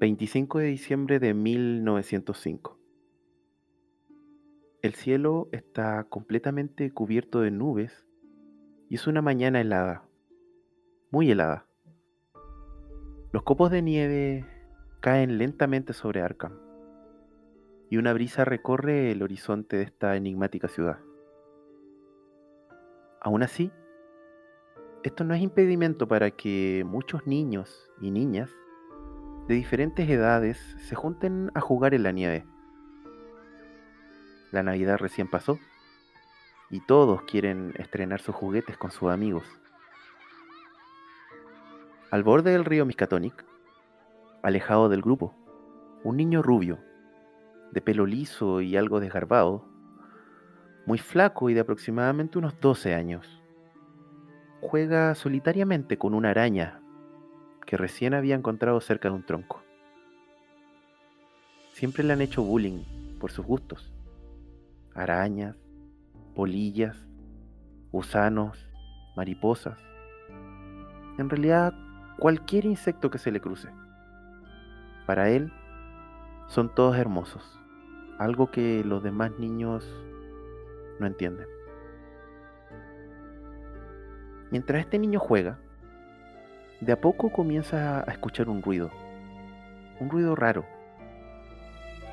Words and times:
25 0.00 0.58
de 0.58 0.66
diciembre 0.66 1.20
de 1.20 1.34
1905. 1.34 2.78
El 4.82 4.94
cielo 4.94 5.48
está 5.52 6.02
completamente 6.04 6.90
cubierto 6.90 7.40
de 7.40 7.52
nubes 7.52 8.04
y 8.90 8.96
es 8.96 9.06
una 9.06 9.22
mañana 9.22 9.60
helada, 9.60 10.02
muy 11.12 11.30
helada. 11.30 11.66
Los 13.32 13.44
copos 13.44 13.70
de 13.70 13.82
nieve 13.82 14.44
caen 15.00 15.38
lentamente 15.38 15.92
sobre 15.92 16.22
Arkham 16.22 16.58
y 17.88 17.96
una 17.96 18.12
brisa 18.12 18.44
recorre 18.44 19.12
el 19.12 19.22
horizonte 19.22 19.76
de 19.76 19.84
esta 19.84 20.16
enigmática 20.16 20.66
ciudad. 20.66 20.98
Aún 23.20 23.44
así, 23.44 23.70
esto 25.04 25.22
no 25.22 25.34
es 25.34 25.40
impedimento 25.40 26.08
para 26.08 26.32
que 26.32 26.84
muchos 26.84 27.28
niños 27.28 27.90
y 28.00 28.10
niñas 28.10 28.50
de 29.48 29.54
diferentes 29.54 30.08
edades 30.08 30.58
se 30.78 30.94
junten 30.94 31.50
a 31.54 31.60
jugar 31.60 31.92
en 31.94 32.02
la 32.02 32.12
nieve. 32.12 32.46
La 34.52 34.62
Navidad 34.62 34.98
recién 34.98 35.28
pasó 35.28 35.58
y 36.70 36.80
todos 36.80 37.22
quieren 37.22 37.74
estrenar 37.76 38.20
sus 38.20 38.34
juguetes 38.34 38.78
con 38.78 38.90
sus 38.90 39.10
amigos. 39.10 39.44
Al 42.10 42.22
borde 42.22 42.52
del 42.52 42.64
río 42.64 42.86
Miskatonic, 42.86 43.44
alejado 44.42 44.88
del 44.88 45.02
grupo, 45.02 45.34
un 46.04 46.16
niño 46.16 46.42
rubio, 46.42 46.78
de 47.72 47.80
pelo 47.80 48.06
liso 48.06 48.60
y 48.60 48.76
algo 48.76 49.00
desgarbado, 49.00 49.66
muy 50.86 50.98
flaco 50.98 51.50
y 51.50 51.54
de 51.54 51.60
aproximadamente 51.60 52.38
unos 52.38 52.58
12 52.60 52.94
años, 52.94 53.42
juega 54.60 55.14
solitariamente 55.14 55.98
con 55.98 56.14
una 56.14 56.30
araña 56.30 56.83
que 57.66 57.76
recién 57.76 58.14
había 58.14 58.34
encontrado 58.34 58.80
cerca 58.80 59.08
de 59.08 59.14
un 59.14 59.24
tronco. 59.24 59.62
Siempre 61.72 62.04
le 62.04 62.12
han 62.12 62.20
hecho 62.20 62.42
bullying 62.42 62.84
por 63.18 63.32
sus 63.32 63.44
gustos. 63.44 63.92
Arañas, 64.94 65.56
polillas, 66.34 66.96
gusanos, 67.90 68.68
mariposas. 69.16 69.78
En 71.18 71.28
realidad, 71.28 71.74
cualquier 72.18 72.64
insecto 72.64 73.10
que 73.10 73.18
se 73.18 73.30
le 73.30 73.40
cruce. 73.40 73.68
Para 75.06 75.30
él, 75.30 75.52
son 76.48 76.74
todos 76.74 76.96
hermosos. 76.96 77.60
Algo 78.18 78.50
que 78.50 78.84
los 78.84 79.02
demás 79.02 79.32
niños 79.38 79.84
no 81.00 81.06
entienden. 81.06 81.48
Mientras 84.50 84.80
este 84.80 84.98
niño 84.98 85.18
juega, 85.18 85.58
de 86.84 86.92
a 86.92 87.00
poco 87.00 87.30
comienza 87.30 88.00
a 88.00 88.12
escuchar 88.12 88.48
un 88.48 88.62
ruido. 88.62 88.90
Un 90.00 90.10
ruido 90.10 90.36
raro. 90.36 90.64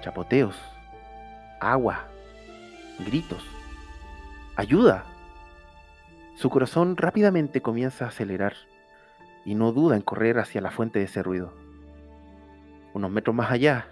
Chapoteos. 0.02 0.56
Agua. 1.60 2.08
Gritos. 3.06 3.44
¡Ayuda! 4.56 5.04
Su 6.36 6.50
corazón 6.50 6.96
rápidamente 6.96 7.62
comienza 7.62 8.06
a 8.06 8.08
acelerar 8.10 8.54
y 9.46 9.56
no 9.56 9.72
duda 9.72 9.96
en 9.96 10.02
correr 10.02 10.40
hacia 10.40 10.62
la 10.62 10.72
fuente 10.72 11.00
de 11.00 11.06
ese 11.06 11.22
ruido. 11.22 11.54
Unos 12.94 13.12
metros 13.12 13.36
más 13.36 13.52
allá, 13.52 13.88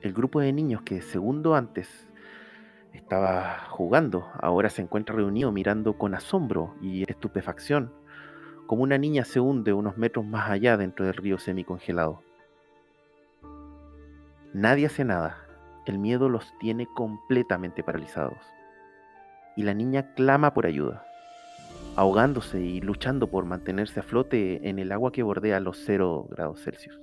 el 0.00 0.12
grupo 0.12 0.40
de 0.40 0.52
niños 0.52 0.82
que 0.82 1.02
segundo 1.02 1.54
antes 1.54 2.08
estaba 2.92 3.66
jugando, 3.70 4.30
ahora 4.40 4.70
se 4.70 4.82
encuentra 4.82 5.14
reunido 5.14 5.52
mirando 5.52 5.98
con 5.98 6.14
asombro 6.14 6.74
y 6.80 7.02
estupefacción 7.08 7.92
como 8.66 8.82
una 8.82 8.98
niña 8.98 9.24
se 9.24 9.40
hunde 9.40 9.72
unos 9.72 9.96
metros 9.98 10.24
más 10.24 10.50
allá 10.50 10.76
dentro 10.76 11.04
del 11.04 11.14
río 11.14 11.38
semicongelado. 11.38 12.22
Nadie 14.52 14.86
hace 14.86 15.04
nada, 15.04 15.38
el 15.86 15.98
miedo 15.98 16.28
los 16.28 16.52
tiene 16.58 16.86
completamente 16.86 17.82
paralizados. 17.82 18.38
Y 19.56 19.62
la 19.62 19.74
niña 19.74 20.14
clama 20.14 20.54
por 20.54 20.66
ayuda, 20.66 21.04
ahogándose 21.96 22.60
y 22.60 22.80
luchando 22.80 23.28
por 23.28 23.44
mantenerse 23.44 24.00
a 24.00 24.02
flote 24.02 24.68
en 24.68 24.78
el 24.78 24.92
agua 24.92 25.12
que 25.12 25.22
bordea 25.22 25.60
los 25.60 25.82
0 25.84 26.28
grados 26.30 26.62
Celsius. 26.62 26.98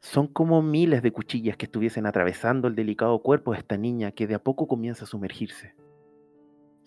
Son 0.00 0.28
como 0.28 0.62
miles 0.62 1.02
de 1.02 1.10
cuchillas 1.10 1.56
que 1.56 1.66
estuviesen 1.66 2.06
atravesando 2.06 2.68
el 2.68 2.76
delicado 2.76 3.18
cuerpo 3.22 3.52
de 3.52 3.58
esta 3.58 3.76
niña 3.76 4.12
que 4.12 4.26
de 4.26 4.34
a 4.34 4.38
poco 4.38 4.68
comienza 4.68 5.04
a 5.04 5.08
sumergirse. 5.08 5.74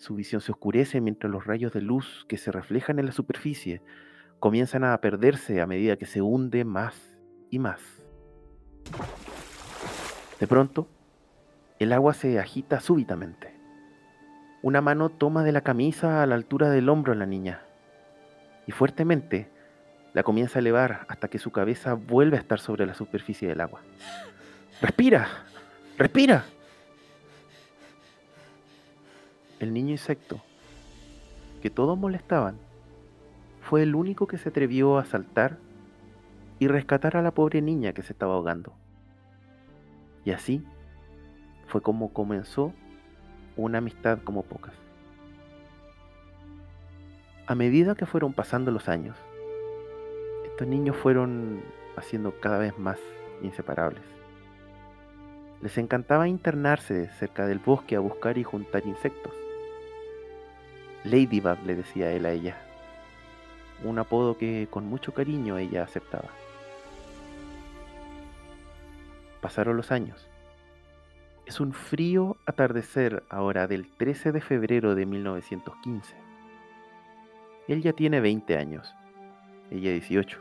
Su 0.00 0.14
visión 0.14 0.40
se 0.40 0.50
oscurece 0.50 1.02
mientras 1.02 1.30
los 1.30 1.44
rayos 1.44 1.74
de 1.74 1.82
luz 1.82 2.24
que 2.26 2.38
se 2.38 2.50
reflejan 2.50 2.98
en 2.98 3.04
la 3.04 3.12
superficie 3.12 3.82
comienzan 4.38 4.82
a 4.82 4.98
perderse 4.98 5.60
a 5.60 5.66
medida 5.66 5.98
que 5.98 6.06
se 6.06 6.22
hunde 6.22 6.64
más 6.64 7.18
y 7.50 7.58
más. 7.58 7.82
De 10.40 10.46
pronto, 10.46 10.88
el 11.78 11.92
agua 11.92 12.14
se 12.14 12.40
agita 12.40 12.80
súbitamente. 12.80 13.54
Una 14.62 14.80
mano 14.80 15.10
toma 15.10 15.44
de 15.44 15.52
la 15.52 15.60
camisa 15.60 16.22
a 16.22 16.26
la 16.26 16.34
altura 16.34 16.70
del 16.70 16.88
hombro 16.88 17.12
a 17.12 17.16
la 17.16 17.26
niña 17.26 17.60
y 18.66 18.72
fuertemente 18.72 19.50
la 20.14 20.22
comienza 20.22 20.58
a 20.58 20.60
elevar 20.60 21.04
hasta 21.10 21.28
que 21.28 21.38
su 21.38 21.52
cabeza 21.52 21.92
vuelve 21.92 22.38
a 22.38 22.40
estar 22.40 22.58
sobre 22.58 22.86
la 22.86 22.94
superficie 22.94 23.48
del 23.48 23.60
agua. 23.60 23.82
¡Respira! 24.80 25.28
¡Respira! 25.98 26.46
El 29.60 29.72
niño 29.72 29.90
insecto, 29.90 30.40
que 31.62 31.70
todos 31.70 31.96
molestaban, 31.96 32.56
fue 33.60 33.82
el 33.82 33.94
único 33.94 34.26
que 34.26 34.38
se 34.38 34.48
atrevió 34.48 34.98
a 34.98 35.04
saltar 35.04 35.58
y 36.58 36.66
rescatar 36.66 37.16
a 37.16 37.22
la 37.22 37.30
pobre 37.30 37.62
niña 37.62 37.92
que 37.92 38.02
se 38.02 38.12
estaba 38.12 38.34
ahogando. 38.34 38.72
Y 40.24 40.32
así 40.32 40.64
fue 41.66 41.82
como 41.82 42.12
comenzó 42.12 42.72
una 43.56 43.78
amistad 43.78 44.18
como 44.24 44.42
pocas. 44.42 44.74
A 47.46 47.54
medida 47.54 47.94
que 47.94 48.06
fueron 48.06 48.32
pasando 48.32 48.70
los 48.70 48.88
años, 48.88 49.16
estos 50.46 50.66
niños 50.66 50.96
fueron 50.96 51.60
haciendo 51.96 52.32
cada 52.40 52.58
vez 52.58 52.78
más 52.78 52.98
inseparables. 53.42 54.02
Les 55.60 55.76
encantaba 55.76 56.28
internarse 56.28 57.08
cerca 57.18 57.46
del 57.46 57.58
bosque 57.58 57.96
a 57.96 58.00
buscar 58.00 58.38
y 58.38 58.44
juntar 58.44 58.86
insectos. 58.86 59.32
Ladybug 61.04 61.58
le 61.64 61.76
decía 61.76 62.12
él 62.12 62.26
a 62.26 62.32
ella, 62.32 62.56
un 63.84 63.98
apodo 63.98 64.36
que 64.36 64.68
con 64.70 64.86
mucho 64.86 65.12
cariño 65.12 65.56
ella 65.58 65.82
aceptaba. 65.82 66.28
Pasaron 69.40 69.76
los 69.76 69.90
años. 69.90 70.28
Es 71.46 71.60
un 71.60 71.72
frío 71.72 72.36
atardecer 72.46 73.24
ahora 73.30 73.66
del 73.66 73.90
13 73.90 74.32
de 74.32 74.40
febrero 74.40 74.94
de 74.94 75.06
1915. 75.06 76.14
Él 77.66 77.82
ya 77.82 77.92
tiene 77.92 78.20
20 78.20 78.56
años, 78.56 78.94
ella 79.70 79.90
18. 79.90 80.40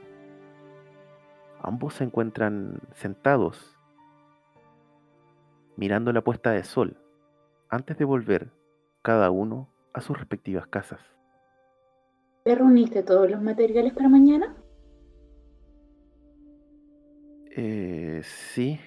Ambos 1.61 1.95
se 1.95 2.03
encuentran 2.03 2.79
sentados 2.93 3.75
mirando 5.77 6.11
la 6.11 6.21
puesta 6.21 6.51
de 6.51 6.63
sol 6.63 6.97
antes 7.69 7.97
de 7.97 8.03
volver 8.05 8.51
cada 9.01 9.31
uno 9.31 9.69
a 9.93 10.01
sus 10.01 10.17
respectivas 10.17 10.67
casas. 10.67 10.99
¿Te 12.43 12.55
reuniste 12.55 13.03
todos 13.03 13.29
los 13.29 13.41
materiales 13.41 13.93
para 13.93 14.09
mañana? 14.09 14.55
Eh, 17.51 18.21
sí. 18.23 18.79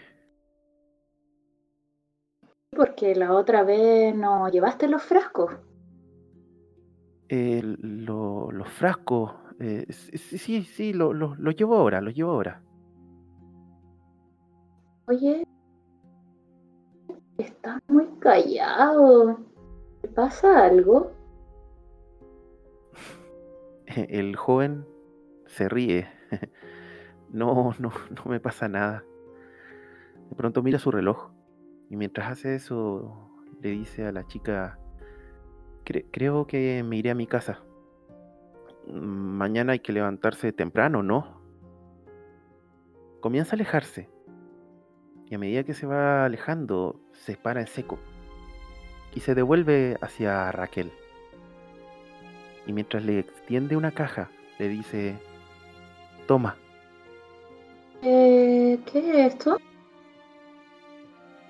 Porque 2.70 3.14
la 3.14 3.34
otra 3.34 3.62
vez 3.62 4.14
no 4.14 4.48
llevaste 4.48 4.88
los 4.88 5.02
frascos. 5.02 5.52
Eh, 7.28 7.60
los 7.62 8.69
frascos. 8.70 9.32
Eh, 9.60 9.87
sí, 9.90 10.38
sí, 10.38 10.62
sí, 10.62 10.93
los 10.93 11.14
lo, 11.14 11.34
lo 11.37 11.50
llevo 11.50 11.76
ahora, 11.76 12.00
los 12.00 12.14
llevo 12.14 12.32
ahora. 12.32 12.62
Oye, 15.06 15.44
estás 17.37 17.81
muy 17.88 18.06
callado 18.19 19.51
pasa 20.12 20.64
algo? 20.64 21.12
El 23.87 24.37
joven 24.37 24.87
se 25.47 25.69
ríe. 25.69 26.09
No, 27.35 27.73
no, 27.79 27.91
no 28.11 28.25
me 28.26 28.41
pasa 28.41 28.69
nada. 28.69 29.06
De 30.29 30.37
pronto 30.37 30.62
mira 30.62 30.79
su 30.79 30.91
reloj 30.91 31.31
y 31.88 31.97
mientras 31.97 32.31
hace 32.31 32.56
eso 32.56 33.31
le 33.62 33.70
dice 33.70 34.05
a 34.05 34.12
la 34.12 34.26
chica, 34.26 34.79
creo 35.85 36.47
que 36.47 36.82
me 36.82 36.99
iré 36.99 37.11
a 37.11 37.14
mi 37.14 37.26
casa. 37.26 37.62
Mañana 38.87 39.73
hay 39.73 39.79
que 39.79 39.94
levantarse 39.94 40.53
temprano, 40.53 41.03
¿no? 41.03 41.41
Comienza 43.20 43.53
a 43.53 43.56
alejarse 43.56 44.11
y 45.31 45.35
a 45.35 45.38
medida 45.38 45.64
que 45.64 45.73
se 45.73 45.87
va 45.87 46.26
alejando 46.26 47.00
se 47.12 47.38
para 47.38 47.62
en 47.62 47.67
seco 47.67 47.99
y 49.14 49.20
se 49.20 49.35
devuelve 49.35 49.99
hacia 50.00 50.50
Raquel. 50.53 50.93
Y 52.67 52.73
mientras 52.73 53.05
le 53.05 53.19
extiende 53.19 53.76
una 53.76 53.93
caja, 53.93 54.31
le 54.59 54.69
dice, 54.69 55.19
toma. 56.26 56.56
Eh, 58.03 58.79
¿Qué 58.87 58.99
es 58.99 59.35
esto? 59.35 59.59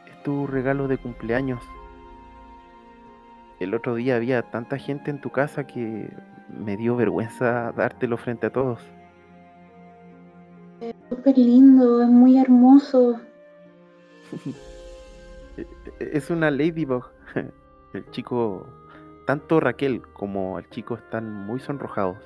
Es 0.07 0.23
tu 0.23 0.47
regalo 0.47 0.89
de 0.89 0.99
cumpleaños. 0.99 1.63
El 3.61 3.75
otro 3.75 3.95
día 3.95 4.17
había 4.17 4.43
tanta 4.43 4.77
gente 4.77 5.11
en 5.11 5.21
tu 5.21 5.31
casa 5.31 5.67
que 5.67 6.11
me 6.49 6.77
dio 6.77 6.97
vergüenza 6.97 7.73
dártelo 7.73 8.17
frente 8.17 8.49
a 8.49 8.51
todos. 8.51 8.81
Es 10.81 10.95
súper 11.09 11.39
lindo, 11.39 12.03
es 12.03 12.09
muy 12.09 12.39
hermoso. 12.39 13.21
es 16.01 16.31
una 16.31 16.51
ladybug. 16.51 17.05
El 17.93 18.11
chico, 18.11 18.67
tanto 19.27 19.61
Raquel 19.61 20.03
como 20.15 20.59
el 20.59 20.69
chico 20.71 20.95
están 20.95 21.33
muy 21.33 21.61
sonrojados. 21.61 22.17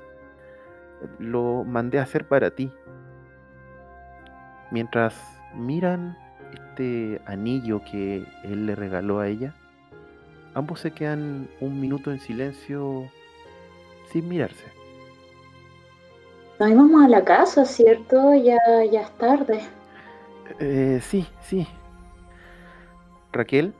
Lo 1.18 1.64
mandé 1.64 1.98
a 1.98 2.02
hacer 2.02 2.26
para 2.26 2.50
ti. 2.50 2.70
Mientras 4.70 5.14
miran 5.54 6.16
este 6.52 7.20
anillo 7.26 7.82
que 7.90 8.26
él 8.44 8.66
le 8.66 8.74
regaló 8.74 9.20
a 9.20 9.28
ella, 9.28 9.54
ambos 10.54 10.80
se 10.80 10.92
quedan 10.92 11.48
un 11.60 11.80
minuto 11.80 12.10
en 12.12 12.20
silencio 12.20 13.10
sin 14.12 14.28
mirarse. 14.28 14.64
Nos 16.58 16.70
íbamos 16.70 17.04
a 17.04 17.08
la 17.08 17.22
casa, 17.24 17.64
¿cierto? 17.64 18.34
Ya, 18.34 18.56
ya 18.90 19.02
es 19.02 19.10
tarde. 19.18 19.60
Eh, 20.58 21.00
sí, 21.02 21.26
sí. 21.42 21.66
Raquel 23.32 23.74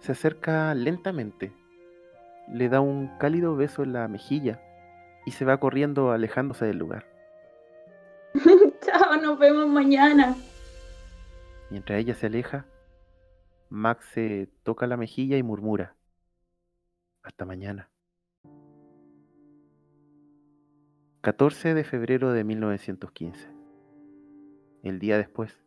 se 0.00 0.12
acerca 0.12 0.74
lentamente, 0.74 1.52
le 2.48 2.68
da 2.68 2.80
un 2.80 3.08
cálido 3.18 3.54
beso 3.56 3.82
en 3.82 3.92
la 3.92 4.08
mejilla 4.08 4.60
y 5.26 5.32
se 5.32 5.44
va 5.44 5.60
corriendo 5.60 6.10
alejándose 6.10 6.66
del 6.66 6.78
lugar. 6.78 7.06
Chao, 8.80 9.16
nos 9.16 9.38
vemos 9.38 9.68
mañana. 9.68 10.34
Mientras 11.70 12.00
ella 12.00 12.14
se 12.14 12.26
aleja, 12.26 12.66
Max 13.68 14.06
se 14.12 14.48
toca 14.64 14.86
la 14.86 14.96
mejilla 14.96 15.36
y 15.36 15.42
murmura, 15.42 15.94
hasta 17.22 17.44
mañana. 17.44 17.90
14 21.20 21.74
de 21.74 21.84
febrero 21.84 22.32
de 22.32 22.44
1915. 22.44 23.54
El 24.82 24.98
día 24.98 25.18
después. 25.18 25.62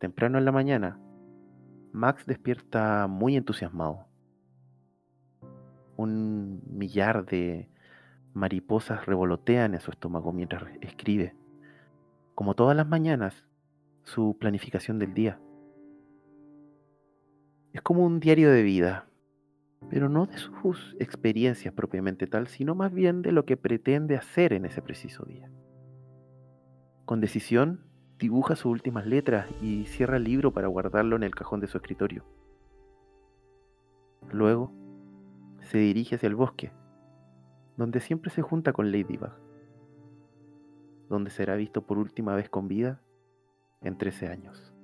Temprano 0.00 0.38
en 0.38 0.44
la 0.44 0.52
mañana, 0.52 1.00
Max 1.92 2.26
despierta 2.26 3.06
muy 3.06 3.36
entusiasmado. 3.36 4.06
Un 5.96 6.62
millar 6.66 7.26
de 7.26 7.68
mariposas 8.34 9.06
revolotean 9.06 9.74
en 9.74 9.80
su 9.80 9.90
estómago 9.90 10.32
mientras 10.32 10.64
escribe, 10.80 11.34
como 12.34 12.54
todas 12.54 12.76
las 12.76 12.86
mañanas, 12.86 13.44
su 14.04 14.36
planificación 14.38 14.98
del 14.98 15.14
día. 15.14 15.40
Es 17.72 17.82
como 17.82 18.04
un 18.04 18.20
diario 18.20 18.50
de 18.50 18.62
vida, 18.62 19.08
pero 19.90 20.08
no 20.08 20.26
de 20.26 20.38
sus 20.38 20.96
experiencias 20.98 21.74
propiamente 21.74 22.26
tal, 22.26 22.48
sino 22.48 22.74
más 22.74 22.92
bien 22.92 23.22
de 23.22 23.32
lo 23.32 23.44
que 23.44 23.56
pretende 23.56 24.16
hacer 24.16 24.52
en 24.52 24.64
ese 24.66 24.82
preciso 24.82 25.24
día. 25.24 25.50
Con 27.04 27.20
decisión, 27.20 27.87
dibuja 28.18 28.56
sus 28.56 28.66
últimas 28.66 29.06
letras 29.06 29.46
y 29.62 29.86
cierra 29.86 30.16
el 30.16 30.24
libro 30.24 30.52
para 30.52 30.66
guardarlo 30.66 31.16
en 31.16 31.22
el 31.22 31.34
cajón 31.34 31.60
de 31.60 31.68
su 31.68 31.78
escritorio. 31.78 32.24
Luego, 34.32 34.72
se 35.62 35.78
dirige 35.78 36.16
hacia 36.16 36.26
el 36.26 36.34
bosque, 36.34 36.72
donde 37.76 38.00
siempre 38.00 38.30
se 38.30 38.42
junta 38.42 38.72
con 38.72 38.90
Ladybug, 38.90 39.30
donde 41.08 41.30
será 41.30 41.54
visto 41.56 41.86
por 41.86 41.98
última 41.98 42.34
vez 42.34 42.48
con 42.48 42.68
vida 42.68 43.00
en 43.80 43.96
13 43.96 44.28
años. 44.28 44.74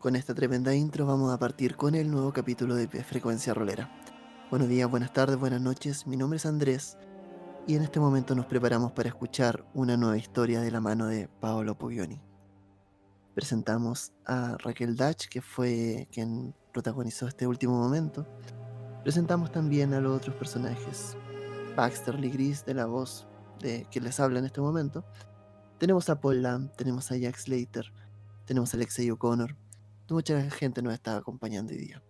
Con 0.00 0.16
esta 0.16 0.34
tremenda 0.34 0.74
intro 0.74 1.06
vamos 1.06 1.32
a 1.32 1.38
partir 1.38 1.76
con 1.76 1.94
el 1.94 2.10
nuevo 2.10 2.32
capítulo 2.32 2.74
de 2.74 2.88
Frecuencia 2.88 3.54
Rolera. 3.54 3.88
Buenos 4.52 4.68
días, 4.68 4.90
buenas 4.90 5.14
tardes, 5.14 5.38
buenas 5.38 5.62
noches. 5.62 6.06
Mi 6.06 6.14
nombre 6.14 6.36
es 6.36 6.44
Andrés 6.44 6.98
y 7.66 7.74
en 7.74 7.82
este 7.82 8.00
momento 8.00 8.34
nos 8.34 8.44
preparamos 8.44 8.92
para 8.92 9.08
escuchar 9.08 9.64
una 9.72 9.96
nueva 9.96 10.18
historia 10.18 10.60
de 10.60 10.70
la 10.70 10.78
mano 10.78 11.06
de 11.06 11.26
Paolo 11.26 11.78
Pogioni. 11.78 12.20
Presentamos 13.34 14.12
a 14.26 14.58
Raquel 14.58 14.94
Dach, 14.94 15.26
que 15.30 15.40
fue 15.40 16.06
quien 16.12 16.54
protagonizó 16.70 17.26
este 17.26 17.46
último 17.46 17.78
momento. 17.78 18.26
Presentamos 19.02 19.50
también 19.50 19.94
a 19.94 20.02
los 20.02 20.18
otros 20.18 20.36
personajes. 20.36 21.16
Baxter 21.74 22.20
Lee 22.20 22.28
Gris, 22.28 22.62
de 22.66 22.74
la 22.74 22.84
voz 22.84 23.26
de 23.58 23.86
quien 23.90 24.04
les 24.04 24.20
habla 24.20 24.38
en 24.38 24.44
este 24.44 24.60
momento. 24.60 25.02
Tenemos 25.78 26.10
a 26.10 26.20
Paul 26.20 26.42
Lamb, 26.42 26.70
tenemos 26.76 27.10
a 27.10 27.16
Jack 27.16 27.38
Slater, 27.38 27.90
tenemos 28.44 28.74
a 28.74 28.76
Alexei 28.76 29.10
O'Connor. 29.10 29.56
Mucha 30.10 30.50
gente 30.50 30.82
nos 30.82 30.92
está 30.92 31.16
acompañando 31.16 31.72
hoy 31.72 31.78
día. 31.78 32.02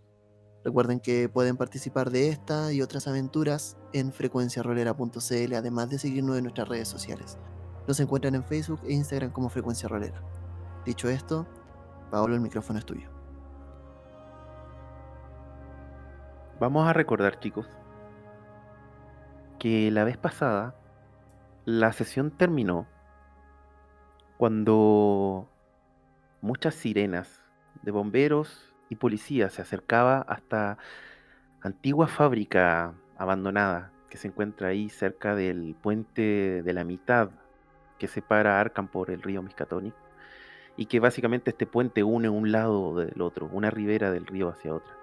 Recuerden 0.63 1.01
que 1.01 1.27
pueden 1.27 1.57
participar 1.57 2.09
de 2.09 2.29
esta 2.29 2.71
y 2.71 2.81
otras 2.81 3.07
aventuras 3.07 3.77
en 3.91 4.13
frecuenciarolera.cl, 4.13 5.53
además 5.55 5.89
de 5.89 5.99
seguirnos 5.99 6.37
en 6.37 6.43
nuestras 6.43 6.69
redes 6.69 6.87
sociales. 6.87 7.37
Nos 7.85 7.99
encuentran 7.99 8.35
en 8.35 8.45
Facebook 8.45 8.79
e 8.85 8.93
Instagram 8.93 9.31
como 9.31 9.49
Frecuencia 9.49 9.89
Rolera. 9.89 10.21
Dicho 10.85 11.09
esto, 11.09 11.45
Paolo, 12.11 12.35
el 12.35 12.41
micrófono 12.41 12.79
es 12.79 12.85
tuyo. 12.85 13.09
Vamos 16.61 16.87
a 16.87 16.93
recordar, 16.93 17.41
chicos, 17.41 17.67
que 19.59 19.91
la 19.91 20.05
vez 20.05 20.17
pasada 20.17 20.75
la 21.65 21.91
sesión 21.91 22.31
terminó 22.31 22.87
cuando 24.37 25.49
muchas 26.41 26.75
sirenas 26.75 27.41
de 27.81 27.91
bomberos 27.91 28.72
y 28.93 28.95
policías 28.95 29.53
se 29.53 29.61
acercaba 29.61 30.19
hasta 30.21 30.77
antigua 31.61 32.07
fábrica 32.07 32.93
abandonada 33.17 33.91
que 34.09 34.17
se 34.17 34.27
encuentra 34.27 34.69
ahí 34.69 34.89
cerca 34.89 35.35
del 35.35 35.75
puente 35.81 36.61
de 36.63 36.73
la 36.73 36.83
mitad 36.83 37.31
que 37.97 38.07
separa 38.07 38.59
Arkham 38.59 38.87
por 38.87 39.09
el 39.09 39.21
río 39.21 39.41
Miskatonic 39.41 39.95
y 40.77 40.85
que 40.85 40.99
básicamente 40.99 41.51
este 41.51 41.65
puente 41.65 42.03
une 42.03 42.29
un 42.29 42.51
lado 42.51 42.95
del 42.95 43.21
otro, 43.21 43.49
una 43.51 43.69
ribera 43.69 44.11
del 44.11 44.25
río 44.25 44.49
hacia 44.49 44.73
otra. 44.73 44.93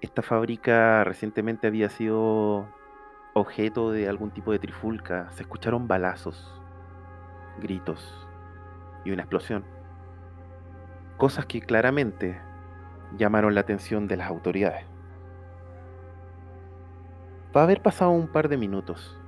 Esta 0.00 0.22
fábrica 0.22 1.04
recientemente 1.04 1.66
había 1.66 1.88
sido 1.88 2.68
objeto 3.34 3.90
de 3.90 4.08
algún 4.08 4.30
tipo 4.30 4.52
de 4.52 4.58
trifulca, 4.58 5.30
se 5.32 5.42
escucharon 5.42 5.88
balazos, 5.88 6.60
gritos 7.60 8.26
y 9.04 9.10
una 9.10 9.22
explosión. 9.22 9.75
Cosas 11.16 11.46
que 11.46 11.60
claramente 11.60 12.38
llamaron 13.16 13.54
la 13.54 13.62
atención 13.62 14.06
de 14.08 14.16
las 14.16 14.28
autoridades. 14.28 14.84
Va 17.56 17.62
a 17.62 17.64
haber 17.64 17.80
pasado 17.80 18.10
un 18.10 18.28
par 18.28 18.48
de 18.48 18.56
minutos, 18.56 19.18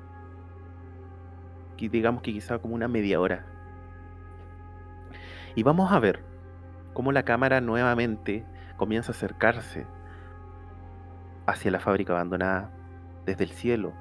digamos 1.87 2.23
que 2.23 2.33
quizá 2.33 2.59
como 2.59 2.75
una 2.75 2.89
media 2.89 3.21
hora, 3.21 3.47
y 5.55 5.63
vamos 5.63 5.93
a 5.93 5.99
ver 6.01 6.25
cómo 6.93 7.13
la 7.13 7.23
cámara 7.23 7.61
nuevamente 7.61 8.45
comienza 8.77 9.13
a 9.13 9.15
acercarse 9.15 9.87
hacia 11.47 11.71
la 11.71 11.81
fábrica 11.81 12.13
abandonada 12.13 12.71
desde 13.25 13.45
el 13.45 13.51
cielo. 13.51 13.93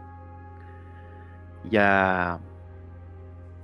Ya 1.70 2.40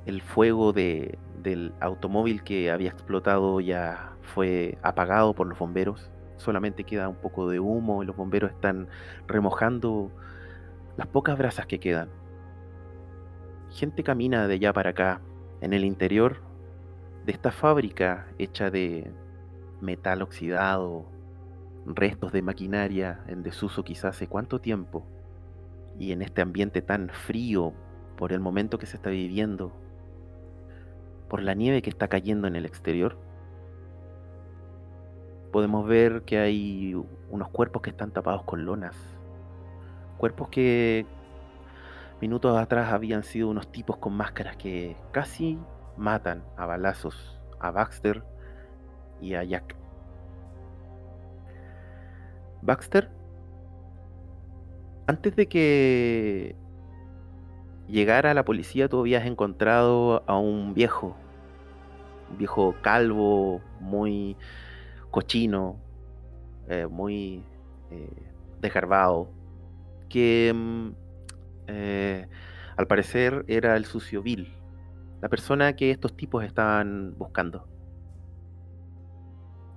el 0.06 0.22
fuego 0.22 0.74
de, 0.74 1.18
del 1.43 1.73
automóvil 1.79 2.43
que 2.43 2.71
había 2.71 2.89
explotado 2.89 3.59
ya 3.59 4.13
fue 4.21 4.77
apagado 4.81 5.35
por 5.35 5.47
los 5.47 5.59
bomberos. 5.59 6.12
Solamente 6.38 6.83
queda 6.83 7.09
un 7.09 7.15
poco 7.15 7.50
de 7.50 7.59
humo 7.59 8.01
y 8.01 8.05
los 8.05 8.15
bomberos 8.15 8.51
están 8.51 8.88
remojando 9.27 10.12
las 10.97 11.07
pocas 11.07 11.38
brasas 11.38 11.67
que 11.67 11.79
quedan. 11.79 12.09
Gente 13.69 14.03
camina 14.03 14.47
de 14.47 14.55
allá 14.55 14.73
para 14.73 14.91
acá. 14.91 15.21
En 15.62 15.73
el 15.73 15.85
interior 15.85 16.41
de 17.25 17.31
esta 17.31 17.51
fábrica 17.51 18.27
hecha 18.38 18.69
de 18.69 19.12
metal 19.81 20.21
oxidado, 20.21 21.05
restos 21.85 22.31
de 22.31 22.41
maquinaria 22.41 23.23
en 23.27 23.43
desuso 23.43 23.83
quizás 23.83 24.15
hace 24.15 24.27
cuánto 24.27 24.59
tiempo, 24.59 25.05
y 26.00 26.12
en 26.12 26.21
este 26.21 26.41
ambiente 26.41 26.81
tan 26.81 27.09
frío 27.09 27.73
por 28.17 28.33
el 28.33 28.39
momento 28.39 28.77
que 28.77 28.85
se 28.85 28.97
está 28.97 29.09
viviendo, 29.09 29.73
por 31.34 31.42
la 31.42 31.56
nieve 31.56 31.82
que 31.82 31.90
está 31.90 32.10
cayendo 32.10 32.48
en 32.48 32.56
el 32.56 32.63
exterior, 32.63 33.18
podemos 35.52 35.84
ver 35.88 36.22
que 36.25 36.38
hay 36.38 36.94
unos 37.28 37.50
cuerpos 37.50 37.82
que 37.82 37.90
están 37.90 38.12
tapados 38.12 38.44
con 38.44 38.66
lonas. 38.66 38.96
Cuerpos 40.18 40.50
que 40.50 41.08
minutos 42.22 42.56
atrás 42.56 42.94
habían 42.94 43.24
sido 43.24 43.50
unos 43.50 43.72
tipos 43.72 43.98
con 43.98 44.13
máscaras 44.13 44.58
que 44.58 44.96
casi 45.12 45.58
matan 45.98 46.44
a 46.56 46.68
balazos 46.68 47.42
a 47.60 47.72
Baxter 47.72 48.24
y 49.20 49.34
a 49.34 49.44
Jack. 49.44 49.75
Baxter, 52.62 53.10
antes 55.08 55.36
de 55.36 55.48
que 55.48 56.56
llegara 57.88 58.36
la 58.36 58.46
policía, 58.46 58.88
tú 58.88 59.00
habías 59.00 59.25
encontrado 59.25 60.22
a 60.28 60.38
un 60.38 60.75
viejo, 60.75 61.18
viejo 62.38 62.75
calvo, 62.82 63.62
muy 63.80 64.38
cochino, 65.12 65.80
eh, 66.68 66.88
muy 66.88 67.44
eh, 67.92 68.10
desgarbado, 68.62 69.30
que 70.10 70.52
mm, 70.54 70.90
eh, 71.68 72.28
al 72.78 72.88
parecer 72.88 73.46
era 73.48 73.75
el 73.75 73.86
sucio 73.86 74.22
Bill, 74.22 74.54
la 75.22 75.30
persona 75.30 75.75
que 75.75 75.92
estos 75.92 76.16
tipos 76.16 76.44
estaban 76.44 77.16
buscando. 77.18 77.68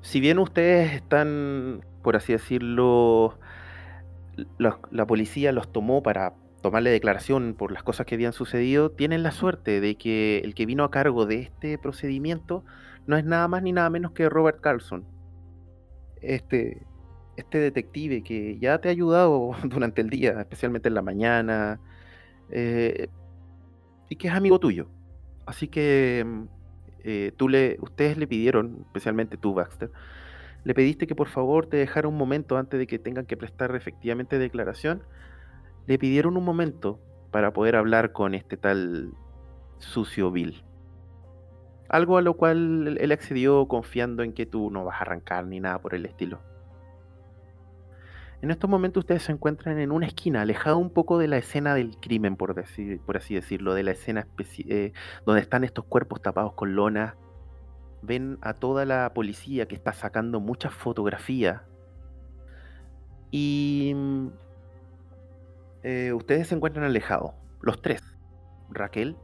Si 0.01 0.21
bien 0.21 0.39
ustedes 0.39 0.93
están, 0.93 1.85
por 2.03 2.17
así 2.17 2.33
decirlo, 2.33 3.39
la 4.59 5.07
policía 5.07 5.51
los 5.51 5.73
tomó 5.73 6.03
para 6.03 6.35
tomarle 6.67 6.91
declaración 6.91 7.55
por 7.57 7.71
las 7.71 7.85
cosas 7.85 8.07
que 8.07 8.17
habían 8.17 8.33
sucedido, 8.33 8.91
tienen 8.91 9.23
la 9.23 9.31
suerte 9.31 9.81
de 9.81 9.95
que 9.95 10.39
el 10.39 10.57
que 10.57 10.67
vino 10.67 10.83
a 10.83 10.91
cargo 10.91 11.25
de 11.25 11.39
este 11.39 11.79
procedimiento 11.79 12.65
no 13.07 13.17
es 13.17 13.25
nada 13.25 13.47
más 13.47 13.63
ni 13.63 13.71
nada 13.71 13.89
menos 13.89 14.11
que 14.11 14.29
Robert 14.29 14.61
Carlson, 14.61 15.05
este, 16.21 16.85
este 17.37 17.59
detective 17.59 18.25
que 18.25 18.59
ya 18.59 18.79
te 18.79 18.89
ha 18.89 18.91
ayudado 18.91 19.53
durante 19.63 20.01
el 20.01 20.11
día, 20.11 20.41
especialmente 20.41 20.89
en 20.89 20.95
la 20.95 21.03
mañana, 21.03 21.79
eh, 22.51 23.07
y 24.09 24.17
que 24.17 24.27
es 24.27 24.35
amigo 24.35 24.59
tuyo. 24.59 24.89
Así 25.47 25.69
que 25.69 26.25
mm, 26.27 26.43
eh, 27.05 27.33
tú 27.37 27.49
le, 27.49 27.77
ustedes 27.81 28.17
le 28.17 28.27
pidieron, 28.27 28.79
especialmente 28.87 29.37
tú, 29.37 29.55
Baxter, 29.55 29.93
le 30.65 30.75
pediste 30.75 31.07
que 31.07 31.15
por 31.15 31.29
favor 31.29 31.67
te 31.67 31.77
dejara 31.77 32.09
un 32.09 32.17
momento 32.17 32.59
antes 32.59 32.77
de 32.77 32.89
que 32.89 32.99
tengan 32.99 33.25
que 33.25 33.37
prestar 33.37 33.73
efectivamente 33.77 34.37
declaración. 34.37 35.05
Le 35.87 35.99
pidieron 35.99 36.37
un 36.37 36.45
momento 36.45 37.01
para 37.31 37.53
poder 37.53 37.77
hablar 37.77 38.13
con 38.13 38.35
este 38.35 38.57
tal 38.57 39.13
sucio 39.79 40.31
Bill. 40.31 40.63
Algo 41.89 42.19
a 42.19 42.23
lo 42.23 42.35
cual 42.35 42.99
él 42.99 43.13
accedió 43.13 43.69
confiando 43.69 44.23
en 44.23 44.33
que 44.33 44.47
tú 44.47 44.71
no 44.71 44.85
vas 44.85 44.97
a 44.97 45.03
arrancar 45.03 45.47
ni 45.47 45.61
nada 45.61 45.81
por 45.81 45.95
el 45.95 46.07
estilo. 46.07 46.41
En 48.43 48.51
estos 48.51 48.69
momentos 48.69 49.03
ustedes 49.03 49.23
se 49.23 49.33
encuentran 49.33 49.79
en 49.79 49.91
una 49.91 50.07
esquina, 50.07 50.43
alejado 50.43 50.79
un 50.79 50.91
poco 50.91 51.19
de 51.19 51.27
la 51.27 51.39
escena 51.39 51.75
del 51.75 51.97
crimen, 51.97 52.37
por, 52.37 52.55
decir, 52.55 53.01
por 53.01 53.17
así 53.17 53.35
decirlo, 53.35 53.75
de 53.75 53.83
la 53.83 53.93
escena 53.93 54.27
eh, 54.59 54.93
donde 55.25 55.41
están 55.41 55.65
estos 55.65 55.85
cuerpos 55.87 56.21
tapados 56.21 56.53
con 56.53 56.77
lona. 56.77 57.17
Ven 58.03 58.39
a 58.43 58.53
toda 58.53 58.85
la 58.85 59.13
policía 59.15 59.67
que 59.67 59.75
está 59.75 59.93
sacando 59.93 60.39
muchas 60.39 60.75
fotografías. 60.75 61.63
Y 63.31 63.93
mm, 63.97 64.29
eh, 65.87 66.13
ustedes 66.13 66.49
se 66.49 66.57
encuentran 66.57 66.85
alejados, 66.85 67.31
los 67.61 67.81
tres. 67.81 68.03
Raquel, 68.71 69.17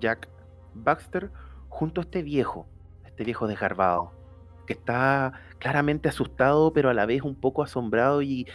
Jack, 0.00 0.28
Baxter, 0.74 1.30
junto 1.68 2.00
a 2.00 2.02
este 2.02 2.24
viejo, 2.24 2.66
este 3.04 3.22
viejo 3.22 3.46
desgarbado, 3.46 4.10
que 4.66 4.72
está 4.72 5.34
claramente 5.60 6.08
asustado, 6.08 6.72
pero 6.72 6.90
a 6.90 6.94
la 6.94 7.06
vez 7.06 7.22
un 7.22 7.36
poco 7.36 7.62
asombrado 7.62 8.22
y, 8.22 8.48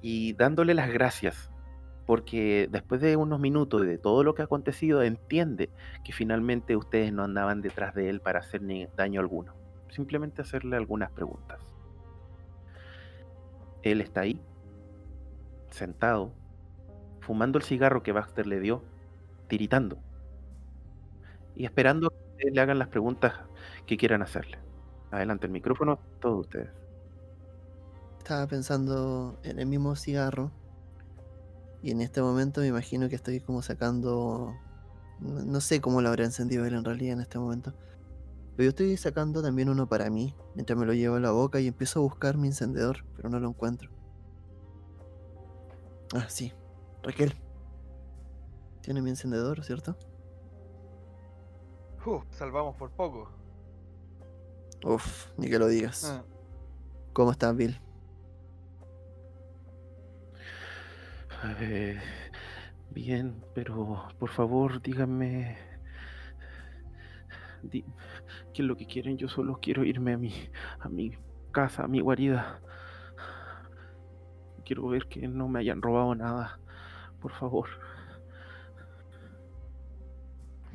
y 0.00 0.32
dándole 0.32 0.72
las 0.72 0.90
gracias, 0.90 1.50
porque 2.06 2.70
después 2.70 3.02
de 3.02 3.16
unos 3.16 3.38
minutos 3.38 3.82
y 3.82 3.86
de 3.86 3.98
todo 3.98 4.24
lo 4.24 4.34
que 4.34 4.40
ha 4.40 4.46
acontecido, 4.46 5.02
entiende 5.02 5.68
que 6.04 6.14
finalmente 6.14 6.74
ustedes 6.74 7.12
no 7.12 7.22
andaban 7.22 7.60
detrás 7.60 7.94
de 7.94 8.08
él 8.08 8.22
para 8.22 8.38
hacer 8.38 8.62
ni 8.62 8.86
daño 8.96 9.20
alguno, 9.20 9.52
simplemente 9.90 10.40
hacerle 10.40 10.76
algunas 10.76 11.10
preguntas. 11.10 11.60
Él 13.82 14.00
está 14.00 14.22
ahí, 14.22 14.40
sentado, 15.68 16.32
fumando 17.22 17.58
el 17.58 17.64
cigarro 17.64 18.02
que 18.02 18.12
Baxter 18.12 18.46
le 18.46 18.60
dio, 18.60 18.82
tiritando 19.48 19.98
y 21.54 21.64
esperando 21.64 22.12
que 22.38 22.50
le 22.50 22.60
hagan 22.60 22.78
las 22.78 22.88
preguntas 22.88 23.34
que 23.86 23.96
quieran 23.96 24.22
hacerle. 24.22 24.58
Adelante, 25.10 25.46
el 25.46 25.52
micrófono, 25.52 25.98
todos 26.20 26.40
ustedes. 26.40 26.70
Estaba 28.18 28.46
pensando 28.46 29.38
en 29.42 29.58
el 29.58 29.66
mismo 29.66 29.94
cigarro. 29.96 30.50
Y 31.82 31.90
en 31.90 32.00
este 32.00 32.22
momento 32.22 32.60
me 32.60 32.68
imagino 32.68 33.08
que 33.08 33.16
estoy 33.16 33.40
como 33.40 33.62
sacando. 33.62 34.54
No 35.20 35.60
sé 35.60 35.80
cómo 35.80 36.00
lo 36.00 36.08
habrá 36.08 36.24
encendido 36.24 36.64
él 36.64 36.74
en 36.74 36.84
realidad 36.84 37.14
en 37.14 37.20
este 37.20 37.38
momento. 37.38 37.74
Pero 38.56 38.64
yo 38.64 38.68
estoy 38.70 38.96
sacando 38.96 39.42
también 39.42 39.68
uno 39.68 39.88
para 39.88 40.08
mí. 40.08 40.34
Mientras 40.54 40.78
me 40.78 40.86
lo 40.86 40.94
llevo 40.94 41.16
a 41.16 41.20
la 41.20 41.32
boca 41.32 41.60
y 41.60 41.66
empiezo 41.66 42.00
a 42.00 42.02
buscar 42.02 42.36
mi 42.38 42.48
encendedor, 42.48 43.04
pero 43.16 43.28
no 43.28 43.40
lo 43.40 43.48
encuentro. 43.48 43.90
Ah, 46.14 46.26
sí. 46.28 46.52
Raquel. 47.02 47.32
Tiene 48.82 49.02
mi 49.02 49.10
encendedor, 49.10 49.62
¿cierto? 49.64 49.96
Uf, 52.04 52.24
salvamos 52.30 52.76
por 52.76 52.90
poco. 52.90 53.30
Uf, 54.84 55.28
ni 55.36 55.48
que 55.48 55.58
lo 55.58 55.68
digas. 55.68 56.04
Ah, 56.04 56.24
¿Cómo 57.12 57.30
estás, 57.30 57.54
Bill? 57.56 57.78
Eh, 61.60 61.98
bien, 62.90 63.44
pero 63.54 64.08
por 64.18 64.30
favor 64.30 64.80
díganme 64.80 65.56
di- 67.62 67.84
qué 68.54 68.62
es 68.62 68.68
lo 68.68 68.76
que 68.76 68.86
quieren. 68.86 69.16
Yo 69.18 69.28
solo 69.28 69.58
quiero 69.60 69.84
irme 69.84 70.12
a 70.14 70.18
mi, 70.18 70.32
a 70.80 70.88
mi 70.88 71.12
casa, 71.52 71.84
a 71.84 71.88
mi 71.88 72.00
guarida. 72.00 72.60
Quiero 74.64 74.86
ver 74.88 75.06
que 75.08 75.26
no 75.28 75.48
me 75.48 75.60
hayan 75.60 75.82
robado 75.82 76.14
nada. 76.14 76.58
Por 77.22 77.32
favor. 77.32 77.68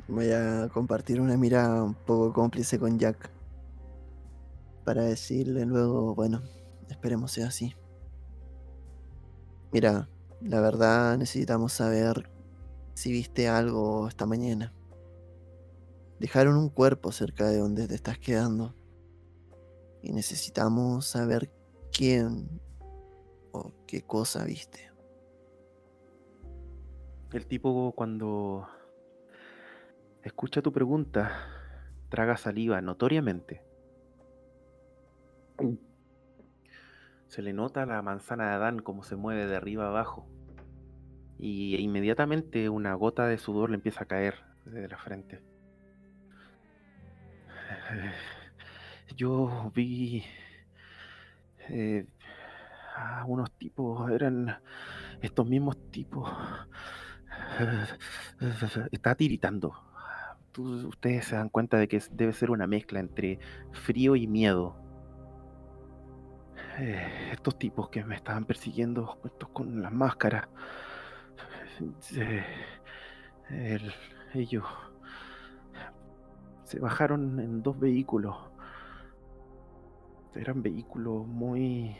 Voy 0.07 0.31
a 0.31 0.69
compartir 0.73 1.19
una 1.19 1.35
mirada 1.35 1.83
un 1.83 1.93
poco 1.93 2.31
cómplice 2.31 2.79
con 2.79 2.97
Jack. 2.97 3.29
Para 4.85 5.03
decirle 5.03 5.65
luego, 5.65 6.15
bueno, 6.15 6.41
esperemos 6.89 7.33
sea 7.33 7.47
así. 7.47 7.75
Mira, 9.73 10.07
la 10.39 10.61
verdad 10.61 11.17
necesitamos 11.17 11.73
saber 11.73 12.29
si 12.93 13.11
viste 13.11 13.49
algo 13.49 14.07
esta 14.07 14.25
mañana. 14.25 14.73
Dejaron 16.19 16.55
un 16.55 16.69
cuerpo 16.69 17.11
cerca 17.11 17.47
de 17.47 17.57
donde 17.57 17.87
te 17.87 17.95
estás 17.95 18.17
quedando. 18.17 18.73
Y 20.01 20.13
necesitamos 20.13 21.05
saber 21.05 21.51
quién 21.91 22.61
o 23.51 23.73
qué 23.85 24.03
cosa 24.03 24.45
viste. 24.45 24.86
El 27.33 27.45
tipo 27.45 27.91
cuando 27.91 28.69
escucha 30.23 30.61
tu 30.61 30.71
pregunta, 30.71 31.29
traga 32.07 32.37
saliva 32.37 32.79
notoriamente. 32.79 33.61
Se 37.27 37.41
le 37.41 37.51
nota 37.51 37.85
la 37.85 38.01
manzana 38.01 38.47
de 38.47 38.53
Adán 38.53 38.79
como 38.79 39.03
se 39.03 39.17
mueve 39.17 39.45
de 39.45 39.57
arriba 39.57 39.87
abajo. 39.87 40.25
Y 41.37 41.75
inmediatamente 41.75 42.69
una 42.69 42.93
gota 42.93 43.27
de 43.27 43.37
sudor 43.37 43.71
le 43.71 43.75
empieza 43.75 44.03
a 44.03 44.07
caer 44.07 44.35
desde 44.63 44.87
la 44.87 44.97
frente. 44.97 45.41
Yo 49.17 49.69
vi 49.75 50.23
eh, 51.67 52.07
a 52.95 53.25
unos 53.25 53.51
tipos, 53.51 54.09
eran 54.11 54.61
estos 55.21 55.45
mismos 55.45 55.77
tipos. 55.91 56.31
Está 58.91 59.15
tiritando. 59.15 59.73
Ustedes 60.57 61.25
se 61.25 61.35
dan 61.35 61.49
cuenta 61.49 61.77
de 61.77 61.87
que 61.87 62.01
debe 62.11 62.33
ser 62.33 62.49
una 62.49 62.65
mezcla 62.67 62.99
entre 62.99 63.39
frío 63.71 64.15
y 64.15 64.27
miedo. 64.27 64.75
Eh, 66.79 67.29
estos 67.33 67.57
tipos 67.57 67.89
que 67.89 68.03
me 68.03 68.15
estaban 68.15 68.45
persiguiendo, 68.45 69.17
estos 69.25 69.49
con 69.49 69.81
las 69.81 69.91
máscaras, 69.91 70.47
eh, 72.15 72.43
el- 73.49 73.93
ellos 74.33 74.65
se 76.63 76.79
bajaron 76.79 77.39
en 77.39 77.63
dos 77.63 77.79
vehículos. 77.79 78.35
Eran 80.35 80.61
vehículos 80.61 81.27
muy, 81.27 81.95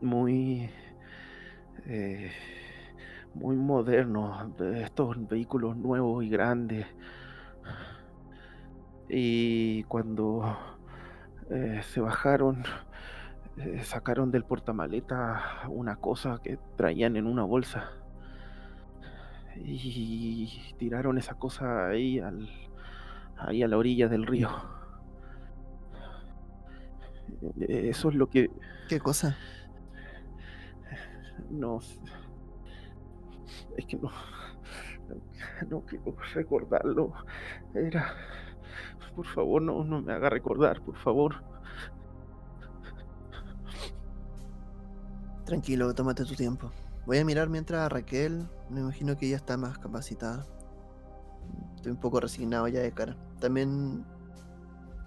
muy, 0.00 0.68
eh, 1.86 2.30
muy 3.34 3.56
modernos, 3.56 4.56
de 4.56 4.82
estos 4.82 5.16
vehículos 5.28 5.76
nuevos 5.76 6.24
y 6.24 6.28
grandes. 6.28 6.86
Y 9.08 9.84
cuando 9.84 10.56
eh, 11.50 11.82
se 11.84 12.00
bajaron, 12.00 12.64
eh, 13.58 13.82
sacaron 13.84 14.30
del 14.30 14.44
portamaleta 14.44 15.62
una 15.68 15.96
cosa 15.96 16.40
que 16.42 16.58
traían 16.76 17.16
en 17.16 17.26
una 17.26 17.44
bolsa. 17.44 17.90
Y 19.56 20.74
tiraron 20.78 21.18
esa 21.18 21.34
cosa 21.34 21.86
ahí, 21.88 22.18
al, 22.18 22.48
ahí 23.36 23.62
a 23.62 23.68
la 23.68 23.76
orilla 23.78 24.08
del 24.08 24.26
río. 24.26 24.50
Eh, 27.60 27.88
Eso 27.90 28.08
es 28.08 28.14
lo 28.14 28.28
que 28.28 28.50
¿Qué 28.88 29.00
cosa? 29.00 29.36
no. 31.50 31.80
Es 33.76 33.86
que 33.86 33.96
no. 33.96 34.10
No 35.68 35.80
quiero 35.82 36.16
recordarlo. 36.32 37.12
Era. 37.74 38.14
Por 39.14 39.26
favor, 39.26 39.62
no, 39.62 39.84
no 39.84 40.02
me 40.02 40.12
haga 40.12 40.28
recordar, 40.28 40.80
por 40.80 40.96
favor. 40.96 41.36
Tranquilo, 45.44 45.94
tómate 45.94 46.24
tu 46.24 46.34
tiempo. 46.34 46.70
Voy 47.06 47.18
a 47.18 47.24
mirar 47.24 47.48
mientras 47.50 47.82
a 47.82 47.88
Raquel. 47.88 48.48
Me 48.70 48.80
imagino 48.80 49.16
que 49.16 49.26
ella 49.26 49.36
está 49.36 49.56
más 49.56 49.78
capacitada. 49.78 50.46
Estoy 51.76 51.92
un 51.92 52.00
poco 52.00 52.18
resignado 52.18 52.66
ya 52.68 52.80
de 52.80 52.92
cara. 52.92 53.14
También 53.40 54.04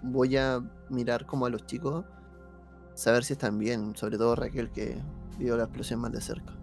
voy 0.02 0.36
a 0.36 0.60
mirar 0.88 1.26
como 1.26 1.46
a 1.46 1.50
los 1.50 1.66
chicos. 1.66 2.04
Saber 2.94 3.24
si 3.24 3.32
están 3.32 3.58
bien. 3.58 3.96
Sobre 3.96 4.16
todo 4.16 4.36
Raquel 4.36 4.70
que 4.70 4.96
vio 5.38 5.56
la 5.56 5.64
explosión 5.64 6.00
más 6.00 6.12
de 6.12 6.20
cerca. 6.20 6.57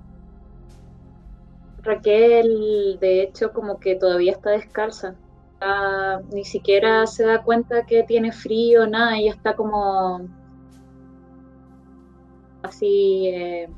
Raquel, 1.86 2.98
de 3.00 3.22
hecho, 3.24 3.54
como 3.54 3.80
que 3.80 3.96
todavía 3.96 4.34
está 4.34 4.52
descalza. 4.52 5.16
Está- 5.54 6.22
ni 6.34 6.44
siquiera 6.44 7.06
se 7.08 7.26
da 7.26 7.44
cuenta 7.44 7.86
que 7.86 8.04
tiene 8.04 8.32
frío, 8.32 8.88
nada. 8.88 9.18
Ella 9.18 9.32
está 9.32 9.56
como 9.56 10.28
así 12.64 13.28
eh, 13.28 13.70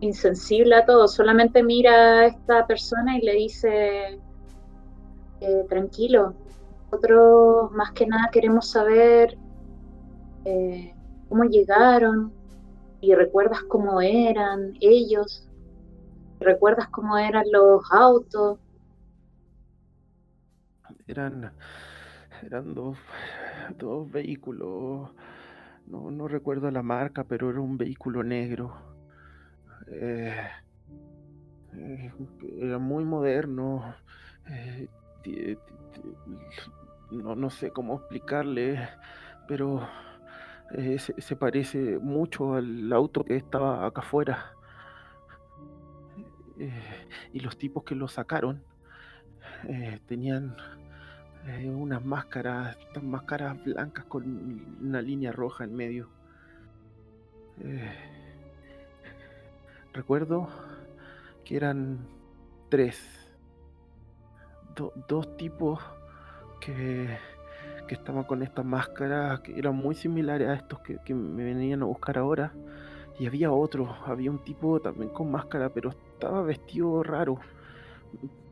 insensible 0.00 0.76
a 0.76 0.84
todo. 0.84 1.08
Solamente 1.08 1.62
mira 1.62 2.20
a 2.20 2.26
esta 2.26 2.66
persona 2.66 3.16
y 3.18 3.22
le 3.22 3.32
dice, 3.32 4.20
eh, 5.40 5.64
tranquilo. 5.68 6.34
Nosotros 6.90 7.72
más 7.72 7.92
que 7.92 8.06
nada 8.06 8.28
queremos 8.30 8.70
saber 8.70 9.36
eh, 10.44 10.94
cómo 11.28 11.44
llegaron 11.44 12.32
y 13.00 13.14
recuerdas 13.14 13.62
cómo 13.68 14.00
eran 14.00 14.74
ellos. 14.80 15.48
¿Recuerdas 16.44 16.88
cómo 16.88 17.16
eran 17.18 17.44
los 17.50 17.82
autos? 17.92 18.58
Eran. 21.06 21.52
Eran 22.42 22.74
dos. 22.74 22.98
Dos 23.78 24.10
vehículos. 24.10 25.10
No, 25.86 26.10
no 26.10 26.28
recuerdo 26.28 26.70
la 26.70 26.82
marca, 26.82 27.24
pero 27.24 27.50
era 27.50 27.60
un 27.60 27.76
vehículo 27.78 28.22
negro. 28.22 28.74
Eh, 29.86 30.34
eh, 31.74 32.12
era 32.58 32.78
muy 32.78 33.04
moderno. 33.04 33.94
eh, 34.50 34.88
no, 37.10 37.34
no 37.34 37.50
sé 37.50 37.70
cómo 37.70 37.96
explicarle, 37.96 38.88
pero 39.48 39.86
se, 40.70 40.98
se 40.98 41.36
parece 41.36 41.98
mucho 41.98 42.54
al 42.54 42.92
auto 42.92 43.24
que 43.24 43.36
estaba 43.36 43.86
acá 43.86 44.00
afuera. 44.00 44.53
Eh, 46.58 46.70
y 47.32 47.40
los 47.40 47.56
tipos 47.56 47.82
que 47.84 47.94
lo 47.94 48.06
sacaron 48.06 48.62
eh, 49.68 50.00
tenían 50.06 50.56
eh, 51.46 51.68
unas 51.68 52.04
máscaras, 52.04 52.76
estas 52.78 53.02
máscaras 53.02 53.62
blancas 53.64 54.04
con 54.04 54.76
una 54.80 55.02
línea 55.02 55.32
roja 55.32 55.64
en 55.64 55.74
medio. 55.74 56.08
Recuerdo 59.92 60.48
que 61.44 61.56
eran 61.56 62.06
tres, 62.68 63.00
do- 64.74 64.92
dos 65.06 65.36
tipos 65.36 65.80
que, 66.60 67.16
que 67.86 67.94
estaban 67.94 68.24
con 68.24 68.42
estas 68.42 68.64
máscaras 68.64 69.40
que 69.40 69.56
eran 69.56 69.76
muy 69.76 69.94
similares 69.94 70.48
a 70.48 70.54
estos 70.54 70.80
que, 70.80 70.98
que 71.04 71.14
me 71.14 71.44
venían 71.44 71.82
a 71.82 71.86
buscar 71.86 72.18
ahora. 72.18 72.52
Y 73.20 73.26
había 73.28 73.52
otro, 73.52 73.94
había 74.06 74.32
un 74.32 74.42
tipo 74.42 74.80
también 74.80 75.10
con 75.10 75.30
máscara, 75.30 75.68
pero 75.68 75.94
estaba 76.24 76.42
vestido 76.42 77.02
raro. 77.02 77.38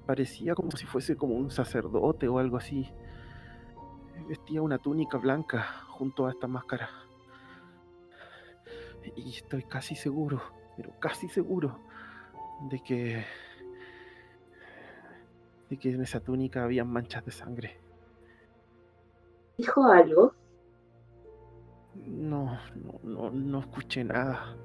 Parecía 0.05 0.55
como 0.55 0.73
si 0.73 0.85
fuese 0.85 1.17
como 1.17 1.37
un 1.37 1.51
sacerdote 1.51 2.29
o 2.29 2.39
algo 2.39 2.59
así. 2.59 2.93
Vestía 4.29 4.61
una 4.61 4.77
túnica 4.77 5.17
blanca 5.17 5.63
junto 5.89 6.27
a 6.27 6.33
esta 6.33 6.47
máscara. 6.47 6.91
Y 9.17 9.31
estoy 9.31 9.63
casi 9.63 9.97
seguro, 9.97 10.43
pero 10.77 10.93
casi 11.01 11.31
seguro, 11.31 11.79
de 12.69 12.81
que. 12.81 13.25
de 15.71 15.79
que 15.79 15.93
en 15.93 16.03
esa 16.03 16.21
túnica 16.21 16.65
había 16.65 16.85
manchas 16.85 17.25
de 17.25 17.33
sangre. 17.33 17.81
¿Dijo 19.57 19.83
algo? 19.87 20.35
No, 21.95 22.59
no, 22.75 23.01
no, 23.03 23.31
no 23.31 23.61
escuché 23.61 24.05
nada. 24.05 24.57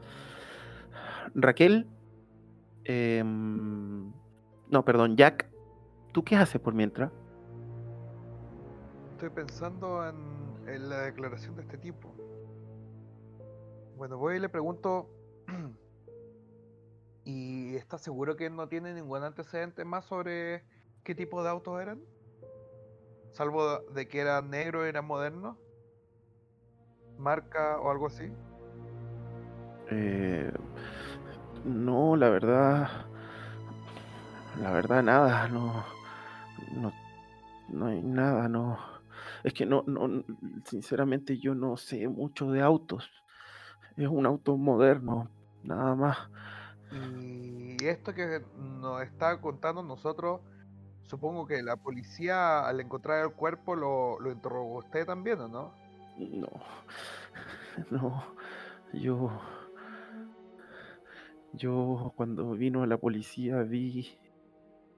Raquel. 1.34 1.88
Em, 2.88 4.12
no, 4.70 4.84
perdón, 4.84 5.16
Jack. 5.16 5.50
¿Tú 6.12 6.24
qué 6.24 6.36
haces 6.36 6.60
por 6.60 6.74
mientras? 6.74 7.12
Estoy 9.12 9.30
pensando 9.30 10.08
en, 10.08 10.16
en 10.68 10.90
la 10.90 11.02
declaración 11.02 11.56
de 11.56 11.62
este 11.62 11.78
tipo. 11.78 12.14
Bueno, 13.98 14.18
voy 14.18 14.36
y 14.36 14.40
le 14.40 14.50
pregunto. 14.50 15.10
¿Y 17.26 17.76
está 17.76 17.98
seguro 17.98 18.38
que 18.38 18.50
no 18.50 18.70
tiene 18.70 18.94
ningún 18.94 19.22
antecedente 19.24 19.84
más 19.84 20.06
sobre 20.06 20.64
qué 21.04 21.14
tipo 21.14 21.44
de 21.44 21.50
autos 21.50 21.82
eran? 21.82 22.02
Salvo 23.32 23.80
de 23.94 24.08
que 24.08 24.22
eran 24.22 24.50
negro 24.50 24.86
y 24.86 24.90
eran 24.90 25.06
modernos. 25.06 25.58
Marca 27.18 27.80
o 27.80 27.92
algo 27.92 28.08
así. 28.08 28.32
Eh, 29.90 30.52
no, 31.68 32.16
la 32.16 32.30
verdad. 32.30 32.90
La 34.62 34.72
verdad, 34.72 35.04
nada. 35.04 35.48
No. 35.48 35.84
No, 36.74 36.92
no 37.70 37.86
hay 37.88 38.02
nada, 38.02 38.48
no. 38.48 38.78
Es 39.44 39.54
que 39.54 39.66
no, 39.66 39.84
no, 39.88 40.24
sinceramente 40.66 41.38
yo 41.38 41.56
no 41.56 41.78
sé 41.78 42.08
mucho 42.08 42.52
de 42.52 42.62
autos. 42.62 43.10
Es 43.96 44.08
un 44.08 44.26
auto 44.26 44.58
moderno, 44.58 45.30
nada 45.64 45.96
más. 45.96 46.18
Y 46.92 47.84
esto 47.86 48.14
que 48.14 48.44
nos 48.58 49.02
está 49.04 49.40
contando 49.42 49.84
nosotros, 49.84 50.42
supongo 51.06 51.46
que 51.46 51.62
la 51.64 51.76
policía 51.78 52.68
al 52.68 52.80
encontrar 52.80 53.24
el 53.24 53.32
cuerpo 53.32 53.76
lo, 53.76 54.20
lo 54.20 54.32
interrogó 54.32 54.78
usted 54.80 55.06
también, 55.06 55.40
¿o 55.42 55.48
no? 55.48 55.74
No, 56.18 56.50
no, 57.92 58.24
yo, 58.94 59.32
yo 61.54 62.14
cuando 62.16 62.52
vino 62.52 62.86
la 62.86 62.98
policía 62.98 63.62
vi 63.64 64.18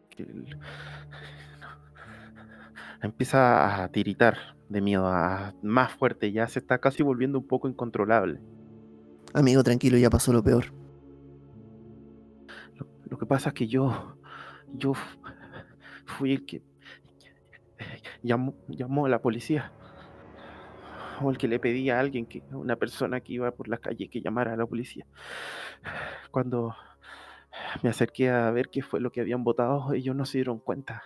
que 0.09 0.23
el- 0.23 0.57
empieza 3.01 3.83
a 3.83 3.89
tiritar 3.89 4.37
de 4.67 4.81
miedo, 4.81 5.07
a, 5.07 5.53
más 5.63 5.93
fuerte, 5.93 6.31
ya 6.31 6.47
se 6.47 6.59
está 6.59 6.79
casi 6.79 7.03
volviendo 7.03 7.39
un 7.39 7.47
poco 7.47 7.67
incontrolable. 7.67 8.39
Amigo, 9.33 9.63
tranquilo, 9.63 9.97
ya 9.97 10.09
pasó 10.09 10.33
lo 10.33 10.43
peor. 10.43 10.65
Lo, 12.75 12.87
lo 13.05 13.17
que 13.17 13.25
pasa 13.25 13.49
es 13.49 13.55
que 13.55 13.67
yo, 13.67 14.17
yo 14.73 14.93
fui 16.05 16.33
el 16.33 16.45
que 16.45 16.61
llamó, 18.21 18.55
llamó 18.67 19.05
a 19.05 19.09
la 19.09 19.21
policía. 19.21 19.71
O 21.21 21.31
el 21.31 21.37
que 21.37 21.47
le 21.47 21.59
pedía 21.59 21.97
a 21.97 21.99
alguien, 21.99 22.25
que, 22.25 22.41
una 22.51 22.75
persona 22.75 23.21
que 23.21 23.33
iba 23.33 23.51
por 23.51 23.67
la 23.67 23.77
calle, 23.77 24.09
que 24.09 24.21
llamara 24.21 24.53
a 24.53 24.57
la 24.57 24.65
policía. 24.65 25.05
Cuando 26.31 26.75
me 27.83 27.89
acerqué 27.89 28.29
a 28.29 28.51
ver 28.51 28.69
qué 28.69 28.81
fue 28.81 28.99
lo 28.99 29.11
que 29.11 29.21
habían 29.21 29.43
votado, 29.43 29.93
ellos 29.93 30.15
no 30.15 30.25
se 30.25 30.37
dieron 30.37 30.59
cuenta. 30.59 31.03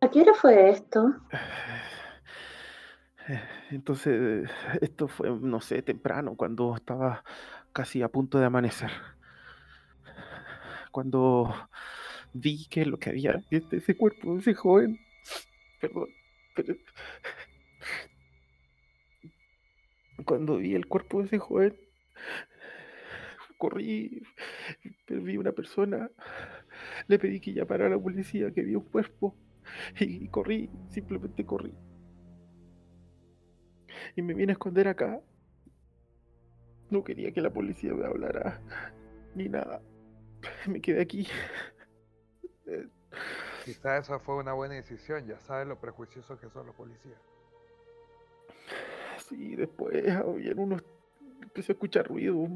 ¿A 0.00 0.10
qué 0.10 0.20
hora 0.20 0.34
fue 0.34 0.70
esto? 0.70 1.14
Entonces, 3.70 4.50
esto 4.80 5.08
fue, 5.08 5.30
no 5.30 5.60
sé, 5.60 5.82
temprano, 5.82 6.36
cuando 6.36 6.76
estaba 6.76 7.24
casi 7.72 8.02
a 8.02 8.08
punto 8.08 8.38
de 8.38 8.44
amanecer. 8.44 8.90
Cuando 10.90 11.52
vi 12.34 12.66
que 12.68 12.84
lo 12.84 12.98
que 12.98 13.10
había, 13.10 13.42
este- 13.50 13.78
ese 13.78 13.96
cuerpo 13.96 14.34
de 14.34 14.40
ese 14.40 14.54
joven, 14.54 14.98
perdón, 15.80 16.08
pero 16.54 16.74
cuando 20.24 20.56
vi 20.56 20.74
el 20.74 20.86
cuerpo 20.86 21.20
de 21.20 21.26
ese 21.26 21.38
joven, 21.38 21.76
corrí, 23.58 24.22
vi 25.08 25.36
una 25.36 25.52
persona, 25.52 26.10
le 27.06 27.18
pedí 27.18 27.40
que 27.40 27.52
llamara 27.52 27.86
a 27.86 27.90
la 27.90 27.98
policía, 27.98 28.52
que 28.52 28.62
vi 28.62 28.74
un 28.74 28.84
cuerpo, 28.84 29.36
y 29.98 30.28
corrí, 30.28 30.70
simplemente 30.88 31.44
corrí. 31.44 31.74
Y 34.16 34.22
me 34.22 34.34
vine 34.34 34.52
a 34.52 34.54
esconder 34.54 34.88
acá. 34.88 35.20
No 36.90 37.02
quería 37.02 37.32
que 37.32 37.40
la 37.40 37.50
policía 37.50 37.94
me 37.94 38.04
hablara, 38.04 38.60
ni 39.34 39.48
nada. 39.48 39.80
Me 40.66 40.80
quedé 40.80 41.00
aquí. 41.00 41.26
Quizás 43.64 44.04
esa 44.04 44.18
fue 44.18 44.36
una 44.36 44.52
buena 44.52 44.74
decisión, 44.74 45.26
ya 45.26 45.38
sabes 45.38 45.66
lo 45.66 45.80
prejuiciosos 45.80 46.38
que 46.38 46.50
son 46.50 46.66
los 46.66 46.74
policías. 46.74 47.33
Sí, 49.28 49.56
después 49.56 50.08
habían 50.10 50.58
unos. 50.58 50.82
Empecé 51.42 51.72
a 51.72 51.74
escuchar 51.74 52.08
ruido. 52.08 52.46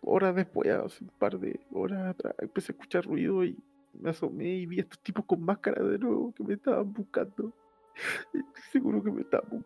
Horas 0.00 0.34
después, 0.34 0.70
hace 0.70 1.04
un 1.04 1.10
par 1.10 1.38
de 1.38 1.60
horas 1.72 2.10
atrás, 2.10 2.34
empecé 2.38 2.72
a 2.72 2.74
escuchar 2.74 3.04
ruido 3.04 3.44
y 3.44 3.58
me 3.92 4.10
asomé 4.10 4.48
y 4.48 4.66
vi 4.66 4.78
a 4.78 4.82
estos 4.82 5.00
tipos 5.00 5.24
con 5.24 5.42
máscara 5.42 5.82
de 5.84 5.98
nuevo 5.98 6.32
que 6.34 6.44
me 6.44 6.54
estaban 6.54 6.92
buscando. 6.92 7.52
Estoy 8.34 8.62
seguro 8.72 9.02
que 9.02 9.10
me 9.10 9.22
estaban 9.22 9.64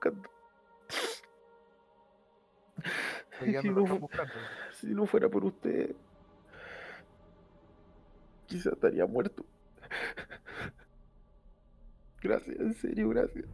Si 3.62 3.70
no 3.70 3.87
buscando. 3.87 4.33
Si 4.73 4.87
no 4.88 5.07
fuera 5.07 5.29
por 5.29 5.44
usted, 5.44 5.94
quizá 8.46 8.70
estaría 8.70 9.07
muerto. 9.07 9.44
Gracias, 12.23 12.61
en 12.61 12.75
serio, 12.75 13.09
gracias. 13.09 13.46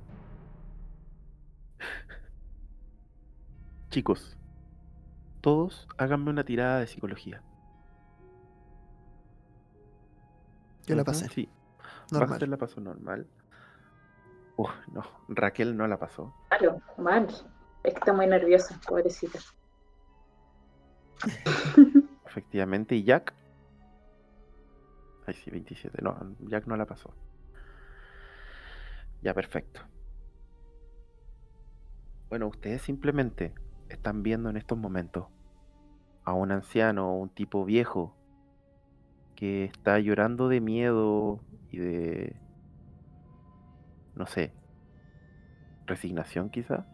Chicos, 3.97 4.37
todos 5.41 5.89
háganme 5.97 6.29
una 6.29 6.45
tirada 6.45 6.81
de 6.81 6.87
psicología. 6.87 7.41
Yo 10.87 10.95
la 10.97 11.03
pasé. 11.03 11.31
Sí, 11.31 11.49
Normal. 12.11 12.29
Baxter 12.29 12.49
la 12.51 12.59
pasó 12.59 12.83
normal. 12.83 13.27
Uf, 14.57 14.69
no, 14.93 15.03
Raquel 15.29 15.75
no 15.75 15.87
la 15.89 15.99
pasó. 15.99 16.35
Claro, 16.51 16.83
mal. 16.99 17.27
Es 17.85 17.95
que 17.95 17.99
está 17.99 18.13
muy 18.13 18.27
nerviosa, 18.27 18.79
pobrecita. 18.87 19.39
Efectivamente, 22.27 22.97
y 22.97 23.03
Jack. 23.03 23.33
Ay, 25.25 25.33
sí, 25.43 25.51
27. 25.51 26.03
No, 26.03 26.19
Jack 26.41 26.67
no 26.67 26.77
la 26.77 26.85
pasó. 26.85 27.15
Ya, 29.23 29.33
perfecto. 29.33 29.81
Bueno, 32.29 32.49
ustedes 32.49 32.83
simplemente 32.83 33.55
están 33.89 34.23
viendo 34.23 34.51
en 34.51 34.57
estos 34.57 34.79
momentos 34.79 35.27
a 36.25 36.33
un 36.33 36.51
anciano, 36.53 37.17
un 37.17 37.29
tipo 37.29 37.65
viejo, 37.65 38.17
que 39.37 39.65
está 39.65 39.99
llorando 40.01 40.49
de 40.49 40.61
miedo 40.61 41.41
y 41.71 41.77
de, 41.77 42.37
no 44.15 44.27
sé, 44.27 44.53
resignación 45.87 46.51
quizá. 46.51 46.87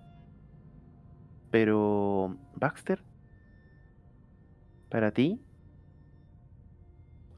Pero, 1.50 2.36
Baxter, 2.56 3.02
para 4.90 5.12
ti, 5.12 5.40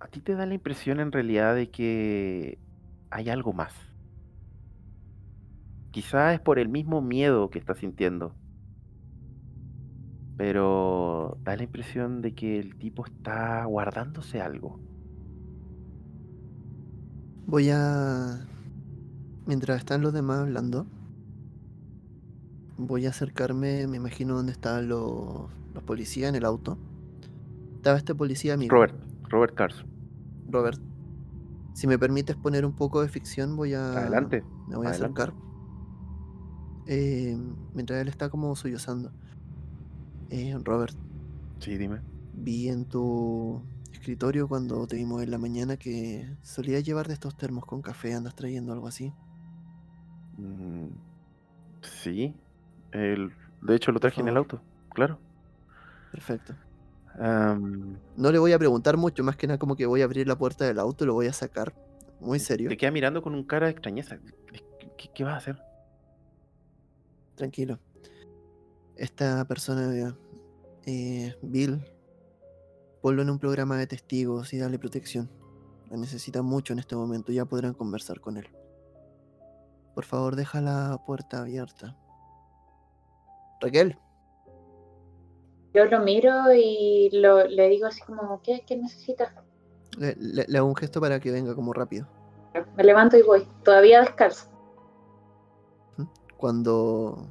a 0.01 0.09
ti 0.09 0.21
te 0.21 0.35
da 0.35 0.47
la 0.47 0.55
impresión 0.55 1.01
en 1.01 1.13
realidad 1.13 1.55
de 1.55 1.71
que 1.71 2.59
hay 3.11 3.29
algo 3.29 3.53
más. 3.53 3.75
Quizá 5.93 6.35
es 6.35 6.41
por 6.41 6.59
el 6.59 6.69
mismo 6.69 7.01
miedo 7.01 7.51
que 7.51 7.59
estás 7.59 7.79
sintiendo. 7.79 8.35
Pero 10.37 11.39
da 11.45 11.57
la 11.57 11.63
impresión 11.63 12.21
de 12.23 12.35
que 12.35 12.59
el 12.59 12.77
tipo 12.77 13.05
está 13.07 13.65
guardándose 13.65 14.41
algo. 14.41 14.81
Voy 17.47 17.71
a. 17.71 18.47
Mientras 19.47 19.79
están 19.79 20.01
los 20.01 20.13
demás 20.13 20.41
hablando, 20.41 20.87
voy 22.79 23.07
a 23.07 23.11
acercarme, 23.11 23.87
me 23.87 23.99
imagino 23.99 24.35
dónde 24.35 24.53
estaban 24.53 24.89
los, 24.89 25.51
los 25.75 25.83
policías 25.85 26.31
en 26.31 26.35
el 26.35 26.45
auto. 26.45 26.79
Estaba 27.77 27.99
este 27.99 28.15
policía 28.15 28.55
amigo. 28.55 28.75
Robert, 28.75 28.95
Robert 29.29 29.55
Carson, 29.55 29.87
Robert. 30.49 30.81
Si 31.75 31.87
me 31.87 31.99
permites 31.99 32.37
poner 32.37 32.65
un 32.65 32.73
poco 32.73 33.03
de 33.03 33.09
ficción, 33.09 33.57
voy 33.57 33.75
a. 33.75 33.99
adelante. 33.99 34.43
Me 34.69 34.77
voy 34.77 34.87
a 34.87 34.91
acercar. 34.91 35.35
Eh, 36.87 37.37
mientras 37.75 38.01
él 38.01 38.09
está 38.09 38.31
como 38.31 38.55
sollozando. 38.57 39.13
Eh, 40.35 40.59
Robert, 40.65 40.97
Sí, 41.61 41.79
dime. 41.79 42.01
vi 42.33 42.69
en 42.69 42.87
tu 42.87 43.63
escritorio 43.93 44.49
cuando 44.49 44.85
te 44.89 44.97
vimos 44.97 45.23
en 45.23 45.31
la 45.31 45.39
mañana 45.39 45.77
que 45.77 46.29
solías 46.43 46.83
llevar 46.83 47.07
de 47.07 47.15
estos 47.15 47.37
termos 47.37 47.65
con 47.65 47.81
café, 47.83 48.15
andas 48.15 48.35
trayendo 48.35 48.73
algo 48.73 48.89
así. 48.89 49.13
Mm, 50.37 50.89
sí. 51.83 52.35
El, 52.91 53.33
de 53.63 53.77
hecho, 53.77 53.93
lo 53.93 54.01
traje 54.01 54.21
en 54.21 54.27
el 54.29 54.37
auto. 54.37 54.61
Claro. 54.93 55.19
Perfecto. 56.11 56.55
No 57.17 58.33
le 58.33 58.39
voy 58.41 58.53
a 58.53 58.59
preguntar 58.59 58.97
mucho, 58.97 59.23
más 59.23 59.37
que 59.37 59.47
nada 59.47 59.59
como 59.59 59.77
que 59.77 59.87
voy 59.87 60.03
a 60.03 60.05
abrir 60.05 60.27
la 60.27 60.37
puerta 60.37 60.65
del 60.65 60.81
auto, 60.81 61.07
lo 61.07 61.15
voy 61.15 61.29
a 61.29 61.33
sacar. 61.33 61.73
Muy 62.21 62.41
serio. 62.41 62.69
te 62.69 62.77
queda 62.77 62.91
mirando 62.91 63.23
con 63.23 63.35
un 63.37 63.45
cara 63.45 63.67
de 63.67 63.73
extrañeza. 63.73 64.19
¿Qué, 64.99 65.11
qué 65.15 65.23
vas 65.25 65.35
a 65.35 65.37
hacer? 65.37 65.59
Tranquilo. 67.37 67.79
Esta 68.97 69.45
persona, 69.47 70.15
eh, 70.87 71.35
Bill, 71.43 71.85
ponlo 73.03 73.23
en 73.23 73.31
un 73.31 73.39
programa 73.39 73.77
de 73.77 73.87
testigos 73.87 74.53
y 74.53 74.59
dale 74.59 74.79
protección. 74.79 75.31
La 75.91 75.97
necesita 75.97 76.43
mucho 76.43 76.73
en 76.73 76.79
este 76.79 76.97
momento, 76.97 77.33
ya 77.33 77.45
podrán 77.45 77.75
conversar 77.75 78.21
con 78.21 78.37
él. 78.37 78.49
Por 79.95 80.05
favor, 80.05 80.35
deja 80.37 80.61
la 80.61 81.01
puerta 81.07 81.41
abierta. 81.41 81.97
Raquel, 83.61 83.97
Yo 85.75 85.85
lo 85.87 86.01
miro 86.01 86.53
y 86.55 87.11
lo, 87.13 87.45
le 87.47 87.69
digo 87.69 87.87
así 87.87 88.01
como, 88.03 88.41
¿qué, 88.43 88.65
qué 88.67 88.77
necesitas? 88.77 89.33
le, 89.99 90.15
le- 90.17 90.45
le 90.49 90.59
hago 90.59 90.67
un 90.69 90.75
gesto 90.77 91.01
para 91.01 91.21
que 91.21 91.31
venga 91.31 91.55
como 91.55 91.73
rápido. 91.73 92.07
Me 92.77 92.85
levanto 92.85 93.17
y 93.17 93.23
voy, 93.23 93.47
todavía 93.65 94.01
descalzo. 94.01 94.49
Cuando 96.37 97.29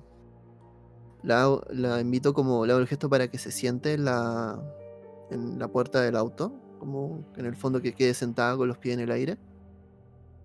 la, 1.23 1.99
invito 2.01 2.33
como, 2.33 2.65
le 2.65 2.73
hago 2.73 2.81
el 2.81 2.88
gesto 2.88 3.09
para 3.09 3.27
que 3.29 3.38
se 3.38 3.51
siente 3.51 3.93
en 3.93 4.05
la, 4.05 4.62
en 5.31 5.57
la 5.57 5.67
puerta 5.67 6.01
del 6.01 6.15
auto, 6.15 6.53
como 6.79 7.23
en 7.38 7.45
el 7.45 7.55
fondo 7.55 7.81
que 7.81 7.93
quede 7.93 8.13
sentada 8.13 8.57
con 8.57 8.67
los 8.67 8.77
pies 8.77 8.95
en 8.95 9.01
el 9.01 9.12
aire. 9.12 9.38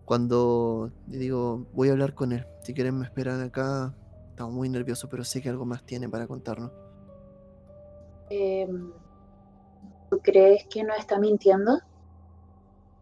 Cuando 0.04 0.90
le 1.08 1.18
digo, 1.18 1.66
voy 1.74 1.88
a 1.88 1.92
hablar 1.92 2.14
con 2.14 2.32
él, 2.32 2.46
si 2.62 2.72
quieren 2.72 2.98
me 2.98 3.04
esperan 3.04 3.42
acá, 3.42 3.94
estamos 4.30 4.54
muy 4.54 4.68
nerviosos, 4.68 5.10
pero 5.10 5.24
sé 5.24 5.42
que 5.42 5.48
algo 5.48 5.66
más 5.66 5.84
tiene 5.84 6.08
para 6.08 6.26
contarnos. 6.26 6.70
Em, 8.30 8.92
¿Tú 10.10 10.18
crees 10.22 10.64
que 10.70 10.84
no 10.84 10.94
está 10.94 11.18
mintiendo? 11.18 11.80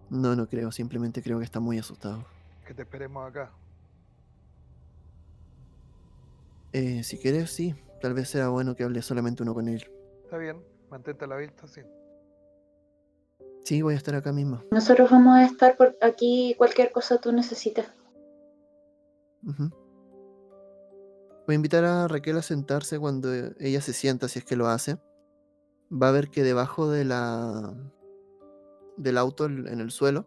No, 0.08 0.34
no 0.34 0.48
creo, 0.48 0.72
simplemente 0.72 1.22
creo 1.22 1.38
que 1.38 1.44
está 1.44 1.60
muy 1.60 1.78
asustado. 1.78 2.24
Que 2.66 2.74
te 2.74 2.82
esperemos 2.82 3.28
acá. 3.28 3.52
Eh, 6.78 7.02
si 7.02 7.16
quieres, 7.16 7.50
sí, 7.52 7.74
tal 8.02 8.12
vez 8.12 8.28
sea 8.28 8.50
bueno 8.50 8.76
que 8.76 8.84
hable 8.84 9.00
solamente 9.00 9.42
uno 9.42 9.54
con 9.54 9.66
él. 9.66 9.82
Está 10.24 10.36
bien, 10.36 10.62
mantente 10.90 11.24
a 11.24 11.28
la 11.28 11.36
vista, 11.38 11.66
sí. 11.66 11.80
Sí, 13.64 13.80
voy 13.80 13.94
a 13.94 13.96
estar 13.96 14.14
acá 14.14 14.30
mismo. 14.30 14.60
Nosotros 14.70 15.10
vamos 15.10 15.38
a 15.38 15.46
estar 15.46 15.78
por 15.78 15.96
aquí, 16.02 16.54
cualquier 16.58 16.92
cosa 16.92 17.16
tú 17.16 17.32
necesites. 17.32 17.86
Ujú. 19.46 19.70
Voy 21.46 21.54
a 21.54 21.54
invitar 21.54 21.82
a 21.86 22.08
Raquel 22.08 22.36
a 22.36 22.42
sentarse 22.42 22.98
cuando 22.98 23.32
ella 23.58 23.80
se 23.80 23.94
sienta, 23.94 24.28
si 24.28 24.40
es 24.40 24.44
que 24.44 24.56
lo 24.56 24.66
hace. 24.66 24.98
Va 25.90 26.10
a 26.10 26.12
ver 26.12 26.28
que 26.28 26.42
debajo 26.42 26.90
de 26.90 27.06
la 27.06 27.72
del 28.98 29.16
auto 29.16 29.46
en 29.46 29.80
el 29.80 29.90
suelo 29.90 30.26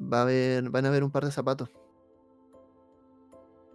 va 0.00 0.22
a 0.22 0.24
ver, 0.24 0.70
van 0.70 0.86
a 0.86 0.90
ver 0.90 1.04
un 1.04 1.10
par 1.10 1.26
de 1.26 1.30
zapatos. 1.30 1.68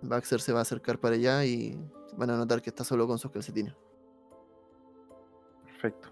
Baxter 0.01 0.41
se 0.41 0.53
va 0.53 0.59
a 0.59 0.61
acercar 0.63 0.99
para 0.99 1.15
allá 1.15 1.45
y 1.45 1.77
van 2.17 2.29
a 2.29 2.37
notar 2.37 2.61
que 2.61 2.69
está 2.69 2.83
solo 2.83 3.07
con 3.07 3.17
sus 3.17 3.31
calcetines. 3.31 3.75
Perfecto. 5.65 6.09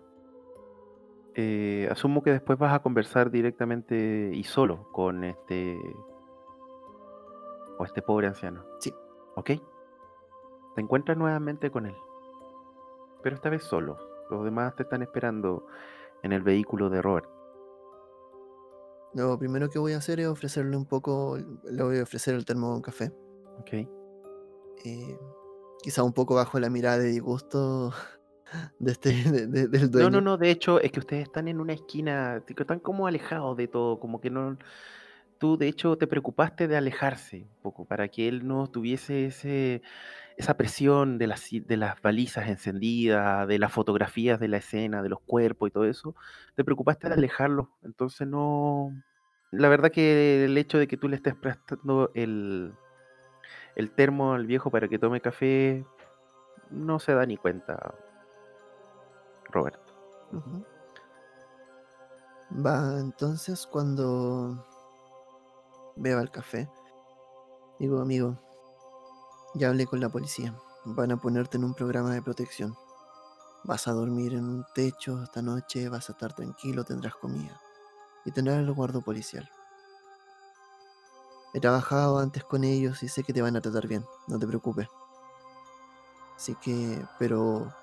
Eh, 1.36 1.88
asumo 1.92 2.24
que 2.24 2.32
después 2.32 2.58
vas 2.60 2.74
a 2.74 2.80
conversar 2.80 3.32
directamente 3.32 4.32
y 4.34 4.44
solo 4.44 4.92
con 4.92 5.24
este 5.24 5.78
o 7.78 7.86
este 7.86 8.02
pobre 8.02 8.28
anciano. 8.28 8.66
Sí. 8.80 8.94
¿Ok? 9.36 9.52
Te 10.76 10.82
encuentras 10.82 11.18
nuevamente 11.18 11.72
con 11.72 11.86
él. 11.86 11.96
Pero 13.24 13.36
esta 13.36 13.50
vez 13.50 13.64
solo. 13.64 13.98
Los 14.30 14.44
demás 14.44 14.76
te 14.76 14.84
están 14.84 15.02
esperando 15.02 15.66
en 16.24 16.34
el 16.34 16.42
vehículo 16.42 16.90
de 16.90 17.02
Robert. 17.02 17.30
Lo 19.14 19.40
primero 19.40 19.70
que 19.70 19.80
voy 19.80 19.94
a 19.94 19.98
hacer 19.98 20.20
es 20.20 20.28
ofrecerle 20.28 20.78
un 20.78 20.86
poco, 20.86 21.38
le 21.38 21.84
voy 21.84 22.00
a 22.00 22.04
ofrecer 22.04 22.36
el 22.36 22.46
termo 22.46 22.72
con 22.72 22.82
café. 22.82 23.12
¿Ok? 23.60 23.74
eh, 24.86 25.18
quizá 25.82 26.04
un 26.04 26.14
poco 26.14 26.36
bajo 26.36 26.60
la 26.60 26.70
mirada 26.70 26.98
de 27.00 27.10
disgusto 27.10 27.92
de 28.80 28.92
este, 28.92 29.10
de- 29.30 29.48
de- 29.48 29.68
del 29.68 29.92
dueño. 29.92 30.10
No, 30.10 30.22
no, 30.22 30.22
no. 30.22 30.38
De 30.38 30.52
hecho, 30.52 30.80
es 30.82 30.92
que 30.92 31.00
ustedes 31.00 31.24
están 31.24 31.48
en 31.48 31.60
una 31.60 31.74
esquina, 31.74 32.42
están 32.48 32.80
como 32.80 33.08
alejados 33.08 33.58
de 33.58 33.68
todo, 33.68 34.00
como 34.00 34.22
que 34.22 34.30
no. 34.30 34.58
Tú, 35.38 35.58
de 35.58 35.68
hecho, 35.68 35.98
te 35.98 36.06
preocupaste 36.08 36.68
de 36.68 36.76
alejarse 36.76 37.44
un 37.44 37.62
poco 37.62 37.86
para 37.86 38.10
que 38.10 38.28
él 38.28 38.46
no 38.46 38.68
tuviese 38.68 39.26
ese, 39.28 39.82
esa 40.36 40.58
presión 40.58 41.18
de 41.18 41.28
las, 41.28 41.48
de 41.52 41.78
las 41.78 42.02
balizas 42.02 42.50
encendidas, 42.50 43.48
de 43.48 43.58
las 43.58 43.72
fotografías 43.72 44.38
de 44.40 44.50
la 44.50 44.58
escena, 44.58 45.02
de 45.02 45.08
los 45.10 45.22
cuerpos 45.22 45.70
y 45.70 45.72
todo 45.72 45.86
eso. 45.86 46.14
Te 46.56 46.66
preocupaste 46.66 47.08
de 47.08 47.14
alejarlo. 47.14 47.70
Entonces, 47.84 48.28
no. 48.28 48.92
La 49.52 49.70
verdad 49.70 49.92
que 49.92 50.44
el 50.46 50.58
hecho 50.58 50.78
de 50.78 50.88
que 50.88 50.98
tú 50.98 51.08
le 51.08 51.16
estés 51.16 51.36
prestando 51.36 52.12
el, 52.16 52.74
el 53.76 53.92
termo 53.92 54.34
al 54.34 54.46
viejo 54.46 54.70
para 54.72 54.88
que 54.88 55.00
tome 55.00 55.22
café 55.22 55.86
no 56.70 57.00
se 57.00 57.14
da 57.14 57.26
ni 57.26 57.38
cuenta 57.38 57.96
Roberto. 59.46 59.94
Va, 62.66 63.00
entonces 63.00 63.68
cuando 63.68 64.66
beba 65.96 66.22
el 66.22 66.32
café, 66.32 66.70
digo, 67.80 68.02
amigo, 68.02 68.38
ya 69.56 69.70
hablé 69.70 69.86
con 69.86 70.00
la 70.00 70.10
policía. 70.10 70.56
Van 70.86 71.12
a 71.12 71.18
ponerte 71.18 71.58
en 71.58 71.64
un 71.64 71.74
programa 71.74 72.14
de 72.14 72.22
protección. 72.22 72.76
Vas 73.64 73.88
a 73.88 73.92
dormir 73.92 74.34
en 74.34 74.46
un 74.46 74.66
techo 74.74 75.22
esta 75.24 75.42
noche, 75.42 75.90
vas 75.90 76.10
a 76.10 76.14
estar 76.14 76.34
tranquilo, 76.34 76.84
tendrás 76.84 77.16
comida 77.16 77.60
y 78.26 78.32
tendrás 78.32 78.58
el 78.58 78.68
resguardo 78.68 79.02
policial. 79.02 79.50
He 81.54 81.60
trabajado 81.60 82.20
antes 82.20 82.44
con 82.44 82.64
ellos 82.64 83.02
y 83.02 83.08
sé 83.08 83.24
que 83.24 83.34
te 83.34 83.42
van 83.42 83.56
a 83.56 83.62
tratar 83.62 83.88
bien, 83.88 84.06
no 84.28 84.38
te 84.38 84.46
preocupes. 84.46 84.88
Así 86.36 86.56
que, 86.56 87.04
pero 87.18 87.74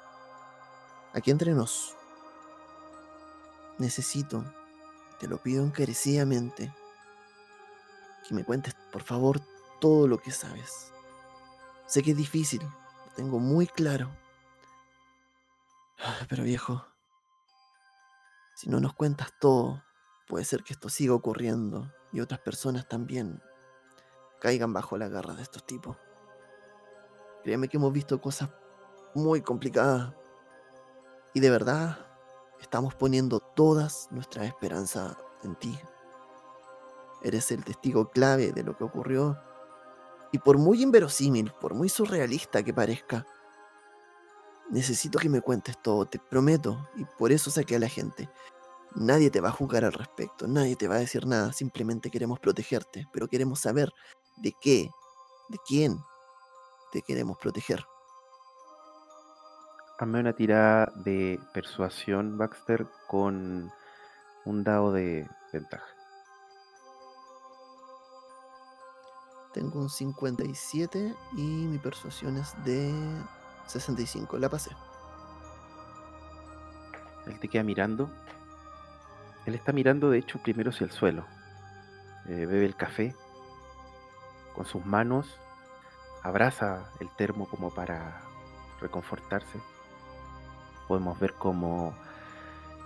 aquí 1.12 1.31
entre 1.31 1.52
nos, 1.52 1.96
necesito, 3.79 4.44
te 5.18 5.26
lo 5.26 5.38
pido 5.38 5.64
encarecidamente, 5.64 6.72
que 8.26 8.35
me 8.35 8.44
cuentes, 8.44 8.74
por 8.92 9.02
favor, 9.02 9.40
todo 9.81 10.07
lo 10.07 10.18
que 10.18 10.31
sabes. 10.31 10.92
Sé 11.87 12.02
que 12.02 12.12
es 12.12 12.16
difícil, 12.16 12.62
lo 12.62 13.12
tengo 13.16 13.38
muy 13.40 13.66
claro. 13.66 14.11
Ah, 15.98 16.24
Pero 16.29 16.44
viejo, 16.44 16.87
si 18.55 18.70
no 18.70 18.81
nos 18.81 18.94
cuentas 18.94 19.33
todo, 19.40 19.83
puede 20.29 20.44
ser 20.44 20.62
que 20.62 20.72
esto 20.72 20.88
siga 20.88 21.14
ocurriendo 21.14 21.92
y 22.12 22.20
otras 22.20 22.40
personas 22.40 22.88
también 22.88 23.42
caigan 24.40 24.72
bajo 24.72 24.96
la 24.96 25.09
garra 25.09 25.35
de 25.35 25.42
estos 25.42 25.64
tipos. 25.64 25.96
Créeme 27.42 27.68
que 27.68 27.77
hemos 27.77 27.92
visto 27.92 28.20
cosas 28.20 28.51
muy 29.14 29.40
complicadas 29.42 30.12
y 31.33 31.40
de 31.40 31.51
verdad 31.51 31.99
estamos 32.61 32.94
poniendo 32.94 33.40
todas 33.40 34.09
nuestras 34.11 34.46
esperanzas 34.46 35.16
en 35.42 35.55
ti. 35.57 35.79
Eres 37.22 37.51
el 37.51 37.64
testigo 37.64 38.11
clave 38.11 38.53
de 38.53 38.62
lo 38.62 38.77
que 38.77 38.85
ocurrió 38.85 39.38
y 40.33 40.38
por 40.38 40.59
muy 40.59 40.83
inverosímil, 40.83 41.53
por 41.61 41.75
muy 41.75 41.88
surrealista 41.88 42.62
que 42.62 42.75
parezca, 42.75 43.27
necesito 44.70 45.18
que 45.18 45.29
me 45.29 45.40
cuentes 45.40 45.81
todo, 45.81 46.07
te 46.07 46.18
prometo, 46.18 46.88
y 46.96 47.05
por 47.18 47.33
eso 47.33 47.51
saqué 47.51 47.77
a 47.77 47.81
la 47.81 47.88
gente. 47.88 48.29
Nadie 48.94 49.31
te 49.31 49.40
va 49.40 49.51
a 49.51 49.53
juzgar 49.53 49.85
al 49.85 49.92
respecto, 49.92 50.46
nadie 50.46 50.77
te 50.77 50.88
va 50.88 50.96
a 50.96 51.01
decir 51.01 51.27
nada, 51.27 51.53
simplemente 51.53 52.11
queremos 52.11 52.40
protegerte, 52.40 53.07
pero 53.12 53.29
queremos 53.29 53.61
saber 53.61 53.92
de 54.37 54.53
qué, 54.61 54.90
de 55.49 55.59
quién 55.66 55.99
te 56.92 57.03
queremos 57.03 57.37
proteger. 57.38 57.85
Hazme 59.99 60.20
una 60.20 60.35
tirada 60.35 60.92
de 60.96 61.40
persuasión, 61.55 62.37
Baxter, 62.37 62.87
con 63.09 63.72
un 64.44 64.64
dado 64.64 64.92
de 64.92 65.29
ventaja. 65.53 65.87
Tengo 69.55 69.81
un 69.81 69.88
57 69.88 71.14
y 71.37 71.40
mi 71.40 71.79
persuasión 71.79 72.37
es 72.37 72.53
de 72.64 72.92
65, 73.66 74.38
la 74.38 74.51
pasé. 74.51 74.70
Él 77.27 77.40
te 77.40 77.49
queda 77.49 77.62
mirando. 77.62 78.11
Él 79.46 79.55
está 79.55 79.72
mirando, 79.72 80.11
de 80.11 80.18
hecho, 80.18 80.38
primero 80.42 80.70
hacia 80.70 80.85
el 80.85 80.90
suelo. 80.90 81.25
Eh, 82.27 82.46
bebe 82.46 82.66
el 82.66 82.77
café. 82.77 83.14
Con 84.57 84.64
sus 84.66 84.85
manos 84.87 85.38
abraza 86.23 86.90
el 86.99 87.09
termo 87.11 87.47
como 87.47 87.71
para 87.71 88.23
reconfortarse. 88.81 89.61
Podemos 90.88 91.19
ver 91.21 91.35
cómo 91.35 91.95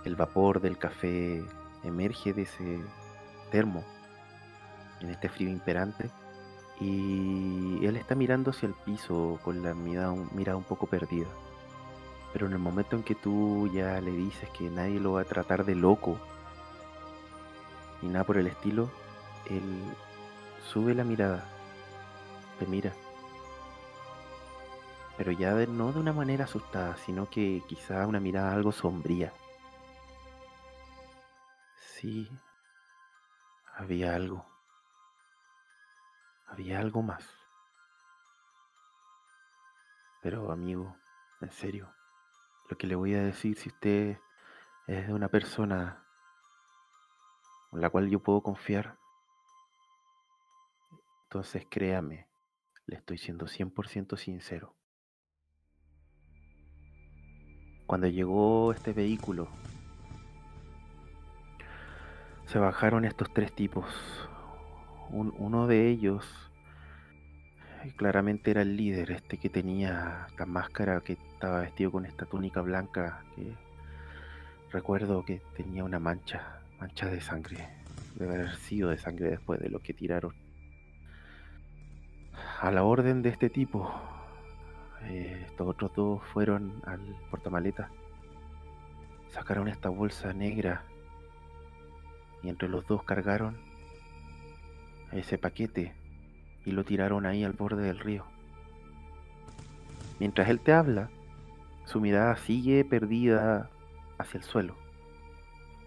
el 0.03 0.15
vapor 0.15 0.59
del 0.61 0.77
café 0.77 1.43
emerge 1.83 2.33
de 2.33 2.43
ese 2.43 2.83
termo 3.51 3.83
en 4.99 5.09
este 5.09 5.29
frío 5.29 5.49
imperante. 5.49 6.11
Y 6.79 7.85
él 7.85 7.95
está 7.95 8.15
mirando 8.15 8.51
hacia 8.51 8.67
el 8.67 8.73
piso 8.73 9.39
con 9.43 9.63
la 9.63 9.73
mirada, 9.73 10.11
un- 10.11 10.29
mirada 10.33 10.57
un 10.57 10.63
poco 10.63 10.87
perdida. 10.87 11.27
Pero 12.33 12.47
en 12.47 12.53
el 12.53 12.59
momento 12.59 12.95
en 12.95 13.03
que 13.03 13.13
tú 13.15 13.69
ya 13.73 14.01
le 14.01 14.11
dices 14.11 14.49
que 14.49 14.69
nadie 14.69 14.99
lo 14.99 15.13
va 15.13 15.21
a 15.21 15.25
tratar 15.25 15.63
de 15.63 15.75
loco 15.75 16.17
y 18.01 18.07
nada 18.07 18.23
por 18.23 18.37
el 18.37 18.47
estilo, 18.47 18.89
él 19.47 19.83
sube 20.71 20.95
la 20.95 21.03
mirada, 21.03 21.47
mira. 22.65 22.93
Pero 25.17 25.31
ya 25.31 25.53
de- 25.55 25.67
no 25.67 25.91
de 25.91 25.99
una 25.99 26.13
manera 26.13 26.45
asustada, 26.45 26.97
sino 26.97 27.29
que 27.29 27.63
quizá 27.67 28.07
una 28.07 28.19
mirada 28.19 28.53
algo 28.53 28.71
sombría. 28.71 29.33
Sí, 31.75 32.29
había 33.75 34.15
algo. 34.15 34.45
Había 36.47 36.79
algo 36.79 37.01
más. 37.01 37.23
Pero 40.21 40.51
amigo, 40.51 40.95
en 41.41 41.51
serio, 41.51 41.93
lo 42.69 42.77
que 42.77 42.87
le 42.87 42.95
voy 42.95 43.13
a 43.15 43.23
decir 43.23 43.57
si 43.57 43.69
usted 43.69 44.17
es 44.87 45.07
de 45.07 45.13
una 45.13 45.29
persona 45.29 46.03
en 47.71 47.81
la 47.81 47.89
cual 47.89 48.09
yo 48.09 48.19
puedo 48.19 48.41
confiar, 48.41 48.97
entonces 51.23 51.65
créame, 51.69 52.27
le 52.87 52.95
estoy 52.97 53.17
siendo 53.17 53.47
100% 53.47 54.17
sincero. 54.17 54.75
Cuando 57.85 58.07
llegó 58.07 58.71
este 58.71 58.93
vehículo, 58.93 59.49
se 62.45 62.59
bajaron 62.59 63.05
estos 63.05 63.33
tres 63.33 63.53
tipos. 63.53 63.85
Un- 65.09 65.33
uno 65.37 65.67
de 65.67 65.89
ellos 65.89 66.25
eh, 67.83 67.93
claramente 67.97 68.51
era 68.51 68.61
el 68.61 68.77
líder, 68.77 69.11
este 69.11 69.37
que 69.37 69.49
tenía 69.49 70.25
esta 70.29 70.45
máscara, 70.45 71.01
que 71.01 71.13
estaba 71.13 71.61
vestido 71.61 71.91
con 71.91 72.05
esta 72.05 72.25
túnica 72.25 72.61
blanca, 72.61 73.23
recuerdo 74.71 75.25
que 75.25 75.41
tenía 75.57 75.83
una 75.83 75.99
mancha, 75.99 76.61
mancha 76.79 77.07
de 77.07 77.19
sangre. 77.21 77.67
Debe 78.15 78.35
haber 78.35 78.55
sido 78.57 78.89
de 78.89 78.97
sangre 78.97 79.31
después 79.31 79.59
de 79.59 79.69
lo 79.69 79.79
que 79.79 79.93
tiraron. 79.93 80.33
A 82.61 82.71
la 82.71 82.83
orden 82.83 83.21
de 83.21 83.29
este 83.29 83.49
tipo, 83.49 83.91
eh, 85.03 85.45
estos 85.47 85.67
otros 85.67 85.91
dos 85.95 86.21
fueron 86.33 86.81
al 86.85 86.99
portamaleta. 87.29 87.89
Sacaron 89.29 89.67
esta 89.67 89.89
bolsa 89.89 90.33
negra 90.33 90.83
y 92.43 92.49
entre 92.49 92.69
los 92.69 92.85
dos 92.85 93.03
cargaron 93.03 93.57
ese 95.11 95.37
paquete 95.37 95.93
y 96.65 96.71
lo 96.71 96.83
tiraron 96.83 97.25
ahí 97.25 97.43
al 97.43 97.53
borde 97.53 97.83
del 97.83 97.99
río. 97.99 98.25
Mientras 100.19 100.49
él 100.49 100.59
te 100.59 100.73
habla, 100.73 101.09
su 101.85 101.99
mirada 101.99 102.37
sigue 102.37 102.85
perdida 102.85 103.69
hacia 104.17 104.37
el 104.37 104.43
suelo, 104.43 104.75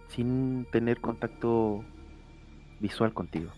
sin 0.08 0.66
tener 0.72 1.00
contacto 1.00 1.84
visual 2.80 3.14
contigo. 3.14 3.52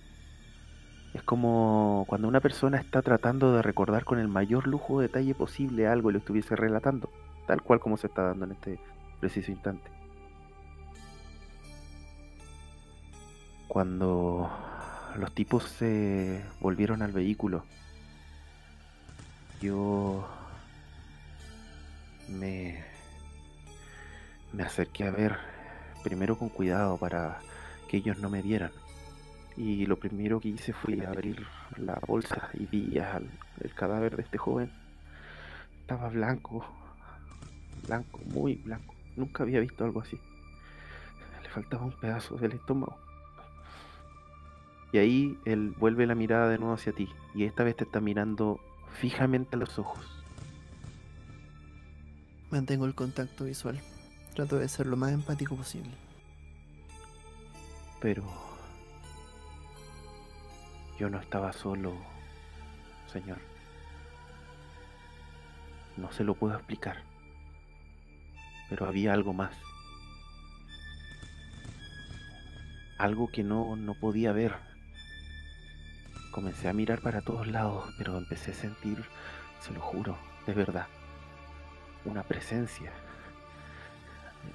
Es 1.16 1.22
como 1.22 2.04
cuando 2.08 2.28
una 2.28 2.42
persona 2.42 2.76
está 2.76 3.00
tratando 3.00 3.54
de 3.54 3.62
recordar 3.62 4.04
con 4.04 4.18
el 4.18 4.28
mayor 4.28 4.66
lujo 4.66 5.00
de 5.00 5.08
detalle 5.08 5.34
posible 5.34 5.88
algo 5.88 6.10
y 6.10 6.12
lo 6.12 6.18
estuviese 6.18 6.56
relatando, 6.56 7.08
tal 7.46 7.62
cual 7.62 7.80
como 7.80 7.96
se 7.96 8.08
está 8.08 8.24
dando 8.24 8.44
en 8.44 8.52
este 8.52 8.78
preciso 9.18 9.50
instante. 9.50 9.90
Cuando 13.66 14.50
los 15.18 15.32
tipos 15.32 15.64
se 15.64 16.44
volvieron 16.60 17.00
al 17.00 17.12
vehículo, 17.12 17.64
yo 19.62 20.28
me, 22.28 22.84
me 24.52 24.64
acerqué 24.64 25.04
a 25.04 25.10
ver, 25.12 25.38
primero 26.04 26.36
con 26.36 26.50
cuidado 26.50 26.98
para 26.98 27.38
que 27.88 27.96
ellos 27.96 28.18
no 28.18 28.28
me 28.28 28.42
vieran. 28.42 28.70
Y 29.56 29.86
lo 29.86 29.96
primero 29.96 30.38
que 30.38 30.48
hice 30.48 30.72
fue 30.72 31.06
abrir 31.06 31.46
la 31.76 31.98
bolsa 32.06 32.50
y 32.54 32.66
vi 32.66 32.98
al, 32.98 33.30
el 33.60 33.74
cadáver 33.74 34.16
de 34.16 34.22
este 34.22 34.36
joven. 34.36 34.70
Estaba 35.80 36.08
blanco, 36.10 36.66
blanco, 37.86 38.20
muy 38.26 38.56
blanco. 38.56 38.94
Nunca 39.16 39.44
había 39.44 39.60
visto 39.60 39.84
algo 39.84 40.02
así. 40.02 40.20
Le 41.42 41.48
faltaba 41.48 41.84
un 41.84 41.92
pedazo 41.92 42.36
del 42.36 42.52
estómago. 42.52 42.98
Y 44.92 44.98
ahí 44.98 45.38
él 45.46 45.74
vuelve 45.78 46.06
la 46.06 46.14
mirada 46.14 46.48
de 46.48 46.58
nuevo 46.58 46.74
hacia 46.74 46.92
ti. 46.92 47.08
Y 47.34 47.44
esta 47.44 47.64
vez 47.64 47.76
te 47.76 47.84
está 47.84 48.00
mirando 48.00 48.60
fijamente 49.00 49.56
a 49.56 49.58
los 49.58 49.78
ojos. 49.78 50.04
Mantengo 52.50 52.84
el 52.84 52.94
contacto 52.94 53.44
visual. 53.44 53.80
Trato 54.34 54.58
de 54.58 54.68
ser 54.68 54.86
lo 54.86 54.96
más 54.96 55.12
empático 55.12 55.56
posible. 55.56 55.92
Pero 58.00 58.45
yo 60.98 61.10
no 61.10 61.18
estaba 61.18 61.52
solo, 61.52 61.94
señor. 63.12 63.38
No 65.96 66.10
se 66.12 66.24
lo 66.24 66.34
puedo 66.34 66.54
explicar. 66.54 67.02
Pero 68.68 68.86
había 68.86 69.12
algo 69.12 69.32
más. 69.32 69.54
Algo 72.98 73.28
que 73.28 73.42
no, 73.42 73.76
no 73.76 73.94
podía 73.94 74.32
ver. 74.32 74.54
Comencé 76.30 76.68
a 76.68 76.72
mirar 76.72 77.00
para 77.00 77.20
todos 77.20 77.46
lados, 77.46 77.94
pero 77.98 78.18
empecé 78.18 78.50
a 78.50 78.54
sentir, 78.54 79.04
se 79.60 79.72
lo 79.72 79.80
juro, 79.80 80.18
de 80.46 80.52
verdad, 80.52 80.86
una 82.04 82.22
presencia. 82.22 82.92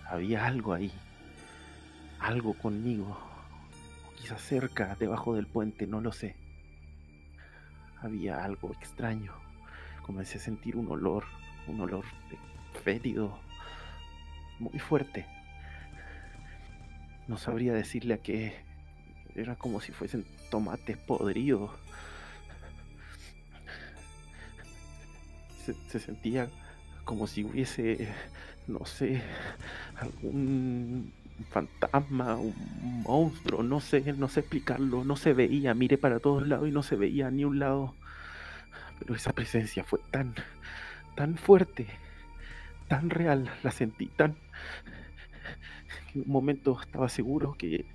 Había 0.10 0.46
algo 0.46 0.74
ahí. 0.74 0.92
Algo 2.20 2.54
conmigo. 2.54 3.31
Quizás 4.22 4.42
cerca, 4.44 4.96
debajo 5.00 5.34
del 5.34 5.48
puente, 5.48 5.88
no 5.88 6.00
lo 6.00 6.12
sé. 6.12 6.36
Había 8.02 8.44
algo 8.44 8.72
extraño. 8.74 9.34
Comencé 10.04 10.38
a 10.38 10.42
sentir 10.42 10.76
un 10.76 10.92
olor, 10.92 11.24
un 11.68 11.82
olor 11.82 12.06
fétido, 12.84 13.40
muy 14.60 14.78
fuerte. 14.78 15.26
No 17.28 17.38
sabría 17.38 17.74
decirle 17.74 18.14
a 18.14 18.18
qué. 18.20 18.64
Era 19.34 19.56
como 19.56 19.82
si 19.82 19.92
fuesen 19.92 20.24
tomates 20.52 20.98
podridos. 20.98 21.72
Se, 25.66 25.74
se 25.74 26.00
sentía 26.00 26.48
como 27.06 27.26
si 27.26 27.44
hubiese, 27.44 28.08
no 28.68 28.86
sé, 28.86 29.24
algún 29.96 31.12
fantasma, 31.46 32.36
un 32.36 33.04
monstruo, 33.04 33.64
no 33.64 33.80
sé, 33.80 34.14
no 34.14 34.28
sé 34.28 34.42
explicarlo, 34.42 35.04
no 35.04 35.16
se 35.16 35.34
veía, 35.34 35.74
miré 35.74 35.98
para 35.98 36.20
todos 36.20 36.48
lados 36.48 36.68
y 36.68 36.72
no 36.72 36.84
se 36.84 36.96
veía 36.96 37.30
ni 37.32 37.46
un 37.46 37.60
lado. 37.60 37.94
Pero 39.00 39.16
esa 39.16 39.34
presencia 39.34 39.84
fue 39.84 40.00
tan, 40.12 40.36
tan 41.16 41.38
fuerte, 41.38 41.88
tan 42.88 43.10
real, 43.10 43.50
la 43.64 43.72
sentí 43.72 44.08
tan... 44.08 44.36
En 46.14 46.24
un 46.26 46.32
momento 46.32 46.78
estaba 46.82 47.08
seguro 47.08 47.56
que 47.58 47.86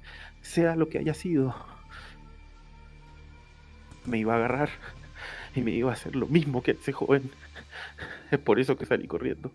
sea 0.40 0.74
lo 0.74 0.88
que 0.88 0.98
haya 0.98 1.12
sido, 1.12 1.54
me 4.06 4.18
iba 4.18 4.34
a 4.34 4.36
agarrar 4.36 4.70
y 5.54 5.60
me 5.60 5.72
iba 5.72 5.90
a 5.90 5.94
hacer 5.94 6.16
lo 6.16 6.26
mismo 6.26 6.62
que 6.62 6.72
ese 6.72 6.92
joven. 6.92 7.30
Es 8.30 8.38
por 8.38 8.58
eso 8.58 8.76
que 8.76 8.86
salí 8.86 9.06
corriendo. 9.06 9.52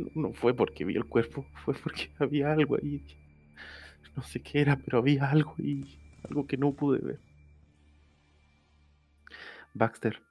No, 0.00 0.28
no 0.28 0.32
fue 0.32 0.54
porque 0.54 0.84
vi 0.84 0.96
el 0.96 1.04
cuerpo, 1.06 1.44
fue 1.64 1.74
porque 1.74 2.10
había 2.18 2.52
algo 2.52 2.76
ahí. 2.76 3.04
No 4.16 4.22
sé 4.22 4.42
qué 4.42 4.60
era, 4.60 4.76
pero 4.76 4.98
había 4.98 5.30
algo 5.30 5.54
ahí, 5.58 5.98
algo 6.28 6.46
que 6.46 6.56
no 6.56 6.72
pude 6.72 6.98
ver. 7.00 7.20
Baxter, 9.72 10.22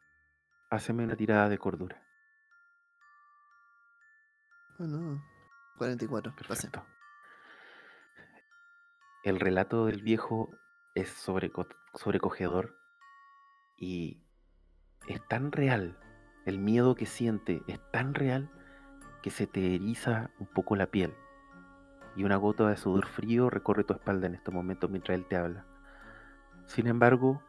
háceme 0.70 1.04
una 1.06 1.16
tirada 1.16 1.48
de 1.50 1.58
cordura. 1.58 2.04
Bueno, 4.78 5.24
44. 5.78 6.34
Pase. 6.36 6.48
Perfecto. 6.48 6.86
El 9.24 9.40
relato 9.40 9.86
del 9.86 10.02
viejo 10.02 10.50
es 10.96 11.10
sobreco- 11.10 11.68
sobrecogedor 11.94 12.76
y 13.78 14.22
es 15.08 15.26
tan 15.28 15.52
real, 15.52 15.98
el 16.46 16.60
miedo 16.60 16.96
que 16.96 17.06
siente 17.06 17.62
es 17.68 17.80
tan 17.92 18.14
real 18.14 18.50
que 19.22 19.30
se 19.30 19.48
te 19.48 19.76
eriza 19.76 20.32
un 20.40 20.48
poco 20.48 20.76
la 20.76 20.88
piel 20.88 21.14
y 22.16 22.24
una 22.24 22.36
gota 22.36 22.68
de 22.68 22.78
sudor 22.78 23.06
frío 23.06 23.50
recorre 23.50 23.84
tu 23.84 23.94
espalda 23.94 24.28
en 24.28 24.36
estos 24.36 24.54
momentos 24.54 24.90
mientras 24.90 25.18
él 25.18 25.26
te 25.26 25.38
habla. 25.38 25.66
Sin 26.66 26.88
embargo, 26.88 27.42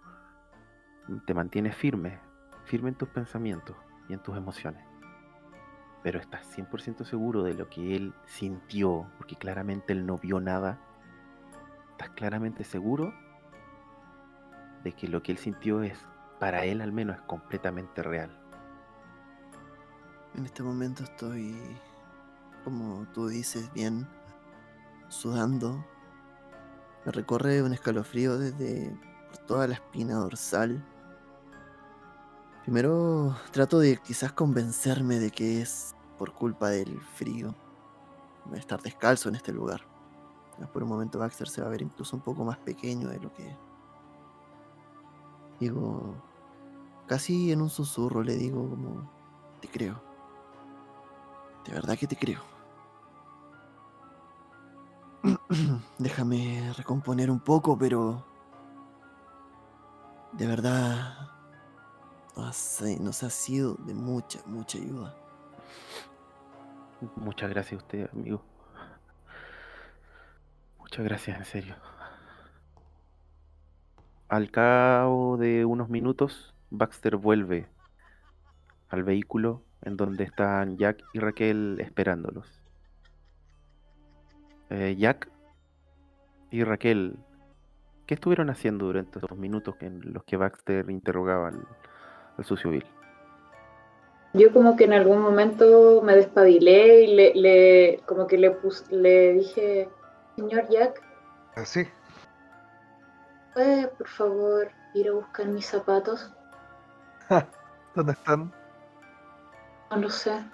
te 1.26 1.34
mantienes 1.34 1.74
firme, 1.74 2.20
firme 2.64 2.90
en 2.90 2.94
tus 2.94 3.08
pensamientos 3.08 3.76
y 4.08 4.12
en 4.12 4.20
tus 4.20 4.36
emociones. 4.36 4.84
Pero 6.02 6.18
estás 6.18 6.46
100% 6.56 7.04
seguro 7.04 7.42
de 7.42 7.54
lo 7.54 7.68
que 7.68 7.96
él 7.96 8.14
sintió, 8.26 9.06
porque 9.18 9.36
claramente 9.36 9.92
él 9.92 10.06
no 10.06 10.18
vio 10.18 10.40
nada. 10.40 10.78
Estás 11.90 12.10
claramente 12.10 12.64
seguro 12.64 13.12
de 14.84 14.92
que 14.92 15.08
lo 15.08 15.22
que 15.22 15.32
él 15.32 15.38
sintió 15.38 15.82
es, 15.82 16.06
para 16.38 16.64
él 16.64 16.80
al 16.80 16.92
menos, 16.92 17.16
es 17.16 17.22
completamente 17.22 18.02
real. 18.02 18.39
En 20.34 20.44
este 20.44 20.62
momento 20.62 21.02
estoy, 21.02 21.56
como 22.64 23.06
tú 23.12 23.28
dices, 23.28 23.72
bien 23.72 24.06
sudando. 25.08 25.84
Me 27.04 27.12
recorre 27.12 27.62
un 27.62 27.72
escalofrío 27.72 28.38
desde 28.38 28.96
por 29.28 29.38
toda 29.38 29.66
la 29.66 29.74
espina 29.74 30.14
dorsal. 30.14 30.84
Primero 32.62 33.36
trato 33.50 33.78
de 33.78 33.96
quizás 33.96 34.32
convencerme 34.32 35.18
de 35.18 35.30
que 35.30 35.62
es 35.62 35.94
por 36.18 36.32
culpa 36.32 36.70
del 36.70 37.00
frío. 37.00 37.54
Estar 38.54 38.80
descalzo 38.82 39.28
en 39.28 39.36
este 39.36 39.52
lugar. 39.52 39.82
Por 40.72 40.82
un 40.82 40.88
momento 40.88 41.18
Baxter 41.18 41.48
se 41.48 41.62
va 41.62 41.68
a 41.68 41.70
ver 41.70 41.82
incluso 41.82 42.16
un 42.16 42.22
poco 42.22 42.44
más 42.44 42.58
pequeño 42.58 43.08
de 43.08 43.18
lo 43.18 43.32
que... 43.32 43.56
Digo, 45.58 46.14
casi 47.06 47.52
en 47.52 47.62
un 47.62 47.70
susurro 47.70 48.22
le 48.22 48.36
digo 48.36 48.68
como, 48.68 49.10
te 49.60 49.68
creo. 49.68 50.09
De 51.64 51.72
verdad 51.72 51.98
que 51.98 52.06
te 52.06 52.16
creo. 52.16 52.40
Déjame 55.98 56.72
recomponer 56.76 57.30
un 57.30 57.40
poco, 57.40 57.76
pero... 57.78 58.24
De 60.32 60.46
verdad... 60.46 61.30
Nos 63.00 63.22
ha 63.22 63.30
sido 63.30 63.74
de 63.74 63.92
mucha, 63.92 64.40
mucha 64.46 64.78
ayuda. 64.78 65.14
Muchas 67.16 67.50
gracias 67.50 67.80
a 67.80 67.84
usted, 67.84 68.10
amigo. 68.12 68.42
Muchas 70.78 71.04
gracias, 71.04 71.38
en 71.38 71.44
serio. 71.44 71.76
Al 74.28 74.50
cabo 74.50 75.36
de 75.36 75.64
unos 75.64 75.88
minutos, 75.88 76.54
Baxter 76.70 77.16
vuelve 77.16 77.68
al 78.88 79.02
vehículo 79.02 79.62
en 79.82 79.96
donde 79.96 80.24
están 80.24 80.76
Jack 80.76 81.02
y 81.12 81.20
Raquel 81.20 81.78
esperándolos. 81.80 82.46
Eh, 84.70 84.94
Jack 84.98 85.30
y 86.50 86.62
Raquel, 86.64 87.18
¿qué 88.06 88.14
estuvieron 88.14 88.50
haciendo 88.50 88.86
durante 88.86 89.18
esos 89.18 89.36
minutos 89.36 89.74
en 89.80 90.12
los 90.12 90.24
que 90.24 90.36
Baxter 90.36 90.88
interrogaba 90.90 91.48
al, 91.48 91.66
al 92.36 92.44
sucio 92.44 92.70
Bill? 92.70 92.84
Yo 94.32 94.52
como 94.52 94.76
que 94.76 94.84
en 94.84 94.92
algún 94.92 95.20
momento 95.20 96.02
me 96.04 96.14
despabilé 96.14 97.02
y 97.02 97.16
le, 97.16 97.34
le 97.34 98.00
como 98.06 98.28
que 98.28 98.38
le 98.38 98.52
pus, 98.52 98.84
le 98.90 99.32
dije, 99.32 99.88
señor 100.36 100.68
Jack, 100.68 101.02
Así. 101.56 101.84
¿puede 103.54 103.88
por 103.88 104.06
favor 104.06 104.68
ir 104.94 105.08
a 105.08 105.12
buscar 105.12 105.48
mis 105.48 105.66
zapatos? 105.66 106.32
¿Dónde 107.94 108.12
están? 108.12 108.52
No 109.90 109.96
lo 109.96 110.10
sé. 110.10 110.44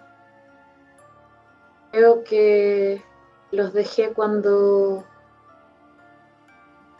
Creo 1.92 2.24
que 2.24 3.02
los 3.52 3.72
dejé 3.72 4.12
cuando 4.12 5.04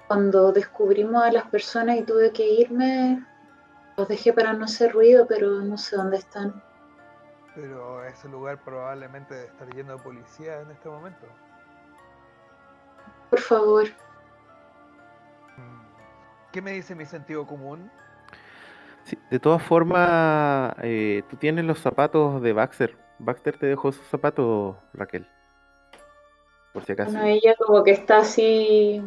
cuando 0.07 0.53
descubrimos 0.53 1.23
a 1.23 1.33
las 1.33 1.51
personas 1.51 1.97
y 1.97 2.03
tuve 2.03 2.33
que 2.33 2.47
irme. 2.47 3.25
Los 3.97 4.09
dejé 4.09 4.33
para 4.33 4.53
no 4.53 4.67
hacer 4.67 4.93
ruido, 4.93 5.27
pero 5.27 5.61
no 5.63 5.77
sé 5.79 5.97
dónde 5.97 6.19
están. 6.19 6.63
Pero 7.55 8.05
ese 8.05 8.29
lugar 8.29 8.63
probablemente 8.63 9.35
debe 9.35 9.47
estar 9.47 9.75
lleno 9.75 9.97
de 9.97 10.03
policía 10.03 10.61
en 10.61 10.71
este 10.71 10.89
momento. 10.89 11.27
Por 13.31 13.41
favor, 13.41 13.87
¿Qué 16.57 16.63
me 16.63 16.73
dice 16.73 16.95
mi 16.95 17.05
sentido 17.05 17.47
común? 17.47 17.91
Sí, 19.07 19.17
de 19.31 19.39
todas 19.39 19.63
formas, 19.63 20.75
eh, 20.83 21.23
tú 21.31 21.37
tienes 21.37 21.65
los 21.65 21.79
zapatos 21.79 22.43
de 22.43 22.53
Baxter. 22.53 22.99
Baxter 23.21 23.57
te 23.57 23.67
dejó 23.67 23.93
sus 23.93 24.05
zapatos, 24.07 24.75
Raquel. 24.93 25.29
Por 26.73 26.85
si 26.85 26.93
acaso. 26.93 27.13
bueno, 27.13 27.27
ella 27.27 27.55
como 27.57 27.85
que 27.85 27.93
está 27.93 28.19
así, 28.19 29.01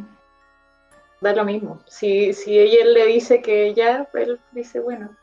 da 1.20 1.34
lo 1.36 1.44
mismo. 1.44 1.84
Si, 1.86 2.32
si 2.32 2.58
ella 2.58 2.86
le 2.86 3.08
dice 3.08 3.42
que 3.42 3.74
ya, 3.74 4.08
él 4.14 4.40
dice, 4.54 4.80
bueno, 4.80 5.18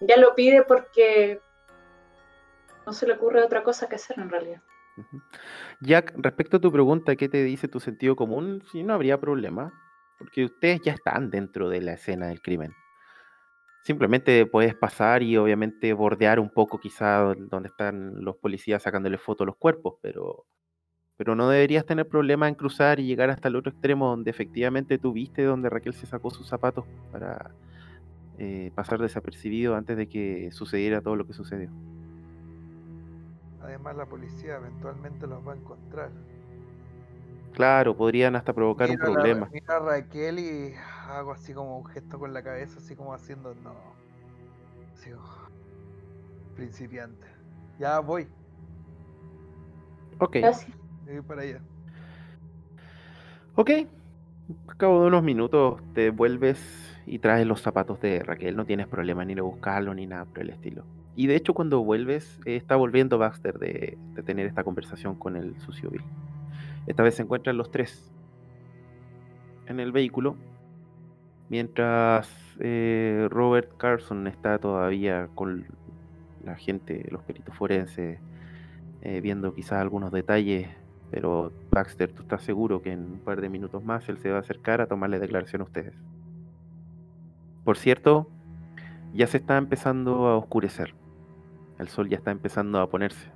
ya 0.00 0.16
lo 0.16 0.34
pide 0.34 0.62
porque 0.62 1.42
no 2.86 2.94
se 2.94 3.06
le 3.06 3.12
ocurre 3.12 3.44
otra 3.44 3.62
cosa 3.62 3.90
que 3.90 3.96
hacer 3.96 4.18
en 4.18 4.30
realidad. 4.30 4.62
Jack, 5.82 6.14
respecto 6.16 6.56
a 6.56 6.60
tu 6.60 6.72
pregunta, 6.72 7.14
¿qué 7.14 7.28
te 7.28 7.44
dice 7.44 7.68
tu 7.68 7.78
sentido 7.78 8.16
común? 8.16 8.62
Sí, 8.72 8.82
no 8.82 8.94
habría 8.94 9.20
problema, 9.20 9.70
porque 10.18 10.46
ustedes 10.46 10.80
ya 10.82 10.92
están 10.92 11.28
dentro 11.28 11.68
de 11.68 11.82
la 11.82 11.92
escena 11.92 12.28
del 12.28 12.40
crimen. 12.40 12.72
Simplemente 13.86 14.46
puedes 14.46 14.74
pasar 14.74 15.22
y 15.22 15.36
obviamente 15.36 15.92
bordear 15.92 16.40
un 16.40 16.50
poco 16.50 16.80
quizá 16.80 17.18
donde 17.20 17.68
están 17.68 18.24
los 18.24 18.34
policías 18.34 18.82
sacándole 18.82 19.16
fotos 19.16 19.44
a 19.44 19.46
los 19.46 19.56
cuerpos, 19.56 19.94
pero, 20.02 20.44
pero 21.16 21.36
no 21.36 21.48
deberías 21.48 21.86
tener 21.86 22.08
problema 22.08 22.48
en 22.48 22.56
cruzar 22.56 22.98
y 22.98 23.06
llegar 23.06 23.30
hasta 23.30 23.46
el 23.46 23.54
otro 23.54 23.70
extremo 23.70 24.08
donde 24.08 24.32
efectivamente 24.32 24.98
tú 24.98 25.12
viste 25.12 25.44
donde 25.44 25.70
Raquel 25.70 25.94
se 25.94 26.04
sacó 26.04 26.30
sus 26.30 26.48
zapatos 26.48 26.84
para 27.12 27.52
eh, 28.38 28.72
pasar 28.74 28.98
desapercibido 28.98 29.76
antes 29.76 29.96
de 29.96 30.08
que 30.08 30.50
sucediera 30.50 31.00
todo 31.00 31.14
lo 31.14 31.24
que 31.24 31.34
sucedió. 31.34 31.70
Además, 33.62 33.96
la 33.96 34.06
policía 34.06 34.56
eventualmente 34.56 35.28
los 35.28 35.46
va 35.46 35.52
a 35.52 35.56
encontrar. 35.58 36.10
Claro, 37.56 37.96
podrían 37.96 38.36
hasta 38.36 38.52
provocar 38.52 38.90
un 38.90 38.96
la- 38.98 39.02
problema. 39.02 39.48
miro 39.50 39.72
a 39.72 39.78
Raquel 39.78 40.38
y 40.38 40.74
hago 41.08 41.32
así 41.32 41.54
como 41.54 41.78
un 41.78 41.86
gesto 41.86 42.18
con 42.18 42.34
la 42.34 42.42
cabeza, 42.42 42.76
así 42.76 42.94
como 42.94 43.14
haciendo 43.14 43.54
no. 43.54 43.74
Así 44.92 45.10
como, 45.10 45.24
principiante. 46.54 47.26
Ya 47.78 47.98
voy, 48.00 48.28
Ok, 50.18 50.36
Gracias. 50.36 50.76
voy 51.06 51.22
para 51.22 51.42
allá. 51.42 51.60
ok. 53.54 53.70
Al 54.68 54.76
cabo 54.76 55.00
de 55.00 55.06
unos 55.08 55.22
minutos 55.22 55.80
te 55.94 56.10
vuelves 56.10 56.60
y 57.06 57.18
traes 57.20 57.46
los 57.46 57.62
zapatos 57.62 58.00
de 58.00 58.22
Raquel. 58.22 58.54
No 58.54 58.66
tienes 58.66 58.86
problema 58.86 59.24
ni 59.24 59.34
de 59.34 59.40
buscarlo 59.40 59.94
ni 59.94 60.06
nada 60.06 60.26
por 60.26 60.40
el 60.40 60.50
estilo. 60.50 60.84
Y 61.16 61.26
de 61.26 61.36
hecho 61.36 61.54
cuando 61.54 61.82
vuelves, 61.82 62.38
eh, 62.44 62.56
está 62.56 62.76
volviendo 62.76 63.16
Baxter 63.16 63.58
de, 63.58 63.96
de 64.14 64.22
tener 64.22 64.46
esta 64.46 64.62
conversación 64.62 65.14
con 65.16 65.36
el 65.36 65.58
sucio 65.60 65.88
Bill. 65.90 66.02
Esta 66.86 67.02
vez 67.02 67.14
se 67.16 67.22
encuentran 67.22 67.56
los 67.56 67.70
tres 67.70 68.12
en 69.66 69.80
el 69.80 69.92
vehículo, 69.92 70.36
mientras 71.48 72.28
eh, 72.60 73.26
Robert 73.30 73.76
Carson 73.76 74.26
está 74.26 74.58
todavía 74.58 75.28
con 75.34 75.66
la 76.44 76.54
gente, 76.54 77.06
los 77.10 77.22
peritos 77.22 77.54
forenses, 77.56 78.20
eh, 79.02 79.20
viendo 79.20 79.52
quizás 79.52 79.80
algunos 79.80 80.12
detalles, 80.12 80.68
pero 81.10 81.52
Baxter, 81.70 82.12
tú 82.12 82.22
estás 82.22 82.42
seguro 82.42 82.82
que 82.82 82.92
en 82.92 83.00
un 83.00 83.18
par 83.18 83.40
de 83.40 83.48
minutos 83.48 83.84
más 83.84 84.08
él 84.08 84.18
se 84.18 84.30
va 84.30 84.38
a 84.38 84.40
acercar 84.40 84.80
a 84.80 84.86
tomarle 84.86 85.18
declaración 85.18 85.62
a 85.62 85.64
ustedes. 85.64 85.94
Por 87.64 87.76
cierto, 87.76 88.28
ya 89.12 89.26
se 89.26 89.38
está 89.38 89.56
empezando 89.56 90.28
a 90.28 90.36
oscurecer. 90.36 90.94
El 91.78 91.88
sol 91.88 92.08
ya 92.08 92.16
está 92.16 92.30
empezando 92.30 92.80
a 92.80 92.88
ponerse. 92.88 93.28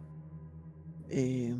Eh, 1.09 1.55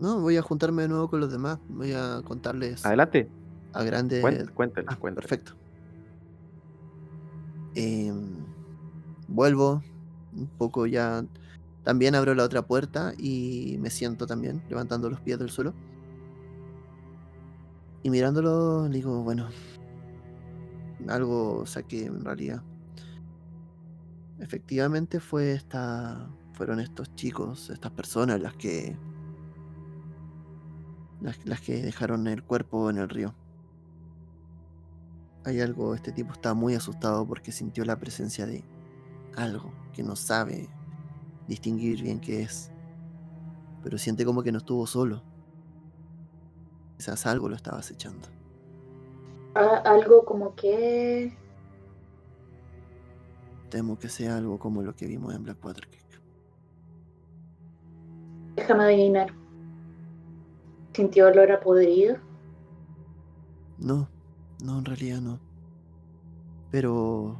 no, 0.00 0.20
voy 0.20 0.36
a 0.36 0.42
juntarme 0.42 0.82
de 0.82 0.88
nuevo 0.88 1.08
con 1.08 1.20
los 1.20 1.30
demás. 1.30 1.58
Voy 1.68 1.92
a 1.92 2.20
contarles 2.24 2.84
Adelante, 2.86 3.28
a 3.72 3.82
grandes. 3.82 4.22
cuen- 4.24 4.50
cuéntale, 4.54 4.86
Ah, 4.90 4.96
cuéntale. 4.96 5.26
perfecto. 5.26 5.52
Em, 7.74 8.44
vuelvo 9.28 9.82
un 10.36 10.46
poco 10.58 10.86
ya. 10.86 11.24
También 11.84 12.14
abro 12.14 12.34
la 12.34 12.44
otra 12.44 12.62
puerta 12.62 13.12
y 13.18 13.76
me 13.80 13.90
siento 13.90 14.26
también, 14.26 14.62
levantando 14.68 15.08
los 15.08 15.20
pies 15.20 15.38
del 15.38 15.50
suelo. 15.50 15.72
Y 18.02 18.10
mirándolo, 18.10 18.88
digo, 18.88 19.22
bueno, 19.22 19.48
algo 21.08 21.64
saqué 21.66 22.06
en 22.06 22.24
realidad. 22.24 22.62
Efectivamente 24.38 25.18
fue 25.18 25.52
esta, 25.52 26.28
fueron 26.52 26.78
estos 26.80 27.14
chicos, 27.16 27.70
estas 27.70 27.90
personas 27.92 28.40
las 28.40 28.54
que, 28.54 28.96
las, 31.20 31.44
las 31.46 31.60
que 31.60 31.82
dejaron 31.82 32.26
el 32.26 32.42
cuerpo 32.42 32.90
en 32.90 32.98
el 32.98 33.08
río. 33.08 33.34
Hay 35.44 35.60
algo, 35.60 35.94
este 35.94 36.12
tipo 36.12 36.32
está 36.32 36.54
muy 36.54 36.74
asustado 36.74 37.26
porque 37.26 37.52
sintió 37.52 37.84
la 37.84 37.98
presencia 37.98 38.44
de 38.46 38.64
algo 39.36 39.72
que 39.92 40.02
no 40.02 40.16
sabe 40.16 40.68
distinguir 41.46 42.02
bien 42.02 42.20
qué 42.20 42.42
es. 42.42 42.70
Pero 43.82 43.96
siente 43.98 44.24
como 44.24 44.42
que 44.42 44.52
no 44.52 44.58
estuvo 44.58 44.86
solo. 44.86 45.22
Quizás 46.96 47.26
algo 47.26 47.48
lo 47.48 47.54
estaba 47.56 47.78
acechando. 47.78 48.28
A- 49.54 49.82
algo 49.84 50.24
como 50.24 50.54
que. 50.54 51.36
Temo 53.70 53.98
que 53.98 54.08
sea 54.08 54.36
algo 54.36 54.58
como 54.58 54.82
lo 54.82 54.94
que 54.96 55.06
vimos 55.06 55.34
en 55.34 55.44
Blackwater 55.44 55.86
Creek. 55.88 56.22
Déjame 58.56 58.84
adivinar. 58.84 59.32
¿Sintió 60.98 61.28
olor 61.28 61.52
a 61.52 61.60
podrido? 61.60 62.16
No, 63.78 64.08
no, 64.64 64.80
en 64.80 64.84
realidad 64.84 65.20
no. 65.20 65.38
Pero... 66.72 67.38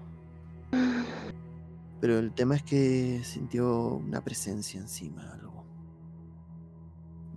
Pero 2.01 2.21
el 2.21 2.33
tema 2.35 2.55
es 2.55 2.63
que 2.63 3.21
sintió 3.25 3.95
una 3.95 4.23
presencia 4.23 4.81
encima, 4.81 5.29
algo. 5.33 5.65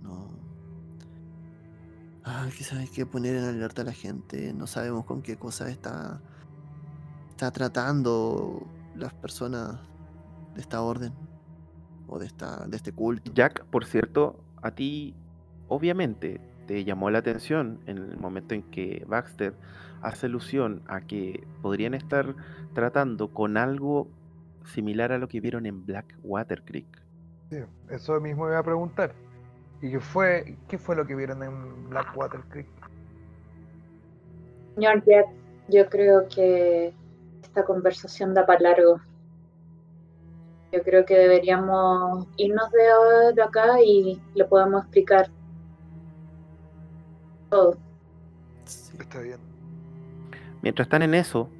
No... 0.00 0.28
Ah, 2.22 2.48
quizás 2.56 2.78
hay 2.78 2.86
que 2.86 3.04
poner 3.04 3.34
en 3.34 3.42
alerta 3.42 3.82
a 3.82 3.86
la 3.86 3.92
gente. 3.92 4.52
No 4.52 4.68
sabemos 4.68 5.04
con 5.04 5.22
qué 5.22 5.36
cosa 5.36 5.68
está... 5.70 6.22
Está 7.30 7.50
tratando 7.50 8.64
las 8.94 9.12
personas 9.12 9.80
de 10.54 10.60
esta 10.60 10.82
orden. 10.82 11.12
O 12.06 12.20
de, 12.20 12.26
esta, 12.26 12.64
de 12.68 12.76
este 12.76 12.92
culto. 12.92 13.32
Jack, 13.34 13.64
por 13.64 13.84
cierto, 13.84 14.38
a 14.62 14.70
ti 14.70 15.16
obviamente 15.72 16.38
te 16.66 16.84
llamó 16.84 17.10
la 17.10 17.18
atención 17.18 17.80
en 17.86 17.96
el 17.98 18.18
momento 18.18 18.54
en 18.54 18.62
que 18.62 19.04
Baxter 19.06 19.54
hace 20.02 20.26
alusión 20.26 20.82
a 20.86 21.00
que 21.00 21.46
podrían 21.62 21.94
estar 21.94 22.34
tratando 22.74 23.28
con 23.32 23.56
algo 23.56 24.08
similar 24.66 25.12
a 25.12 25.18
lo 25.18 25.28
que 25.28 25.40
vieron 25.40 25.64
en 25.64 25.86
Blackwater 25.86 26.62
Creek. 26.62 26.86
Sí, 27.50 27.58
eso 27.90 28.20
mismo 28.20 28.48
iba 28.48 28.58
a 28.58 28.62
preguntar. 28.62 29.14
¿Y 29.80 29.90
qué 29.92 30.00
fue, 30.00 30.56
qué 30.68 30.78
fue 30.78 30.94
lo 30.94 31.06
que 31.06 31.14
vieron 31.14 31.42
en 31.42 31.88
Blackwater 31.88 32.40
Creek? 32.50 32.68
Señor 34.74 35.02
Jack, 35.06 35.26
yo 35.68 35.88
creo 35.88 36.28
que 36.28 36.94
esta 37.42 37.64
conversación 37.64 38.34
da 38.34 38.44
para 38.44 38.60
largo. 38.60 39.00
Yo 40.70 40.82
creo 40.82 41.04
que 41.04 41.14
deberíamos 41.14 42.26
irnos 42.36 42.70
de, 42.70 43.34
de 43.34 43.42
acá 43.42 43.80
y 43.82 44.20
le 44.34 44.44
podemos 44.44 44.82
explicar 44.82 45.30
todo. 47.52 47.76
Sí. 48.64 48.96
Está 48.98 49.20
bien. 49.20 49.38
Mientras 50.62 50.86
están 50.86 51.02
en 51.02 51.14
eso, 51.14 51.50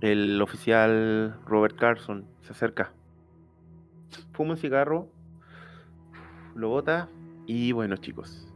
el 0.00 0.40
oficial 0.40 1.38
Robert 1.46 1.76
Carson 1.76 2.24
se 2.40 2.52
acerca, 2.52 2.92
fuma 4.32 4.52
un 4.52 4.56
cigarro, 4.56 5.08
lo 6.54 6.70
bota 6.70 7.08
y 7.46 7.72
bueno 7.72 7.96
chicos, 7.96 8.48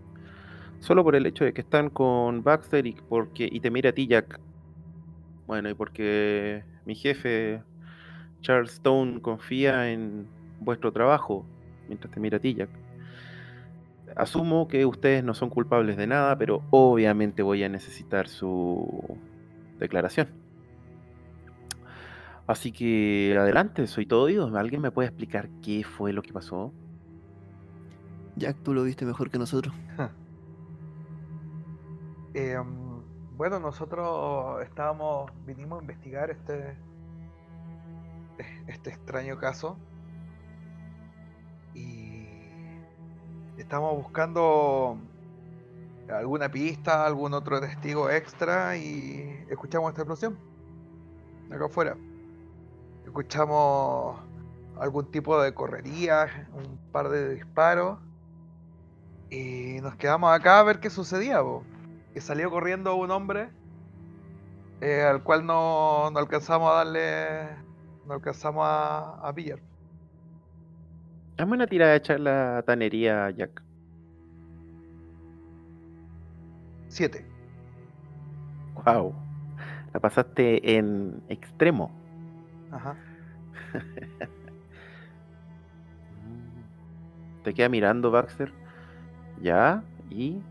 solo 0.78 1.04
por 1.04 1.16
el 1.16 1.26
hecho 1.26 1.44
de 1.44 1.52
que 1.52 1.60
están 1.60 1.90
con 1.90 2.42
Baxter 2.42 2.86
y 2.86 2.92
porque 3.08 3.48
y 3.50 3.60
te 3.60 3.70
mira 3.70 3.90
a 3.90 3.92
ti 3.92 4.06
Jack, 4.06 4.40
bueno 5.46 5.68
y 5.68 5.74
porque 5.74 6.64
mi 6.86 6.94
jefe 6.94 7.62
Charles 8.40 8.74
Stone 8.74 9.20
confía 9.20 9.90
en 9.90 10.28
vuestro 10.60 10.92
trabajo, 10.92 11.44
mientras 11.88 12.12
te 12.12 12.20
mira 12.20 12.38
a 12.38 12.40
ti 12.40 12.54
Jack. 12.54 12.70
Asumo 14.16 14.68
que 14.68 14.86
ustedes 14.86 15.24
no 15.24 15.34
son 15.34 15.50
culpables 15.50 15.96
de 15.96 16.06
nada, 16.06 16.36
pero 16.36 16.62
obviamente 16.70 17.42
voy 17.42 17.62
a 17.64 17.68
necesitar 17.68 18.28
su 18.28 19.18
declaración. 19.78 20.28
Así 22.46 22.72
que 22.72 23.36
adelante, 23.38 23.86
soy 23.86 24.06
todo 24.06 24.22
oídos. 24.22 24.54
¿Alguien 24.54 24.82
me 24.82 24.90
puede 24.90 25.08
explicar 25.08 25.48
qué 25.62 25.84
fue 25.84 26.12
lo 26.12 26.22
que 26.22 26.32
pasó? 26.32 26.72
Jack, 28.36 28.56
tú 28.62 28.74
lo 28.74 28.82
viste 28.82 29.04
mejor 29.04 29.30
que 29.30 29.38
nosotros. 29.38 29.74
Em, 32.32 33.02
bueno, 33.36 33.58
nosotros 33.58 34.62
estábamos, 34.62 35.32
vinimos 35.44 35.80
a 35.80 35.82
investigar 35.82 36.30
este, 36.30 36.76
este 38.68 38.90
extraño 38.90 39.36
caso 39.36 39.76
estamos 43.60 43.94
buscando 43.94 44.96
alguna 46.08 46.48
pista, 46.48 47.06
algún 47.06 47.34
otro 47.34 47.60
testigo 47.60 48.10
extra 48.10 48.76
y 48.76 49.44
escuchamos 49.48 49.90
esta 49.90 50.02
explosión 50.02 50.38
acá 51.50 51.66
afuera. 51.66 51.96
Escuchamos 53.04 54.18
algún 54.78 55.10
tipo 55.10 55.40
de 55.40 55.52
correría, 55.52 56.48
un 56.54 56.78
par 56.90 57.08
de 57.10 57.34
disparos 57.34 57.98
y 59.30 59.78
nos 59.82 59.94
quedamos 59.96 60.32
acá 60.32 60.60
a 60.60 60.62
ver 60.62 60.80
qué 60.80 60.90
sucedía. 60.90 61.42
po 61.42 61.64
que 62.14 62.20
salió 62.20 62.50
corriendo 62.50 62.96
un 62.96 63.12
hombre 63.12 63.50
eh, 64.80 65.02
al 65.02 65.22
cual 65.22 65.46
no, 65.46 66.10
no 66.10 66.18
alcanzamos 66.18 66.72
a 66.72 66.74
darle, 66.76 67.56
no 68.06 68.14
alcanzamos 68.14 68.64
a 68.66 69.32
pillar. 69.34 69.69
Hazme 71.40 71.54
una 71.54 71.66
tirada 71.66 71.94
de 71.94 72.02
charlatanería, 72.02 73.30
Jack. 73.30 73.62
Siete. 76.88 77.24
Wow. 78.84 79.14
La 79.94 80.00
pasaste 80.00 80.76
en 80.76 81.22
extremo. 81.30 81.90
Ajá. 82.70 82.94
Te 87.44 87.54
queda 87.54 87.70
mirando 87.70 88.10
Baxter. 88.10 88.52
Ya, 89.40 89.82
y. 90.10 90.42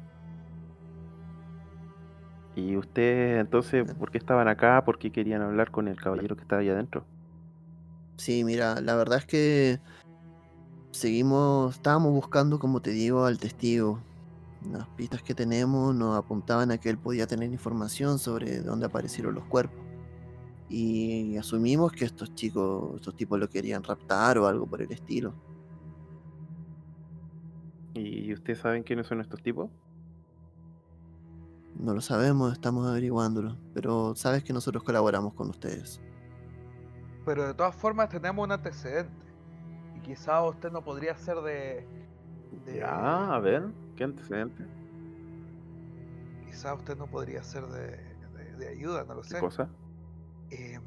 ¿Y 2.56 2.76
ustedes 2.78 3.40
entonces 3.42 3.94
por 3.94 4.10
qué 4.10 4.18
estaban 4.18 4.48
acá? 4.48 4.84
¿Por 4.84 4.98
qué 4.98 5.12
querían 5.12 5.44
hablar 5.44 5.70
con 5.70 5.88
el 5.88 6.02
caballero 6.02 6.36
que 6.36 6.42
estaba 6.42 6.62
allá 6.62 6.72
adentro? 6.74 7.06
Sí, 8.20 8.44
mira, 8.44 8.82
la 8.82 8.96
verdad 8.96 9.20
es 9.20 9.26
que 9.26 9.80
seguimos, 10.92 11.76
estábamos 11.76 12.12
buscando, 12.14 12.60
como 12.60 12.82
te 12.82 12.92
digo, 12.92 13.26
al 13.26 13.38
testigo. 13.38 14.00
Las 14.72 14.88
pistas 14.90 15.24
que 15.24 15.34
tenemos 15.34 15.96
nos 15.96 16.18
apuntaban 16.18 16.72
a 16.72 16.78
que 16.78 16.90
él 16.90 16.98
podía 16.98 17.28
tener 17.28 17.52
información 17.52 18.20
sobre 18.20 18.62
dónde 18.62 18.88
aparecieron 18.88 19.36
los 19.36 19.46
cuerpos. 19.46 19.80
Y 20.70 21.38
asumimos 21.38 21.92
que 21.92 22.06
estos 22.06 22.36
chicos, 22.36 22.96
estos 22.96 23.16
tipos 23.16 23.40
lo 23.40 23.50
querían 23.50 23.84
raptar 23.84 24.38
o 24.38 24.48
algo 24.48 24.68
por 24.68 24.82
el 24.82 24.92
estilo. 24.92 25.34
¿Y 27.96 28.32
ustedes 28.34 28.60
saben 28.60 28.84
quiénes 28.84 29.08
son 29.08 29.20
estos 29.20 29.42
tipos? 29.42 29.70
No 31.80 31.94
lo 31.94 32.02
sabemos, 32.02 32.52
estamos 32.52 32.86
averiguándolo, 32.88 33.56
pero 33.74 34.14
sabes 34.16 34.44
que 34.44 34.54
nosotros 34.54 34.84
colaboramos 34.84 35.34
con 35.34 35.50
ustedes. 35.50 36.02
Pero 37.26 37.48
de 37.48 37.54
todas 37.54 37.76
formas 37.76 38.10
tenemos 38.10 38.44
un 38.44 38.52
antecedente. 38.52 39.29
Quizá 40.10 40.42
usted 40.44 40.72
no 40.72 40.82
podría 40.84 41.16
ser 41.16 41.36
de... 41.38 41.86
de 42.66 42.80
Ya, 42.80 43.36
a 43.36 43.40
ver, 43.40 43.64
¿qué 43.96 44.04
antecedente? 44.06 44.66
Quizá 46.46 46.74
usted 46.74 46.98
no 46.98 47.08
podría 47.08 47.44
ser 47.44 47.66
de, 47.68 47.92
de- 48.34 48.56
de 48.58 48.68
ayuda, 48.70 49.04
no 49.06 49.14
lo 49.16 49.22
¿Qué 49.22 49.30
sé. 49.30 49.40
cosa? 49.40 49.70
Eh, 50.52 50.80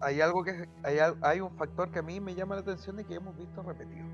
hay 0.00 0.20
algo 0.20 0.44
que 0.44 0.68
hay, 0.82 0.98
hay 1.22 1.40
un 1.40 1.50
factor 1.56 1.90
que 1.90 2.00
a 2.00 2.02
mí 2.02 2.20
me 2.20 2.34
llama 2.34 2.54
la 2.54 2.60
atención 2.60 3.00
y 3.00 3.04
que 3.04 3.14
hemos 3.14 3.36
visto 3.36 3.62
repetido. 3.62 4.06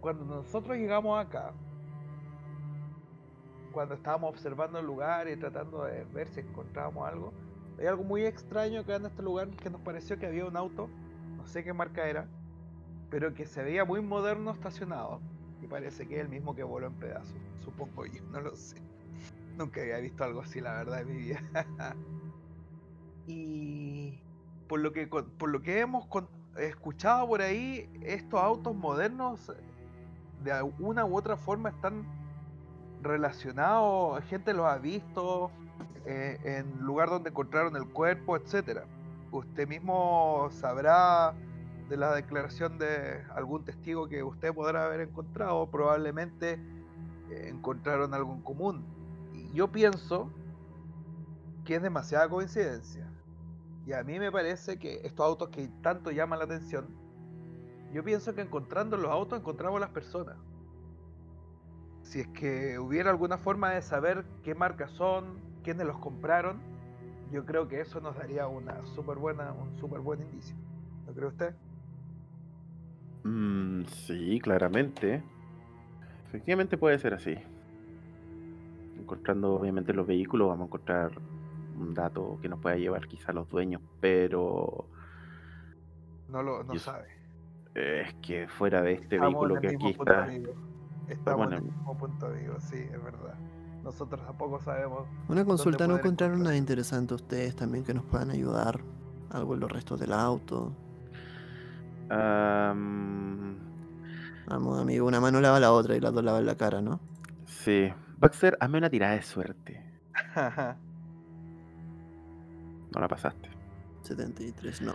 Cuando 0.00 0.24
nosotros 0.24 0.76
llegamos 0.76 1.18
acá, 1.18 1.52
cuando 3.72 3.94
estábamos 3.94 4.30
observando 4.30 4.78
el 4.78 4.86
lugar 4.86 5.28
y 5.28 5.36
tratando 5.36 5.84
de 5.84 6.04
ver 6.04 6.28
si 6.28 6.40
encontrábamos 6.40 7.06
algo, 7.08 7.32
hay 7.78 7.86
algo 7.86 8.04
muy 8.04 8.24
extraño 8.24 8.84
que 8.84 8.94
en 8.94 9.06
este 9.06 9.22
lugar 9.22 9.48
que 9.50 9.70
nos 9.70 9.80
pareció 9.82 10.18
que 10.18 10.26
había 10.26 10.46
un 10.46 10.56
auto, 10.56 10.88
no 11.46 11.52
sé 11.52 11.62
qué 11.62 11.72
marca 11.72 12.08
era, 12.08 12.26
pero 13.08 13.32
que 13.32 13.46
se 13.46 13.62
veía 13.62 13.84
muy 13.84 14.00
moderno 14.00 14.50
estacionado 14.50 15.20
y 15.62 15.68
parece 15.68 16.08
que 16.08 16.16
es 16.16 16.20
el 16.22 16.28
mismo 16.28 16.56
que 16.56 16.64
voló 16.64 16.88
en 16.88 16.94
pedazos, 16.94 17.36
supongo 17.64 18.04
yo, 18.04 18.20
no 18.32 18.40
lo 18.40 18.56
sé. 18.56 18.82
Nunca 19.56 19.80
había 19.80 19.98
visto 19.98 20.24
algo 20.24 20.40
así, 20.40 20.60
la 20.60 20.72
verdad, 20.72 21.02
en 21.02 21.08
mi 21.08 21.16
vida. 21.16 21.40
y 23.28 24.18
por 24.66 24.80
lo 24.80 24.92
que 24.92 25.06
por 25.06 25.48
lo 25.48 25.62
que 25.62 25.78
hemos 25.78 26.08
escuchado 26.58 27.28
por 27.28 27.40
ahí, 27.40 27.88
estos 28.02 28.40
autos 28.40 28.74
modernos 28.74 29.52
de 30.42 30.50
alguna 30.50 31.04
u 31.04 31.16
otra 31.16 31.36
forma 31.36 31.68
están 31.68 32.04
relacionados, 33.02 34.20
gente 34.24 34.52
los 34.52 34.66
ha 34.66 34.78
visto 34.78 35.52
eh, 36.06 36.40
en 36.42 36.84
lugar 36.84 37.08
donde 37.08 37.30
encontraron 37.30 37.76
el 37.76 37.86
cuerpo, 37.86 38.36
etcétera. 38.36 38.84
Usted 39.36 39.68
mismo 39.68 40.48
sabrá 40.50 41.34
de 41.90 41.96
la 41.98 42.14
declaración 42.14 42.78
de 42.78 43.22
algún 43.34 43.64
testigo 43.64 44.08
que 44.08 44.22
usted 44.22 44.54
podrá 44.54 44.86
haber 44.86 45.00
encontrado, 45.00 45.70
probablemente 45.70 46.54
eh, 47.30 47.50
encontraron 47.50 48.14
algo 48.14 48.32
en 48.32 48.40
común. 48.40 48.84
Yo 49.52 49.70
pienso 49.70 50.30
que 51.66 51.74
es 51.74 51.82
demasiada 51.82 52.30
coincidencia. 52.30 53.10
Y 53.84 53.92
a 53.92 54.02
mí 54.04 54.18
me 54.18 54.32
parece 54.32 54.78
que 54.78 55.02
estos 55.04 55.26
autos 55.26 55.50
que 55.50 55.68
tanto 55.82 56.10
llaman 56.10 56.38
la 56.38 56.46
atención, 56.46 56.86
yo 57.92 58.02
pienso 58.02 58.34
que 58.34 58.40
encontrando 58.40 58.96
los 58.96 59.10
autos 59.10 59.38
encontramos 59.38 59.78
las 59.80 59.90
personas. 59.90 60.38
Si 62.00 62.20
es 62.20 62.28
que 62.28 62.78
hubiera 62.78 63.10
alguna 63.10 63.36
forma 63.36 63.70
de 63.72 63.82
saber 63.82 64.24
qué 64.42 64.54
marcas 64.54 64.92
son, 64.92 65.40
quiénes 65.62 65.86
los 65.86 65.98
compraron, 65.98 66.75
yo 67.36 67.44
creo 67.44 67.68
que 67.68 67.82
eso 67.82 68.00
nos 68.00 68.16
daría 68.16 68.46
una 68.46 68.82
super 68.86 69.18
buena, 69.18 69.52
un 69.52 69.76
súper 69.76 70.00
buen 70.00 70.22
indicio. 70.22 70.56
¿No 71.06 71.12
cree 71.12 71.28
usted? 71.28 71.54
Mm, 73.24 73.84
sí, 73.84 74.40
claramente. 74.40 75.22
Efectivamente 76.28 76.78
puede 76.78 76.98
ser 76.98 77.12
así. 77.12 77.36
Encontrando 78.98 79.52
obviamente 79.52 79.92
los 79.92 80.06
vehículos 80.06 80.48
vamos 80.48 80.62
a 80.64 80.66
encontrar 80.68 81.10
un 81.78 81.92
dato 81.92 82.38
que 82.40 82.48
nos 82.48 82.58
pueda 82.58 82.76
llevar 82.76 83.06
quizá 83.06 83.32
a 83.32 83.34
los 83.34 83.50
dueños, 83.50 83.82
pero 84.00 84.86
No 86.30 86.42
lo 86.42 86.64
no 86.64 86.72
Yo- 86.72 86.80
sabe. 86.80 87.08
es 87.74 88.14
que 88.22 88.48
fuera 88.48 88.80
de 88.80 88.94
este 88.94 89.16
Estamos 89.16 89.34
vehículo 89.46 89.60
que 89.60 89.68
aquí 89.68 89.90
está. 89.90 90.26
Estamos 91.06 91.46
en 91.48 91.52
el 91.52 91.62
mismo 91.64 91.98
punto, 91.98 92.26
amigo. 92.28 92.58
Sí, 92.60 92.78
es 92.78 93.04
verdad. 93.04 93.34
Nosotros 93.86 94.20
tampoco 94.26 94.60
sabemos. 94.60 95.06
Una 95.28 95.44
consulta, 95.44 95.86
¿no 95.86 95.96
encontraron 95.96 96.38
encontrar? 96.38 96.54
nada 96.54 96.56
interesante 96.56 97.14
ustedes 97.14 97.54
también 97.54 97.84
que 97.84 97.94
nos 97.94 98.04
puedan 98.04 98.32
ayudar? 98.32 98.80
Algo 99.30 99.54
en 99.54 99.60
los 99.60 99.70
restos 99.70 100.00
del 100.00 100.12
auto. 100.12 100.72
Am, 102.10 103.56
Vamos, 104.48 104.80
amigo, 104.80 105.06
una 105.06 105.20
mano 105.20 105.40
lava 105.40 105.60
la 105.60 105.70
otra 105.72 105.96
y 105.96 106.00
las 106.00 106.12
dos 106.12 106.24
lavan 106.24 106.44
la 106.46 106.56
cara, 106.56 106.82
¿no? 106.82 106.98
sí. 107.46 107.92
Baxter, 108.18 108.56
hazme 108.60 108.78
una 108.78 108.90
tirada 108.90 109.14
de 109.14 109.22
suerte. 109.22 109.82
No 112.92 113.00
la 113.00 113.08
pasaste. 113.08 113.50
73, 114.02 114.80
no. 114.80 114.94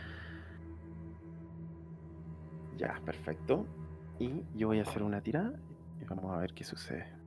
Ya, 2.77 2.99
perfecto. 3.05 3.67
Y 4.17 4.43
yo 4.55 4.69
voy 4.69 4.79
a 4.79 4.81
hacer 4.81 5.03
una 5.03 5.21
tirada 5.21 5.53
y 6.01 6.05
vamos 6.05 6.35
a 6.35 6.39
ver 6.39 6.53
qué 6.55 6.63
sucede. 6.63 7.20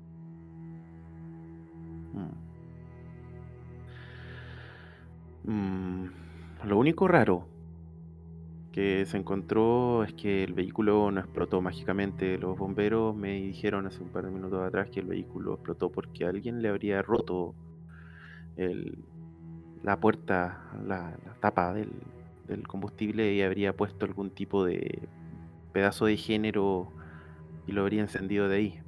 Mm. 2.14 2.30
Mm, 5.46 6.06
Lo 6.64 6.78
único 6.78 7.06
raro 7.08 7.46
que 8.72 9.06
se 9.06 9.16
encontró 9.16 10.02
es 10.04 10.12
que 10.14 10.42
el 10.44 10.52
vehículo 10.52 11.10
no 11.10 11.20
explotó 11.20 11.60
mágicamente. 11.62 12.36
Los 12.38 12.58
bomberos 12.58 13.14
me 13.14 13.34
dijeron 13.40 13.86
hace 13.86 14.02
un 14.02 14.10
par 14.10 14.24
de 14.24 14.32
minutos 14.32 14.60
atrás 14.66 14.90
que 14.90 15.00
el 15.00 15.06
vehículo 15.06 15.54
explotó 15.54 15.90
porque 15.90 16.24
alguien 16.24 16.60
le 16.60 16.68
habría 16.68 17.00
roto 17.02 17.54
el- 18.56 19.04
la 19.82 20.00
puerta, 20.00 20.70
la, 20.86 21.16
tapa 21.40 21.74
del, 21.74 21.90
del 22.48 22.66
combustible 22.68 23.34
y 23.34 23.42
habría 23.42 23.76
puesto 23.76 24.06
algún 24.06 24.30
tipo 24.30 24.64
de 24.64 25.08
pedazo 25.72 26.06
de 26.06 26.16
género 26.18 26.92
y 27.66 27.72
lo 27.72 27.82
habría 27.82 28.02
encendido 28.02 28.48
de 28.48 28.56
ahí. 28.58 28.80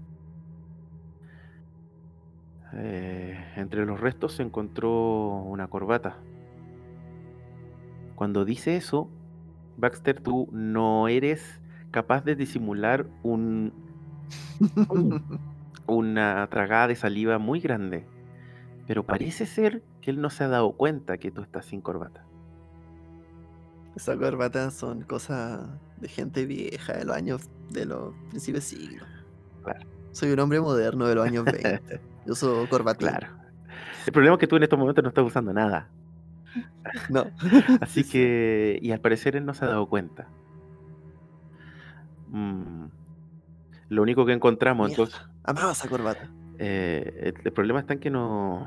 Eh, 2.78 3.38
entre 3.56 3.86
los 3.86 4.00
restos 4.00 4.34
se 4.34 4.42
encontró 4.42 5.42
una 5.42 5.68
corbata. 5.68 6.18
Cuando 8.14 8.44
dice 8.44 8.76
eso, 8.76 9.08
Baxter, 9.76 10.20
tú 10.20 10.48
no 10.52 11.08
eres 11.08 11.60
capaz 11.90 12.24
de 12.24 12.34
disimular 12.34 13.06
un, 13.22 13.72
una 15.86 16.46
tragada 16.50 16.88
de 16.88 16.96
saliva 16.96 17.38
muy 17.38 17.60
grande. 17.60 18.06
Pero 18.86 19.04
parece 19.04 19.46
ser 19.46 19.82
que 20.00 20.10
él 20.10 20.20
no 20.20 20.30
se 20.30 20.44
ha 20.44 20.48
dado 20.48 20.72
cuenta 20.72 21.18
que 21.18 21.30
tú 21.30 21.42
estás 21.42 21.66
sin 21.66 21.80
corbata. 21.80 22.24
Esas 23.96 24.18
corbatas 24.18 24.74
son 24.74 25.02
cosas 25.02 25.66
de 25.96 26.08
gente 26.08 26.44
vieja 26.44 26.92
de 26.92 27.06
los 27.06 27.16
años 27.16 27.48
de 27.70 27.86
los 27.86 28.14
principios 28.28 28.70
de 28.70 28.76
siglo. 28.76 29.04
Claro. 29.64 29.86
Soy 30.12 30.30
un 30.32 30.40
hombre 30.40 30.60
moderno 30.60 31.06
de 31.06 31.14
los 31.14 31.26
años 31.26 31.44
20. 31.44 32.00
Yo 32.26 32.66
corbatín. 32.68 33.08
Claro. 33.08 33.28
El 34.06 34.12
problema 34.12 34.34
es 34.34 34.40
que 34.40 34.46
tú 34.46 34.56
en 34.56 34.62
estos 34.62 34.78
momentos 34.78 35.02
no 35.02 35.08
estás 35.08 35.24
usando 35.24 35.52
nada. 35.52 35.88
No. 37.08 37.24
Así 37.80 38.02
Sí, 38.02 38.04
sí. 38.04 38.12
que, 38.12 38.78
y 38.80 38.92
al 38.92 39.00
parecer 39.00 39.36
él 39.36 39.44
no 39.44 39.54
se 39.54 39.64
ha 39.64 39.68
dado 39.68 39.88
cuenta. 39.88 40.28
Mm, 42.28 42.86
Lo 43.88 44.02
único 44.02 44.26
que 44.26 44.32
encontramos, 44.32 44.88
Mierda, 44.88 45.04
entonces, 45.04 45.28
Amaba 45.44 45.72
esa 45.72 45.88
corbata. 45.88 46.28
eh, 46.58 47.12
el, 47.22 47.34
el 47.44 47.52
problema 47.52 47.80
está 47.80 47.94
en 47.94 48.00
que 48.00 48.10
no, 48.10 48.66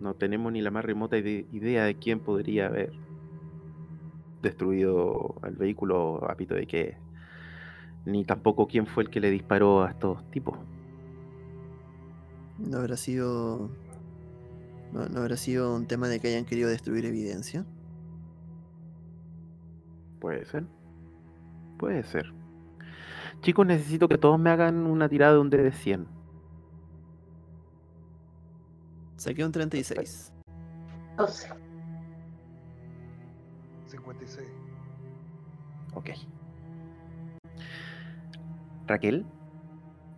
no 0.00 0.14
tenemos 0.14 0.52
ni 0.52 0.62
la 0.62 0.70
más 0.70 0.84
remota 0.84 1.16
ide- 1.18 1.46
idea 1.52 1.84
de 1.84 1.96
quién 1.96 2.20
podría 2.20 2.66
haber 2.66 2.90
destruido 4.42 5.34
el 5.44 5.56
vehículo 5.56 6.28
a 6.30 6.34
pito 6.36 6.54
de 6.54 6.66
qué, 6.66 6.96
ni 8.06 8.24
tampoco 8.24 8.66
quién 8.66 8.86
fue 8.86 9.04
el 9.04 9.10
que 9.10 9.20
le 9.20 9.30
disparó 9.30 9.82
a 9.84 9.90
estos 9.90 10.30
tipos. 10.30 10.58
No 12.58 12.78
habrá 12.78 12.96
sido. 12.96 13.70
No, 14.92 15.06
no 15.06 15.20
habrá 15.20 15.36
sido 15.36 15.74
un 15.74 15.86
tema 15.86 16.08
de 16.08 16.20
que 16.20 16.28
hayan 16.28 16.44
querido 16.44 16.68
destruir 16.68 17.04
evidencia. 17.04 17.64
Puede 20.20 20.44
ser. 20.46 20.64
Puede 21.78 22.02
ser. 22.04 22.32
Chicos, 23.40 23.66
necesito 23.66 24.08
que 24.08 24.16
todos 24.16 24.38
me 24.38 24.50
hagan 24.50 24.86
una 24.86 25.08
tirada 25.08 25.34
de 25.34 25.38
un 25.40 25.50
D 25.50 25.58
de 25.58 25.72
100. 25.72 26.06
Saqué 29.16 29.44
un 29.44 29.52
36. 29.52 30.32
12. 31.16 31.48
56. 33.86 34.48
Ok. 35.94 36.10
Raquel, 38.86 39.24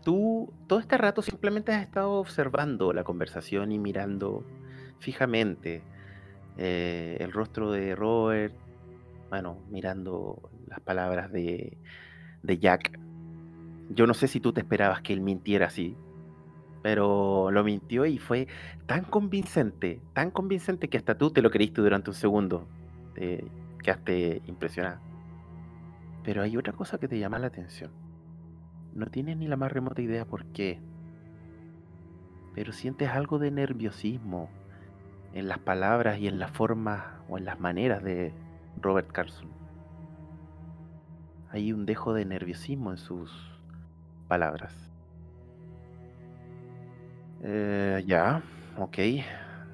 tú 0.06 0.52
todo 0.68 0.78
este 0.78 0.96
rato 0.96 1.20
simplemente 1.20 1.72
has 1.72 1.82
estado 1.82 2.12
observando 2.12 2.92
la 2.92 3.02
conversación 3.02 3.72
y 3.72 3.80
mirando 3.80 4.44
fijamente 5.00 5.82
eh, 6.56 7.16
el 7.18 7.32
rostro 7.32 7.72
de 7.72 7.96
Robert 7.96 8.54
bueno, 9.30 9.58
mirando 9.68 10.48
las 10.68 10.78
palabras 10.78 11.32
de, 11.32 11.76
Jack, 12.44 13.00
yo 13.90 14.06
no 14.06 14.14
sé 14.14 14.28
si 14.28 14.38
tú 14.38 14.52
te 14.52 14.60
esperabas 14.60 15.02
que 15.02 15.12
él 15.12 15.22
mintiera 15.22 15.66
así, 15.66 15.96
pero 16.84 17.50
lo 17.50 17.64
mintió 17.64 18.06
y 18.06 18.18
fue 18.18 18.46
tan 18.86 19.02
convincente, 19.02 20.00
tan 20.12 20.30
convincente 20.30 20.88
que 20.88 20.98
hasta 20.98 21.18
tú 21.18 21.32
te 21.32 21.42
lo 21.42 21.50
creíste 21.50 21.80
durante 21.80 22.10
un 22.10 22.14
segundo. 22.14 22.68
Te 23.16 23.44
quedaste 23.82 24.42
impresionado. 24.46 25.00
Pero 26.22 26.42
hay 26.42 26.56
otra 26.56 26.74
cosa 26.74 26.98
que 26.98 27.08
te 27.08 27.18
llama 27.18 27.40
la 27.40 27.48
atención. 27.48 28.05
No 28.96 29.06
tienes 29.08 29.36
ni 29.36 29.46
la 29.46 29.58
más 29.58 29.70
remota 29.70 30.00
idea 30.00 30.24
por 30.24 30.46
qué. 30.46 30.80
Pero 32.54 32.72
sientes 32.72 33.10
algo 33.10 33.38
de 33.38 33.50
nerviosismo 33.50 34.48
en 35.34 35.48
las 35.48 35.58
palabras 35.58 36.18
y 36.18 36.28
en 36.28 36.38
las 36.38 36.50
formas 36.50 37.04
o 37.28 37.36
en 37.36 37.44
las 37.44 37.60
maneras 37.60 38.02
de 38.02 38.32
Robert 38.80 39.12
Carson. 39.12 39.50
Hay 41.50 41.74
un 41.74 41.84
dejo 41.84 42.14
de 42.14 42.24
nerviosismo 42.24 42.90
en 42.90 42.96
sus 42.96 43.30
palabras. 44.28 44.72
Eh, 47.42 48.02
ya, 48.06 48.42
ok. 48.78 48.98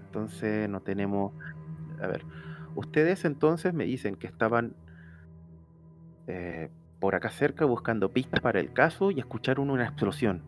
Entonces 0.06 0.68
no 0.68 0.80
tenemos... 0.80 1.32
A 2.00 2.08
ver, 2.08 2.24
ustedes 2.74 3.24
entonces 3.24 3.72
me 3.72 3.84
dicen 3.84 4.16
que 4.16 4.26
estaban 4.26 4.74
eh, 6.26 6.70
por 7.03 7.16
acá 7.16 7.30
cerca 7.30 7.64
buscando 7.64 8.12
pistas 8.12 8.38
para 8.40 8.61
el 8.61 8.72
caso 8.72 9.11
y 9.11 9.18
escucharon 9.18 9.70
una 9.70 9.82
explosión. 9.82 10.40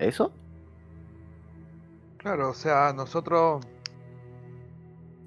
¿Eso? 0.00 0.32
Claro, 2.16 2.50
o 2.50 2.52
sea, 2.52 2.92
nosotros 2.92 3.64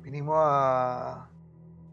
vinimos 0.04 0.36
a, 0.40 1.30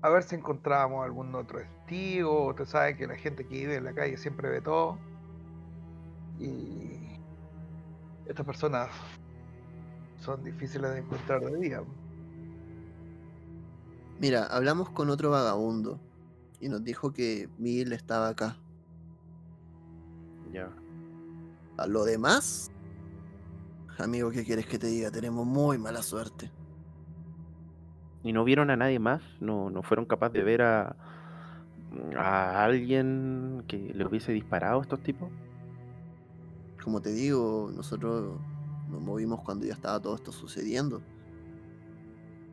a 0.03 0.09
ver 0.09 0.24
si 0.24 0.34
encontrábamos 0.34 1.05
algún 1.05 1.32
otro 1.36 1.61
testigo. 1.61 2.49
Usted 2.49 2.64
sabe 2.64 2.97
que 2.97 3.07
la 3.07 3.14
gente 3.14 3.47
que 3.47 3.59
vive 3.59 3.76
en 3.76 3.84
la 3.84 3.92
calle 3.92 4.16
siempre 4.16 4.51
ve 4.51 4.61
todo. 4.61 4.99
Y 6.40 6.99
estas 8.26 8.45
personas 8.45 8.90
son 10.18 10.42
difíciles 10.42 10.90
de 10.90 10.99
encontrar 10.99 11.42
de 11.42 11.61
día. 11.61 11.80
Mira, 14.18 14.47
hablamos 14.47 14.90
con 14.90 15.11
otro 15.11 15.30
vagabundo 15.30 16.01
y 16.64 16.68
nos 16.70 16.82
dijo 16.82 17.12
que 17.12 17.50
Miguel 17.58 17.92
estaba 17.92 18.28
acá. 18.28 18.56
Ya. 20.50 20.70
A 21.76 21.86
lo 21.86 22.06
demás, 22.06 22.72
amigo, 23.98 24.30
¿qué 24.30 24.44
quieres 24.44 24.64
que 24.64 24.78
te 24.78 24.86
diga? 24.86 25.10
Tenemos 25.10 25.46
muy 25.46 25.76
mala 25.76 26.00
suerte. 26.00 26.50
¿Y 28.22 28.32
no 28.32 28.44
vieron 28.44 28.70
a 28.70 28.76
nadie 28.76 28.98
más? 28.98 29.20
¿No, 29.40 29.68
no 29.68 29.82
fueron 29.82 30.06
capaces 30.06 30.32
de 30.32 30.42
ver 30.42 30.62
a, 30.62 30.96
a 32.16 32.64
alguien 32.64 33.62
que 33.68 33.92
le 33.92 34.06
hubiese 34.06 34.32
disparado 34.32 34.78
a 34.78 34.82
estos 34.84 35.02
tipos? 35.02 35.28
Como 36.82 37.02
te 37.02 37.12
digo, 37.12 37.70
nosotros 37.76 38.40
nos 38.88 39.02
movimos 39.02 39.42
cuando 39.42 39.66
ya 39.66 39.74
estaba 39.74 40.00
todo 40.00 40.14
esto 40.14 40.32
sucediendo. 40.32 41.02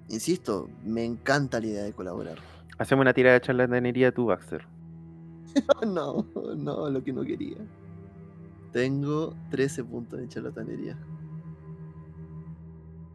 Insisto, 0.10 0.70
me 0.84 1.06
encanta 1.06 1.62
la 1.62 1.68
idea 1.68 1.84
de 1.84 1.94
colaborar. 1.94 2.40
Hacemos 2.82 3.04
una 3.04 3.14
tirada 3.14 3.36
de 3.36 3.42
charlatanería 3.42 4.12
tú, 4.12 4.26
Baxter. 4.26 4.66
no, 5.86 6.26
no, 6.58 6.90
lo 6.90 7.04
que 7.04 7.14
no 7.14 7.22
quería. 7.22 7.58
Tengo 8.74 9.36
13 9.52 9.84
puntos 9.84 10.20
de 10.20 10.28
charlatanería. 10.28 10.98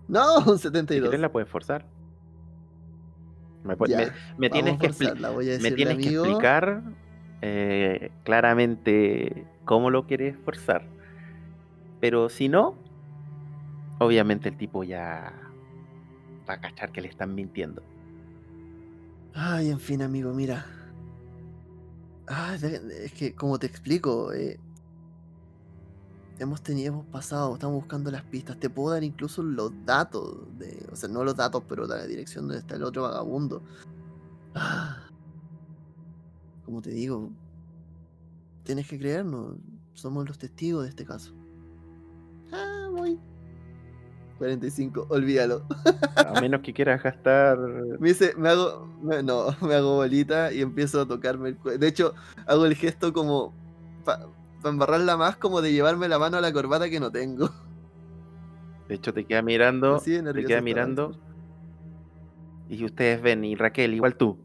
No, 0.06 0.38
un 0.38 0.44
Si 0.58 0.68
72. 0.68 1.08
quieres 1.08 1.20
la 1.20 1.32
puedes 1.32 1.48
forzar. 1.48 1.84
Me, 3.64 3.76
pu- 3.76 3.88
Ya, 3.88 3.98
me- 3.98 4.12
me 4.38 4.50
tienes 4.50 4.78
que, 4.78 4.92
forzarla, 4.92 5.32
me 5.32 5.72
tienes 5.72 5.98
que 5.98 6.10
explicar 6.10 6.82
eh, 7.42 8.12
claramente 8.22 9.48
cómo 9.64 9.90
lo 9.90 10.06
quieres 10.06 10.36
forzar. 10.44 10.84
Pero 11.98 12.28
si 12.28 12.48
no, 12.48 12.76
obviamente 13.98 14.48
el 14.48 14.56
tipo 14.56 14.84
ya 14.84 15.32
va 16.48 16.54
a 16.54 16.60
cachar 16.60 16.92
que 16.92 17.00
le 17.00 17.08
están 17.08 17.34
mintiendo. 17.34 17.82
Ay, 19.38 19.70
en 19.70 19.78
fin, 19.80 20.00
amigo, 20.02 20.32
mira. 20.32 20.64
Ay, 22.26 22.58
de- 22.58 23.04
es 23.04 23.12
que, 23.12 23.34
como 23.34 23.58
te 23.58 23.66
explico, 23.66 24.32
eh, 24.32 24.58
hemos 26.38 26.62
tenido, 26.62 26.92
hemos 26.94 27.06
pasado, 27.06 27.54
estamos 27.54 27.76
buscando 27.76 28.10
las 28.10 28.22
pistas. 28.22 28.58
Te 28.58 28.70
puedo 28.70 28.90
dar 28.94 29.04
incluso 29.04 29.42
los 29.42 29.72
datos, 29.84 30.38
de, 30.58 30.86
o 30.90 30.96
sea, 30.96 31.08
no 31.08 31.22
los 31.22 31.36
datos, 31.36 31.62
pero 31.68 31.86
la 31.86 32.06
dirección 32.06 32.46
donde 32.48 32.60
está 32.60 32.76
el 32.76 32.82
otro 32.84 33.02
vagabundo. 33.02 33.62
Ah, 34.54 35.02
como 36.64 36.80
te 36.80 36.90
digo, 36.90 37.30
tienes 38.64 38.88
que 38.88 38.98
creernos, 38.98 39.56
somos 39.92 40.26
los 40.26 40.38
testigos 40.38 40.84
de 40.84 40.88
este 40.88 41.04
caso. 41.04 41.32
Ah, 42.52 42.88
voy. 42.90 43.18
45, 44.38 45.06
olvídalo. 45.08 45.62
A 46.16 46.40
menos 46.40 46.60
que 46.60 46.72
quieras 46.74 47.02
gastar. 47.02 47.58
Me 47.98 48.08
dice, 48.08 48.34
me 48.36 48.48
hago, 48.50 48.86
me- 49.02 49.22
no, 49.22 49.46
me 49.62 49.74
hago 49.74 49.96
bolita 49.96 50.52
y 50.52 50.60
empiezo 50.60 51.00
a 51.02 51.06
tocarme 51.08 51.50
el 51.50 51.56
cuello. 51.56 51.78
De 51.78 51.88
hecho, 51.88 52.14
hago 52.46 52.66
el 52.66 52.74
gesto 52.74 53.12
como 53.12 53.52
para 54.04 54.26
embarrarla 54.64 55.16
más, 55.16 55.36
como 55.36 55.62
de 55.62 55.72
llevarme 55.72 56.08
la 56.08 56.18
mano 56.18 56.36
a 56.36 56.40
la 56.40 56.52
corbata 56.52 56.90
que 56.90 57.00
no 57.00 57.10
tengo. 57.10 57.50
De 58.88 58.94
hecho, 58.94 59.12
te 59.12 59.24
queda 59.24 59.42
mirando. 59.42 59.98
De 60.00 60.32
Te 60.32 60.44
queda 60.44 60.60
mirando. 60.60 61.16
Y 62.68 62.84
ustedes 62.84 63.22
ven, 63.22 63.44
y 63.44 63.54
Raquel, 63.54 63.94
igual 63.94 64.16
tú. 64.16 64.38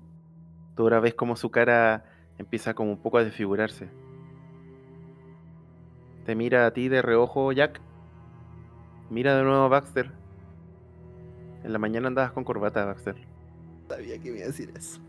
Tú 0.75 0.83
ahora 0.83 0.99
ves 0.99 1.13
como 1.15 1.35
su 1.35 1.49
cara 1.51 2.05
empieza 2.37 2.73
como 2.73 2.91
un 2.91 2.97
poco 2.97 3.17
a 3.17 3.23
desfigurarse. 3.23 3.89
Te 6.25 6.35
mira 6.35 6.65
a 6.65 6.71
ti 6.71 6.87
de 6.87 7.01
reojo, 7.01 7.51
Jack. 7.51 7.81
Mira 9.11 9.35
de 9.35 9.43
nuevo 9.43 9.63
a 9.63 9.67
Baxter. 9.67 10.09
En 11.65 11.73
la 11.73 11.79
mañana 11.79 12.07
andabas 12.07 12.31
con 12.31 12.45
corbata, 12.45 12.85
Baxter. 12.85 13.15
Sabía 13.89 14.17
que 14.17 14.31
me 14.31 14.37
iba 14.37 14.45
a 14.45 14.47
decir 14.47 14.71
eso. 14.73 15.01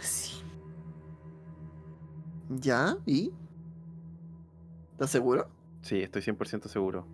Sí. 0.00 0.42
¿Ya? 2.50 2.96
¿Y? 3.06 3.32
¿Estás 4.92 5.10
seguro? 5.10 5.48
Sí, 5.82 6.02
estoy 6.02 6.22
100% 6.22 6.68
seguro. 6.68 7.06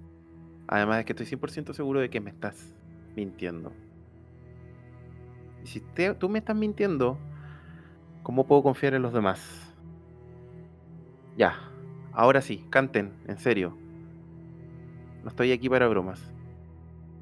Además 0.67 1.01
es 1.01 1.05
que 1.05 1.13
estoy 1.13 1.27
100% 1.27 1.75
seguro 1.75 2.01
de 2.01 2.09
que 2.09 2.21
me 2.23 2.31
estás 2.31 2.73
mintiendo. 3.15 3.73
Y 5.63 5.67
si 5.67 5.81
te- 5.81 6.15
tú 6.15 6.31
me 6.31 6.39
estás 6.39 6.57
mintiendo, 6.57 7.19
¿cómo 8.23 8.47
puedo 8.47 8.63
confiar 8.63 8.95
en 8.95 9.03
los 9.03 9.13
demás? 9.13 9.71
Ya, 11.37 11.59
ahora 12.13 12.41
sí, 12.41 12.65
canten, 12.71 13.13
en 13.27 13.37
serio. 13.39 13.77
No 15.25 15.31
estoy 15.31 15.51
aquí 15.53 15.71
para 15.71 15.89
bromas. 15.89 16.21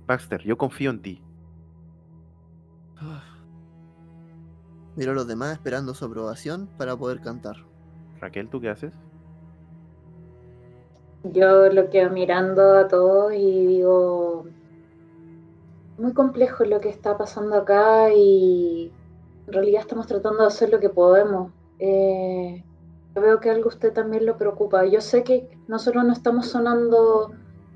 Baxter, 0.09 0.43
yo 0.43 0.59
confío 0.59 0.91
en 0.91 1.01
ti. 1.01 1.23
Miro 4.97 5.13
a 5.13 5.15
los 5.15 5.29
demás 5.29 5.53
esperando 5.53 5.95
su 5.95 6.05
aprobación 6.05 6.69
para 6.77 6.97
poder 6.97 7.21
cantar. 7.21 7.57
Raquel, 8.21 8.49
¿tú 8.49 8.61
qué 8.61 8.71
haces? 8.71 8.93
Yo 11.23 11.69
lo 11.69 11.89
quedo 11.91 12.11
mirando 12.11 12.77
a 12.77 12.89
todos 12.89 13.33
y 13.33 13.67
digo, 13.69 14.47
muy 15.97 16.13
complejo 16.13 16.65
lo 16.65 16.81
que 16.81 16.89
está 16.89 17.17
pasando 17.17 17.55
acá 17.55 18.13
y 18.13 18.91
en 19.47 19.53
realidad 19.53 19.83
estamos 19.83 20.09
tratando 20.09 20.41
de 20.41 20.49
hacer 20.49 20.71
lo 20.71 20.81
que 20.81 20.89
podemos. 20.89 21.53
Eh, 21.79 22.65
yo 23.15 23.23
veo 23.23 23.39
que 23.39 23.51
algo 23.51 23.67
a 23.67 23.69
usted 23.69 23.93
también 23.93 24.27
lo 24.27 24.37
preocupa. 24.37 24.85
Yo 24.87 25.01
sé 25.01 25.23
que 25.23 25.49
nosotros 25.69 26.05
no 26.05 26.13
estamos 26.13 26.47
sonando 26.47 27.33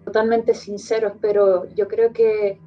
totalmente 0.07 0.55
sinceros, 0.55 1.15
pero 1.21 1.69
yo 1.75 1.89
creo 1.89 2.13
que 2.13 2.61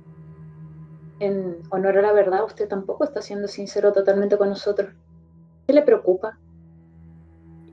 en 1.21 1.57
honor 1.71 1.97
a 1.97 2.01
la 2.01 2.11
verdad 2.11 2.43
usted 2.43 2.67
tampoco 2.67 3.05
está 3.05 3.21
siendo 3.21 3.47
sincero 3.47 3.93
totalmente 3.93 4.37
con 4.37 4.49
nosotros. 4.49 4.93
¿Qué 5.65 5.73
le 5.73 5.81
preocupa? 5.81 6.37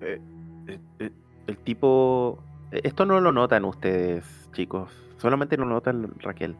Eh, 0.00 0.20
eh, 0.68 0.78
eh, 1.00 1.10
el 1.48 1.58
tipo... 1.58 2.38
Esto 2.70 3.04
no 3.04 3.20
lo 3.20 3.32
notan 3.32 3.64
ustedes, 3.64 4.24
chicos. 4.52 4.92
Solamente 5.18 5.56
lo 5.56 5.64
notan 5.64 6.12
Raquel. 6.20 6.54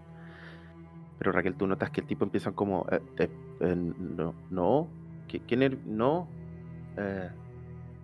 Pero 1.18 1.30
Raquel, 1.32 1.54
tú 1.54 1.66
notas 1.68 1.90
que 1.90 2.00
el 2.00 2.06
tipo 2.08 2.24
empieza 2.24 2.50
como... 2.50 2.86
eh, 3.20 3.28
no, 4.16 4.34
no. 4.50 4.88
¿qui- 5.28 5.42
¿Quién 5.46 5.62
es? 5.62 5.72
No. 5.86 6.26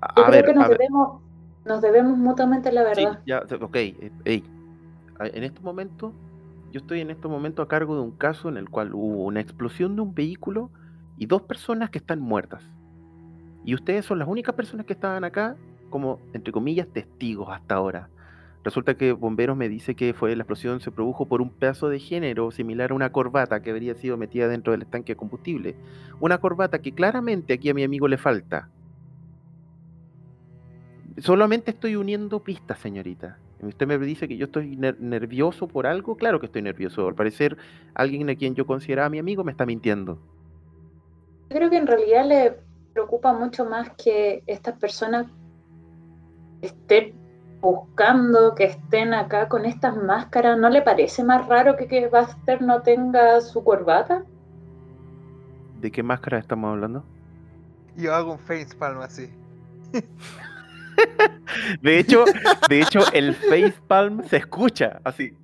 a, 0.00 0.14
Yo 0.16 0.24
creo 0.26 0.30
ver, 0.30 0.44
que 0.46 0.54
nos 0.54 0.64
a 0.64 0.68
ver. 0.68 0.78
debemos, 0.78 1.22
nos 1.64 1.82
debemos 1.82 2.18
mutuamente 2.18 2.70
la 2.70 2.82
Sí, 2.94 3.02
verdad. 3.02 3.20
ya, 3.26 3.40
te- 3.40 3.56
ok. 3.56 3.76
ey, 4.24 4.44
En 5.20 5.44
este 5.44 5.60
momento, 5.60 6.12
yo 6.72 6.80
estoy 6.80 7.00
en 7.00 7.10
este 7.10 7.28
momento 7.28 7.62
a 7.62 7.68
cargo 7.68 7.94
de 7.94 8.02
un 8.02 8.12
caso 8.12 8.48
en 8.48 8.56
el 8.56 8.68
cual 8.68 8.94
hubo 8.94 9.24
una 9.24 9.40
explosión 9.40 9.94
de 9.94 10.02
un 10.02 10.14
vehículo 10.14 10.70
y 11.16 11.26
dos 11.26 11.42
personas 11.42 11.90
que 11.90 11.98
están 11.98 12.20
muertas. 12.20 12.62
Y 13.64 13.74
ustedes 13.74 14.04
son 14.04 14.18
las 14.18 14.28
únicas 14.28 14.54
personas 14.54 14.86
que 14.86 14.94
estaban 14.94 15.24
acá 15.24 15.56
como, 15.90 16.18
entre 16.32 16.52
comillas, 16.52 16.88
testigos 16.88 17.48
hasta 17.50 17.76
ahora. 17.76 18.08
Resulta 18.64 18.94
que 18.94 19.12
bomberos 19.12 19.56
me 19.56 19.68
dice 19.68 19.94
que 19.94 20.14
fue 20.14 20.36
la 20.36 20.42
explosión 20.42 20.80
se 20.80 20.92
produjo 20.92 21.26
por 21.26 21.42
un 21.42 21.50
pedazo 21.50 21.88
de 21.88 21.98
género 21.98 22.50
similar 22.52 22.92
a 22.92 22.94
una 22.94 23.10
corbata 23.10 23.60
que 23.60 23.70
habría 23.70 23.94
sido 23.94 24.16
metida 24.16 24.46
dentro 24.46 24.72
del 24.72 24.82
estanque 24.82 25.12
de 25.12 25.16
combustible. 25.16 25.76
Una 26.20 26.38
corbata 26.38 26.80
que 26.80 26.92
claramente 26.92 27.54
aquí 27.54 27.70
a 27.70 27.74
mi 27.74 27.82
amigo 27.82 28.06
le 28.06 28.18
falta. 28.18 28.68
Solamente 31.18 31.72
estoy 31.72 31.96
uniendo 31.96 32.42
pistas, 32.42 32.78
señorita. 32.78 33.38
Usted 33.62 33.86
me 33.86 33.96
dice 33.98 34.26
que 34.26 34.36
yo 34.36 34.46
estoy 34.46 34.76
ner- 34.76 34.98
nervioso 34.98 35.68
por 35.68 35.86
algo. 35.86 36.16
Claro 36.16 36.40
que 36.40 36.46
estoy 36.46 36.62
nervioso. 36.62 37.06
Al 37.06 37.14
parecer, 37.14 37.56
alguien 37.94 38.28
a 38.28 38.34
quien 38.34 38.54
yo 38.54 38.66
consideraba 38.66 39.08
mi 39.08 39.18
amigo 39.20 39.44
me 39.44 39.52
está 39.52 39.64
mintiendo. 39.64 40.18
Yo 41.50 41.56
creo 41.56 41.70
que 41.70 41.76
en 41.76 41.86
realidad 41.86 42.26
le 42.26 42.56
preocupa 42.92 43.32
mucho 43.32 43.64
más 43.64 43.90
que 43.96 44.42
estas 44.46 44.76
personas 44.78 45.26
estén 46.60 47.14
buscando, 47.60 48.54
que 48.56 48.64
estén 48.64 49.14
acá 49.14 49.48
con 49.48 49.64
estas 49.64 49.96
máscaras. 49.96 50.58
¿No 50.58 50.68
le 50.68 50.82
parece 50.82 51.22
más 51.22 51.46
raro 51.46 51.76
que, 51.76 51.86
que 51.86 52.08
Buster 52.08 52.60
no 52.62 52.82
tenga 52.82 53.40
su 53.40 53.62
corbata? 53.62 54.24
¿De 55.80 55.90
qué 55.92 56.02
máscara 56.02 56.38
estamos 56.38 56.70
hablando? 56.70 57.04
Yo 57.96 58.14
hago 58.14 58.32
un 58.32 58.38
facepalm 58.38 59.00
así. 59.00 59.30
De 61.82 61.98
hecho, 61.98 62.24
de 62.68 62.80
hecho, 62.80 63.00
el 63.12 63.34
facepalm 63.34 64.22
se 64.24 64.38
escucha 64.38 65.00
así. 65.04 65.36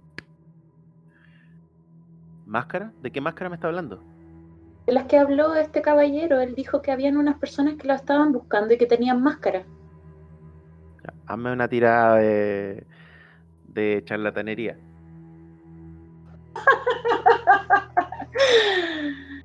¿Máscara? 2.47 2.93
¿De 3.03 3.11
qué 3.11 3.21
máscara 3.21 3.51
me 3.51 3.57
está 3.57 3.69
hablando? 3.69 4.03
De 4.87 4.93
las 4.93 5.05
que 5.05 5.19
habló 5.19 5.55
este 5.55 5.83
caballero, 5.83 6.41
él 6.41 6.55
dijo 6.55 6.81
que 6.81 6.91
habían 6.93 7.19
unas 7.19 7.39
personas 7.39 7.75
que 7.75 7.87
lo 7.87 7.95
estaban 7.95 8.33
buscando 8.33 8.73
y 8.73 8.79
que 8.79 8.87
tenían 8.87 9.23
máscara. 9.23 9.65
Ya, 11.05 11.13
Hazme 11.27 11.53
una 11.53 11.69
tirada 11.69 12.17
de, 12.17 12.87
de 13.67 14.03
charlatanería. 14.05 14.79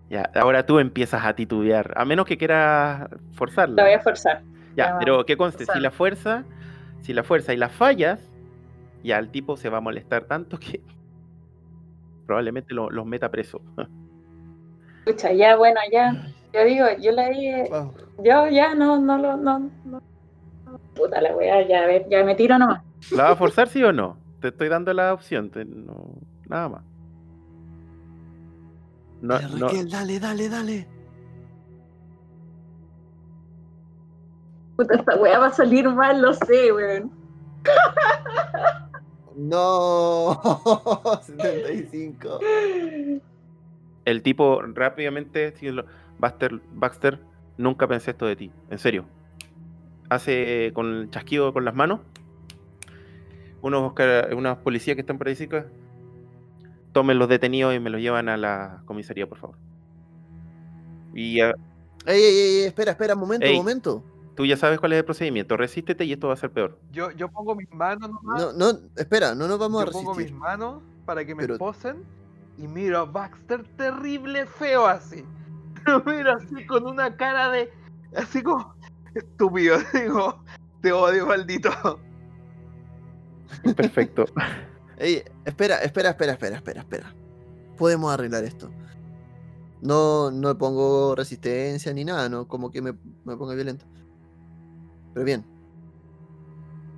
Ya, 0.09 0.30
ahora 0.36 0.64
tú 0.64 0.78
empiezas 0.78 1.26
a 1.26 1.34
titubear, 1.34 1.91
a 1.95 2.05
menos 2.05 2.28
que 2.28 2.38
quieras 2.38 3.09
forzarla. 3.32 3.78
La 3.78 3.84
voy 3.84 3.93
a 3.93 3.99
forzar. 3.99 4.43
Ya, 4.76 4.88
ya, 4.88 4.98
pero 5.00 5.26
que 5.26 5.38
conste, 5.38 5.66
si 5.66 5.80
la 5.80 5.92
fuerza, 5.92 6.46
si 7.02 7.14
la 7.14 7.24
fuerza 7.24 7.54
y 7.54 7.58
la 7.58 7.70
fallas, 7.70 8.20
ya 9.04 9.20
el 9.20 9.30
tipo 9.30 9.56
se 9.58 9.70
va 9.70 9.78
a 9.78 9.82
molestar 9.82 10.26
tanto 10.26 10.58
que 10.58 10.82
probablemente 12.26 12.74
lo- 12.74 12.90
los 12.90 13.06
meta 13.06 13.30
preso. 13.30 13.62
Escucha, 15.06 15.34
ya, 15.34 15.56
bueno, 15.58 15.80
ya. 15.92 16.28
Yo 16.54 16.64
digo, 16.66 16.86
yo 17.02 17.12
le 17.12 17.30
dije, 17.30 17.68
Vamos. 17.70 17.96
yo 18.24 18.48
ya 18.50 18.74
no, 18.76 19.00
no 19.00 19.18
lo, 19.18 19.38
no, 19.38 19.70
no. 19.86 20.00
Puta 20.96 21.20
la 21.22 21.36
weá, 21.36 21.68
ya, 21.68 22.08
ya 22.10 22.24
me 22.24 22.36
tiro 22.36 22.58
nomás. 22.58 22.82
¿La 23.12 23.24
va 23.26 23.30
a 23.32 23.36
forzar 23.36 23.68
sí 23.68 23.84
o 23.84 23.92
no? 23.92 24.18
Te 24.40 24.50
estoy 24.50 24.70
dando 24.70 24.94
la 24.94 25.14
opción, 25.14 25.50
te- 25.50 25.66
no, 25.66 26.16
nada 26.48 26.70
más. 26.70 26.84
No, 29.22 29.40
dale, 29.90 30.20
dale, 30.20 30.50
dale. 30.50 30.88
Puta, 34.76 34.96
esta 34.96 35.16
weá 35.16 35.40
va 35.40 35.48
a 35.48 35.54
salir 35.54 35.88
mal, 35.90 36.22
lo 36.22 36.34
sé, 36.34 36.72
weón. 36.72 37.12
No, 39.36 40.40
75. 41.24 42.40
el 44.06 44.22
tipo 44.22 44.62
rápidamente, 44.62 45.54
Baxter, 46.20 46.62
Baxter, 46.74 47.20
nunca 47.58 47.88
pensé 47.88 48.12
esto 48.12 48.26
de 48.26 48.36
ti, 48.36 48.52
en 48.70 48.80
serio. 48.80 49.06
Hace 50.10 50.72
con 50.74 50.94
el 50.94 51.10
chasquido 51.10 51.54
con 51.54 51.66
las 51.66 51.74
manos, 51.74 52.02
unos, 53.62 53.94
unos 54.36 54.58
policías 54.60 54.96
que 54.96 55.02
están 55.02 55.18
por 55.18 55.28
ahí 55.28 55.36
cerca, 55.36 55.66
tomen 56.92 57.18
los 57.18 57.30
detenidos 57.30 57.74
y 57.74 57.80
me 57.80 57.90
los 57.90 58.02
llevan 58.02 58.30
a 58.30 58.38
la 58.38 58.84
comisaría, 58.86 59.28
por 59.28 59.40
favor. 59.40 59.58
Y 61.16 61.42
ah, 61.42 61.54
Ey, 62.06 62.22
ey, 62.22 62.38
ey, 62.38 62.64
espera, 62.66 62.92
espera, 62.92 63.14
un 63.14 63.22
momento, 63.22 63.50
un 63.50 63.56
momento. 63.56 64.04
Tú 64.36 64.46
ya 64.46 64.58
sabes 64.58 64.80
cuál 64.80 64.94
es 64.94 65.00
el 65.00 65.06
procedimiento, 65.06 65.58
resístete 65.58 66.06
y 66.06 66.14
esto 66.14 66.28
va 66.28 66.34
a 66.34 66.38
ser 66.38 66.52
peor. 66.52 66.80
Yo, 66.92 67.12
yo 67.12 67.30
pongo 67.30 67.56
mis 67.56 67.72
manos 67.72 68.10
nomás. 68.10 68.42
No, 68.42 68.54
no, 68.54 68.80
espera, 68.96 69.36
no 69.36 69.48
nos 69.48 69.60
vamos 69.60 69.82
a 69.84 69.86
yo 69.86 69.92
pongo 69.92 70.12
mis 70.12 70.18
resistir. 70.26 70.40
manos 70.40 70.82
para 71.06 71.26
que 71.26 71.36
me 71.36 71.44
Pero- 71.44 71.58
posen 71.58 72.04
y 72.58 72.68
miro 72.68 73.00
a 73.00 73.06
Baxter 73.06 73.64
terrible 73.78 74.46
feo 74.46 74.86
así. 74.86 75.24
Lo 75.86 76.04
miro 76.04 76.34
así 76.34 76.66
con 76.66 76.86
una 76.88 77.16
cara 77.16 77.50
de. 77.50 77.72
así 78.16 78.42
como 78.44 78.74
estúpido. 79.16 79.78
Digo, 79.94 80.44
te 80.82 80.92
odio, 80.92 81.26
maldito. 81.28 81.70
Perfecto. 83.76 84.26
Ey, 84.98 85.24
espera, 85.46 85.78
espera, 85.80 86.10
espera, 86.12 86.34
espera, 86.34 86.56
espera, 86.58 86.82
espera. 86.82 87.14
Podemos 87.78 88.14
arreglar 88.14 88.44
esto. 88.44 88.70
No, 89.82 90.32
no 90.32 90.58
pongo 90.58 91.14
resistencia 91.16 91.94
ni 91.94 92.06
nada, 92.06 92.30
no 92.30 92.48
como 92.48 92.72
que 92.72 92.82
me, 92.82 92.94
me 93.26 93.36
ponga 93.36 93.54
violento. 93.54 93.86
Pero 95.14 95.26
bien. 95.26 95.45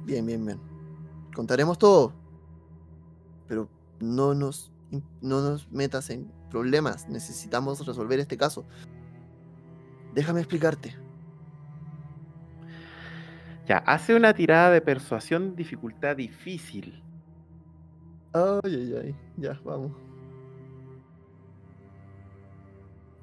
Bien, 0.05 0.26
bien, 0.26 0.45
bien. 0.45 0.59
Contaremos 1.36 1.78
todo. 1.78 2.13
Pero 3.47 3.70
no 3.99 4.34
nos, 4.34 4.72
no 5.22 5.41
nos 5.41 5.70
metas 5.72 6.09
en 6.09 6.32
problemas. 6.49 7.09
Necesitamos 7.09 7.86
resolver 7.86 8.20
este 8.20 8.38
caso. 8.38 8.66
Déjame 10.13 10.39
explicarte. 10.39 10.95
Ya, 13.68 13.78
hace 13.80 14.16
una 14.16 14.34
tirada 14.34 14.70
de 14.70 14.82
persuasión 14.82 15.55
dificultad 15.55 16.16
difícil. 16.16 17.01
Ay, 18.32 18.59
ay, 18.63 18.95
ay. 19.01 19.16
Ya, 19.38 19.59
vamos. 19.66 19.91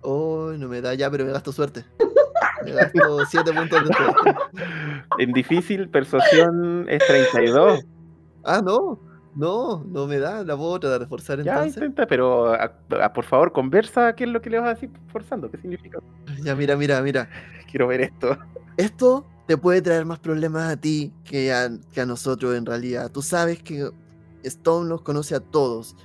Oh, 0.02 0.52
no 0.58 0.68
me 0.68 0.80
da 0.80 0.94
ya, 0.94 1.10
pero 1.10 1.24
me 1.24 1.32
gasto 1.32 1.52
suerte. 1.52 1.84
Me 2.64 2.72
gasto 2.72 3.24
7 3.26 3.52
puntos 3.52 3.84
de. 3.88 3.94
En 5.18 5.32
difícil, 5.32 5.88
persuasión 5.88 6.86
es 6.88 7.04
32. 7.06 7.84
Ah, 8.44 8.60
no. 8.64 8.98
No, 9.34 9.82
no 9.86 10.06
me 10.06 10.18
da. 10.18 10.44
La 10.44 10.56
puedo 10.56 10.78
tratar 10.78 11.00
de 11.00 11.06
forzar 11.06 11.42
Ya 11.42 11.52
entonces. 11.54 11.76
intenta, 11.78 12.06
pero 12.06 12.52
a- 12.52 12.70
a- 13.02 13.12
por 13.14 13.24
favor, 13.24 13.50
conversa 13.52 14.14
qué 14.14 14.24
es 14.24 14.30
lo 14.30 14.42
que 14.42 14.50
le 14.50 14.58
vas 14.58 14.68
a 14.70 14.74
decir 14.74 14.90
forzando, 15.08 15.50
qué 15.50 15.56
significa. 15.56 15.98
Ya, 16.42 16.54
mira, 16.54 16.76
mira, 16.76 17.00
mira. 17.00 17.28
Quiero 17.70 17.86
ver 17.86 18.02
esto. 18.02 18.36
Esto 18.76 19.26
te 19.46 19.56
puede 19.56 19.80
traer 19.80 20.04
más 20.04 20.18
problemas 20.18 20.70
a 20.70 20.76
ti 20.76 21.12
que 21.24 21.50
a, 21.52 21.70
que 21.94 22.00
a 22.02 22.06
nosotros 22.06 22.54
en 22.56 22.66
realidad. 22.66 23.10
Tú 23.10 23.22
sabes 23.22 23.62
que 23.62 23.88
Stone 24.42 24.88
los 24.90 25.00
conoce 25.00 25.34
a 25.34 25.40
todos. 25.40 25.96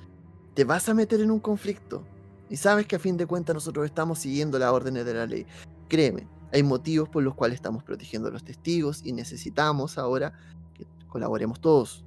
Te 0.53 0.63
vas 0.63 0.87
a 0.87 0.93
meter 0.93 1.19
en 1.19 1.29
un 1.31 1.39
conflicto. 1.39 2.03
Y 2.49 2.55
sabes 2.55 2.85
que 2.87 2.95
a 2.95 2.99
fin 2.99 3.17
de 3.17 3.25
cuentas 3.25 3.53
nosotros 3.53 3.85
estamos 3.85 4.19
siguiendo 4.19 4.57
las 4.57 4.71
órdenes 4.71 5.05
de 5.05 5.13
la 5.13 5.25
ley. 5.25 5.45
Créeme, 5.89 6.25
hay 6.53 6.63
motivos 6.63 7.09
por 7.09 7.23
los 7.23 7.35
cuales 7.35 7.55
estamos 7.55 7.83
protegiendo 7.83 8.29
a 8.29 8.31
los 8.31 8.43
testigos 8.43 9.01
y 9.05 9.13
necesitamos 9.13 9.97
ahora 9.97 10.33
que 10.73 10.85
colaboremos 11.07 11.59
todos. 11.59 12.03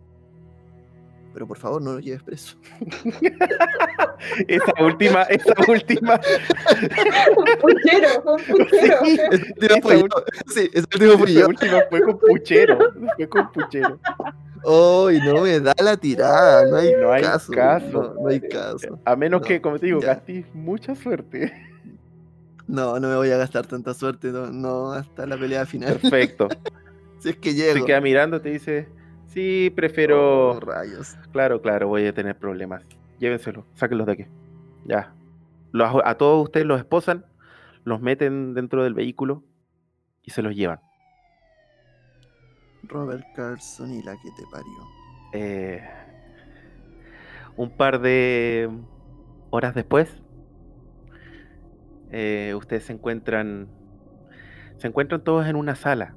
Pero 1.32 1.46
por 1.46 1.58
favor, 1.58 1.80
no 1.80 1.92
lo 1.92 2.00
lleves 2.00 2.22
preso. 2.24 2.56
Esa 4.48 4.72
última, 4.84 5.22
esa 5.22 5.54
última. 5.68 6.20
Un 7.36 7.44
puchero, 7.60 8.22
un 8.26 8.42
puchero. 8.42 8.98
Ese 9.60 10.44
Sí, 10.48 10.70
ese 10.74 10.86
último 10.94 11.18
fui 11.18 11.30
Esa 11.30 11.40
yo. 11.40 11.48
última 11.48 11.80
fue 11.88 12.02
con 12.02 12.18
puchero. 12.18 12.78
Fue 13.16 13.28
con 13.28 13.50
puchero. 13.52 13.98
¡Ay, 14.66 15.20
no 15.24 15.40
me 15.42 15.58
da 15.60 15.74
la 15.82 15.96
tirada! 15.96 16.66
No 16.66 16.76
hay, 16.76 16.92
No 17.00 17.12
hay 17.12 17.22
caso. 17.22 17.52
caso. 17.52 17.86
No, 18.14 18.22
no 18.22 18.28
hay 18.28 18.40
caso. 18.40 18.98
A 19.06 19.16
menos 19.16 19.40
No, 19.40 19.46
que, 19.46 19.60
como 19.62 19.78
te 19.78 19.86
digo, 19.86 20.00
ya. 20.00 20.08
gastes 20.08 20.44
mucha 20.54 20.94
suerte. 20.94 21.50
No, 22.70 23.00
no 23.00 23.08
me 23.08 23.16
voy 23.16 23.30
a 23.30 23.36
gastar 23.36 23.66
tanta 23.66 23.94
suerte. 23.94 24.28
No, 24.30 24.46
no 24.50 24.92
hasta 24.92 25.26
la 25.26 25.36
pelea 25.36 25.66
final. 25.66 25.96
Perfecto. 25.98 26.48
si 27.18 27.30
es 27.30 27.36
que 27.36 27.50
Se 27.52 27.56
llego. 27.74 27.84
queda 27.86 28.00
mirando, 28.00 28.40
te 28.40 28.50
dice, 28.50 28.88
sí, 29.26 29.72
prefiero... 29.74 30.52
Oh, 30.52 30.60
rayos. 30.60 31.16
Claro, 31.32 31.60
claro, 31.60 31.88
voy 31.88 32.06
a 32.06 32.14
tener 32.14 32.38
problemas. 32.38 32.82
Llévenselo, 33.18 33.66
sáquenlos 33.74 34.06
de 34.06 34.12
aquí. 34.12 34.26
Ya. 34.84 35.12
Los- 35.72 36.02
a 36.04 36.14
todos 36.16 36.44
ustedes 36.44 36.66
los 36.66 36.78
esposan, 36.78 37.26
los 37.84 38.00
meten 38.00 38.54
dentro 38.54 38.84
del 38.84 38.94
vehículo 38.94 39.42
y 40.22 40.30
se 40.30 40.42
los 40.42 40.54
llevan. 40.54 40.80
Robert 42.84 43.24
Carson 43.34 43.92
y 43.92 44.02
la 44.02 44.12
que 44.14 44.30
te 44.36 44.42
parió. 44.50 44.72
Eh, 45.32 45.82
un 47.56 47.70
par 47.76 48.00
de 48.00 48.70
horas 49.50 49.74
después, 49.74 50.08
eh, 52.12 52.54
ustedes 52.56 52.84
se 52.84 52.92
encuentran, 52.92 53.68
se 54.78 54.88
encuentran 54.88 55.22
todos 55.22 55.46
en 55.46 55.56
una 55.56 55.74
sala, 55.74 56.14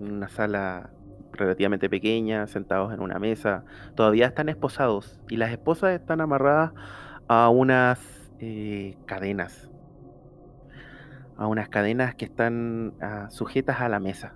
una 0.00 0.28
sala 0.28 0.90
relativamente 1.32 1.88
pequeña, 1.88 2.46
sentados 2.46 2.92
en 2.92 3.00
una 3.00 3.18
mesa. 3.18 3.64
Todavía 3.94 4.26
están 4.26 4.48
esposados 4.48 5.20
y 5.28 5.36
las 5.36 5.50
esposas 5.50 5.98
están 5.98 6.20
amarradas 6.20 6.72
a 7.28 7.48
unas 7.48 8.00
eh, 8.38 8.96
cadenas, 9.06 9.70
a 11.36 11.46
unas 11.46 11.68
cadenas 11.68 12.14
que 12.14 12.24
están 12.24 12.94
ah, 13.00 13.28
sujetas 13.30 13.80
a 13.80 13.88
la 13.88 14.00
mesa. 14.00 14.34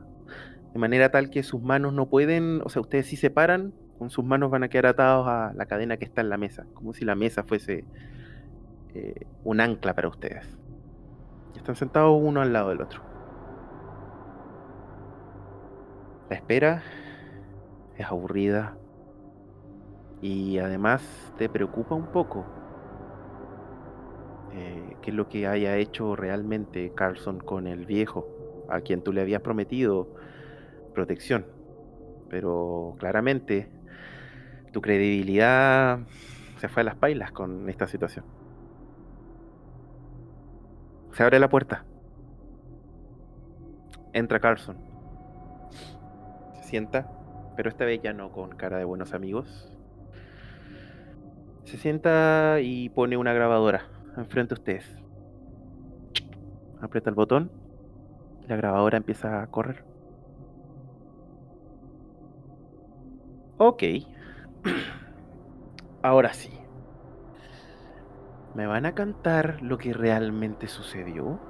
De 0.72 0.78
manera 0.78 1.10
tal 1.10 1.30
que 1.30 1.42
sus 1.42 1.62
manos 1.62 1.92
no 1.92 2.06
pueden, 2.06 2.60
o 2.64 2.68
sea, 2.68 2.82
ustedes 2.82 3.06
si 3.06 3.16
se 3.16 3.30
paran, 3.30 3.72
con 3.98 4.10
sus 4.10 4.24
manos 4.24 4.50
van 4.50 4.64
a 4.64 4.68
quedar 4.68 4.86
atados 4.86 5.26
a 5.28 5.52
la 5.54 5.66
cadena 5.66 5.96
que 5.96 6.04
está 6.04 6.20
en 6.20 6.28
la 6.28 6.36
mesa, 6.36 6.66
como 6.74 6.92
si 6.92 7.04
la 7.04 7.14
mesa 7.14 7.44
fuese 7.44 7.84
eh, 8.94 9.26
un 9.42 9.60
ancla 9.60 9.94
para 9.94 10.08
ustedes. 10.08 10.46
Están 11.56 11.76
sentados 11.76 12.16
uno 12.20 12.40
al 12.40 12.52
lado 12.52 12.68
del 12.70 12.80
otro. 12.80 13.02
La 16.30 16.36
espera 16.36 16.82
es 17.96 18.06
aburrida 18.06 18.76
y 20.20 20.58
además 20.58 21.02
te 21.38 21.48
preocupa 21.48 21.94
un 21.94 22.06
poco 22.06 22.44
eh, 24.52 24.96
qué 25.02 25.10
es 25.10 25.16
lo 25.16 25.28
que 25.28 25.46
haya 25.46 25.76
hecho 25.76 26.16
realmente 26.16 26.92
Carlson 26.94 27.40
con 27.40 27.66
el 27.66 27.86
viejo, 27.86 28.64
a 28.68 28.80
quien 28.80 29.02
tú 29.02 29.12
le 29.12 29.20
habías 29.20 29.42
prometido 29.42 30.08
protección. 30.94 31.46
Pero 32.30 32.94
claramente 32.98 33.68
tu 34.72 34.80
credibilidad 34.80 36.00
se 36.58 36.68
fue 36.68 36.82
a 36.82 36.84
las 36.84 36.96
pailas 36.96 37.32
con 37.32 37.68
esta 37.68 37.86
situación. 37.86 38.24
Se 41.14 41.22
abre 41.22 41.38
la 41.38 41.48
puerta. 41.48 41.84
Entra 44.12 44.40
Carlson. 44.40 44.76
Se 46.54 46.64
sienta, 46.64 47.08
pero 47.56 47.68
esta 47.68 47.84
vez 47.84 48.02
ya 48.02 48.12
no 48.12 48.32
con 48.32 48.50
cara 48.50 48.78
de 48.78 48.84
buenos 48.84 49.14
amigos. 49.14 49.72
Se 51.62 51.76
sienta 51.76 52.58
y 52.60 52.88
pone 52.88 53.16
una 53.16 53.32
grabadora 53.32 53.86
enfrente 54.16 54.56
de 54.56 54.60
ustedes. 54.60 54.96
Aprieta 56.80 57.10
el 57.10 57.16
botón. 57.16 57.52
La 58.48 58.56
grabadora 58.56 58.96
empieza 58.96 59.40
a 59.40 59.46
correr. 59.46 59.84
Ok. 63.58 63.82
Ahora 66.02 66.34
sí. 66.34 66.50
Me 68.54 68.66
van 68.66 68.86
a 68.86 68.94
cantar 68.94 69.60
lo 69.62 69.78
que 69.78 69.92
realmente 69.92 70.68
sucedió 70.68 71.40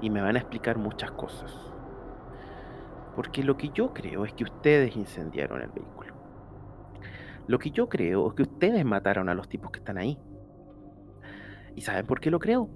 y 0.00 0.10
me 0.10 0.22
van 0.22 0.36
a 0.36 0.38
explicar 0.38 0.78
muchas 0.78 1.10
cosas. 1.10 1.52
Porque 3.16 3.42
lo 3.42 3.56
que 3.56 3.70
yo 3.70 3.92
creo 3.92 4.24
es 4.24 4.32
que 4.32 4.44
ustedes 4.44 4.96
incendiaron 4.96 5.62
el 5.62 5.70
vehículo. 5.70 6.14
Lo 7.46 7.58
que 7.58 7.70
yo 7.70 7.88
creo 7.88 8.28
es 8.28 8.34
que 8.34 8.42
ustedes 8.42 8.84
mataron 8.84 9.28
a 9.28 9.34
los 9.34 9.48
tipos 9.48 9.70
que 9.70 9.80
están 9.80 9.98
ahí. 9.98 10.18
¿Y 11.74 11.80
saben 11.80 12.06
por 12.06 12.20
qué 12.20 12.30
lo 12.30 12.38
creo? 12.38 12.68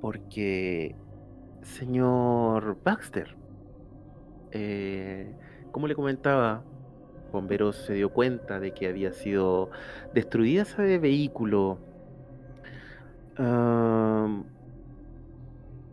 Porque, 0.00 0.96
señor 1.62 2.78
Baxter, 2.82 3.36
eh, 4.50 5.32
como 5.70 5.86
le 5.86 5.94
comentaba, 5.94 6.64
Bomberos 7.32 7.76
se 7.76 7.94
dio 7.94 8.12
cuenta 8.12 8.58
de 8.58 8.72
que 8.72 8.88
había 8.88 9.12
sido 9.12 9.70
destruida 10.12 10.62
ese 10.62 10.98
vehículo 10.98 11.78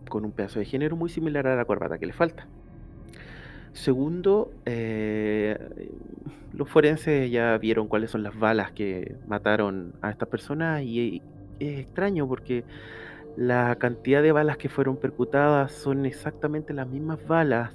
con 0.10 0.26
un 0.26 0.32
pedazo 0.32 0.60
de 0.60 0.66
género 0.66 0.96
muy 0.96 1.10
similar 1.10 1.48
a 1.48 1.56
la 1.56 1.66
corbata 1.66 1.98
que 1.98 2.06
le 2.06 2.14
falta. 2.14 2.48
Segundo, 3.74 4.52
eh, 4.66 5.58
los 6.54 6.70
forenses 6.70 7.30
ya 7.30 7.58
vieron 7.58 7.88
cuáles 7.88 8.10
son 8.12 8.24
las 8.24 8.38
balas 8.38 8.72
que 8.72 9.16
mataron 9.28 9.94
a 10.02 10.10
estas 10.10 10.28
personas 10.30 10.82
y 10.82 11.22
es 11.60 11.80
extraño 11.80 12.28
porque 12.28 12.64
la 13.36 13.76
cantidad 13.76 14.24
de 14.24 14.32
balas 14.32 14.58
que 14.58 14.68
fueron 14.68 14.98
percutadas 14.98 15.72
son 15.72 16.08
exactamente 16.08 16.74
las 16.74 16.88
mismas 16.88 17.26
balas 17.28 17.72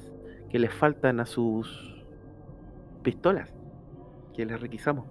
que 0.51 0.59
les 0.59 0.75
faltan 0.75 1.21
a 1.21 1.27
sus 1.27 2.03
pistolas 3.03 3.53
que 4.35 4.45
les 4.45 4.61
requisamos. 4.61 5.07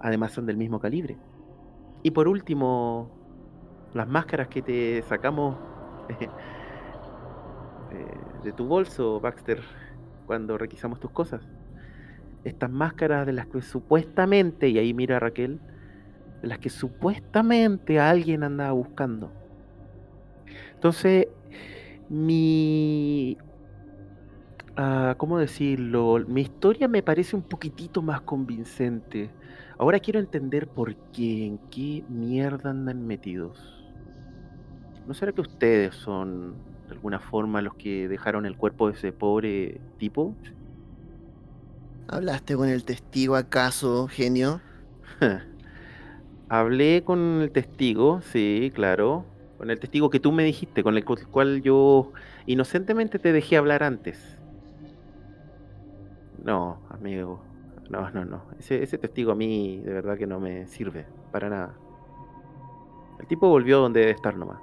Además 0.00 0.32
son 0.32 0.46
del 0.46 0.56
mismo 0.56 0.80
calibre. 0.80 1.16
Y 2.04 2.10
por 2.10 2.28
último, 2.28 3.10
las 3.94 4.06
máscaras 4.06 4.48
que 4.48 4.60
te 4.60 5.02
sacamos 5.02 5.56
de 8.44 8.52
tu 8.52 8.66
bolso, 8.66 9.20
Baxter, 9.20 9.62
cuando 10.26 10.58
requisamos 10.58 11.00
tus 11.00 11.10
cosas. 11.10 11.40
Estas 12.44 12.70
máscaras 12.70 13.26
de 13.26 13.32
las 13.32 13.46
que 13.46 13.62
supuestamente, 13.62 14.68
y 14.68 14.78
ahí 14.78 14.92
mira 14.92 15.16
a 15.16 15.20
Raquel, 15.20 15.60
de 16.42 16.48
las 16.48 16.58
que 16.58 16.68
supuestamente 16.68 17.98
alguien 17.98 18.44
andaba 18.44 18.72
buscando. 18.72 19.32
Entonces, 20.74 21.28
mi... 22.10 23.38
Uh, 24.76 25.16
¿Cómo 25.16 25.38
decirlo? 25.38 26.22
Mi 26.28 26.42
historia 26.42 26.86
me 26.86 27.02
parece 27.02 27.34
un 27.34 27.42
poquitito 27.42 28.02
más 28.02 28.20
convincente. 28.20 29.30
Ahora 29.78 30.00
quiero 30.00 30.20
entender 30.20 30.68
por 30.68 30.96
qué, 31.12 31.46
en 31.46 31.58
qué 31.70 32.04
mierda 32.08 32.70
andan 32.70 33.06
metidos. 33.06 33.58
¿No 35.06 35.14
será 35.14 35.32
que 35.32 35.40
ustedes 35.42 35.94
son 35.96 36.54
de 36.88 36.94
alguna 36.94 37.20
forma 37.20 37.60
los 37.62 37.74
que 37.74 38.08
dejaron 38.08 38.46
el 38.46 38.56
cuerpo 38.56 38.88
de 38.88 38.94
ese 38.94 39.12
pobre 39.12 39.80
tipo? 39.98 40.34
¿Hablaste 42.08 42.56
con 42.56 42.68
el 42.68 42.84
testigo 42.84 43.36
acaso, 43.36 44.08
genio? 44.08 44.60
Hablé 46.48 47.02
con 47.04 47.40
el 47.42 47.52
testigo, 47.52 48.20
sí, 48.22 48.70
claro. 48.74 49.26
Con 49.58 49.70
el 49.70 49.80
testigo 49.80 50.10
que 50.10 50.20
tú 50.20 50.32
me 50.32 50.44
dijiste, 50.44 50.82
con 50.82 50.96
el 50.96 51.04
cual 51.04 51.62
yo 51.62 52.12
inocentemente 52.46 53.18
te 53.18 53.32
dejé 53.32 53.56
hablar 53.56 53.82
antes. 53.82 54.18
No, 56.42 56.80
amigo. 56.90 57.53
No, 57.90 58.10
no, 58.10 58.24
no. 58.24 58.44
Ese, 58.58 58.82
ese 58.82 58.98
testigo 58.98 59.32
a 59.32 59.34
mí 59.34 59.80
de 59.80 59.92
verdad 59.92 60.16
que 60.16 60.26
no 60.26 60.40
me 60.40 60.66
sirve 60.66 61.06
para 61.30 61.48
nada. 61.48 61.74
El 63.20 63.26
tipo 63.26 63.48
volvió 63.48 63.80
donde 63.80 64.00
debe 64.00 64.12
estar 64.12 64.36
nomás. 64.36 64.60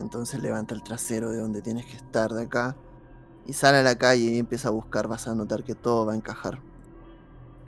Entonces 0.00 0.42
levanta 0.42 0.74
el 0.74 0.82
trasero 0.82 1.30
de 1.30 1.38
donde 1.38 1.62
tienes 1.62 1.86
que 1.86 1.96
estar 1.96 2.30
de 2.30 2.44
acá 2.44 2.76
y 3.46 3.52
sale 3.52 3.78
a 3.78 3.82
la 3.82 3.96
calle 3.96 4.24
y 4.24 4.38
empieza 4.38 4.68
a 4.68 4.72
buscar. 4.72 5.08
Vas 5.08 5.28
a 5.28 5.34
notar 5.34 5.62
que 5.62 5.74
todo 5.74 6.06
va 6.06 6.12
a 6.12 6.16
encajar. 6.16 6.58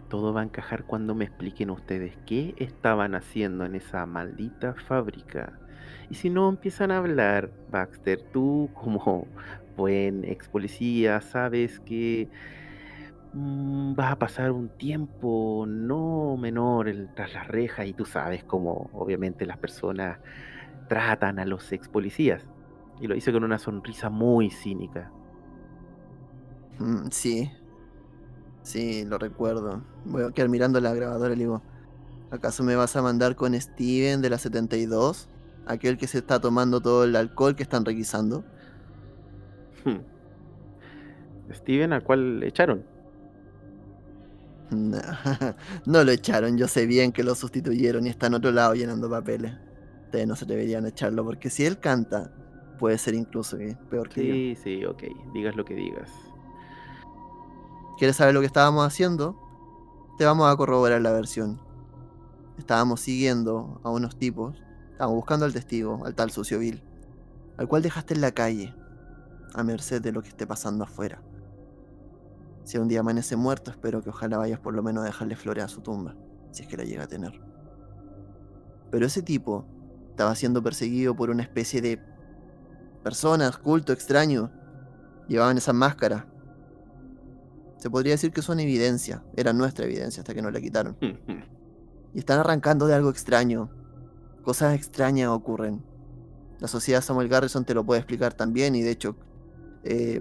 Todo 0.08 0.32
va 0.32 0.40
a 0.40 0.44
encajar 0.44 0.84
cuando 0.84 1.14
me 1.14 1.24
expliquen 1.24 1.70
ustedes 1.70 2.16
qué 2.26 2.54
estaban 2.58 3.14
haciendo 3.14 3.64
en 3.64 3.74
esa 3.74 4.04
maldita 4.06 4.74
fábrica. 4.74 5.58
Y 6.10 6.14
si 6.14 6.30
no 6.30 6.48
empiezan 6.48 6.90
a 6.90 6.98
hablar, 6.98 7.50
Baxter, 7.70 8.22
tú 8.32 8.68
como 8.74 9.26
buen 9.76 10.24
ex 10.24 10.48
policía 10.48 11.20
sabes 11.22 11.80
que 11.80 12.28
mm, 13.32 13.94
vas 13.94 14.12
a 14.12 14.18
pasar 14.18 14.52
un 14.52 14.68
tiempo 14.70 15.64
no 15.66 16.36
menor 16.36 16.92
tras 17.14 17.34
las 17.34 17.48
rejas 17.48 17.86
y 17.86 17.92
tú 17.92 18.04
sabes 18.04 18.44
cómo 18.44 18.90
obviamente 18.92 19.46
las 19.46 19.58
personas 19.58 20.18
tratan 20.88 21.38
a 21.38 21.46
los 21.46 21.70
ex 21.72 21.88
policías. 21.88 22.46
Y 23.00 23.06
lo 23.08 23.16
hice 23.16 23.32
con 23.32 23.44
una 23.44 23.58
sonrisa 23.58 24.10
muy 24.10 24.50
cínica. 24.50 25.10
Mm, 26.78 27.08
sí, 27.10 27.50
Sí, 28.62 29.04
lo 29.04 29.18
recuerdo. 29.18 29.82
Voy 30.04 30.22
a 30.22 30.30
quedar 30.30 30.48
mirando 30.48 30.80
la 30.80 30.94
grabadora 30.94 31.34
y 31.34 31.36
le 31.36 31.44
digo, 31.44 31.62
¿acaso 32.30 32.62
me 32.62 32.76
vas 32.76 32.94
a 32.96 33.02
mandar 33.02 33.36
con 33.36 33.60
Steven 33.60 34.22
de 34.22 34.30
la 34.30 34.38
72? 34.38 35.28
Aquel 35.66 35.98
que 35.98 36.06
se 36.06 36.18
está 36.18 36.40
tomando 36.40 36.80
todo 36.80 37.04
el 37.04 37.16
alcohol 37.16 37.56
que 37.56 37.62
están 37.62 37.84
requisando. 37.84 38.44
Hmm. 39.84 39.98
Steven, 41.52 41.92
¿al 41.92 42.04
cual 42.04 42.42
echaron? 42.44 42.84
No, 44.72 44.98
no, 45.86 46.04
lo 46.04 46.10
echaron, 46.10 46.56
yo 46.56 46.66
sé 46.66 46.86
bien 46.86 47.12
que 47.12 47.22
lo 47.22 47.34
sustituyeron 47.34 48.06
y 48.06 48.10
está 48.10 48.26
en 48.28 48.34
otro 48.34 48.50
lado 48.50 48.74
llenando 48.74 49.08
papeles. 49.08 49.52
Ustedes 50.06 50.26
no 50.26 50.34
se 50.34 50.46
deberían 50.46 50.86
echarlo 50.86 51.24
porque 51.24 51.50
si 51.50 51.64
él 51.66 51.78
canta, 51.78 52.32
puede 52.78 52.96
ser 52.98 53.14
incluso 53.14 53.58
peor 53.90 54.08
que 54.08 54.26
yo. 54.26 54.34
Sí, 54.34 54.56
sí, 54.62 54.84
ok, 54.84 55.02
digas 55.34 55.56
lo 55.56 55.64
que 55.64 55.74
digas. 55.74 56.10
¿Quieres 57.98 58.16
saber 58.16 58.34
lo 58.34 58.40
que 58.40 58.46
estábamos 58.46 58.86
haciendo? 58.86 59.36
Te 60.18 60.24
vamos 60.24 60.50
a 60.50 60.56
corroborar 60.56 61.00
la 61.00 61.12
versión. 61.12 61.60
Estábamos 62.58 63.00
siguiendo 63.00 63.80
a 63.84 63.90
unos 63.90 64.16
tipos, 64.18 64.62
estábamos 64.90 65.16
buscando 65.16 65.44
al 65.44 65.52
testigo, 65.52 66.04
al 66.04 66.14
tal 66.14 66.30
sucio 66.30 66.58
Bill, 66.58 66.82
al 67.58 67.68
cual 67.68 67.82
dejaste 67.82 68.14
en 68.14 68.20
la 68.20 68.32
calle, 68.32 68.74
a 69.54 69.62
merced 69.62 70.00
de 70.00 70.12
lo 70.12 70.22
que 70.22 70.28
esté 70.28 70.46
pasando 70.46 70.84
afuera. 70.84 71.22
Si 72.64 72.78
un 72.78 72.88
día 72.88 73.00
amanece 73.00 73.36
muerto, 73.36 73.70
espero 73.70 74.02
que 74.02 74.10
ojalá 74.10 74.38
vayas 74.38 74.60
por 74.60 74.74
lo 74.74 74.82
menos 74.82 75.02
a 75.02 75.06
dejarle 75.06 75.36
flores 75.36 75.64
a 75.64 75.68
su 75.68 75.80
tumba, 75.80 76.14
si 76.52 76.62
es 76.62 76.68
que 76.68 76.76
la 76.76 76.84
llega 76.84 77.04
a 77.04 77.08
tener. 77.08 77.40
Pero 78.90 79.06
ese 79.06 79.22
tipo 79.22 79.64
estaba 80.10 80.34
siendo 80.34 80.62
perseguido 80.62 81.16
por 81.16 81.30
una 81.30 81.42
especie 81.42 81.80
de 81.80 82.00
personas, 83.02 83.58
culto 83.58 83.92
extraño. 83.92 84.50
Llevaban 85.28 85.56
esas 85.56 85.74
máscaras, 85.74 86.24
se 87.78 87.88
podría 87.90 88.12
decir 88.12 88.32
que 88.32 88.42
son 88.42 88.60
evidencia, 88.60 89.24
era 89.36 89.52
nuestra 89.52 89.84
evidencia 89.86 90.20
hasta 90.20 90.34
que 90.34 90.42
nos 90.42 90.52
la 90.52 90.60
quitaron. 90.60 90.96
y 92.14 92.18
están 92.18 92.38
arrancando 92.38 92.86
de 92.86 92.94
algo 92.94 93.10
extraño. 93.10 93.70
Cosas 94.42 94.74
extrañas 94.74 95.28
ocurren. 95.30 95.82
La 96.60 96.68
sociedad 96.68 97.00
Samuel 97.00 97.28
Garrison 97.28 97.64
te 97.64 97.74
lo 97.74 97.84
puede 97.84 98.00
explicar 98.00 98.34
también 98.34 98.74
y 98.76 98.82
de 98.82 98.90
hecho 98.90 99.16
eh, 99.82 100.20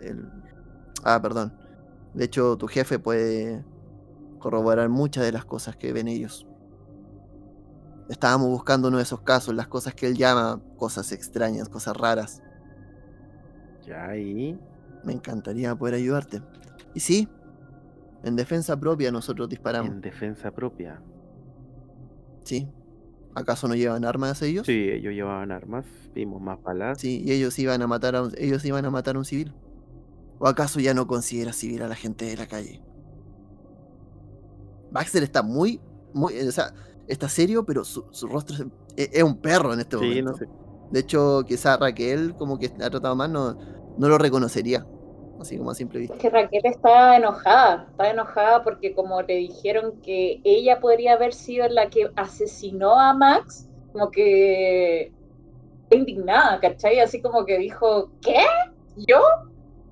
el- 0.00 0.28
Ah, 1.04 1.22
perdón. 1.22 1.52
De 2.14 2.24
hecho, 2.24 2.56
tu 2.56 2.66
jefe 2.66 2.98
puede 2.98 3.64
corroborar 4.38 4.88
muchas 4.88 5.24
de 5.24 5.32
las 5.32 5.44
cosas 5.44 5.76
que 5.76 5.92
ven 5.92 6.08
ellos. 6.08 6.46
Estábamos 8.08 8.48
buscando 8.48 8.88
uno 8.88 8.96
de 8.96 9.02
esos 9.02 9.20
casos, 9.20 9.54
las 9.54 9.68
cosas 9.68 9.94
que 9.94 10.06
él 10.06 10.16
llama 10.16 10.62
cosas 10.76 11.12
extrañas, 11.12 11.68
cosas 11.68 11.96
raras. 11.96 12.42
Ya 13.86 14.08
ahí. 14.08 14.58
Me 15.04 15.12
encantaría 15.12 15.74
poder 15.74 15.94
ayudarte. 15.94 16.42
Y 16.94 17.00
sí, 17.00 17.28
en 18.24 18.36
defensa 18.36 18.78
propia 18.78 19.12
nosotros 19.12 19.48
disparamos. 19.48 19.90
En 19.90 20.00
defensa 20.00 20.50
propia. 20.50 21.00
¿Sí? 22.44 22.68
¿Acaso 23.34 23.68
no 23.68 23.74
llevan 23.74 24.04
armas 24.04 24.42
ellos? 24.42 24.66
Sí, 24.66 24.88
ellos 24.90 25.12
llevaban 25.12 25.52
armas, 25.52 25.84
vimos 26.14 26.40
más 26.40 26.60
balas. 26.62 26.98
Sí, 26.98 27.22
y 27.24 27.32
ellos 27.32 27.58
iban 27.58 27.82
a 27.82 27.86
matar 27.86 28.16
a 28.16 28.22
un, 28.22 28.32
ellos 28.38 28.64
iban 28.64 28.84
a 28.84 28.90
matar 28.90 29.16
a 29.16 29.18
un 29.18 29.24
civil. 29.24 29.52
¿O 30.38 30.46
acaso 30.48 30.80
ya 30.80 30.94
no 30.94 31.06
considera 31.06 31.52
civil 31.52 31.82
a 31.82 31.88
la 31.88 31.96
gente 31.96 32.24
de 32.26 32.36
la 32.36 32.46
calle? 32.48 32.82
Baxter 34.90 35.22
está 35.22 35.42
muy, 35.42 35.84
muy, 36.12 36.38
o 36.40 36.52
sea, 36.52 36.72
está 37.06 37.28
serio, 37.28 37.64
pero 37.64 37.84
su, 37.84 38.06
su 38.10 38.26
rostro 38.28 38.56
es, 38.56 38.62
es- 38.96 39.10
es 39.12 39.22
un 39.22 39.38
perro 39.40 39.72
en 39.74 39.80
este 39.80 39.96
Sí, 39.96 39.96
momento. 39.96 40.22
no 40.22 40.34
sé. 40.34 40.48
De 40.88 41.00
hecho, 41.00 41.42
quizá 41.46 41.76
Raquel, 41.76 42.34
como 42.36 42.58
que 42.58 42.66
ha 42.80 42.90
tratado 42.90 43.14
más, 43.16 43.28
no, 43.30 43.56
no 43.96 44.08
lo 44.08 44.18
reconocería. 44.18 44.88
Así 45.38 45.56
como 45.58 45.70
a 45.70 45.74
simple 45.74 46.00
vista. 46.00 46.16
Es 46.16 46.18
que 46.18 46.30
Raquel 46.30 46.62
está 46.64 47.16
enojada, 47.16 47.86
está 47.90 48.10
enojada 48.10 48.62
porque 48.64 48.94
como 48.94 49.20
le 49.22 49.34
dijeron 49.36 50.00
que 50.02 50.40
ella 50.44 50.80
podría 50.80 51.14
haber 51.14 51.34
sido 51.34 51.68
la 51.68 51.90
que 51.90 52.10
asesinó 52.16 52.98
a 52.98 53.12
Max, 53.14 53.68
como 53.92 54.10
que 54.10 55.14
está 55.84 55.96
indignada, 55.96 56.60
¿cachai? 56.60 57.00
Así 57.00 57.22
como 57.22 57.46
que 57.46 57.58
dijo, 57.58 58.12
¿qué? 58.22 58.38
¿Yo? 58.96 59.18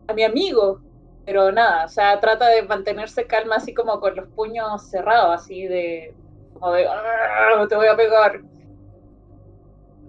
A 0.09 0.13
mi 0.13 0.25
amigo. 0.25 0.81
Pero 1.25 1.51
nada, 1.51 1.87
o 1.87 1.89
sea, 1.89 2.21
trata 2.21 2.47
de 2.49 2.63
mantenerse 2.63 3.27
calma 3.27 3.57
así 3.57 3.75
como 3.75 3.99
con 3.99 4.15
los 4.15 4.29
puños 4.29 4.89
cerrados, 4.89 5.43
así 5.43 5.67
de, 5.67 6.15
como 6.55 6.71
de, 6.73 6.87
"Ah, 6.87 7.67
te 7.69 7.75
voy 7.75 7.89
a 7.89 7.97
pegar. 7.97 8.41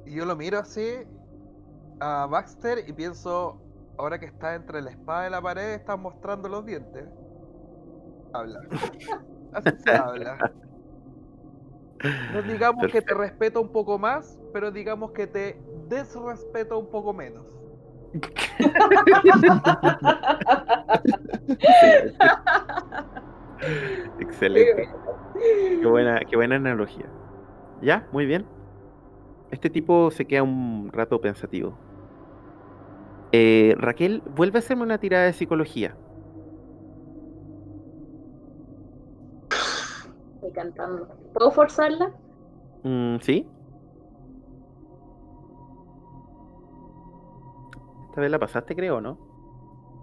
Y 0.06 0.16
yo 0.16 0.26
lo 0.26 0.36
miro 0.36 0.60
así 0.60 1.08
a 2.00 2.28
Baxter 2.28 2.84
y 2.88 2.94
pienso, 2.94 3.58
ahora 3.98 4.20
que 4.20 4.28
está 4.28 4.54
entre 4.54 4.80
la 4.82 4.92
espada 4.92 5.28
y 5.28 5.32
la 5.32 5.42
pared, 5.42 5.74
está 5.74 5.96
mostrando 5.98 6.48
los 6.48 6.64
dientes. 6.64 7.06
Habla. 8.34 8.60
Así 9.54 9.70
se 9.84 9.92
habla. 9.96 10.52
No 12.32 12.44
digamos 12.44 12.92
que 12.92 13.02
te 13.02 13.16
respeto 13.16 13.60
un 13.60 13.70
poco 13.70 13.98
más, 13.98 14.40
pero 14.54 14.70
digamos 14.70 15.12
que 15.14 15.26
te 15.26 15.60
desrespeto 15.90 16.78
un 16.78 16.88
poco 16.92 17.12
menos. 17.12 17.57
Excelente. 24.20 24.90
Qué 25.80 25.86
buena, 25.86 26.20
qué 26.30 26.36
buena 26.36 26.56
analogía. 26.56 27.06
Ya, 27.82 28.08
muy 28.12 28.26
bien. 28.26 28.46
Este 29.52 29.70
tipo 29.70 30.12
se 30.12 30.26
queda 30.26 30.44
un 30.44 30.90
rato 30.92 31.22
pensativo. 31.22 31.78
Eh, 33.32 33.76
Raquel, 33.78 34.22
vuelve 34.36 34.58
a 34.58 34.60
hacerme 34.60 34.84
una 34.84 34.98
tirada 34.98 35.26
de 35.26 35.34
psicología. 35.34 35.96
Estoy 40.36 40.52
cantando. 40.52 41.08
¿Puedo 41.34 41.52
forzarla? 41.52 42.12
Mm, 42.84 43.18
¿Sí? 43.22 43.48
Esta 48.18 48.24
vez 48.24 48.32
la 48.32 48.40
pasaste, 48.40 48.76
creo, 48.76 49.00
¿no? 49.00 49.20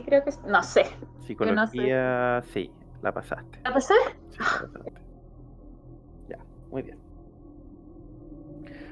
Creo 0.07 0.23
que 0.23 0.31
no 0.47 0.63
sé. 0.63 0.85
Psicología, 1.27 2.45
sí, 2.53 2.71
la 3.03 3.11
pasaste. 3.11 3.59
¿La 3.65 3.75
pasé? 3.75 3.95
Sí, 4.31 4.39
la 4.39 4.69
pasaste. 4.69 4.93
Ya, 6.29 6.39
muy 6.71 6.83
bien. 6.83 6.97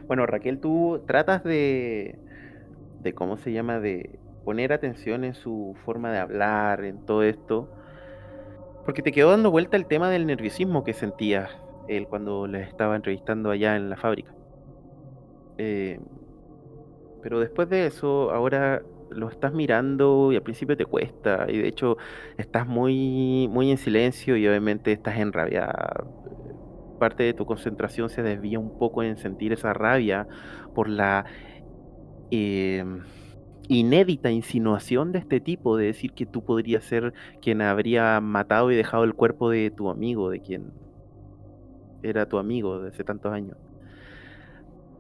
Bueno, 0.09 0.27
Raquel, 0.27 0.59
tú 0.59 1.05
tratas 1.07 1.45
de, 1.45 2.19
de, 3.01 3.15
¿cómo 3.15 3.37
se 3.37 3.53
llama? 3.53 3.79
De 3.79 4.19
poner 4.45 4.73
atención 4.73 5.23
en 5.23 5.35
su 5.35 5.77
forma 5.85 6.11
de 6.11 6.19
hablar, 6.19 6.83
en 6.83 7.07
todo 7.07 7.23
esto. 7.23 7.69
Porque 8.85 9.03
te 9.03 9.13
quedó 9.13 9.31
dando 9.31 9.53
vuelta 9.53 9.77
el 9.77 9.87
tema 9.87 10.11
del 10.11 10.27
nerviosismo 10.27 10.83
que 10.83 10.95
sentía 10.95 11.49
él 11.87 12.09
cuando 12.09 12.49
les 12.49 12.67
estaba 12.67 12.97
entrevistando 12.97 13.53
allá 13.53 13.77
en 13.77 13.89
la 13.89 13.97
fábrica. 13.97 14.35
Eh, 15.59 16.01
pero 17.23 17.39
después 17.39 17.69
de 17.69 17.87
eso, 17.87 18.33
ahora 18.33 18.83
lo 19.15 19.29
estás 19.29 19.53
mirando 19.53 20.33
y 20.33 20.37
al 20.37 20.43
principio 20.43 20.77
te 20.77 20.85
cuesta. 20.85 21.47
Y 21.49 21.59
de 21.59 21.69
hecho, 21.69 21.97
estás 22.39 22.67
muy, 22.67 23.49
muy 23.51 23.71
en 23.71 23.79
silencio 23.79 24.37
y 24.37 24.47
obviamente 24.47 24.93
estás 24.93 25.19
enrabiada. 25.19 26.05
Parte 26.99 27.25
de 27.25 27.35
tu 27.35 27.47
concentración 27.47 28.09
se 28.09 28.23
desvía 28.23 28.59
un 28.59 28.79
poco 28.79 29.03
en 29.03 29.17
sentir 29.17 29.53
esa 29.53 29.73
rabia 29.73 30.27
por 30.75 30.89
la 30.89 31.25
eh, 32.31 32.85
inédita 33.69 34.31
insinuación 34.31 35.13
de 35.13 35.19
este 35.21 35.41
tipo 35.41 35.77
de 35.77 35.87
decir 35.87 36.13
que 36.13 36.27
tú 36.27 36.45
podrías 36.45 36.85
ser 36.85 37.13
quien 37.41 37.63
habría 37.63 38.21
matado 38.21 38.71
y 38.71 38.77
dejado 38.77 39.05
el 39.05 39.15
cuerpo 39.15 39.51
de 39.51 39.71
tu 39.71 39.91
amigo, 39.91 40.31
de 40.31 40.41
quien 40.41 40.73
era 42.03 42.29
tu 42.29 42.39
amigo 42.39 42.81
de 42.81 42.89
hace 42.91 43.05
tantos 43.05 43.33
años. 43.33 43.57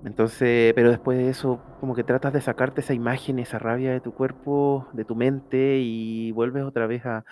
Entonces, 0.04 0.72
pero 0.74 0.90
después 0.90 1.16
de 1.16 1.28
eso, 1.28 1.60
como 1.78 1.94
que 1.94 2.02
tratas 2.02 2.32
de 2.32 2.40
sacarte 2.40 2.80
esa 2.80 2.94
imagen, 2.94 3.38
esa 3.38 3.58
rabia 3.58 3.92
de 3.92 4.00
tu 4.00 4.12
cuerpo, 4.12 4.88
de 4.92 5.04
tu 5.04 5.14
mente 5.14 5.78
y 5.78 6.32
vuelves 6.32 6.64
otra 6.64 6.86
vez 6.86 7.06
a 7.06 7.24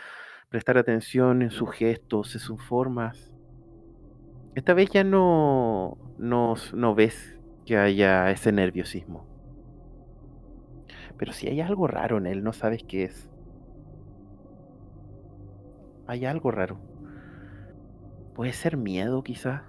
prestar 0.48 0.78
atención 0.78 1.42
en 1.42 1.50
sus 1.50 1.70
gestos, 1.70 2.34
en 2.34 2.40
sus 2.40 2.62
formas. 2.62 3.32
Esta 4.54 4.74
vez 4.74 4.90
ya 4.90 5.02
no, 5.02 5.98
no, 6.18 6.54
no 6.74 6.94
ves 6.94 7.38
que 7.66 7.76
haya 7.76 8.30
ese 8.30 8.52
nerviosismo. 8.52 9.26
Pero 11.16 11.32
si 11.32 11.48
hay 11.48 11.60
algo 11.60 11.86
raro 11.86 12.18
en 12.18 12.26
él, 12.26 12.42
no 12.42 12.52
sabes 12.52 12.82
qué 12.84 13.04
es. 13.04 13.28
Hay 16.06 16.24
algo 16.24 16.50
raro. 16.50 16.80
Puede 18.34 18.52
ser 18.52 18.76
miedo 18.76 19.22
quizá. 19.22 19.64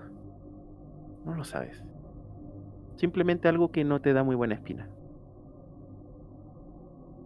No 1.26 1.36
lo 1.36 1.44
sabes. 1.44 1.84
Simplemente 3.02 3.48
algo 3.48 3.72
que 3.72 3.84
no 3.84 4.00
te 4.00 4.14
da 4.14 4.24
muy 4.24 4.36
buena 4.36 4.54
espina. 4.54 4.88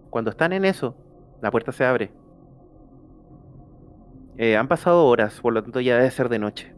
Cuando 0.09 0.31
están 0.31 0.53
en 0.53 0.63
eso, 0.63 0.95
la 1.41 1.51
puerta 1.51 1.73
se 1.73 1.83
abre. 1.83 2.13
Eh, 4.37 4.55
han 4.55 4.69
pasado 4.69 5.05
horas, 5.05 5.41
por 5.41 5.51
lo 5.51 5.61
tanto 5.61 5.81
ya 5.81 5.97
debe 5.97 6.09
ser 6.11 6.29
de 6.29 6.39
noche. 6.39 6.73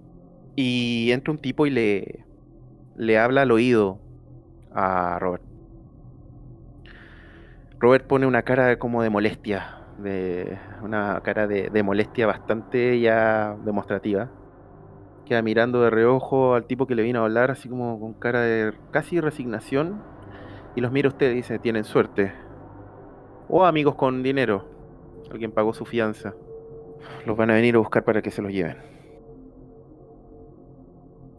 Y 0.55 1.11
entra 1.11 1.31
un 1.31 1.37
tipo 1.37 1.67
y 1.67 1.69
le, 1.69 2.25
le 2.95 3.19
habla 3.19 3.43
al 3.43 3.51
oído 3.51 3.99
a 4.73 5.19
Robert. 5.19 5.43
Robert 7.77 8.07
pone 8.07 8.25
una 8.25 8.41
cara 8.41 8.79
como 8.79 9.03
de 9.03 9.11
molestia, 9.11 9.77
de 9.99 10.57
una 10.81 11.21
cara 11.21 11.45
de, 11.45 11.69
de 11.69 11.83
molestia 11.83 12.25
bastante 12.25 12.99
ya 12.99 13.55
demostrativa. 13.63 14.31
Queda 15.27 15.41
mirando 15.41 15.81
de 15.81 15.89
reojo 15.89 16.53
al 16.53 16.65
tipo 16.67 16.87
que 16.87 16.95
le 16.95 17.03
vino 17.03 17.19
a 17.19 17.23
hablar, 17.23 17.51
así 17.51 17.67
como 17.67 17.99
con 17.99 18.13
cara 18.13 18.39
de 18.39 18.73
casi 18.91 19.19
resignación. 19.19 20.01
Y 20.75 20.79
los 20.79 20.93
mira 20.93 21.09
usted 21.09 21.31
y 21.31 21.35
dice, 21.35 21.59
tienen 21.59 21.83
suerte. 21.83 22.31
O 23.49 23.65
amigos 23.65 23.95
con 23.95 24.23
dinero. 24.23 24.65
Alguien 25.29 25.51
pagó 25.51 25.73
su 25.73 25.83
fianza. 25.83 26.33
Los 27.25 27.35
van 27.35 27.49
a 27.49 27.55
venir 27.55 27.75
a 27.75 27.79
buscar 27.79 28.05
para 28.05 28.21
que 28.21 28.31
se 28.31 28.41
los 28.41 28.53
lleven. 28.53 28.77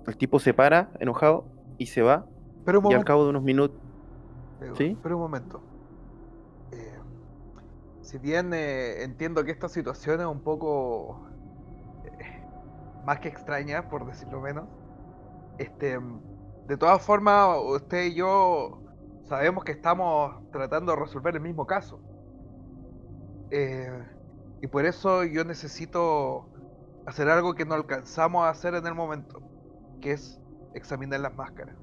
El 0.06 0.18
tipo 0.18 0.38
se 0.38 0.52
para, 0.52 0.90
enojado, 1.00 1.46
y 1.78 1.86
se 1.86 2.02
va. 2.02 2.26
Pero 2.66 2.80
un 2.80 2.90
Y 2.90 2.94
al 2.94 3.04
cabo 3.04 3.24
de 3.24 3.30
unos 3.30 3.42
minutos... 3.42 3.78
¿Sí? 4.76 4.98
Pero 5.02 5.16
un 5.16 5.22
momento. 5.22 5.62
Eh, 6.72 6.98
si 8.02 8.18
bien 8.18 8.52
eh, 8.52 9.02
entiendo 9.02 9.44
que 9.44 9.50
esta 9.50 9.70
situación 9.70 10.20
es 10.20 10.26
un 10.26 10.40
poco 10.40 11.27
más 13.08 13.20
que 13.20 13.28
extraña, 13.28 13.88
por 13.88 14.04
decirlo 14.04 14.38
menos, 14.42 14.68
este, 15.56 15.98
de 16.66 16.76
todas 16.76 17.00
formas, 17.00 17.56
usted 17.64 18.04
y 18.04 18.14
yo 18.14 18.82
sabemos 19.24 19.64
que 19.64 19.72
estamos 19.72 20.36
tratando 20.52 20.92
de 20.92 21.00
resolver 21.00 21.34
el 21.34 21.40
mismo 21.40 21.66
caso. 21.66 22.02
Eh, 23.50 24.04
y 24.60 24.66
por 24.66 24.84
eso 24.84 25.24
yo 25.24 25.42
necesito 25.46 26.50
hacer 27.06 27.30
algo 27.30 27.54
que 27.54 27.64
no 27.64 27.76
alcanzamos 27.76 28.44
a 28.44 28.50
hacer 28.50 28.74
en 28.74 28.86
el 28.86 28.94
momento, 28.94 29.40
que 30.02 30.12
es 30.12 30.38
examinar 30.74 31.20
las 31.20 31.34
máscaras. 31.34 31.76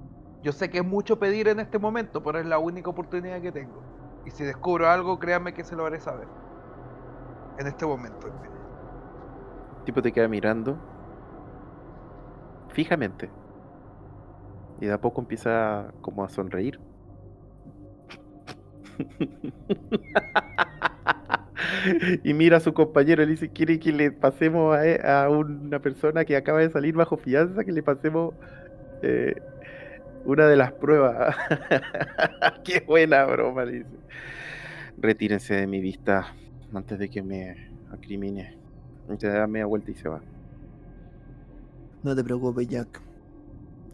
Yo 0.43 0.51
sé 0.51 0.69
que 0.69 0.77
es 0.77 0.85
mucho 0.85 1.17
pedir 1.17 1.47
en 1.47 1.59
este 1.59 1.79
momento, 1.79 2.21
pero 2.21 2.37
es 2.37 2.45
la 2.45 2.59
única 2.59 2.91
oportunidad 2.91 3.41
que 3.41 3.51
tengo. 3.51 3.81
Y 4.27 4.29
si 4.29 4.43
descubro 4.43 4.87
algo, 4.87 5.17
créanme 5.17 5.55
que 5.55 5.63
se 5.63 5.75
lo 5.75 5.87
haré 5.87 5.99
saber. 5.99 6.27
En 7.57 7.65
este 7.65 7.83
momento. 7.83 8.27
El 9.79 9.85
tipo 9.85 10.03
te 10.03 10.11
queda 10.11 10.27
mirando 10.27 10.77
fijamente. 12.75 13.33
Y 14.77 14.85
de 14.85 14.93
a 14.93 15.01
poco 15.01 15.21
empieza 15.21 15.93
como 16.01 16.23
a 16.23 16.29
sonreír. 16.29 16.79
y 22.23 22.33
mira 22.33 22.57
a 22.57 22.59
su 22.59 22.73
compañero 22.73 23.23
y 23.23 23.25
le 23.25 23.31
dice, 23.33 23.51
quiere 23.51 23.79
que 23.79 23.91
le 23.91 24.11
pasemos 24.11 24.75
a, 24.75 24.85
e- 24.87 25.01
a 25.03 25.29
una 25.29 25.79
persona 25.79 26.25
que 26.25 26.35
acaba 26.35 26.59
de 26.59 26.69
salir 26.69 26.95
bajo 26.95 27.17
fianza, 27.17 27.63
que 27.63 27.71
le 27.71 27.83
pasemos 27.83 28.35
eh, 29.01 29.35
una 30.25 30.47
de 30.47 30.55
las 30.57 30.73
pruebas. 30.73 31.35
Qué 32.63 32.83
buena 32.87 33.25
broma, 33.25 33.65
dice. 33.65 33.99
Retírense 34.97 35.55
de 35.55 35.67
mi 35.67 35.81
vista 35.81 36.35
antes 36.73 36.99
de 36.99 37.09
que 37.09 37.21
me 37.23 37.55
acrimine. 37.89 38.57
Se 39.19 39.27
da 39.27 39.47
media 39.47 39.65
vuelta 39.65 39.91
y 39.91 39.95
se 39.95 40.09
va. 40.09 40.23
No 42.05 42.15
te 42.15 42.23
preocupes, 42.23 42.67
Jack. 42.67 43.01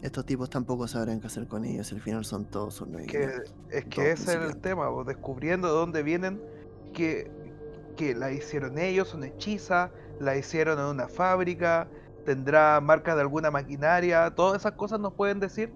Estos 0.02 0.26
tipos 0.26 0.50
tampoco 0.50 0.86
sabrán 0.86 1.18
qué 1.20 1.28
hacer 1.28 1.46
con 1.48 1.64
ellos. 1.64 1.90
Al 1.92 2.00
final 2.00 2.24
son 2.24 2.44
todos 2.44 2.80
unos 2.82 3.02
Que, 3.06 3.18
idiotas. 3.18 3.54
es 3.70 3.84
que 3.86 4.10
ese 4.10 4.32
es 4.32 4.40
el 4.50 4.58
tema, 4.58 4.88
vos, 4.88 5.06
descubriendo 5.06 5.68
de 5.68 5.74
dónde 5.74 6.02
vienen, 6.02 6.42
que, 6.92 7.30
que 7.96 8.14
la 8.14 8.30
hicieron 8.32 8.76
ellos, 8.78 9.08
son 9.08 9.24
hechizas, 9.24 9.90
la 10.20 10.36
hicieron 10.36 10.78
en 10.78 10.84
una 10.86 11.08
fábrica, 11.08 11.88
tendrá 12.26 12.80
marca 12.82 13.14
de 13.14 13.22
alguna 13.22 13.50
maquinaria, 13.50 14.30
todas 14.34 14.60
esas 14.60 14.72
cosas 14.72 15.00
nos 15.00 15.14
pueden 15.14 15.40
decir 15.40 15.72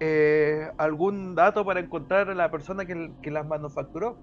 eh, 0.00 0.70
algún 0.78 1.34
dato 1.34 1.64
para 1.66 1.80
encontrar 1.80 2.30
a 2.30 2.34
la 2.34 2.50
persona 2.50 2.86
que, 2.86 3.12
que 3.20 3.30
las 3.30 3.46
manufacturó. 3.46 4.16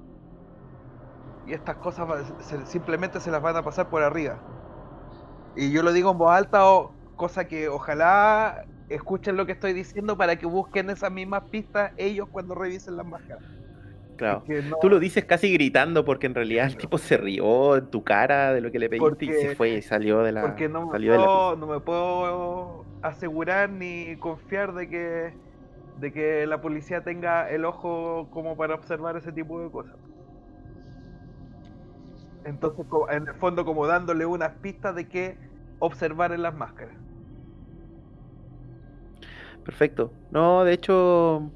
Y 1.46 1.54
estas 1.54 1.76
cosas 1.78 2.08
se- 2.40 2.66
simplemente 2.66 3.20
se 3.20 3.30
las 3.30 3.42
van 3.42 3.56
a 3.56 3.64
pasar 3.64 3.90
por 3.90 4.02
arriba. 4.02 4.40
Y 5.56 5.72
yo 5.72 5.84
lo 5.84 5.94
digo 5.94 6.12
en 6.12 6.18
voz 6.18 6.32
alta, 6.32 6.66
o, 6.66 6.95
cosa 7.16 7.48
que 7.48 7.68
ojalá 7.70 8.56
escuchen 8.90 9.36
lo 9.36 9.46
que 9.46 9.54
estoy 9.54 9.74
diciendo 9.74 10.18
para 10.18 10.36
que 10.36 10.46
busquen 10.46 10.90
esas 10.90 11.12
mismas 11.12 11.44
pistas 11.50 11.92
ellos 11.98 12.28
cuando 12.32 12.56
revisen 12.56 12.98
las 12.98 13.06
máscaras. 13.06 13.44
Claro. 14.18 14.44
No- 14.48 14.78
Tú 14.82 14.90
lo 14.90 15.00
dices 15.00 15.26
casi 15.26 15.52
gritando 15.54 16.06
porque 16.06 16.28
en 16.28 16.36
realidad 16.36 16.68
el 16.68 16.78
tipo 16.78 16.98
se 16.98 17.18
rió 17.18 17.76
en 17.76 17.90
tu 17.90 18.04
cara 18.04 18.54
de 18.54 18.62
lo 18.62 18.72
que 18.72 18.80
le 18.80 18.90
pediste 18.90 19.26
y 19.26 19.34
se 19.34 19.56
fue 19.56 19.70
y 19.72 19.82
salió 19.82 20.20
de 20.24 20.32
la. 20.32 20.42
porque 20.42 20.70
no 20.70 20.86
me, 20.86 20.92
salió 20.92 21.12
de 21.14 21.18
la 21.20 21.26
puedo, 21.26 21.56
no 21.58 21.68
me 21.68 21.80
puedo 21.82 22.86
asegurar 23.02 23.70
ni 23.70 24.16
confiar 24.18 24.74
de 24.74 24.90
que 24.90 25.34
de 26.00 26.12
que 26.12 26.46
la 26.46 26.62
policía 26.62 27.04
tenga 27.04 27.50
el 27.50 27.64
ojo 27.66 28.30
como 28.32 28.58
para 28.58 28.76
observar 28.76 29.16
ese 29.18 29.32
tipo 29.32 29.62
de 29.62 29.72
cosas. 29.72 29.96
Entonces, 32.44 32.86
en 33.12 33.28
el 33.28 33.34
fondo, 33.36 33.66
como 33.66 33.88
dándole 33.88 34.26
unas 34.26 34.54
pistas 34.60 34.94
de 34.96 35.08
qué 35.08 35.38
observar 35.80 36.32
en 36.32 36.44
las 36.44 36.54
máscaras. 36.54 37.05
Perfecto. 39.66 40.16
No, 40.30 40.64
de 40.64 40.74
hecho. 40.74 41.54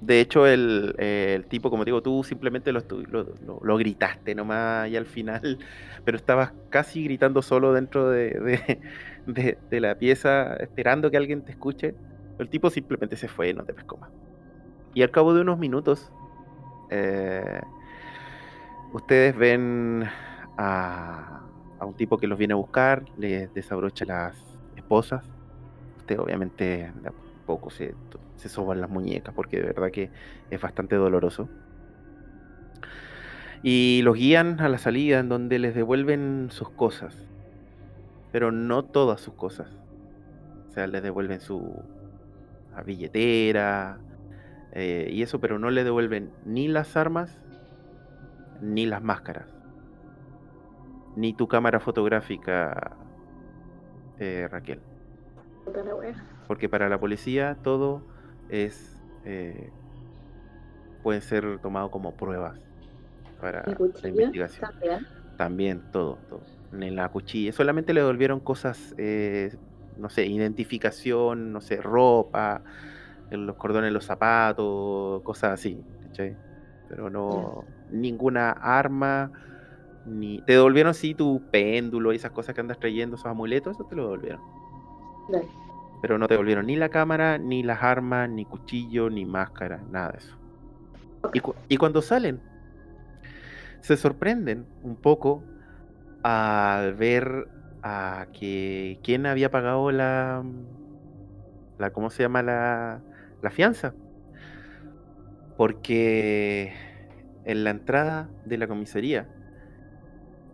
De 0.00 0.20
hecho, 0.20 0.46
el, 0.46 0.94
el 0.98 1.48
tipo, 1.48 1.70
como 1.70 1.84
te 1.84 1.88
digo, 1.90 2.02
tú 2.02 2.22
simplemente 2.22 2.70
lo, 2.72 2.80
lo, 3.08 3.76
gritaste 3.76 4.34
nomás 4.36 4.88
y 4.88 4.96
al 4.96 5.06
final, 5.06 5.58
pero 6.04 6.16
estabas 6.16 6.52
casi 6.68 7.02
gritando 7.04 7.42
solo 7.42 7.72
dentro 7.72 8.08
de, 8.10 8.30
de- 8.30 8.80
de- 9.26 9.58
de 9.68 9.80
la 9.80 9.96
pieza, 9.98 10.54
esperando 10.56 11.10
que 11.10 11.16
alguien 11.16 11.42
te 11.44 11.50
escuche. 11.52 11.98
El 12.38 12.48
tipo 12.48 12.70
simplemente 12.70 13.16
se 13.16 13.26
fue, 13.28 13.52
no 13.54 13.64
te 13.64 13.74
pescó 13.74 13.98
más. 13.98 14.10
Y 14.94 15.02
al 15.02 15.10
cabo 15.12 15.34
de 15.34 15.42
unos 15.42 15.58
minutos, 15.58 16.12
eh, 16.90 17.62
ustedes 18.90 19.36
ven 19.36 20.04
a, 20.56 21.50
a 21.78 21.86
un 21.86 21.94
tipo 21.94 22.18
que 22.18 22.26
los 22.26 22.38
viene 22.38 22.54
a 22.54 22.56
buscar, 22.56 23.04
les 23.14 23.52
desabrocha 23.52 24.04
las 24.04 24.58
esposas. 24.74 25.24
Obviamente 26.16 26.92
de 26.94 27.08
a 27.08 27.12
poco 27.46 27.70
se, 27.70 27.94
se 28.36 28.48
soban 28.48 28.80
las 28.80 28.88
muñecas 28.88 29.34
porque 29.34 29.58
de 29.58 29.64
verdad 29.64 29.90
que 29.90 30.10
es 30.50 30.60
bastante 30.60 30.96
doloroso. 30.96 31.48
Y 33.62 34.00
los 34.04 34.16
guían 34.16 34.60
a 34.60 34.68
la 34.68 34.78
salida 34.78 35.18
en 35.18 35.28
donde 35.28 35.58
les 35.58 35.74
devuelven 35.74 36.48
sus 36.50 36.70
cosas. 36.70 37.28
Pero 38.30 38.52
no 38.52 38.84
todas 38.84 39.20
sus 39.20 39.34
cosas. 39.34 39.68
O 40.68 40.72
sea, 40.72 40.86
les 40.86 41.02
devuelven 41.02 41.40
su 41.40 41.82
billetera 42.86 43.98
eh, 44.72 45.08
y 45.10 45.22
eso, 45.22 45.40
pero 45.40 45.58
no 45.58 45.70
le 45.70 45.84
devuelven 45.84 46.30
ni 46.44 46.68
las 46.68 46.96
armas 46.96 47.40
ni 48.60 48.86
las 48.86 49.02
máscaras. 49.02 49.48
Ni 51.16 51.32
tu 51.32 51.48
cámara 51.48 51.80
fotográfica, 51.80 52.96
eh, 54.18 54.46
Raquel. 54.50 54.80
Porque 56.46 56.68
para 56.68 56.88
la 56.88 56.98
policía 56.98 57.56
todo 57.62 58.02
es. 58.48 59.00
eh, 59.24 59.70
puede 61.02 61.20
ser 61.20 61.58
tomado 61.60 61.90
como 61.90 62.12
pruebas 62.12 62.58
para 63.40 63.62
la 63.64 64.08
investigación. 64.08 64.70
también. 64.70 65.06
También 65.36 65.82
todo, 65.92 66.18
todo. 66.28 66.40
En 66.72 66.96
la 66.96 67.08
cuchilla. 67.08 67.52
Solamente 67.52 67.94
le 67.94 68.00
devolvieron 68.00 68.40
cosas, 68.40 68.94
eh, 68.98 69.56
no 69.96 70.10
sé, 70.10 70.26
identificación, 70.26 71.52
no 71.52 71.60
sé, 71.60 71.76
ropa, 71.80 72.62
los 73.30 73.56
cordones 73.56 73.88
de 73.88 73.92
los 73.92 74.04
zapatos, 74.04 75.22
cosas 75.22 75.52
así. 75.52 75.82
Pero 76.88 77.10
no. 77.10 77.64
Ninguna 77.90 78.50
arma. 78.50 79.30
Ni... 80.04 80.42
Te 80.42 80.54
devolvieron 80.54 80.94
sí 80.94 81.14
tu 81.14 81.42
péndulo 81.50 82.12
y 82.12 82.16
esas 82.16 82.32
cosas 82.32 82.54
que 82.54 82.60
andas 82.60 82.78
trayendo, 82.78 83.16
esos 83.16 83.26
amuletos, 83.26 83.76
eso 83.76 83.84
te 83.84 83.94
lo 83.94 84.02
devolvieron. 84.02 84.40
Pero 86.00 86.18
no 86.18 86.28
te 86.28 86.34
devolvieron 86.34 86.66
ni 86.66 86.76
la 86.76 86.88
cámara, 86.88 87.38
ni 87.38 87.62
las 87.62 87.82
armas, 87.82 88.28
ni 88.30 88.44
cuchillo, 88.44 89.10
ni 89.10 89.24
máscara, 89.24 89.80
nada 89.90 90.12
de 90.12 90.18
eso. 90.18 90.36
Y, 91.32 91.40
cu- 91.40 91.54
y 91.68 91.76
cuando 91.76 92.02
salen, 92.02 92.40
se 93.80 93.96
sorprenden 93.96 94.66
un 94.82 94.96
poco 94.96 95.42
al 96.22 96.94
ver 96.94 97.48
a 97.82 98.26
que 98.38 98.98
quién 99.02 99.26
había 99.26 99.50
pagado 99.50 99.90
la, 99.90 100.44
la 101.78 101.90
¿cómo 101.90 102.10
se 102.10 102.22
llama? 102.22 102.42
La, 102.42 103.02
la 103.42 103.50
fianza. 103.50 103.94
Porque 105.56 106.72
en 107.44 107.64
la 107.64 107.70
entrada 107.70 108.28
de 108.44 108.58
la 108.58 108.68
comisaría 108.68 109.26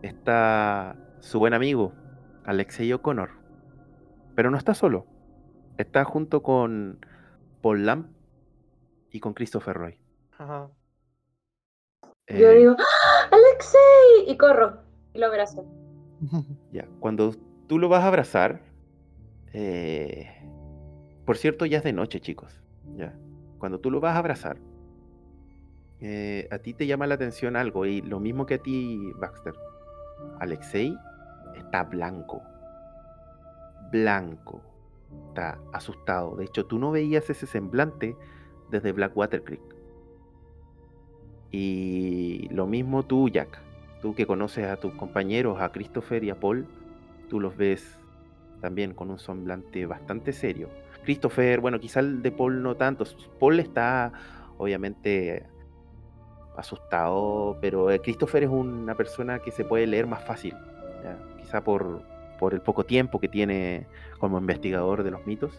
está 0.03 0.97
su 1.21 1.39
buen 1.39 1.53
amigo, 1.55 1.93
Alexei 2.45 2.91
O'Connor. 2.93 3.44
Pero 4.35 4.51
no 4.51 4.57
está 4.57 4.75
solo. 4.75 5.07
Está 5.79 6.05
junto 6.05 6.43
con 6.43 6.99
Paul 7.63 7.87
Lamb 7.87 8.07
y 9.11 9.21
con 9.21 9.35
Christopher 9.35 9.77
Roy. 9.77 9.99
Ajá. 10.39 10.69
Yo 12.29 12.51
Eh, 12.51 12.59
digo, 12.59 12.77
¡Ah! 12.79 13.29
¡Alexei! 13.33 14.29
Y 14.29 14.37
corro. 14.37 14.79
Y 15.13 15.19
lo 15.19 15.27
abrazo. 15.27 15.65
Ya, 16.73 16.87
cuando 17.01 17.35
tú 17.69 17.79
lo 17.79 17.89
vas 17.89 18.03
a 18.05 18.09
abrazar, 18.09 18.61
eh, 19.53 20.29
por 21.25 21.37
cierto, 21.37 21.67
ya 21.67 21.79
es 21.79 21.85
de 21.85 21.93
noche, 21.93 22.21
chicos. 22.21 22.61
Ya, 22.97 23.15
cuando 23.59 23.79
tú 23.79 23.91
lo 23.91 24.01
vas 24.01 24.17
a 24.17 24.19
abrazar, 24.19 24.57
eh, 26.01 26.49
a 26.51 26.59
ti 26.59 26.75
te 26.75 26.87
llama 26.87 27.07
la 27.07 27.15
atención 27.15 27.57
algo 27.57 27.87
y 27.87 28.01
lo 28.03 28.21
mismo 28.21 28.47
que 28.47 28.55
a 28.55 28.59
ti, 28.59 29.13
Baxter. 29.21 29.55
Alexei 30.41 30.97
está 31.57 31.85
blanco, 31.85 32.43
blanco, 33.95 34.61
está 35.29 35.59
asustado. 35.73 36.35
De 36.35 36.45
hecho, 36.47 36.67
tú 36.67 36.81
no 36.81 36.91
veías 36.91 37.31
ese 37.31 37.47
semblante 37.47 38.17
desde 38.71 38.91
Blackwater 38.91 39.45
Creek. 39.45 39.63
Y 41.53 42.49
lo 42.51 42.67
mismo 42.67 43.05
tú, 43.05 43.29
Jack. 43.29 43.61
Tú 44.03 44.15
que 44.17 44.27
conoces 44.27 44.67
a 44.67 44.77
tus 44.77 44.93
compañeros, 44.95 45.61
a 45.61 45.71
Christopher 45.71 46.25
y 46.25 46.31
a 46.31 46.41
Paul, 46.41 46.67
tú 47.31 47.39
los 47.39 47.57
ves 47.57 47.97
también 48.61 48.95
con 48.95 49.11
un 49.11 49.19
semblante 49.21 49.87
bastante 49.87 50.33
serio. 50.33 50.69
Christopher, 51.05 51.61
bueno, 51.61 51.79
quizá 51.79 52.01
el 52.01 52.21
de 52.21 52.33
Paul 52.33 52.63
no 52.63 52.75
tanto. 52.75 53.05
Paul 53.39 53.61
está 53.61 54.13
obviamente 54.59 55.47
asustado, 56.57 57.59
pero 57.61 57.93
eh, 57.93 58.01
Christopher 58.01 58.43
es 58.43 58.51
una 58.51 58.97
persona 58.97 59.39
que 59.39 59.53
se 59.53 59.65
puede 59.65 59.87
leer 59.87 60.09
más 60.09 60.25
fácil. 60.25 60.55
Quizá 61.41 61.63
por, 61.63 62.03
por 62.39 62.55
el 62.55 62.61
poco 62.61 62.85
tiempo 62.85 63.21
que 63.21 63.29
tiene 63.29 63.87
como 64.19 64.39
investigador 64.39 65.03
de 65.03 65.11
los 65.11 65.27
mitos. 65.27 65.53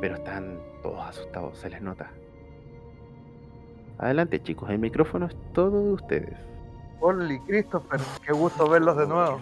Pero 0.00 0.16
están 0.16 0.58
todos 0.82 1.00
asustados, 1.00 1.58
se 1.58 1.70
les 1.70 1.80
nota. 1.80 2.10
Adelante 3.98 4.42
chicos, 4.42 4.68
el 4.70 4.78
micrófono 4.78 5.26
es 5.26 5.36
todo 5.52 5.70
de 5.84 5.92
ustedes. 5.92 6.36
Only 7.00 7.38
Christopher, 7.40 8.00
qué 8.24 8.32
gusto 8.32 8.68
verlos 8.68 8.96
de 8.96 9.06
nuevo. 9.06 9.40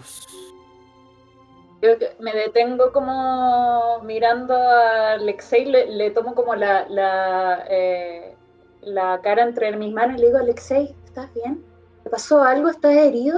Yo 1.81 1.97
que- 1.97 2.15
me 2.19 2.31
detengo 2.33 2.91
como 2.93 3.99
mirando 4.03 4.53
a 4.53 5.13
Alexei, 5.13 5.65
le, 5.65 5.87
le 5.87 6.11
tomo 6.11 6.33
como 6.35 6.55
la, 6.55 6.87
la, 6.87 7.65
eh, 7.69 8.35
la 8.81 9.19
cara 9.21 9.43
entre 9.43 9.75
mis 9.75 9.93
manos 9.93 10.17
y 10.17 10.21
le 10.21 10.27
digo, 10.27 10.37
Alexei, 10.39 10.95
¿estás 11.05 11.33
bien? 11.33 11.63
¿Te 12.03 12.09
pasó 12.09 12.43
algo? 12.43 12.69
¿Estás 12.69 12.93
herido? 12.93 13.37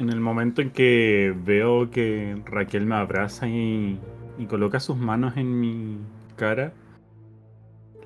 en 0.00 0.08
el 0.08 0.18
momento 0.18 0.62
en 0.62 0.70
que 0.70 1.34
veo 1.36 1.90
que 1.90 2.40
Raquel 2.46 2.86
me 2.86 2.96
abraza 2.96 3.46
y, 3.46 4.00
y 4.38 4.46
coloca 4.46 4.80
sus 4.80 4.96
manos 4.96 5.36
en 5.36 5.60
mi 5.60 5.98
cara, 6.36 6.72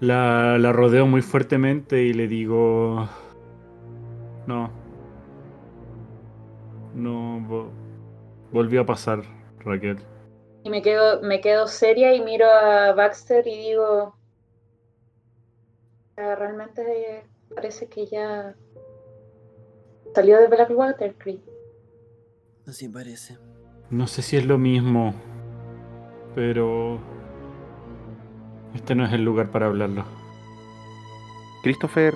la, 0.01 0.59
la, 0.59 0.73
rodeo 0.73 1.07
muy 1.07 1.23
fuertemente 1.23 2.03
y 2.03 2.12
le 2.12 2.27
digo... 2.27 3.09
No. 4.47 4.71
No... 6.95 7.41
Vo 7.49 7.71
volvió 8.51 8.83
a 8.83 8.87
pasar, 8.87 9.23
Raquel. 9.61 9.99
Y 10.65 10.71
me 10.71 10.83
quedo, 10.83 11.23
me 11.23 11.41
quedo 11.41 11.69
seria 11.69 12.15
y 12.15 12.21
miro 12.21 12.47
a 12.47 12.93
Baxter 12.93 13.47
y 13.47 13.57
digo... 13.57 14.16
Ah, 16.16 16.35
realmente 16.35 17.25
parece 17.55 17.87
que 17.89 18.07
ya 18.07 18.55
salió 20.12 20.39
de 20.39 20.49
Blackwater 20.49 21.15
Creek. 21.15 21.53
Así 22.66 22.89
parece. 22.89 23.39
No 23.91 24.07
sé 24.07 24.23
si 24.23 24.36
es 24.36 24.47
lo 24.47 24.59
mismo, 24.59 25.15
pero 26.35 26.99
este 28.74 28.95
no 28.95 29.05
es 29.05 29.12
el 29.12 29.24
lugar 29.24 29.51
para 29.51 29.66
hablarlo. 29.66 30.05
Christopher 31.62 32.15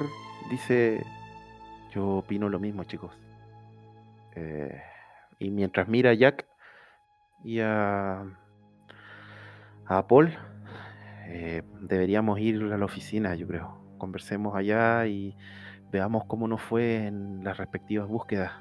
dice, 0.50 1.04
yo 1.94 2.18
opino 2.18 2.48
lo 2.48 2.58
mismo, 2.58 2.84
chicos. 2.84 3.12
Eh, 4.34 4.80
y 5.38 5.50
mientras 5.50 5.88
mira 5.88 6.10
a 6.10 6.14
Jack 6.14 6.46
y 7.44 7.60
a, 7.60 8.24
a 9.86 10.06
Paul, 10.06 10.32
eh, 11.26 11.62
deberíamos 11.82 12.38
ir 12.40 12.62
a 12.72 12.78
la 12.78 12.84
oficina, 12.84 13.34
yo 13.34 13.46
creo. 13.46 13.78
Conversemos 13.98 14.56
allá 14.56 15.06
y 15.06 15.36
veamos 15.90 16.24
cómo 16.26 16.48
nos 16.48 16.62
fue 16.62 17.06
en 17.06 17.44
las 17.44 17.56
respectivas 17.56 18.08
búsquedas. 18.08 18.52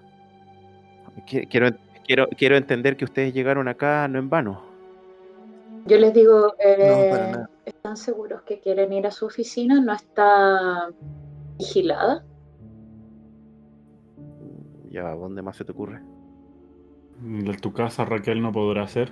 Qui- 1.25 1.47
Quiero, 1.47 1.69
quiero, 2.05 2.27
quiero 2.37 2.57
entender 2.57 2.97
que 2.97 3.05
ustedes 3.05 3.33
llegaron 3.33 3.67
acá 3.67 4.07
no 4.07 4.19
en 4.19 4.29
vano. 4.29 4.61
Yo 5.85 5.97
les 5.97 6.13
digo, 6.13 6.53
eh, 6.59 7.07
para 7.09 7.27
nada. 7.27 7.49
¿están 7.65 7.97
seguros 7.97 8.41
que 8.41 8.59
quieren 8.59 8.91
ir 8.93 9.07
a 9.07 9.11
su 9.11 9.25
oficina? 9.25 9.79
¿No 9.79 9.93
está 9.93 10.89
vigilada? 11.57 12.23
¿Ya 14.89 15.13
dónde 15.13 15.41
más 15.41 15.57
se 15.57 15.65
te 15.65 15.71
ocurre? 15.71 16.01
Tu 17.61 17.73
casa, 17.73 18.05
Raquel, 18.05 18.41
no 18.41 18.51
podrá 18.51 18.83
hacer. 18.83 19.11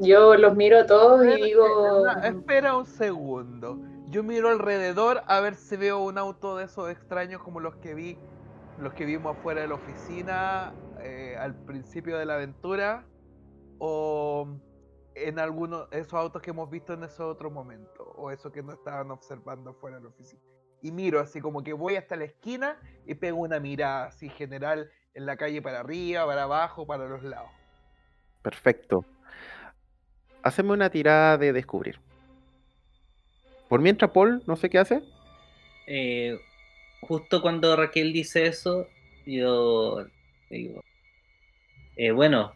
Yo 0.00 0.34
los 0.36 0.56
miro 0.56 0.80
a 0.80 0.86
todos 0.86 1.24
y 1.24 1.40
digo, 1.42 2.06
espera, 2.08 2.28
espera 2.28 2.76
un 2.76 2.86
segundo. 2.86 3.78
Yo 4.08 4.22
miro 4.22 4.48
alrededor 4.48 5.22
a 5.26 5.40
ver 5.40 5.54
si 5.54 5.76
veo 5.76 6.02
un 6.02 6.18
auto 6.18 6.56
de 6.56 6.64
esos 6.64 6.90
extraños 6.90 7.40
como 7.42 7.60
los 7.60 7.76
que 7.76 7.94
vi, 7.94 8.18
los 8.78 8.94
que 8.94 9.04
vimos 9.04 9.36
afuera 9.36 9.62
de 9.62 9.68
la 9.68 9.74
oficina 9.74 10.72
eh, 11.00 11.36
al 11.38 11.54
principio 11.64 12.18
de 12.18 12.26
la 12.26 12.34
aventura, 12.34 13.06
o 13.78 14.48
en 15.14 15.38
alguno 15.38 15.86
de 15.86 16.00
esos 16.00 16.14
autos 16.14 16.40
que 16.42 16.50
hemos 16.50 16.70
visto 16.70 16.94
en 16.94 17.04
ese 17.04 17.22
otro 17.22 17.50
momento, 17.50 18.04
o 18.16 18.30
esos 18.30 18.52
que 18.52 18.62
no 18.62 18.72
estaban 18.72 19.10
observando 19.10 19.70
afuera 19.70 19.96
de 19.96 20.04
la 20.04 20.08
oficina. 20.08 20.40
Y 20.80 20.90
miro 20.90 21.20
así 21.20 21.40
como 21.40 21.62
que 21.62 21.72
voy 21.72 21.96
hasta 21.96 22.16
la 22.16 22.24
esquina 22.24 22.76
y 23.06 23.14
pego 23.14 23.38
una 23.38 23.60
mirada 23.60 24.06
así 24.06 24.28
general 24.30 24.90
en 25.14 25.26
la 25.26 25.36
calle 25.36 25.62
para 25.62 25.80
arriba, 25.80 26.26
para 26.26 26.44
abajo, 26.44 26.86
para 26.86 27.06
los 27.06 27.22
lados. 27.22 27.50
Perfecto. 28.42 29.04
Haceme 30.42 30.72
una 30.72 30.90
tirada 30.90 31.38
de 31.38 31.52
descubrir. 31.52 32.00
Por 33.68 33.80
mientras, 33.80 34.10
Paul, 34.10 34.42
no 34.46 34.56
sé 34.56 34.68
qué 34.68 34.78
hace. 34.78 35.02
Eh, 35.86 36.38
justo 37.02 37.42
cuando 37.42 37.76
Raquel 37.76 38.12
dice 38.12 38.46
eso, 38.46 38.86
yo 39.26 40.06
digo, 40.48 40.82
eh, 41.96 42.10
bueno, 42.12 42.52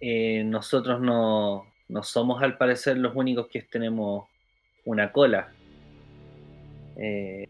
eh, 0.00 0.44
nosotros 0.44 1.00
no, 1.00 1.66
no 1.88 2.02
somos 2.02 2.42
al 2.42 2.56
parecer 2.56 2.98
los 2.98 3.16
únicos 3.16 3.48
que 3.48 3.62
tenemos 3.62 4.28
una 4.84 5.10
cola. 5.10 5.52
Eh, 6.96 7.48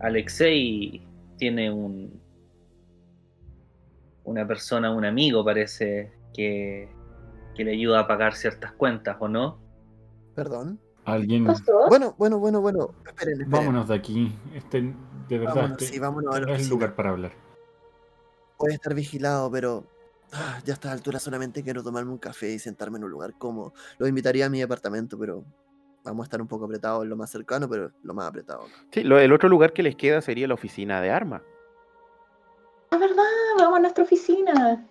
Alexei 0.00 1.02
tiene 1.38 1.70
un 1.70 2.20
una 4.24 4.46
persona, 4.46 4.92
un 4.92 5.04
amigo 5.04 5.44
parece, 5.44 6.12
que, 6.34 6.88
que 7.56 7.64
le 7.64 7.72
ayuda 7.72 8.00
a 8.00 8.06
pagar 8.06 8.34
ciertas 8.34 8.72
cuentas, 8.72 9.16
¿o 9.18 9.28
no? 9.28 9.58
Perdón. 10.34 10.78
Alguien. 11.12 11.46
Bueno, 11.88 12.14
bueno, 12.18 12.38
bueno, 12.38 12.60
bueno. 12.60 12.90
Esperen, 13.06 13.40
esperen. 13.40 13.50
Vámonos 13.50 13.88
de 13.88 13.94
aquí. 13.94 14.32
Este, 14.54 14.80
de 15.28 15.38
verdad, 15.38 15.54
Vámonos, 15.54 15.82
este 15.82 15.94
sí, 15.94 15.98
vámonos 16.00 16.34
a 16.36 16.40
la 16.40 16.46
no 16.46 16.52
es 16.54 16.62
el 16.62 16.68
lugar 16.68 16.94
para 16.94 17.10
hablar. 17.10 17.32
Puede 18.58 18.74
estar 18.74 18.94
vigilado, 18.94 19.50
pero 19.50 19.84
ah, 20.32 20.60
ya 20.64 20.72
a 20.72 20.74
esta 20.74 20.92
altura 20.92 21.18
solamente 21.18 21.62
quiero 21.62 21.82
tomarme 21.82 22.10
un 22.12 22.18
café 22.18 22.50
y 22.52 22.58
sentarme 22.58 22.98
en 22.98 23.04
un 23.04 23.10
lugar 23.10 23.34
cómodo. 23.38 23.72
Lo 23.98 24.06
invitaría 24.06 24.46
a 24.46 24.50
mi 24.50 24.60
departamento, 24.60 25.18
pero 25.18 25.44
vamos 26.04 26.24
a 26.24 26.26
estar 26.26 26.40
un 26.42 26.48
poco 26.48 26.64
apretados 26.66 27.02
en 27.04 27.08
lo 27.10 27.16
más 27.16 27.30
cercano, 27.30 27.68
pero 27.68 27.90
lo 28.02 28.14
más 28.14 28.26
apretado. 28.28 28.66
Sí, 28.92 29.02
lo- 29.02 29.18
el 29.18 29.32
otro 29.32 29.48
lugar 29.48 29.72
que 29.72 29.82
les 29.82 29.96
queda 29.96 30.20
sería 30.20 30.46
la 30.46 30.54
oficina 30.54 31.00
de 31.00 31.10
arma. 31.10 31.42
Ah, 32.90 32.98
verdad, 32.98 33.24
vamos 33.58 33.78
a 33.78 33.80
nuestra 33.82 34.04
oficina. 34.04 34.86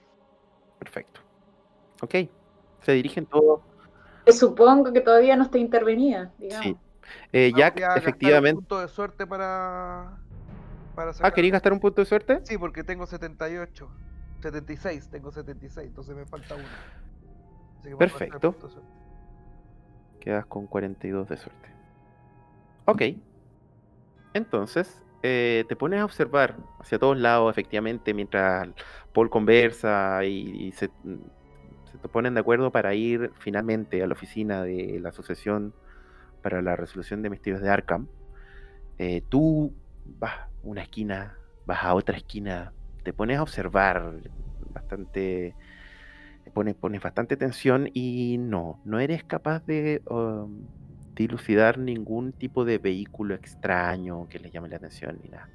Perfecto. 0.79 1.19
Ok. 2.01 2.15
Se 2.81 2.93
dirigen 2.93 3.25
todos. 3.25 3.59
Que 4.29 4.37
supongo 4.37 4.93
que 4.93 5.01
todavía 5.01 5.35
no 5.35 5.43
está 5.43 5.57
intervenida, 5.57 6.31
digamos. 6.37 6.65
Sí. 6.65 6.77
Eh, 7.33 7.51
Jack, 7.55 7.77
a 7.77 7.79
gastar 7.79 7.91
un 7.91 7.97
efectivamente. 7.97 8.55
punto 8.55 8.79
de 8.79 8.87
suerte 8.87 9.25
para. 9.25 10.17
para 10.95 11.11
Ah, 11.21 11.31
¿querías 11.31 11.53
gastar 11.53 11.73
un 11.73 11.79
punto 11.79 12.01
de 12.01 12.05
suerte? 12.05 12.39
Sí, 12.43 12.57
porque 12.57 12.83
tengo 12.83 13.05
78. 13.07 13.89
76, 14.41 15.09
tengo 15.09 15.31
76, 15.31 15.87
entonces 15.87 16.15
me 16.15 16.25
falta 16.25 16.55
uno. 16.55 16.63
Así 17.79 17.89
que 17.89 17.95
Perfecto. 17.95 18.51
punto 18.51 18.67
de 18.67 18.73
suerte. 18.73 18.91
Quedas 20.19 20.45
con 20.45 20.67
42 20.67 21.27
de 21.29 21.37
suerte. 21.37 21.69
Ok. 22.85 23.01
Entonces, 24.33 25.01
eh, 25.23 25.65
te 25.67 25.75
pones 25.75 25.99
a 26.01 26.05
observar 26.05 26.55
hacia 26.79 26.99
todos 26.99 27.17
lados, 27.17 27.51
efectivamente, 27.51 28.13
mientras 28.13 28.69
Paul 29.13 29.29
conversa 29.29 30.23
y, 30.23 30.67
y 30.67 30.71
se, 30.73 30.89
se 32.01 32.07
ponen 32.07 32.33
de 32.33 32.39
acuerdo 32.39 32.71
para 32.71 32.93
ir 32.93 33.31
finalmente 33.39 34.01
a 34.01 34.07
la 34.07 34.13
oficina 34.13 34.63
de 34.63 34.99
la 35.01 35.09
Asociación 35.09 35.73
para 36.41 36.61
la 36.61 36.75
Resolución 36.75 37.21
de 37.21 37.29
Misterios 37.29 37.61
de 37.61 37.69
Arkham. 37.69 38.07
Eh, 38.97 39.21
tú 39.27 39.73
vas 40.05 40.39
a 40.39 40.49
una 40.63 40.81
esquina, 40.81 41.37
vas 41.65 41.83
a 41.83 41.93
otra 41.93 42.17
esquina, 42.17 42.73
te 43.03 43.13
pones 43.13 43.37
a 43.37 43.43
observar 43.43 44.13
bastante 44.73 45.55
pones, 46.53 46.75
bastante 47.01 47.37
tensión 47.37 47.89
y 47.93 48.37
no, 48.39 48.79
no 48.83 48.99
eres 48.99 49.23
capaz 49.23 49.65
de 49.65 50.01
um, 50.09 50.65
dilucidar 51.15 51.77
ningún 51.77 52.31
tipo 52.31 52.65
de 52.65 52.79
vehículo 52.79 53.35
extraño 53.35 54.27
que 54.29 54.39
les 54.39 54.51
llame 54.51 54.69
la 54.69 54.77
atención 54.77 55.19
ni 55.23 55.29
nada. 55.29 55.49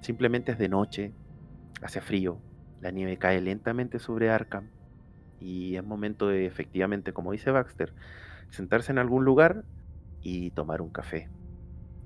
Simplemente 0.00 0.52
es 0.52 0.58
de 0.58 0.68
noche, 0.68 1.12
hace 1.82 2.00
frío, 2.00 2.38
la 2.80 2.90
nieve 2.90 3.18
cae 3.18 3.40
lentamente 3.40 3.98
sobre 3.98 4.30
Arkham 4.30 4.68
y 5.42 5.76
es 5.76 5.84
momento 5.84 6.28
de, 6.28 6.46
efectivamente, 6.46 7.12
como 7.12 7.32
dice 7.32 7.50
Baxter, 7.50 7.92
sentarse 8.50 8.92
en 8.92 8.98
algún 8.98 9.24
lugar 9.24 9.64
y 10.22 10.50
tomar 10.50 10.82
un 10.82 10.90
café 10.90 11.28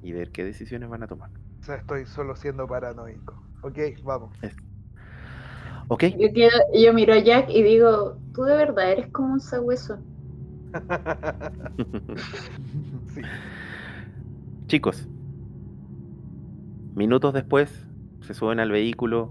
y 0.02 0.12
ver 0.12 0.30
qué 0.30 0.44
decisiones 0.44 0.88
van 0.88 1.02
a 1.02 1.06
tomar. 1.06 1.30
O 1.60 1.64
sea, 1.64 1.76
estoy 1.76 2.06
solo 2.06 2.36
siendo 2.36 2.66
paranoico. 2.66 3.34
Ok, 3.62 3.78
vamos. 4.04 4.32
¿Ok? 5.88 6.04
Yo, 6.18 6.28
quedo- 6.34 6.50
yo 6.74 6.92
miro 6.92 7.14
a 7.14 7.18
Jack 7.18 7.48
y 7.50 7.62
digo, 7.62 8.18
tú 8.34 8.42
de 8.42 8.56
verdad 8.56 8.92
eres 8.92 9.06
como 9.12 9.34
un 9.34 9.40
sabueso. 9.40 9.98
sí. 13.14 13.22
Chicos, 14.68 15.06
minutos 16.96 17.34
después 17.34 17.70
se 18.22 18.34
suben 18.34 18.60
al 18.60 18.70
vehículo 18.70 19.30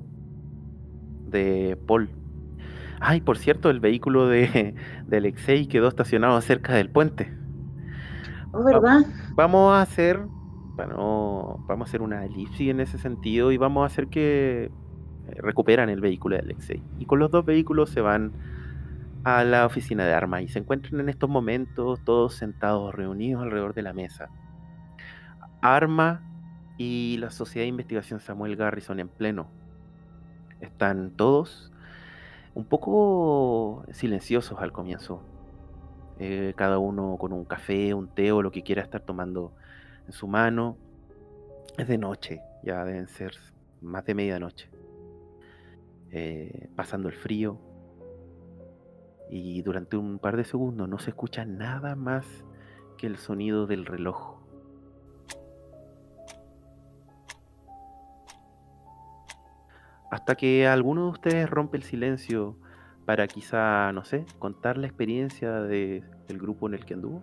de 1.32 1.78
Paul. 1.88 2.10
Ay, 3.00 3.22
por 3.22 3.38
cierto, 3.38 3.70
el 3.70 3.80
vehículo 3.80 4.28
de, 4.28 4.76
de 5.08 5.18
Alexei 5.18 5.68
quedó 5.68 5.88
estacionado 5.88 6.40
cerca 6.42 6.74
del 6.74 6.90
puente. 6.90 7.32
Oh, 8.52 8.64
¿verdad? 8.64 9.06
Vamos 9.34 9.74
a 9.74 9.82
hacer, 9.82 10.26
bueno, 10.76 11.64
vamos 11.68 11.88
a 11.88 11.90
hacer 11.90 12.02
una 12.02 12.26
elipsis 12.26 12.70
en 12.70 12.80
ese 12.80 12.98
sentido 12.98 13.52
y 13.52 13.58
vamos 13.58 13.84
a 13.84 13.88
hacer 13.88 14.08
que 14.08 14.66
eh, 14.66 14.72
recuperan 15.42 15.90
el 15.90 16.00
vehículo 16.00 16.36
de 16.36 16.44
Alexei. 16.44 16.84
Y 16.98 17.06
con 17.06 17.20
los 17.20 17.32
dos 17.32 17.46
vehículos 17.46 17.90
se 17.90 18.02
van 18.02 18.32
a 19.26 19.44
la 19.44 19.66
oficina 19.66 20.06
de 20.06 20.14
armas 20.14 20.44
y 20.44 20.48
se 20.48 20.60
encuentran 20.60 21.02
en 21.02 21.10
estos 21.10 21.30
momentos 21.30 22.00
todos 22.06 22.36
sentados, 22.36 22.94
reunidos 22.94 23.44
alrededor 23.44 23.74
de 23.74 23.82
la 23.82 23.92
mesa. 23.92 24.30
Arma 25.62 26.22
y 26.78 27.18
la 27.20 27.32
Sociedad 27.32 27.64
de 27.64 27.70
Investigación 27.70 28.20
Samuel 28.20 28.56
Garrison 28.56 29.00
en 29.00 29.10
pleno. 29.10 29.48
Están 30.62 31.12
todos 31.12 31.74
un 32.56 32.66
poco 32.66 33.86
silenciosos 33.92 34.60
al 34.60 34.72
comienzo. 34.72 35.22
Eh, 36.18 36.54
cada 36.56 36.80
uno 36.80 37.18
con 37.18 37.34
un 37.34 37.44
café, 37.44 37.94
un 37.94 38.08
té 38.08 38.32
o 38.32 38.42
lo 38.42 38.52
que 38.52 38.64
quiera 38.64 38.82
estar 38.82 39.02
tomando 39.02 39.52
en 40.08 40.14
su 40.14 40.28
mano. 40.28 40.78
Es 41.78 41.88
de 41.88 41.98
noche, 41.98 42.42
ya 42.64 42.84
deben 42.86 43.08
ser 43.08 43.34
más 43.82 44.06
de 44.06 44.16
medianoche. 44.16 44.70
Eh, 46.12 46.70
pasando 46.76 47.10
el 47.10 47.16
frío. 47.16 47.60
Y 49.30 49.62
durante 49.64 49.98
un 49.98 50.20
par 50.20 50.38
de 50.38 50.46
segundos 50.46 50.88
no 50.88 50.98
se 50.98 51.10
escucha 51.10 51.46
nada 51.46 51.96
más 51.96 52.26
que 52.98 53.08
el 53.08 53.18
sonido 53.18 53.68
del 53.68 53.86
reloj. 53.86 54.35
Hasta 60.16 60.36
que 60.36 60.66
alguno 60.66 61.04
de 61.04 61.10
ustedes 61.10 61.50
rompe 61.50 61.76
el 61.76 61.84
silencio 61.84 62.56
para 63.06 63.28
quizá, 63.28 63.92
no 63.92 64.06
sé, 64.06 64.26
contar 64.40 64.78
la 64.78 64.88
experiencia 64.88 65.52
de- 65.62 66.04
del 66.30 66.40
grupo 66.40 66.68
en 66.68 66.76
el 66.76 66.86
que 66.86 66.94
anduvo. 66.94 67.22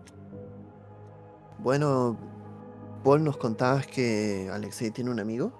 Bueno, 1.59 2.19
Paul, 3.03 3.25
nos 3.25 3.39
contabas 3.39 3.87
que 3.87 4.51
Alexei 4.53 4.91
tiene 4.91 5.11
un 5.11 5.21
amigo. 5.21 5.53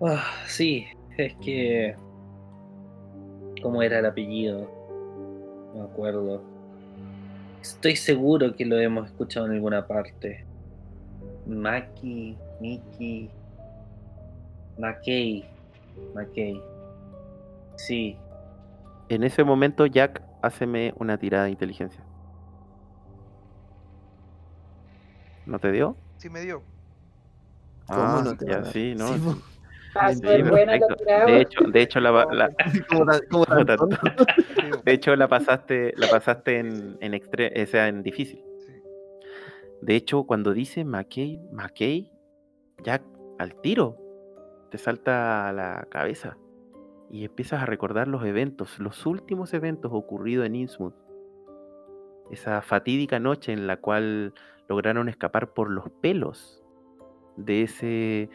Ah, 0.00 0.22
sí, 0.46 0.86
es 1.18 1.34
que. 1.36 1.96
¿Cómo 3.60 3.82
era 3.82 3.98
el 3.98 4.06
apellido? 4.06 4.70
No 5.74 5.80
me 5.80 5.84
acuerdo. 5.84 6.42
Estoy 7.60 7.96
seguro 7.96 8.54
que 8.54 8.64
lo 8.64 8.78
hemos 8.78 9.06
escuchado 9.06 9.46
en 9.46 9.52
alguna 9.54 9.84
parte. 9.84 10.46
Maki, 11.44 12.38
Miki. 12.60 13.30
Mackey. 14.78 15.55
Mackey. 16.14 16.60
Sí. 17.76 18.16
En 19.08 19.22
ese 19.22 19.44
momento, 19.44 19.86
Jack, 19.86 20.22
háceme 20.42 20.92
una 20.98 21.18
tirada 21.18 21.44
de 21.44 21.50
inteligencia. 21.50 22.04
¿No 25.44 25.58
te 25.58 25.70
dio? 25.70 25.96
Sí 26.18 26.28
me 26.28 26.40
dio. 26.40 26.62
¿Cómo 27.86 28.18
Ah, 28.18 28.22
no 28.24 28.36
te 28.36 28.46
ya, 28.46 28.64
sí, 28.64 28.94
¿no? 28.96 29.06
Sí, 29.06 29.18
sí. 29.18 29.20
po. 29.24 29.36
Ah, 29.94 30.10
Sí, 30.10 30.16
súper 30.16 30.50
buena 30.50 30.72
la 30.72 30.86
perfecto. 30.86 30.96
tirada. 30.96 31.26
De 31.26 31.40
hecho, 31.40 31.60
de 31.72 31.80
hecho 31.82 32.00
la, 32.00 32.10
va- 32.10 32.26
la- 32.32 32.50
¿Cómo 32.90 33.06
tan- 33.06 33.20
cómo 33.30 33.44
tan 33.46 33.58
Puta, 33.60 33.76
tonto? 33.76 33.96
Sí, 34.60 34.70
de 34.84 34.92
hecho 34.92 35.16
la 35.16 35.28
pasaste, 35.28 35.92
la 35.96 36.08
pasaste 36.08 36.58
en, 36.58 36.98
en 37.00 37.12
extre- 37.12 37.62
o 37.62 37.66
sea, 37.66 37.88
en 37.88 38.02
difícil. 38.02 38.42
De 39.82 39.94
hecho, 39.94 40.24
cuando 40.24 40.52
dice 40.52 40.84
McKay, 40.84 41.38
McKay, 41.52 42.10
Jack, 42.82 43.02
al 43.38 43.54
tiro, 43.60 43.96
te 44.70 44.78
salta 44.78 45.48
a 45.48 45.52
la 45.52 45.86
cabeza 45.90 46.36
y 47.10 47.24
empiezas 47.24 47.62
a 47.62 47.66
recordar 47.66 48.08
los 48.08 48.24
eventos, 48.24 48.78
los 48.78 49.06
últimos 49.06 49.54
eventos 49.54 49.92
ocurridos 49.94 50.46
en 50.46 50.56
Innsmouth. 50.56 50.94
Esa 52.30 52.60
fatídica 52.62 53.20
noche 53.20 53.52
en 53.52 53.66
la 53.66 53.76
cual 53.76 54.34
lograron 54.68 55.08
escapar 55.08 55.52
por 55.52 55.70
los 55.70 55.88
pelos 56.00 56.62
de 57.36 57.62
ese 57.62 58.30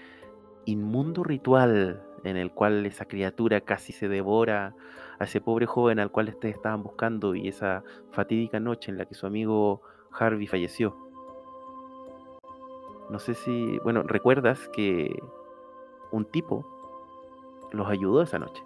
inmundo 0.65 1.23
ritual 1.23 2.01
en 2.23 2.37
el 2.37 2.51
cual 2.51 2.85
esa 2.85 3.05
criatura 3.05 3.61
casi 3.61 3.93
se 3.93 4.07
devora 4.07 4.75
a 5.19 5.23
ese 5.25 5.41
pobre 5.41 5.65
joven 5.65 5.99
al 5.99 6.11
cual 6.11 6.29
ustedes 6.29 6.55
estaban 6.55 6.83
buscando 6.83 7.35
y 7.35 7.47
esa 7.47 7.83
fatídica 8.11 8.59
noche 8.59 8.91
en 8.91 8.97
la 8.97 9.05
que 9.05 9.15
su 9.15 9.25
amigo 9.25 9.81
Harvey 10.11 10.47
falleció. 10.47 10.95
No 13.09 13.19
sé 13.19 13.33
si, 13.33 13.77
bueno, 13.79 14.03
recuerdas 14.03 14.69
que 14.69 15.21
un 16.11 16.25
tipo 16.25 16.65
los 17.71 17.87
ayudó 17.87 18.21
esa 18.21 18.39
noche. 18.39 18.63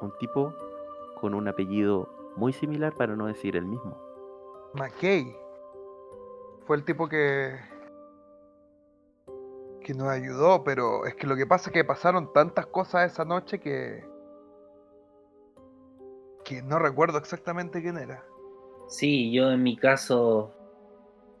Un 0.00 0.12
tipo 0.18 0.52
con 1.20 1.34
un 1.34 1.46
apellido 1.48 2.08
muy 2.36 2.52
similar 2.52 2.94
para 2.94 3.14
no 3.14 3.26
decir 3.26 3.56
el 3.56 3.66
mismo. 3.66 3.96
McKay 4.74 5.36
fue 6.66 6.76
el 6.76 6.84
tipo 6.84 7.08
que 7.08 7.56
que 9.80 9.94
nos 9.94 10.08
ayudó, 10.08 10.62
pero 10.62 11.06
es 11.06 11.16
que 11.16 11.26
lo 11.26 11.34
que 11.34 11.46
pasa 11.46 11.68
es 11.68 11.74
que 11.74 11.84
pasaron 11.84 12.32
tantas 12.32 12.66
cosas 12.66 13.10
esa 13.12 13.24
noche 13.24 13.58
que 13.58 14.04
que 16.44 16.62
no 16.62 16.78
recuerdo 16.78 17.18
exactamente 17.18 17.82
quién 17.82 17.98
era. 17.98 18.24
Sí, 18.88 19.32
yo 19.32 19.50
en 19.50 19.62
mi 19.62 19.76
caso 19.76 20.52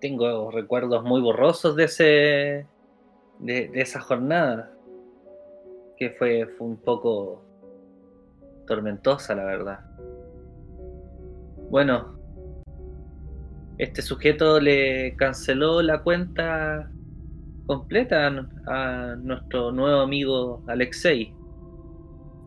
tengo 0.00 0.50
recuerdos 0.50 1.04
muy 1.04 1.20
borrosos 1.20 1.76
de 1.76 1.84
ese. 1.84 2.04
de, 3.38 3.68
de 3.68 3.80
esa 3.80 4.00
jornada. 4.00 4.72
Que 5.96 6.10
fue, 6.18 6.46
fue 6.58 6.66
un 6.66 6.76
poco 6.76 7.44
tormentosa, 8.66 9.34
la 9.34 9.44
verdad. 9.44 9.80
Bueno, 11.70 12.18
este 13.78 14.02
sujeto 14.02 14.60
le 14.60 15.16
canceló 15.16 15.82
la 15.82 16.02
cuenta 16.02 16.90
completa 17.66 18.26
a, 18.26 19.12
a 19.12 19.16
nuestro 19.16 19.72
nuevo 19.72 20.00
amigo 20.00 20.62
Alexei. 20.66 21.34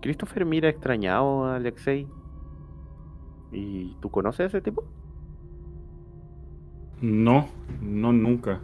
Christopher 0.02 0.46
mira 0.46 0.70
extrañado 0.70 1.46
a 1.46 1.56
Alexei. 1.56 2.08
¿Y 3.52 3.96
tú 4.02 4.10
conoces 4.10 4.42
a 4.42 4.46
ese 4.46 4.62
tipo? 4.62 4.84
No, 7.02 7.48
no 7.82 8.14
nunca. 8.14 8.60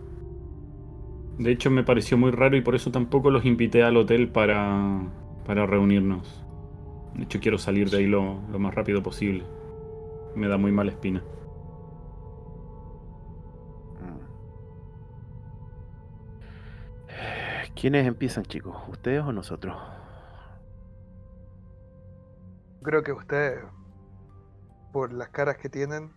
De 1.38 1.52
hecho 1.52 1.72
me 1.72 1.84
pareció 1.84 2.18
muy 2.18 2.32
raro 2.32 2.56
y 2.56 2.62
por 2.62 2.76
eso 2.76 2.92
tampoco 2.92 3.32
los 3.32 3.46
invité 3.46 3.84
al 3.84 3.98
hotel 3.98 4.30
para, 4.30 5.02
para 5.46 5.66
reunirnos. 5.66 6.44
De 7.16 7.24
hecho 7.24 7.40
quiero 7.40 7.58
salir 7.58 7.90
de 7.90 7.98
ahí 7.98 8.08
lo, 8.08 8.40
lo 8.52 8.60
más 8.60 8.74
rápido 8.76 9.02
posible. 9.04 9.44
Me 10.36 10.48
da 10.48 10.58
muy 10.58 10.72
mala 10.72 10.92
espina. 10.92 11.24
Mm. 14.02 14.32
¿Quiénes 17.76 18.06
empiezan, 18.08 18.46
chicos? 18.46 18.76
¿Ustedes 18.90 19.22
o 19.24 19.32
nosotros? 19.32 19.76
Creo 22.84 23.04
que 23.04 23.12
ustedes, 23.12 23.60
por 24.92 25.14
las 25.14 25.30
caras 25.30 25.58
que 25.58 25.70
tienen, 25.70 26.12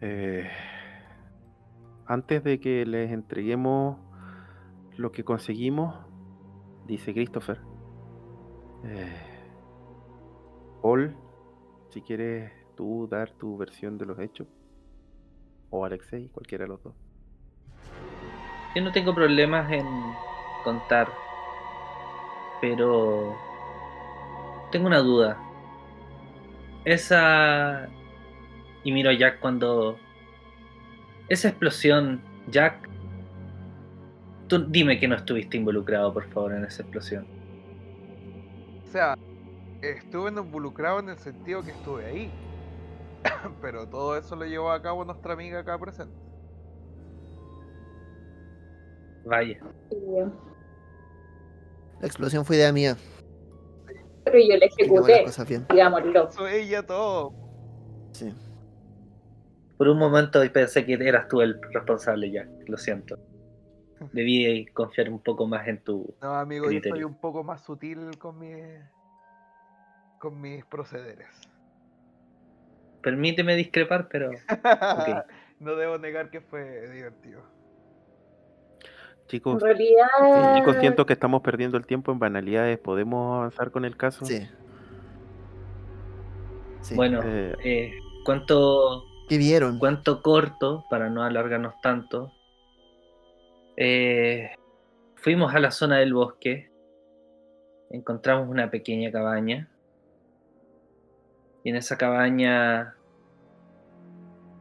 Eh, 0.00 0.50
antes 2.06 2.44
de 2.44 2.60
que 2.60 2.84
les 2.86 3.10
entreguemos 3.10 3.98
lo 4.96 5.12
que 5.12 5.24
conseguimos, 5.24 5.94
dice 6.86 7.12
Christopher. 7.12 7.60
eh, 8.84 9.34
Paul, 10.82 11.16
si 11.90 12.02
quieres 12.02 12.52
tú 12.76 13.08
dar 13.10 13.30
tu 13.32 13.56
versión 13.56 13.98
de 13.98 14.06
los 14.06 14.18
hechos. 14.18 14.46
O 15.70 15.84
Alexei, 15.84 16.28
cualquiera 16.28 16.64
de 16.64 16.68
los 16.68 16.82
dos. 16.82 16.94
Yo 18.74 18.82
no 18.82 18.92
tengo 18.92 19.14
problemas 19.14 19.70
en 19.72 19.86
contar, 20.62 21.08
pero 22.60 23.34
tengo 24.70 24.86
una 24.86 24.98
duda. 25.00 25.38
Esa... 26.84 27.88
Y 28.82 28.92
miro 28.92 29.10
a 29.10 29.40
cuando... 29.40 29.98
Esa 31.28 31.48
explosión, 31.48 32.20
Jack... 32.48 32.88
Tú 34.46 34.66
dime 34.68 35.00
que 35.00 35.08
no 35.08 35.16
estuviste 35.16 35.56
involucrado, 35.56 36.12
por 36.12 36.28
favor, 36.28 36.52
en 36.52 36.64
esa 36.64 36.82
explosión. 36.82 37.26
o 38.84 38.86
sea, 38.90 39.16
estuve 39.80 40.30
involucrado 40.30 41.00
en 41.00 41.08
el 41.08 41.18
sentido 41.18 41.62
que 41.62 41.70
estuve 41.70 42.04
ahí. 42.04 42.30
Pero 43.62 43.88
todo 43.88 44.18
eso 44.18 44.36
lo 44.36 44.44
llevó 44.44 44.70
a 44.70 44.82
cabo 44.82 45.04
nuestra 45.04 45.32
amiga 45.32 45.60
acá 45.60 45.78
presente. 45.78 46.14
Vaya. 49.24 49.58
La 52.00 52.06
explosión 52.06 52.44
fue 52.44 52.56
idea 52.56 52.72
mía. 52.72 52.96
Pero 54.24 54.38
yo 54.38 54.56
las 54.56 54.78
ejecuté, 54.78 55.24
digámoslo. 55.70 56.28
Eso 56.28 56.46
ella 56.46 56.84
todo. 56.84 57.32
Sí. 58.12 58.32
Por 59.76 59.88
un 59.88 59.98
momento 59.98 60.40
pensé 60.52 60.84
que 60.86 60.94
eras 60.94 61.28
tú 61.28 61.40
el 61.40 61.60
responsable, 61.72 62.30
Jack. 62.30 62.48
Lo 62.68 62.76
siento. 62.76 63.18
Debí 64.12 64.66
confiar 64.66 65.08
un 65.08 65.20
poco 65.20 65.46
más 65.46 65.66
en 65.66 65.82
tu... 65.82 66.14
No, 66.20 66.34
amigo, 66.34 66.66
yo 66.66 66.70
soy 66.72 66.80
Criterio. 66.80 67.06
un 67.08 67.20
poco 67.20 67.42
más 67.42 67.64
sutil 67.64 68.16
con 68.18 68.38
mi 68.38 68.52
con 70.18 70.40
mis 70.40 70.64
procederes. 70.64 71.28
Permíteme 73.02 73.56
discrepar, 73.56 74.08
pero... 74.08 74.30
no 75.60 75.76
debo 75.76 75.98
negar 75.98 76.30
que 76.30 76.40
fue 76.40 76.88
divertido. 76.90 77.42
Chicos, 79.26 79.60
realidad, 79.62 80.06
chicos, 80.56 80.76
siento 80.80 81.06
que 81.06 81.14
estamos 81.14 81.42
perdiendo 81.42 81.76
el 81.76 81.86
tiempo 81.86 82.12
en 82.12 82.18
banalidades. 82.18 82.78
¿Podemos 82.78 83.36
avanzar 83.36 83.70
con 83.70 83.84
el 83.84 83.96
caso? 83.96 84.24
Sí. 84.24 84.46
Sí. 86.82 86.94
Bueno, 86.94 87.20
Eh, 87.24 87.54
eh, 87.64 87.92
¿cuánto, 88.24 89.04
¿Qué 89.28 89.38
vieron? 89.38 89.78
cuánto 89.78 90.22
corto, 90.22 90.84
para 90.90 91.08
no 91.08 91.22
alargarnos 91.22 91.74
tanto? 91.80 92.32
Eh, 93.76 94.54
fuimos 95.16 95.54
a 95.54 95.60
la 95.60 95.70
zona 95.70 95.98
del 95.98 96.12
bosque, 96.12 96.70
encontramos 97.90 98.48
una 98.48 98.70
pequeña 98.70 99.10
cabaña, 99.10 99.68
y 101.62 101.70
en 101.70 101.76
esa 101.76 101.96
cabaña 101.96 102.94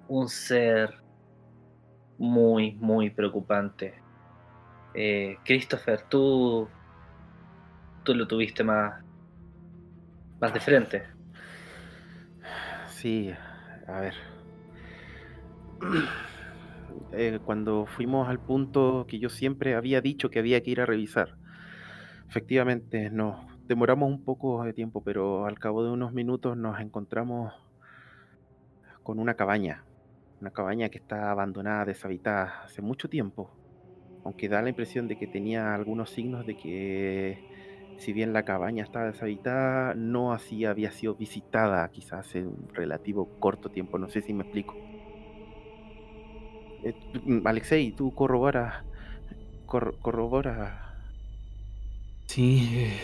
un 0.07 0.30
ser 0.30 0.94
muy, 2.18 2.72
muy 2.76 3.10
preocupante. 3.10 3.95
Eh, 4.94 5.38
Christopher, 5.44 6.03
tú, 6.03 6.69
tú 8.03 8.15
lo 8.15 8.26
tuviste 8.27 8.64
más, 8.64 9.03
más 10.40 10.53
de 10.53 10.60
frente. 10.61 11.03
Sí, 12.88 13.34
a 13.88 13.99
ver. 13.99 14.32
Eh, 17.11 17.39
cuando 17.43 17.85
fuimos 17.85 18.27
al 18.30 18.39
punto 18.39 19.05
que 19.07 19.19
yo 19.19 19.30
siempre 19.30 19.76
había 19.76 20.01
dicho 20.01 20.30
que 20.30 20.39
había 20.39 20.61
que 20.64 20.72
ir 20.72 20.81
a 20.81 20.85
revisar, 20.85 21.38
Efectivamente, 22.27 23.10
nos 23.11 23.38
demoramos 23.68 24.10
un 24.10 24.23
poco 24.26 24.64
de 24.64 24.73
tiempo, 24.73 25.03
pero 25.03 25.45
al 25.45 25.60
cabo 25.60 25.84
de 25.84 25.91
unos 25.91 26.14
minutos 26.14 26.57
nos 26.57 26.80
encontramos 26.80 27.53
con 29.03 29.19
una 29.19 29.35
cabaña. 29.35 29.85
Una 30.41 30.51
cabaña 30.51 30.89
que 30.89 30.97
está 30.99 31.31
abandonada, 31.31 31.85
deshabitada 31.85 32.64
hace 32.64 32.81
mucho 32.81 33.10
tiempo. 33.10 33.57
Aunque 34.23 34.49
da 34.49 34.61
la 34.64 34.69
impresión 34.69 35.07
de 35.07 35.18
que 35.18 35.27
tenía 35.27 35.76
algunos 35.76 36.11
signos 36.11 36.45
de 36.45 36.57
que 36.57 37.45
si 37.97 38.14
bien 38.14 38.34
la 38.34 38.45
cabaña 38.45 38.84
estaba 38.84 39.07
deshabitada, 39.07 39.95
no 39.95 40.34
así 40.34 40.65
había 40.65 40.91
sido 40.91 41.15
visitada 41.15 41.89
quizás 41.91 42.22
hace 42.27 42.47
un 42.47 42.69
relativo 42.73 43.34
corto 43.39 43.72
tiempo. 43.72 43.99
No 43.99 44.10
sé 44.10 44.22
si 44.22 44.34
me 44.34 44.43
explico. 44.43 44.82
Eh, 46.84 46.93
tú- 47.11 47.22
mm, 47.26 47.47
Alexei, 47.47 47.91
tú 47.91 48.14
corroboras, 48.14 48.84
corro- 49.65 49.97
corroboras 50.01 50.80
Sí, 52.27 52.69
eh, 52.73 52.99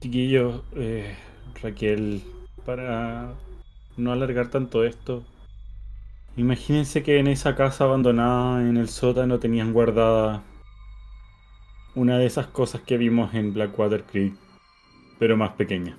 chiquillo, 0.00 0.64
eh, 0.74 1.14
Raquel, 1.62 2.22
para 2.64 3.34
no 3.96 4.12
alargar 4.12 4.48
tanto 4.50 4.84
esto, 4.84 5.22
imagínense 6.36 7.02
que 7.02 7.18
en 7.18 7.28
esa 7.28 7.54
casa 7.54 7.84
abandonada 7.84 8.60
en 8.62 8.76
el 8.76 8.88
sótano 8.88 9.38
tenían 9.38 9.72
guardada 9.72 10.42
una 11.94 12.18
de 12.18 12.26
esas 12.26 12.46
cosas 12.46 12.80
que 12.80 12.96
vimos 12.96 13.34
en 13.34 13.52
Blackwater 13.52 14.02
Creek, 14.04 14.34
pero 15.18 15.36
más 15.36 15.52
pequeña. 15.52 15.96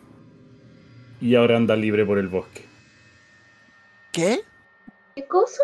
Y 1.21 1.35
ahora 1.35 1.55
anda 1.55 1.75
libre 1.75 2.05
por 2.05 2.17
el 2.17 2.27
bosque. 2.27 2.65
¿Qué? 4.11 4.41
¿Qué 5.15 5.25
cosa? 5.27 5.63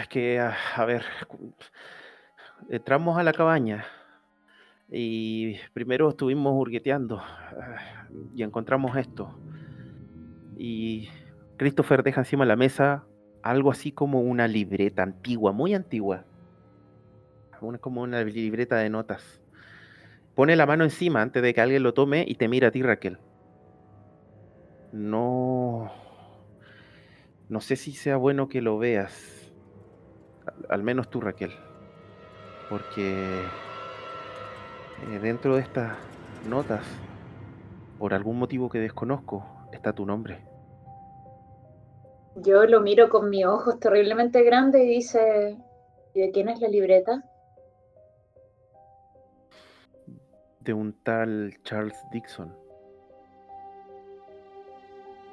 Es 0.00 0.08
que, 0.08 0.38
a, 0.38 0.54
a 0.76 0.84
ver, 0.84 1.04
entramos 2.68 3.18
a 3.18 3.22
la 3.22 3.32
cabaña 3.32 3.84
y 4.90 5.56
primero 5.72 6.08
estuvimos 6.08 6.52
hurgueteando 6.54 7.18
ah, 7.18 8.08
y 8.34 8.42
encontramos 8.42 8.96
esto. 8.96 9.38
Y 10.56 11.08
Christopher 11.56 12.02
deja 12.02 12.20
encima 12.20 12.44
de 12.44 12.48
la 12.48 12.56
mesa 12.56 13.04
algo 13.42 13.70
así 13.70 13.92
como 13.92 14.20
una 14.20 14.48
libreta 14.48 15.02
antigua, 15.02 15.52
muy 15.52 15.74
antigua. 15.74 16.24
Una, 17.60 17.78
como 17.78 18.02
una 18.02 18.22
libreta 18.24 18.76
de 18.76 18.88
notas. 18.88 19.40
Pone 20.34 20.56
la 20.56 20.66
mano 20.66 20.84
encima 20.84 21.20
antes 21.20 21.42
de 21.42 21.52
que 21.52 21.60
alguien 21.60 21.82
lo 21.82 21.92
tome 21.92 22.24
y 22.26 22.36
te 22.36 22.48
mira 22.48 22.68
a 22.68 22.70
ti, 22.70 22.82
Raquel. 22.82 23.18
No. 24.92 25.92
No 27.48 27.60
sé 27.60 27.76
si 27.76 27.92
sea 27.92 28.16
bueno 28.16 28.48
que 28.48 28.62
lo 28.62 28.78
veas. 28.78 29.39
Al, 30.68 30.82
menos 30.82 31.08
tú, 31.08 31.20
Raquel. 31.20 31.52
Porque 32.68 33.42
eh, 35.08 35.18
dentro 35.20 35.56
de 35.56 35.62
estas 35.62 35.96
notas, 36.48 36.82
por 37.98 38.14
algún 38.14 38.38
motivo 38.38 38.68
que 38.68 38.78
desconozco, 38.78 39.44
está 39.72 39.92
tu 39.92 40.06
nombre. 40.06 40.40
Yo 42.36 42.64
lo 42.64 42.80
miro 42.80 43.08
con 43.08 43.28
mis 43.28 43.44
ojos 43.44 43.80
terriblemente 43.80 44.42
grandes 44.42 44.82
y 44.82 44.88
dice, 44.88 45.58
¿y 46.14 46.20
de 46.20 46.30
quién 46.30 46.48
es 46.48 46.60
la 46.60 46.68
libreta? 46.68 47.24
De 50.60 50.72
un 50.72 50.92
tal 51.02 51.54
Charles 51.64 51.98
Dixon. 52.12 52.54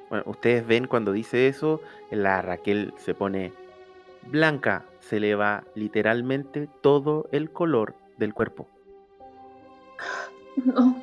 Bueno, 0.09 0.23
ustedes 0.27 0.65
ven 0.65 0.87
cuando 0.87 1.11
dice 1.11 1.47
eso, 1.47 1.81
la 2.11 2.41
Raquel 2.41 2.93
se 2.97 3.13
pone 3.13 3.53
blanca, 4.23 4.85
se 5.07 5.21
le 5.21 5.35
va 5.35 5.63
literalmente 5.73 6.67
todo 6.81 7.29
el 7.31 7.49
color 7.51 7.95
del 8.17 8.33
cuerpo. 8.33 8.67
No, 10.57 11.01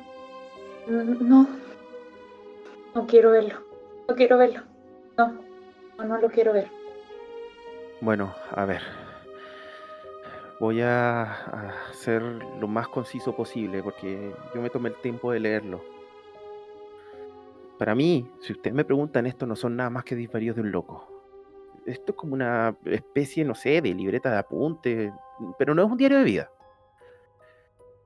no, 0.87 1.47
no 2.93 3.07
quiero 3.07 3.31
verlo, 3.31 3.55
no 4.07 4.15
quiero 4.15 4.37
verlo, 4.37 4.61
no, 5.17 5.33
no, 5.97 6.03
no 6.03 6.17
lo 6.19 6.29
quiero 6.29 6.53
ver. 6.53 6.67
Bueno, 8.01 8.35
a 8.51 8.65
ver. 8.65 8.81
Voy 10.59 10.81
a, 10.81 11.23
a 11.23 11.93
ser 11.93 12.21
lo 12.21 12.67
más 12.67 12.87
conciso 12.87 13.35
posible 13.35 13.81
porque 13.81 14.33
yo 14.53 14.61
me 14.61 14.69
tomé 14.69 14.89
el 14.89 14.95
tiempo 14.95 15.31
de 15.31 15.39
leerlo. 15.39 15.83
Para 17.79 17.95
mí, 17.95 18.29
si 18.39 18.53
ustedes 18.53 18.75
me 18.75 18.85
preguntan, 18.85 19.25
esto 19.25 19.45
no 19.45 19.55
son 19.55 19.75
nada 19.75 19.89
más 19.89 20.03
que 20.03 20.15
disparos 20.15 20.55
de 20.55 20.61
un 20.61 20.71
loco. 20.71 21.14
Esto 21.85 22.11
es 22.11 22.17
como 22.17 22.33
una 22.33 22.75
especie, 22.85 23.45
no 23.45 23.55
sé, 23.55 23.81
de 23.81 23.93
libreta 23.93 24.31
de 24.31 24.37
apunte, 24.37 25.13
pero 25.57 25.75
no 25.75 25.83
es 25.83 25.91
un 25.91 25.97
diario 25.97 26.17
de 26.17 26.23
vida. 26.23 26.51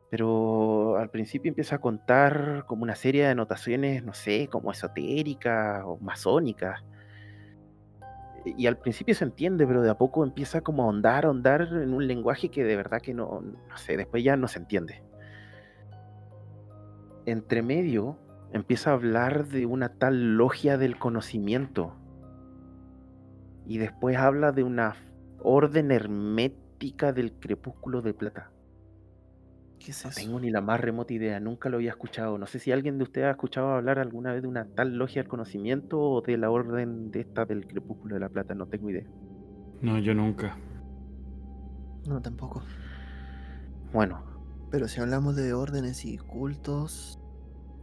Pero 0.09 0.97
al 0.97 1.09
principio 1.09 1.49
empieza 1.49 1.75
a 1.75 1.81
contar 1.81 2.65
como 2.67 2.83
una 2.83 2.95
serie 2.95 3.23
de 3.23 3.29
anotaciones, 3.29 4.03
no 4.03 4.13
sé, 4.13 4.47
como 4.47 4.71
esotéricas 4.71 5.83
o 5.85 5.97
masónicas. 5.97 6.83
Y 8.45 8.65
al 8.65 8.77
principio 8.77 9.13
se 9.13 9.25
entiende, 9.25 9.67
pero 9.67 9.81
de 9.81 9.89
a 9.89 9.97
poco 9.97 10.23
empieza 10.23 10.61
como 10.61 10.83
a 10.83 10.85
ahondar, 10.85 11.25
ahondar 11.25 11.61
en 11.61 11.93
un 11.93 12.07
lenguaje 12.07 12.49
que 12.49 12.63
de 12.63 12.75
verdad 12.75 13.01
que 13.01 13.13
no, 13.13 13.41
no 13.41 13.77
sé, 13.77 13.97
después 13.97 14.23
ya 14.23 14.35
no 14.35 14.47
se 14.47 14.59
entiende. 14.59 15.03
Entre 17.25 17.61
medio 17.61 18.17
empieza 18.51 18.89
a 18.89 18.93
hablar 18.93 19.47
de 19.47 19.67
una 19.67 19.89
tal 19.89 20.37
logia 20.37 20.77
del 20.77 20.97
conocimiento. 20.97 21.98
Y 23.69 23.77
después 23.77 24.17
habla 24.17 24.51
de 24.51 24.63
una 24.63 24.97
orden 25.39 25.91
hermética 25.91 27.13
del 27.13 27.39
crepúsculo 27.39 28.01
de 28.01 28.13
plata. 28.13 28.53
¿Qué 29.79 29.91
es 29.91 30.03
No 30.03 30.09
eso? 30.09 30.23
tengo 30.23 30.39
ni 30.39 30.49
la 30.51 30.61
más 30.61 30.79
remota 30.81 31.13
idea, 31.13 31.39
nunca 31.39 31.69
lo 31.69 31.77
había 31.77 31.91
escuchado. 31.91 32.37
No 32.37 32.47
sé 32.47 32.59
si 32.59 32.71
alguien 32.71 32.97
de 32.97 33.03
ustedes 33.05 33.27
ha 33.27 33.31
escuchado 33.31 33.69
hablar 33.73 33.99
alguna 33.99 34.33
vez 34.33 34.41
de 34.41 34.47
una 34.47 34.65
tal 34.75 34.95
logia 34.97 35.21
del 35.21 35.29
conocimiento 35.29 35.99
o 36.01 36.21
de 36.21 36.37
la 36.37 36.51
orden 36.51 37.11
de 37.11 37.21
esta 37.21 37.45
del 37.45 37.67
crepúsculo 37.67 38.15
de 38.15 38.19
la 38.21 38.29
plata, 38.29 38.55
no 38.55 38.67
tengo 38.67 38.89
idea. 38.89 39.07
No, 39.81 39.99
yo 39.99 40.13
nunca. 40.13 40.57
No, 42.05 42.21
tampoco. 42.21 42.63
Bueno, 43.91 44.23
Pero 44.71 44.87
si 44.87 45.01
hablamos 45.01 45.35
de 45.35 45.53
órdenes 45.53 46.05
y 46.05 46.17
cultos, 46.19 47.19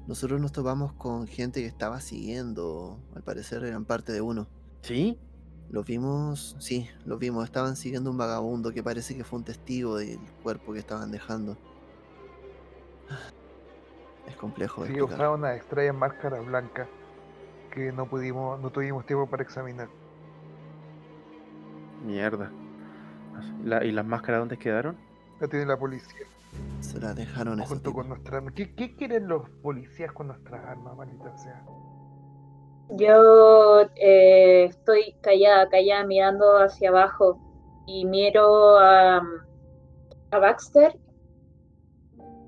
nosotros 0.07 0.41
nos 0.41 0.53
topamos 0.53 0.93
con 0.95 1.27
gente 1.27 1.61
que 1.63 1.67
estaba 1.67 2.01
siguiendo, 2.01 3.05
al 3.15 3.25
parecer 3.25 3.65
eran 3.65 3.87
parte 3.87 4.13
de 4.13 4.21
uno. 4.21 4.51
¿sí? 4.83 5.19
Los 5.71 5.85
vimos, 5.85 6.57
sí, 6.59 6.89
los 7.05 7.19
vimos, 7.19 7.45
estaban 7.45 7.77
siguiendo 7.77 8.11
un 8.11 8.17
vagabundo 8.17 8.73
que 8.73 8.83
parece 8.83 9.17
que 9.17 9.25
fue 9.25 9.39
un 9.41 9.45
testigo 9.45 9.97
del 9.97 10.19
cuerpo 10.43 10.73
que 10.73 10.79
estaban 10.79 11.11
dejando. 11.11 11.57
Es 14.27 14.37
complejo 14.37 14.85
Sí, 14.87 15.01
usaba 15.01 15.33
una 15.35 15.55
extraña 15.55 15.93
máscara 15.93 16.41
blanca 16.41 16.87
que 17.71 17.93
no 17.93 18.07
pudimos, 18.07 18.61
no 18.61 18.71
tuvimos 18.71 19.05
tiempo 19.07 19.27
para 19.29 19.43
examinar. 19.43 19.89
Mierda. 22.05 22.51
La- 23.65 23.85
¿Y 23.85 23.93
las 23.93 24.07
máscaras 24.07 24.41
dónde 24.41 24.59
quedaron? 24.59 24.97
La 25.41 25.49
tiene 25.49 25.67
la 25.67 25.79
policía 25.79 26.27
Se 26.81 26.99
la 26.99 27.13
dejaron 27.13 27.61
junto 27.61 27.93
con 27.93 28.09
nuestra. 28.09 28.41
¿Qué, 28.55 28.75
qué 28.75 28.95
quieren 28.97 29.29
los 29.29 29.49
policías 29.63 30.13
con 30.13 30.29
nuestras 30.29 30.65
armas, 30.65 30.97
maldita 30.97 31.37
sea? 31.37 31.65
Yo 32.91 33.83
eh, 33.97 34.65
estoy 34.65 35.15
callada, 35.21 35.69
callada, 35.69 36.05
mirando 36.05 36.59
hacia 36.59 36.91
abajo 36.91 37.39
y 37.87 38.05
miro 38.05 38.79
a, 38.79 39.23
Baxter 40.31 40.99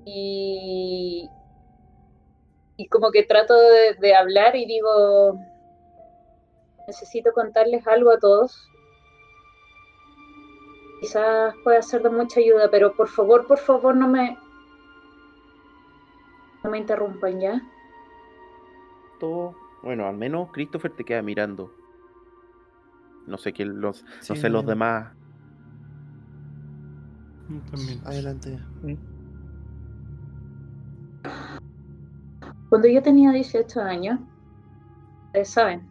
y, 0.05 1.27
y 2.77 2.87
como 2.87 3.11
que 3.11 3.23
trato 3.23 3.59
de, 3.59 3.95
de 3.99 4.15
hablar 4.15 4.55
y 4.55 4.65
digo, 4.65 5.39
necesito 6.87 7.33
contarles 7.33 7.85
algo 7.87 8.11
a 8.11 8.19
todos. 8.19 8.69
Quizás 11.01 11.55
pueda 11.63 11.81
ser 11.81 12.03
de 12.03 12.09
mucha 12.09 12.39
ayuda, 12.39 12.69
pero 12.69 12.95
por 12.95 13.07
favor, 13.07 13.47
por 13.47 13.57
favor, 13.57 13.95
no 13.95 14.07
me, 14.07 14.37
no 16.63 16.69
me 16.69 16.77
interrumpan 16.77 17.39
ya. 17.39 17.61
Todo. 19.19 19.55
Bueno, 19.83 20.07
al 20.07 20.17
menos 20.17 20.51
Christopher 20.51 20.91
te 20.95 21.03
queda 21.03 21.21
mirando. 21.21 21.71
No 23.27 23.37
sé 23.37 23.53
qué 23.53 23.65
los, 23.65 24.05
Sí, 24.21 24.33
no 24.33 24.35
sé 24.35 24.49
los 24.49 24.65
demás. 24.65 25.13
Mm, 27.47 27.59
También. 27.71 28.01
Adelante. 28.05 28.59
Cuando 32.69 32.87
yo 32.87 33.01
tenía 33.01 33.31
18 33.31 33.81
años, 33.81 34.19
ustedes 35.27 35.49
saben, 35.49 35.87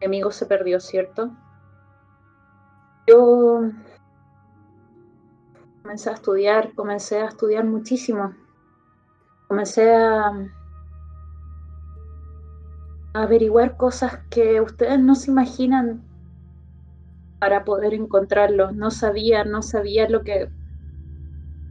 mi 0.00 0.06
amigo 0.06 0.30
se 0.30 0.46
perdió, 0.46 0.78
¿cierto? 0.80 1.30
Yo 3.06 3.70
comencé 5.82 6.10
a 6.10 6.14
estudiar, 6.14 6.74
comencé 6.74 7.20
a 7.20 7.26
estudiar 7.26 7.64
muchísimo. 7.64 8.34
Comencé 9.48 9.94
a 9.94 10.32
averiguar 13.14 13.76
cosas 13.76 14.20
que 14.30 14.60
ustedes 14.60 14.98
no 14.98 15.14
se 15.14 15.30
imaginan 15.30 16.02
para 17.38 17.64
poder 17.64 17.94
encontrarlos. 17.94 18.74
No 18.74 18.90
sabía, 18.90 19.44
no 19.44 19.62
sabía 19.62 20.08
lo 20.08 20.22
que 20.22 20.48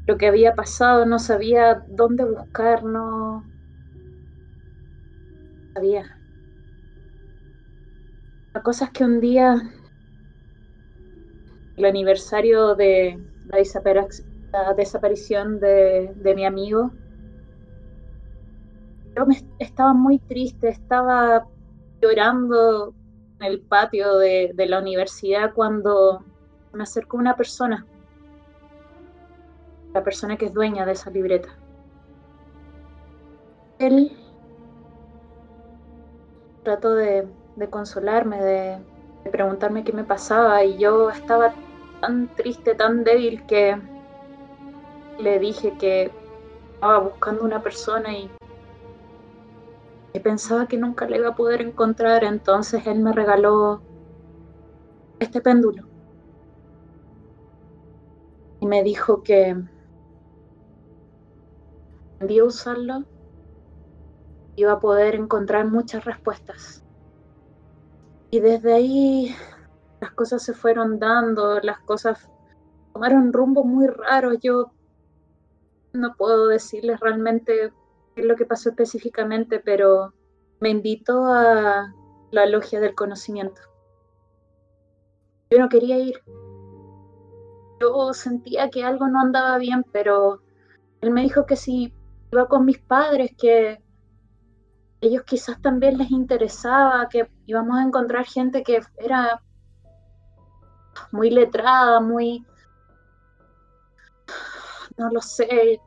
lo 0.07 0.17
que 0.17 0.27
había 0.27 0.55
pasado, 0.55 1.05
no 1.05 1.19
sabía 1.19 1.85
dónde 1.87 2.25
buscar, 2.25 2.83
no 2.83 3.45
sabía. 5.73 6.17
La 8.53 8.61
cosa 8.61 8.85
es 8.85 8.91
que 8.91 9.05
un 9.05 9.21
día, 9.21 9.55
el 11.77 11.85
aniversario 11.85 12.75
de 12.75 13.17
la, 13.45 14.73
desaparición 14.75 15.59
de, 15.59 16.33
mi 16.35 16.45
amigo, 16.45 16.91
yo 19.15 19.25
me, 19.25 19.41
estaba 19.59 19.93
muy 19.93 20.19
triste, 20.19 20.69
estaba 20.69 21.45
llorando 22.01 22.93
en 23.39 23.45
el 23.45 23.61
patio 23.61 24.17
de, 24.17 24.53
la 24.57 24.79
universidad 24.79 25.53
cuando 25.53 26.23
me 26.73 26.83
acercó 26.83 27.17
una 27.17 27.35
persona 27.35 27.85
la 29.93 30.03
persona 30.03 30.37
que 30.37 30.45
es 30.45 30.53
dueña 30.53 30.85
de 30.85 30.93
esa 30.93 31.09
libreta. 31.09 31.49
Él 33.79 34.17
trató 36.63 36.93
de, 36.93 37.27
consolarme, 37.69 38.41
de, 38.41 38.77
preguntarme 39.31 39.83
qué 39.83 39.91
me 39.91 40.03
pasaba 40.03 40.63
y 40.63 40.77
yo 40.77 41.09
estaba 41.09 41.53
tan 41.99 42.33
triste, 42.35 42.73
tan 42.75 43.03
débil 43.03 43.45
que 43.45 43.77
le 45.19 45.39
dije 45.39 45.73
que 45.77 46.11
estaba 46.73 46.99
buscando 46.99 47.43
una 47.43 47.61
persona 47.61 48.13
y 48.13 48.31
que 50.13 50.19
pensaba 50.19 50.67
que 50.67 50.77
nunca 50.77 51.07
la 51.07 51.17
iba 51.17 51.29
a 51.29 51.35
poder 51.35 51.61
encontrar, 51.61 52.23
entonces 52.23 52.85
él 52.87 52.99
me 52.99 53.13
regaló 53.13 53.81
este 55.19 55.41
péndulo 55.41 55.87
y 58.59 58.67
me 58.67 58.83
dijo 58.83 59.23
que 59.23 59.55
a 62.21 62.43
usarlo, 62.43 63.03
iba 64.55 64.73
a 64.73 64.79
poder 64.79 65.15
encontrar 65.15 65.65
muchas 65.65 66.05
respuestas. 66.05 66.83
Y 68.29 68.39
desde 68.39 68.73
ahí 68.73 69.35
las 69.99 70.11
cosas 70.11 70.43
se 70.43 70.53
fueron 70.53 70.99
dando, 70.99 71.59
las 71.61 71.79
cosas 71.79 72.29
tomaron 72.93 73.33
rumbo 73.33 73.63
muy 73.63 73.87
raro. 73.87 74.33
Yo 74.33 74.71
no 75.93 76.15
puedo 76.15 76.47
decirles 76.47 76.99
realmente 76.99 77.73
lo 78.23 78.35
que 78.35 78.45
pasó 78.45 78.69
específicamente, 78.69 79.59
pero 79.59 80.13
me 80.59 80.69
invitó 80.69 81.25
a 81.25 81.93
la 82.31 82.45
logia 82.45 82.79
del 82.79 82.95
conocimiento. 82.95 83.61
Yo 85.49 85.59
no 85.59 85.69
quería 85.69 85.97
ir. 85.97 86.21
Yo 87.79 88.13
sentía 88.13 88.69
que 88.69 88.83
algo 88.83 89.07
no 89.07 89.19
andaba 89.19 89.57
bien, 89.57 89.83
pero 89.91 90.41
él 91.01 91.11
me 91.11 91.23
dijo 91.23 91.45
que 91.45 91.55
si 91.55 91.93
iba 92.31 92.47
con 92.47 92.65
mis 92.65 92.79
padres, 92.79 93.31
que 93.37 93.83
ellos 95.01 95.23
quizás 95.23 95.61
también 95.61 95.97
les 95.97 96.11
interesaba, 96.11 97.09
que 97.09 97.29
íbamos 97.47 97.77
a 97.77 97.83
encontrar 97.83 98.25
gente 98.25 98.63
que 98.63 98.79
era 98.97 99.41
muy 101.11 101.31
letrada, 101.31 101.99
muy, 101.99 102.45
no 104.97 105.09
lo 105.09 105.21
sé, 105.21 105.81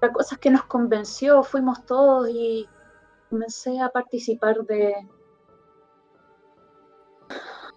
la 0.00 0.12
cosa 0.12 0.34
es 0.36 0.40
que 0.40 0.50
nos 0.50 0.64
convenció, 0.64 1.42
fuimos 1.42 1.84
todos 1.86 2.28
y 2.30 2.68
comencé 3.30 3.80
a 3.80 3.88
participar 3.88 4.64
de 4.64 4.94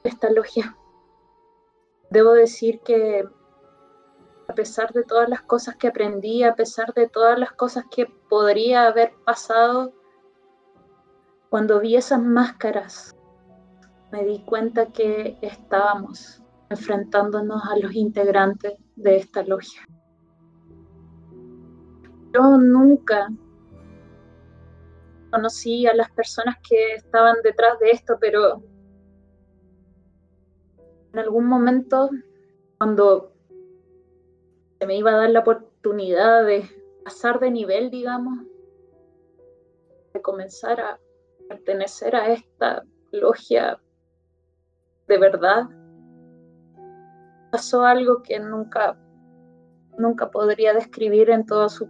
esta 0.04 0.30
logia. 0.32 0.78
Debo 2.10 2.34
decir 2.34 2.82
que 2.82 3.28
a 4.48 4.54
pesar 4.54 4.92
de 4.92 5.04
todas 5.04 5.30
las 5.30 5.42
cosas 5.44 5.76
que 5.78 5.88
aprendí, 5.88 6.44
a 6.44 6.56
pesar 6.56 6.94
de 6.94 7.08
todas 7.08 7.40
las 7.40 7.54
cosas 7.54 7.86
que 7.90 8.06
podría 8.30 8.88
haber 8.88 9.14
pasado, 9.26 9.94
cuando 11.50 11.80
vi 11.80 11.96
esas 11.96 12.22
máscaras, 12.22 13.16
me 14.12 14.26
di 14.26 14.44
cuenta 14.44 14.88
que 14.88 15.38
estábamos 15.42 16.42
enfrentándonos 16.70 17.64
a 17.66 17.78
los 17.78 17.94
integrantes 17.94 18.74
de 18.96 19.18
esta 19.18 19.44
logia. 19.44 19.82
Yo 22.34 22.58
nunca 22.58 23.30
conocí 25.32 25.88
a 25.88 25.94
las 25.94 26.12
personas 26.12 26.56
que 26.68 26.96
estaban 26.96 27.38
detrás 27.44 27.80
de 27.80 27.92
esto, 27.92 28.18
pero 28.20 28.62
en 31.14 31.20
algún 31.20 31.46
momento, 31.46 32.10
cuando 32.78 33.34
me 34.86 34.98
iba 34.98 35.12
a 35.12 35.18
dar 35.18 35.30
la 35.30 35.40
oportunidad 35.42 36.46
de 36.46 36.70
pasar 37.04 37.40
de 37.40 37.52
nivel, 37.52 37.92
digamos, 37.92 38.46
de 40.14 40.22
comenzar 40.22 40.80
a 40.80 41.00
pertenecer 41.48 42.16
a 42.16 42.32
esta 42.32 42.84
logia 43.12 43.80
de 45.08 45.18
verdad, 45.18 45.68
pasó 47.52 47.84
algo 47.84 48.24
que 48.24 48.40
nunca, 48.40 48.98
nunca 49.98 50.32
podría 50.32 50.74
describir 50.74 51.30
en 51.30 51.46
toda 51.46 51.68
su, 51.68 51.90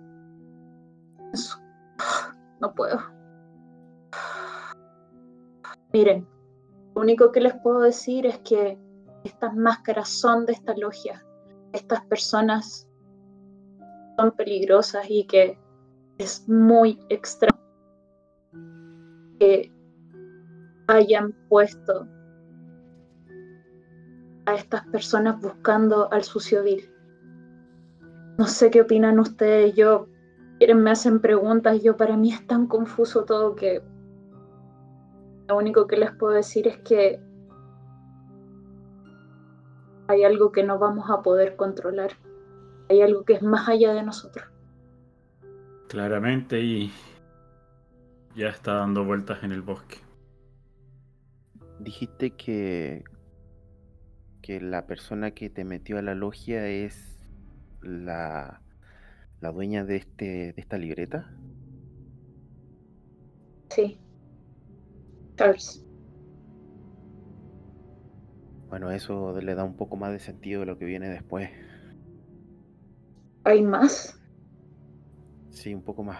No 2.59 2.73
puedo. 2.75 2.99
Miren, 5.93 6.27
lo 6.95 7.01
único 7.01 7.31
que 7.31 7.41
les 7.41 7.53
puedo 7.55 7.81
decir 7.81 8.25
es 8.25 8.37
que 8.39 8.77
estas 9.23 9.55
máscaras 9.55 10.09
son 10.09 10.45
de 10.45 10.53
esta 10.53 10.75
logia 10.75 11.23
estas 11.73 12.05
personas 12.05 12.87
son 14.17 14.31
peligrosas 14.31 15.05
y 15.09 15.25
que 15.25 15.57
es 16.17 16.47
muy 16.47 16.99
extraño 17.09 17.57
que 19.39 19.71
hayan 20.87 21.33
puesto 21.49 22.07
a 24.45 24.55
estas 24.55 24.85
personas 24.87 25.39
buscando 25.41 26.11
al 26.11 26.23
sucio 26.23 26.63
vil. 26.63 26.91
No 28.37 28.47
sé 28.47 28.69
qué 28.69 28.81
opinan 28.81 29.19
ustedes, 29.19 29.73
yo 29.75 30.07
quieren 30.61 30.83
me 30.83 30.91
hacen 30.91 31.21
preguntas, 31.21 31.81
yo 31.81 31.97
para 31.97 32.15
mí 32.15 32.31
es 32.31 32.45
tan 32.45 32.67
confuso 32.67 33.25
todo 33.25 33.55
que 33.55 33.81
lo 35.49 35.57
único 35.57 35.87
que 35.87 35.97
les 35.97 36.11
puedo 36.11 36.33
decir 36.33 36.67
es 36.67 36.77
que 36.77 37.19
hay 40.07 40.23
algo 40.23 40.51
que 40.51 40.61
no 40.61 40.77
vamos 40.77 41.09
a 41.09 41.23
poder 41.23 41.55
controlar. 41.55 42.11
Hay 42.91 43.01
algo 43.01 43.25
que 43.25 43.33
es 43.33 43.41
más 43.41 43.67
allá 43.67 43.91
de 43.95 44.03
nosotros. 44.03 44.45
Claramente 45.87 46.61
y 46.61 46.91
ya 48.35 48.49
está 48.49 48.75
dando 48.75 49.03
vueltas 49.03 49.41
en 49.41 49.53
el 49.53 49.63
bosque. 49.63 49.97
Dijiste 51.79 52.35
que 52.35 53.03
que 54.43 54.61
la 54.61 54.85
persona 54.85 55.31
que 55.31 55.49
te 55.49 55.65
metió 55.65 55.97
a 55.97 56.03
la 56.03 56.13
logia 56.13 56.67
es 56.67 57.19
la, 57.81 58.61
la 59.41 59.51
dueña 59.51 59.83
de 59.83 59.97
este 59.97 60.53
de 60.53 60.61
esta 60.61 60.77
libreta. 60.77 61.29
Sí. 63.69 63.99
Charles. 65.35 65.85
Bueno, 68.69 68.91
eso 68.91 69.37
le 69.39 69.53
da 69.55 69.65
un 69.65 69.75
poco 69.75 69.97
más 69.97 70.13
de 70.13 70.19
sentido 70.19 70.61
a 70.61 70.65
lo 70.65 70.77
que 70.77 70.85
viene 70.85 71.09
después. 71.09 71.49
¿Hay 73.43 73.61
más? 73.61 74.17
Sí, 75.49 75.73
un 75.73 75.81
poco 75.81 76.03
más. 76.03 76.19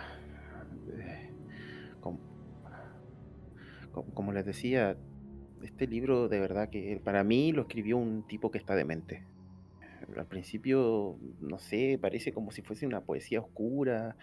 Eh, 0.98 1.30
como, 3.92 4.32
les 4.32 4.46
decía, 4.46 4.98
este 5.62 5.88
libro 5.88 6.28
de 6.28 6.40
verdad 6.40 6.70
que 6.70 7.00
para 7.04 7.24
mí 7.24 7.52
lo 7.52 7.64
escribió 7.64 7.98
un 7.98 8.28
tipo 8.28 8.52
que 8.52 8.58
está 8.58 8.76
demente. 8.76 9.24
Al 10.18 10.26
principio, 10.26 11.18
no 11.40 11.60
sé, 11.60 11.98
parece 12.02 12.32
como 12.34 12.52
si 12.52 12.62
fuese 12.62 12.86
una 12.88 13.02
poesía 13.02 13.40
oscura, 13.40 14.16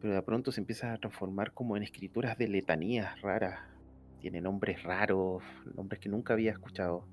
pero 0.00 0.14
de 0.14 0.22
pronto 0.22 0.52
se 0.52 0.60
empieza 0.60 0.92
a 0.92 0.98
transformar 0.98 1.52
como 1.52 1.76
en 1.76 1.82
escrituras 1.82 2.38
de 2.38 2.48
letanías 2.48 3.20
raras. 3.20 3.60
Tiene 4.20 4.40
nombres 4.40 4.82
raros, 4.82 5.42
nombres 5.74 6.00
que 6.00 6.08
nunca 6.08 6.34
había 6.34 6.52
escuchado 6.52 7.06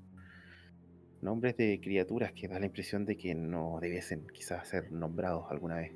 nombres 1.22 1.56
de 1.56 1.80
criaturas 1.80 2.32
que 2.32 2.48
da 2.48 2.60
la 2.60 2.66
impresión 2.66 3.04
de 3.04 3.16
que 3.16 3.34
no 3.34 3.78
debiesen 3.80 4.26
quizás 4.32 4.68
ser 4.68 4.92
nombrados 4.92 5.46
alguna 5.50 5.76
vez. 5.76 5.92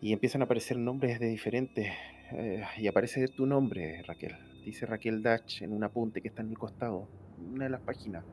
Y 0.00 0.12
empiezan 0.12 0.42
a 0.42 0.44
aparecer 0.44 0.78
nombres 0.78 1.18
de 1.20 1.26
diferentes, 1.26 1.92
eh, 2.32 2.64
y 2.78 2.86
aparece 2.86 3.28
tu 3.28 3.46
nombre, 3.46 4.02
Raquel. 4.06 4.36
Dice 4.64 4.86
Raquel 4.86 5.22
Dutch 5.22 5.62
en 5.62 5.72
un 5.72 5.84
apunte 5.84 6.20
que 6.20 6.28
está 6.28 6.42
en 6.42 6.50
el 6.50 6.58
costado, 6.58 7.08
una 7.38 7.64
de 7.64 7.70
las 7.70 7.80
páginas. 7.80 8.24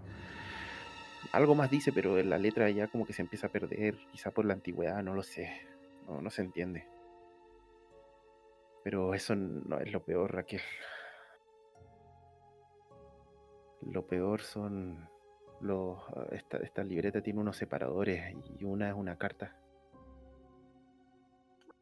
Algo 1.32 1.56
más 1.56 1.70
dice, 1.70 1.92
pero 1.94 2.22
la 2.24 2.38
letra 2.38 2.70
ya 2.70 2.88
como 2.88 3.06
que 3.06 3.14
se 3.14 3.22
empieza 3.22 3.48
a 3.48 3.52
perder, 3.52 3.98
quizá 4.12 4.32
por 4.32 4.46
la 4.46 4.54
antigüedad, 4.54 5.02
no 5.02 5.14
lo 5.14 5.24
sé, 5.24 5.50
no, 6.08 6.22
no 6.22 6.30
se 6.30 6.42
entiende. 6.42 6.88
Pero 8.84 9.14
eso 9.14 9.36
no 9.36 9.80
es 9.80 9.92
lo 9.92 10.04
peor, 10.04 10.34
Raquel. 10.34 10.62
Lo 13.82 14.06
peor 14.06 14.42
son 14.42 15.10
esta, 16.32 16.84
libreta 16.84 17.22
tiene 17.22 17.40
unos 17.40 17.58
separadores 17.58 18.36
y 18.60 18.64
una 18.64 18.90
es 18.90 18.96
una 18.96 19.16
carta 19.18 19.56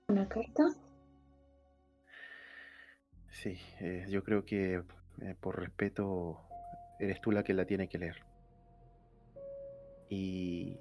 ¿Una 0.08 0.28
carta? 0.28 0.64
Sí, 3.30 3.60
eh, 3.80 4.06
yo 4.10 4.24
creo 4.24 4.44
que 4.44 4.84
eh, 5.22 5.36
por 5.40 5.60
respeto 5.60 6.42
eres 7.00 7.22
tú 7.22 7.32
la 7.32 7.44
que 7.44 7.54
la 7.54 7.66
tiene 7.66 7.88
que 7.88 8.00
leer. 8.00 8.29
Y 10.10 10.78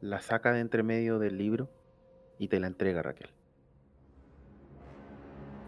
la 0.00 0.20
saca 0.20 0.52
de 0.52 0.60
entre 0.60 0.82
medio 0.82 1.18
del 1.18 1.36
libro 1.38 1.68
y 2.38 2.48
te 2.48 2.58
la 2.58 2.66
entrega 2.66 3.02
Raquel. 3.02 3.30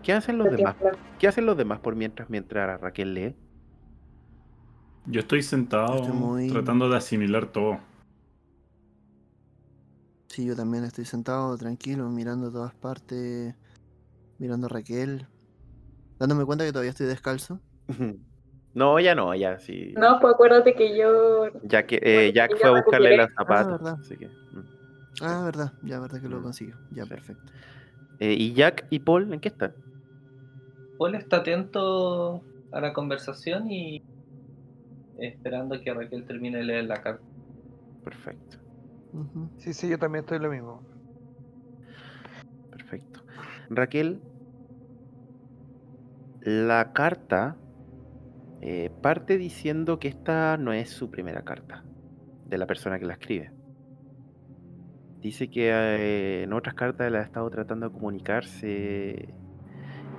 ¿Qué 0.03 0.13
hacen 0.13 0.39
los 0.39 0.51
Lo 0.51 0.57
demás? 0.57 0.77
¿Qué 1.19 1.29
hacen 1.29 1.47
los 1.47 1.57
demás 1.57 1.81
por 1.81 1.97
mientras 1.97 2.29
mientras 2.29 2.81
Raquel 2.81 3.15
lee? 3.15 3.35
Yo 5.07 5.21
estoy 5.21 5.43
sentado 5.43 5.97
Estoy 5.97 6.13
muy- 6.13 6.49
tratando 6.51 6.89
de 6.89 6.97
asimilar 6.97 7.47
todo. 7.47 7.79
Sí, 10.29 10.47
yo 10.47 10.57
también 10.57 10.85
estoy 10.85 11.05
sentado 11.05 11.57
tranquilo, 11.57 12.09
mirando 12.09 12.49
a 12.49 12.53
todas 12.53 12.75
partes, 12.75 13.55
mirando 14.39 14.67
a 14.67 14.71
Raquel, 14.71 15.29
dándome 16.19 16.45
cuenta 16.45 16.65
que 16.65 16.73
todavía 16.73 16.91
estoy 16.91 17.07
descalzo. 17.07 17.61
No, 18.75 18.99
ya 19.01 19.15
no, 19.15 19.35
ya 19.35 19.59
sí. 19.59 19.95
No, 19.97 20.19
pues 20.21 20.35
acuérdate 20.35 20.75
que 20.75 20.97
yo. 20.97 21.47
Ya 21.63 21.87
que 21.87 21.97
Bueno, 22.03 22.21
eh, 22.29 22.33
Jack 22.35 22.59
fue 22.59 22.71
a 22.71 22.73
buscarle 22.73 23.17
los 23.17 23.29
zapatos. 23.37 23.73
verdad. 23.73 23.95
así 24.01 24.17
que, 24.19 24.29
mm. 24.51 24.61
Ah, 25.21 25.43
verdad, 25.45 25.73
ya 25.81 26.01
verdad 26.01 26.21
que 26.21 26.29
lo 26.29 26.41
Mm. 26.41 26.43
consiguió. 26.43 26.77
Ya, 26.91 27.05
Sí. 27.05 27.11
perfecto. 27.11 27.53
Eh, 28.19 28.35
¿Y 28.39 28.55
Jack 28.55 28.87
y 28.91 29.01
Paul 29.01 29.33
en 29.33 29.41
qué 29.41 29.49
están? 29.49 29.75
Paul 30.97 31.15
está 31.15 31.37
atento 31.39 32.45
a 32.73 32.81
la 32.81 32.93
conversación 32.93 33.71
y 33.71 34.05
esperando 35.17 35.81
que 35.81 35.93
Raquel 35.93 36.25
termine 36.25 36.59
de 36.59 36.65
leer 36.65 36.85
la 36.85 37.03
carta. 37.03 37.25
Perfecto. 38.05 38.59
Sí, 39.57 39.73
sí, 39.75 39.89
yo 39.89 39.99
también 39.99 40.25
estoy 40.25 40.39
lo 40.39 40.51
mismo. 40.51 40.85
perfecto. 42.71 43.21
Raquel, 43.71 44.23
la 46.43 46.93
carta 46.93 47.64
eh, 48.67 48.91
parte 49.03 49.37
diciendo 49.37 49.99
que 49.99 50.09
esta 50.09 50.57
no 50.57 50.73
es 50.73 50.89
su 50.89 51.11
primera 51.11 51.43
carta 51.43 51.85
de 52.47 52.57
la 52.57 52.67
persona 52.67 52.99
que 52.99 53.05
la 53.05 53.13
escribe. 53.13 53.51
Dice 55.21 55.51
que 55.51 55.69
eh, 55.71 56.43
en 56.45 56.53
otras 56.55 56.75
cartas 56.75 57.09
él 57.09 57.17
ha 57.17 57.23
estado 57.23 57.51
tratando 57.51 57.89
de 57.89 57.93
comunicarse 57.93 59.35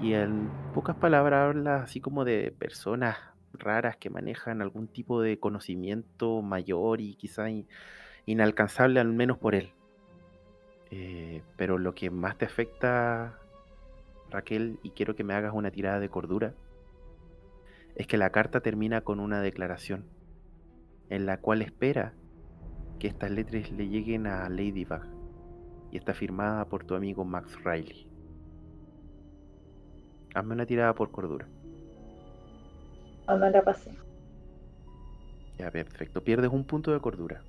y 0.01 0.13
en 0.13 0.47
pocas 0.75 0.95
palabras 0.95 1.55
habla 1.55 1.77
así 1.77 1.99
como 2.01 2.23
de 2.23 2.51
personas 2.51 3.17
raras 3.53 3.97
que 3.97 4.11
manejan 4.11 4.61
algún 4.61 4.87
tipo 4.87 5.23
de 5.23 5.39
conocimiento 5.39 6.43
mayor 6.43 7.01
y 7.01 7.15
quizá 7.15 7.49
in- 7.49 7.67
inalcanzable 8.27 8.99
al 8.99 9.07
menos 9.07 9.39
por 9.39 9.55
él. 9.55 9.71
Eh, 10.91 11.41
pero 11.57 11.79
lo 11.79 11.95
que 11.95 12.11
más 12.11 12.37
te 12.37 12.45
afecta, 12.45 13.39
Raquel, 14.29 14.77
y 14.83 14.91
quiero 14.91 15.15
que 15.15 15.23
me 15.23 15.33
hagas 15.33 15.53
una 15.55 15.71
tirada 15.71 15.99
de 15.99 16.09
cordura, 16.09 16.53
es 17.95 18.07
que 18.07 18.17
la 18.17 18.29
carta 18.29 18.61
termina 18.61 19.01
con 19.01 19.19
una 19.19 19.41
declaración 19.41 20.05
en 21.09 21.25
la 21.25 21.39
cual 21.39 21.61
espera 21.61 22.13
que 22.99 23.07
estas 23.07 23.31
letras 23.31 23.71
le 23.71 23.87
lleguen 23.87 24.27
a 24.27 24.47
Ladybug 24.49 25.01
y 25.91 25.97
está 25.97 26.13
firmada 26.13 26.65
por 26.65 26.83
tu 26.83 26.95
amigo 26.95 27.23
Max 27.23 27.57
Riley. 27.63 28.07
Hazme 30.33 30.53
una 30.53 30.65
tirada 30.65 30.93
por 30.93 31.11
cordura. 31.11 31.47
No, 33.27 33.37
no 33.37 33.49
la 33.49 33.61
pasé. 33.61 33.97
Ya, 35.57 35.71
perfecto. 35.71 36.23
Pierdes 36.23 36.51
un 36.51 36.65
punto 36.65 36.91
de 36.91 36.99
cordura. 36.99 37.43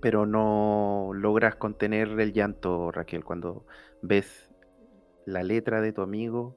Pero 0.00 0.26
no 0.26 1.10
logras 1.14 1.56
contener 1.56 2.08
el 2.20 2.32
llanto, 2.32 2.92
Raquel, 2.92 3.24
cuando 3.24 3.66
ves 4.02 4.54
la 5.24 5.42
letra 5.42 5.80
de 5.80 5.92
tu 5.92 6.02
amigo 6.02 6.56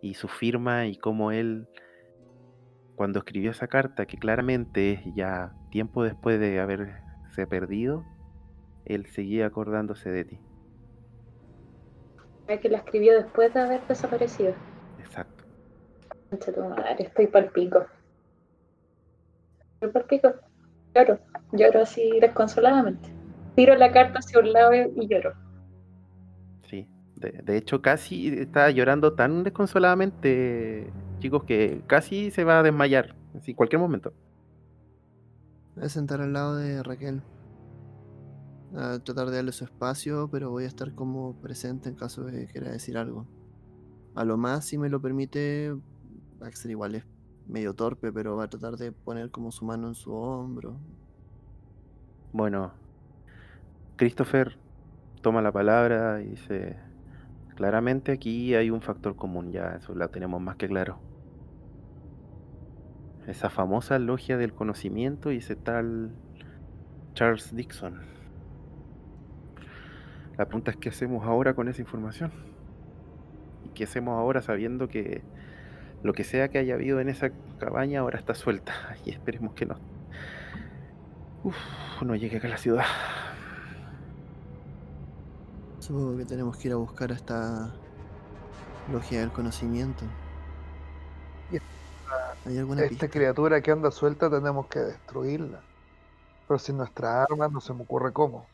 y 0.00 0.14
su 0.14 0.28
firma 0.28 0.86
y 0.86 0.96
cómo 0.96 1.32
él, 1.32 1.68
cuando 2.98 3.20
escribió 3.20 3.52
esa 3.52 3.68
carta, 3.68 4.06
que 4.06 4.18
claramente 4.18 4.94
es 4.94 5.14
ya 5.14 5.52
tiempo 5.70 6.02
después 6.02 6.40
de 6.40 6.58
haberse 6.58 7.46
perdido, 7.48 8.04
él 8.86 9.06
seguía 9.06 9.46
acordándose 9.46 10.10
de 10.10 10.24
ti. 10.24 10.40
Es 12.48 12.58
que 12.58 12.68
la 12.68 12.78
escribió 12.78 13.14
después 13.14 13.54
de 13.54 13.60
haber 13.60 13.86
desaparecido. 13.86 14.52
Exacto. 14.98 15.44
Estoy 16.32 17.28
pal 17.28 17.52
pico. 17.52 17.86
Estoy 19.74 19.90
pal 19.92 20.04
pico. 20.06 20.34
Lloro. 20.92 21.20
Lloro 21.52 21.82
así 21.82 22.18
desconsoladamente. 22.20 23.08
Tiro 23.54 23.76
la 23.76 23.92
carta 23.92 24.18
hacia 24.18 24.40
un 24.40 24.52
lado 24.52 24.72
y 24.74 25.06
lloro. 25.06 25.34
Sí. 26.68 26.88
De, 27.14 27.30
de 27.44 27.56
hecho, 27.56 27.80
casi 27.80 28.26
está 28.40 28.70
llorando 28.70 29.14
tan 29.14 29.44
desconsoladamente, 29.44 30.90
chicos, 31.18 31.44
que 31.44 31.82
casi 31.86 32.30
se 32.30 32.44
va 32.44 32.60
a 32.60 32.62
desmayar. 32.62 33.14
Así, 33.36 33.54
cualquier 33.54 33.80
momento. 33.80 34.12
Voy 35.74 35.84
a 35.84 35.88
sentar 35.88 36.20
al 36.20 36.32
lado 36.32 36.56
de 36.56 36.82
Raquel. 36.82 37.22
A 38.74 38.98
tratar 38.98 39.30
de 39.30 39.36
darle 39.36 39.52
su 39.52 39.64
espacio, 39.64 40.28
pero 40.30 40.50
voy 40.50 40.64
a 40.64 40.66
estar 40.66 40.94
como 40.94 41.34
presente 41.40 41.88
en 41.88 41.94
caso 41.94 42.24
de 42.24 42.32
que 42.32 42.52
quiera 42.52 42.70
decir 42.70 42.98
algo. 42.98 43.26
A 44.14 44.24
lo 44.24 44.36
más, 44.36 44.64
si 44.64 44.78
me 44.78 44.88
lo 44.88 45.00
permite, 45.00 45.74
Baxter 46.38 46.70
igual 46.70 46.94
es 46.96 47.04
medio 47.46 47.74
torpe, 47.74 48.12
pero 48.12 48.36
va 48.36 48.44
a 48.44 48.50
tratar 48.50 48.76
de 48.76 48.92
poner 48.92 49.30
como 49.30 49.52
su 49.52 49.64
mano 49.64 49.88
en 49.88 49.94
su 49.94 50.12
hombro. 50.12 50.76
Bueno, 52.32 52.72
Christopher 53.96 54.58
toma 55.22 55.40
la 55.40 55.50
palabra 55.50 56.20
y 56.20 56.30
dice, 56.30 56.76
claramente 57.56 58.12
aquí 58.12 58.54
hay 58.54 58.70
un 58.70 58.82
factor 58.82 59.16
común, 59.16 59.50
ya 59.50 59.76
eso 59.76 59.94
lo 59.94 60.08
tenemos 60.10 60.40
más 60.40 60.56
que 60.56 60.68
claro. 60.68 61.07
Esa 63.28 63.50
famosa 63.50 63.98
logia 63.98 64.38
del 64.38 64.54
conocimiento 64.54 65.32
y 65.32 65.36
ese 65.36 65.54
tal 65.54 66.12
Charles 67.12 67.54
Dixon. 67.54 68.00
La 70.38 70.46
pregunta 70.46 70.70
es 70.70 70.78
qué 70.78 70.88
hacemos 70.88 71.26
ahora 71.26 71.52
con 71.52 71.68
esa 71.68 71.82
información. 71.82 72.32
¿Y 73.66 73.68
qué 73.70 73.84
hacemos 73.84 74.18
ahora 74.18 74.40
sabiendo 74.40 74.88
que 74.88 75.22
lo 76.02 76.14
que 76.14 76.24
sea 76.24 76.48
que 76.48 76.56
haya 76.56 76.72
habido 76.72 77.00
en 77.00 77.10
esa 77.10 77.30
cabaña 77.58 78.00
ahora 78.00 78.18
está 78.18 78.34
suelta? 78.34 78.72
Y 79.04 79.10
esperemos 79.10 79.52
que 79.52 79.66
no. 79.66 79.76
Uf, 81.44 81.56
no 82.00 82.16
llegue 82.16 82.38
acá 82.38 82.46
a 82.46 82.52
la 82.52 82.56
ciudad. 82.56 82.86
Supongo 85.80 86.16
que 86.16 86.24
tenemos 86.24 86.56
que 86.56 86.68
ir 86.68 86.72
a 86.72 86.76
buscar 86.76 87.12
a 87.12 87.14
esta 87.14 87.74
logia 88.90 89.20
del 89.20 89.32
conocimiento. 89.32 90.04
Y 91.52 91.58
¿Hay 92.46 92.58
alguna 92.58 92.82
Esta 92.82 92.88
pista? 92.88 93.08
criatura 93.08 93.60
que 93.60 93.70
anda 93.70 93.90
suelta 93.90 94.30
tenemos 94.30 94.66
que 94.68 94.80
destruirla. 94.80 95.60
Pero 96.46 96.58
sin 96.58 96.78
nuestra 96.78 97.22
arma 97.22 97.48
no 97.48 97.60
se 97.60 97.74
me 97.74 97.82
ocurre 97.82 98.12
cómo. 98.12 98.46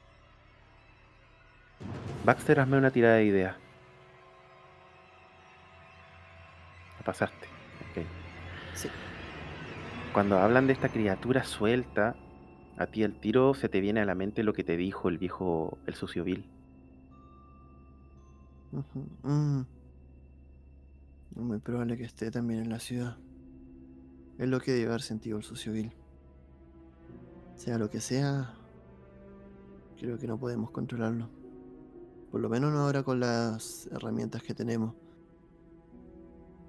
Baxter, 2.24 2.60
hazme 2.60 2.78
una 2.78 2.90
tirada 2.90 3.16
de 3.16 3.24
idea. 3.24 3.56
La 6.98 7.04
pasaste. 7.04 7.46
ok. 7.90 8.06
Sí. 8.74 8.88
Cuando 10.12 10.38
hablan 10.38 10.66
de 10.66 10.72
esta 10.72 10.88
criatura 10.88 11.44
suelta, 11.44 12.16
a 12.76 12.86
ti 12.86 13.02
el 13.02 13.18
tiro 13.20 13.54
se 13.54 13.68
te 13.68 13.80
viene 13.80 14.00
a 14.00 14.04
la 14.04 14.14
mente 14.14 14.42
lo 14.42 14.52
que 14.52 14.64
te 14.64 14.76
dijo 14.76 15.08
el 15.08 15.18
viejo, 15.18 15.78
el 15.86 15.94
sucio 15.94 16.24
Bill. 16.24 16.48
Mm. 19.22 19.60
Es 21.36 21.42
muy 21.42 21.58
probable 21.58 21.96
que 21.96 22.04
esté 22.04 22.30
también 22.30 22.60
en 22.62 22.70
la 22.70 22.78
ciudad. 22.80 23.16
Es 24.38 24.48
lo 24.48 24.60
que 24.60 24.72
debe 24.72 24.86
haber 24.88 25.02
sentido 25.02 25.38
el 25.38 25.44
sucio 25.44 25.72
Bill. 25.72 25.92
Sea 27.56 27.78
lo 27.78 27.88
que 27.88 28.00
sea, 28.00 28.54
creo 29.98 30.18
que 30.18 30.26
no 30.26 30.38
podemos 30.38 30.70
controlarlo. 30.70 31.28
Por 32.30 32.40
lo 32.40 32.48
menos 32.48 32.72
no 32.72 32.80
ahora 32.80 33.04
con 33.04 33.20
las 33.20 33.86
herramientas 33.92 34.42
que 34.42 34.54
tenemos. 34.54 34.94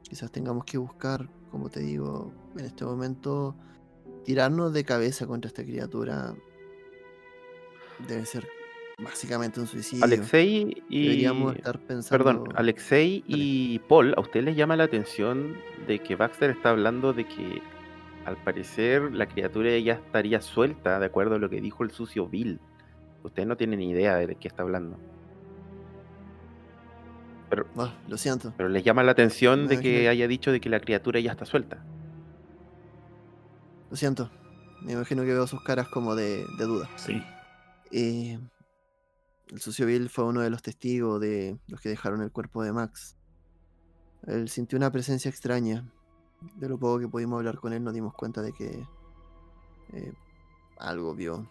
Quizás 0.04 0.32
tengamos 0.32 0.66
que 0.66 0.78
buscar, 0.78 1.28
como 1.50 1.70
te 1.70 1.80
digo, 1.80 2.32
en 2.56 2.66
este 2.66 2.86
momento, 2.86 3.56
tirarnos 4.24 4.72
de 4.72 4.86
cabeza 4.86 5.26
contra 5.26 5.48
esta 5.48 5.64
criatura. 5.64 6.36
Debe 8.08 8.26
ser 8.28 8.48
básicamente 9.04 9.60
un 9.60 9.68
suicidio. 9.68 10.04
Alexei 10.04 10.84
y. 10.90 11.04
Deberíamos 11.04 11.56
estar 11.56 11.80
pensando. 11.80 12.24
Perdón, 12.24 12.50
Alexei 12.56 13.24
y 13.28 13.80
Paul, 13.80 14.14
¿a 14.18 14.22
ustedes 14.22 14.46
les 14.46 14.56
llama 14.56 14.76
la 14.76 14.86
atención 14.86 15.56
de 15.88 16.00
que 16.00 16.16
Baxter 16.16 16.50
está 16.52 16.70
hablando 16.72 17.14
de 17.14 17.26
que 17.28 17.62
al 18.26 18.38
parecer 18.38 19.14
la 19.14 19.28
criatura 19.28 19.78
ya 19.78 19.94
estaría 19.94 20.42
suelta, 20.42 21.00
de 21.00 21.06
acuerdo 21.06 21.36
a 21.36 21.40
lo 21.40 21.50
que 21.50 21.62
dijo 21.62 21.84
el 21.84 21.92
sucio 21.92 22.28
Bill? 22.28 22.60
Ustedes 23.24 23.48
no 23.48 23.58
tienen 23.58 23.80
ni 23.80 23.90
idea 23.90 24.16
de 24.18 24.36
qué 24.36 24.48
está 24.48 24.62
hablando. 24.64 24.98
Pero, 27.50 27.68
Ah, 27.78 27.94
lo 28.08 28.18
siento. 28.18 28.54
pero 28.58 28.70
les 28.70 28.84
llama 28.84 29.04
la 29.04 29.12
atención 29.12 29.64
Me 29.64 29.68
de 29.70 29.80
que 29.82 29.90
imagino. 29.90 30.10
haya 30.12 30.28
dicho 30.28 30.52
de 30.52 30.60
que 30.60 30.70
la 30.70 30.80
criatura 30.80 31.20
ya 31.20 31.32
está 31.32 31.46
suelta. 31.46 31.84
Lo 33.90 33.96
siento. 33.96 34.32
Me 34.82 34.94
imagino 34.94 35.24
que 35.24 35.34
veo 35.34 35.46
sus 35.48 35.62
caras 35.64 35.88
como 35.88 36.16
de, 36.16 36.44
de 36.58 36.66
duda. 36.66 36.90
Sí. 36.96 37.22
Eh, 37.92 38.40
El 39.52 39.62
sucio 39.62 39.86
Bill 39.86 40.10
fue 40.10 40.24
uno 40.26 40.42
de 40.42 40.50
los 40.50 40.62
testigos 40.62 41.22
de 41.22 41.60
los 41.68 41.80
que 41.80 41.90
dejaron 41.90 42.22
el 42.22 42.32
cuerpo 42.32 42.64
de 42.64 42.74
Max. 42.74 43.16
Él 44.26 44.50
sintió 44.50 44.78
una 44.78 44.92
presencia 44.92 45.30
extraña. 45.30 45.86
De 46.56 46.68
lo 46.68 46.78
poco 46.78 47.00
que 47.00 47.08
pudimos 47.08 47.38
hablar 47.38 47.60
con 47.60 47.74
él 47.74 47.84
nos 47.84 47.94
dimos 47.94 48.14
cuenta 48.14 48.42
de 48.42 48.54
que 48.54 48.86
eh, 49.94 50.14
algo 50.78 51.14
vio. 51.14 51.48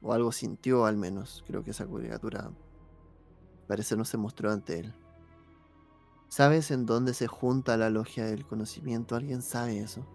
O 0.00 0.12
algo 0.12 0.32
sintió 0.32 0.86
al 0.86 0.96
menos. 0.96 1.44
Creo 1.46 1.62
que 1.62 1.72
esa 1.72 1.86
criatura 1.86 2.50
parece 3.68 3.96
no 3.96 4.04
se 4.04 4.16
mostró 4.16 4.50
ante 4.50 4.80
él. 4.80 4.94
¿Sabes 6.28 6.70
en 6.70 6.86
dónde 6.86 7.12
se 7.12 7.26
junta 7.26 7.76
la 7.76 7.90
logia 7.90 8.24
del 8.24 8.46
conocimiento? 8.46 9.16
¿Alguien 9.16 9.42
sabe 9.42 9.80
eso? 9.80 10.06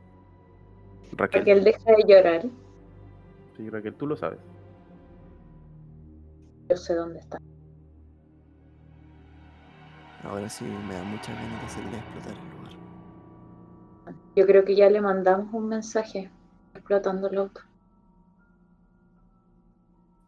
Raquel. 1.11 1.41
Raquel 1.41 1.63
deja 1.63 1.91
de 1.91 2.03
llorar. 2.07 2.45
Sí, 3.55 3.69
Raquel, 3.69 3.93
tú 3.93 4.07
lo 4.07 4.17
sabes. 4.17 4.39
Yo 6.69 6.75
sé 6.75 6.95
dónde 6.95 7.19
está. 7.19 7.39
Ahora 10.23 10.49
sí 10.49 10.65
me 10.65 10.93
da 10.93 11.03
muchas 11.03 11.35
ganas 11.35 11.61
de 11.61 11.65
hacerle 11.67 11.97
explotar 11.97 12.33
el 12.33 12.57
lugar. 12.57 12.73
Yo 14.35 14.45
creo 14.45 14.65
que 14.65 14.75
ya 14.75 14.89
le 14.89 14.99
mandamos 14.99 15.53
un 15.53 15.69
mensaje 15.69 16.29
explotando 16.73 17.29
el 17.29 17.37
auto. 17.37 17.61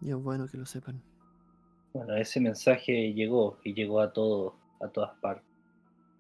Y 0.02 0.12
es 0.12 0.16
bueno 0.16 0.48
que 0.48 0.58
lo 0.58 0.66
sepan. 0.66 1.02
Bueno, 1.94 2.16
ese 2.16 2.40
mensaje 2.40 3.14
llegó 3.14 3.58
y 3.64 3.74
llegó 3.74 4.00
a 4.00 4.14
todo, 4.14 4.56
a 4.80 4.88
todas 4.88 5.12
partes. 5.20 5.46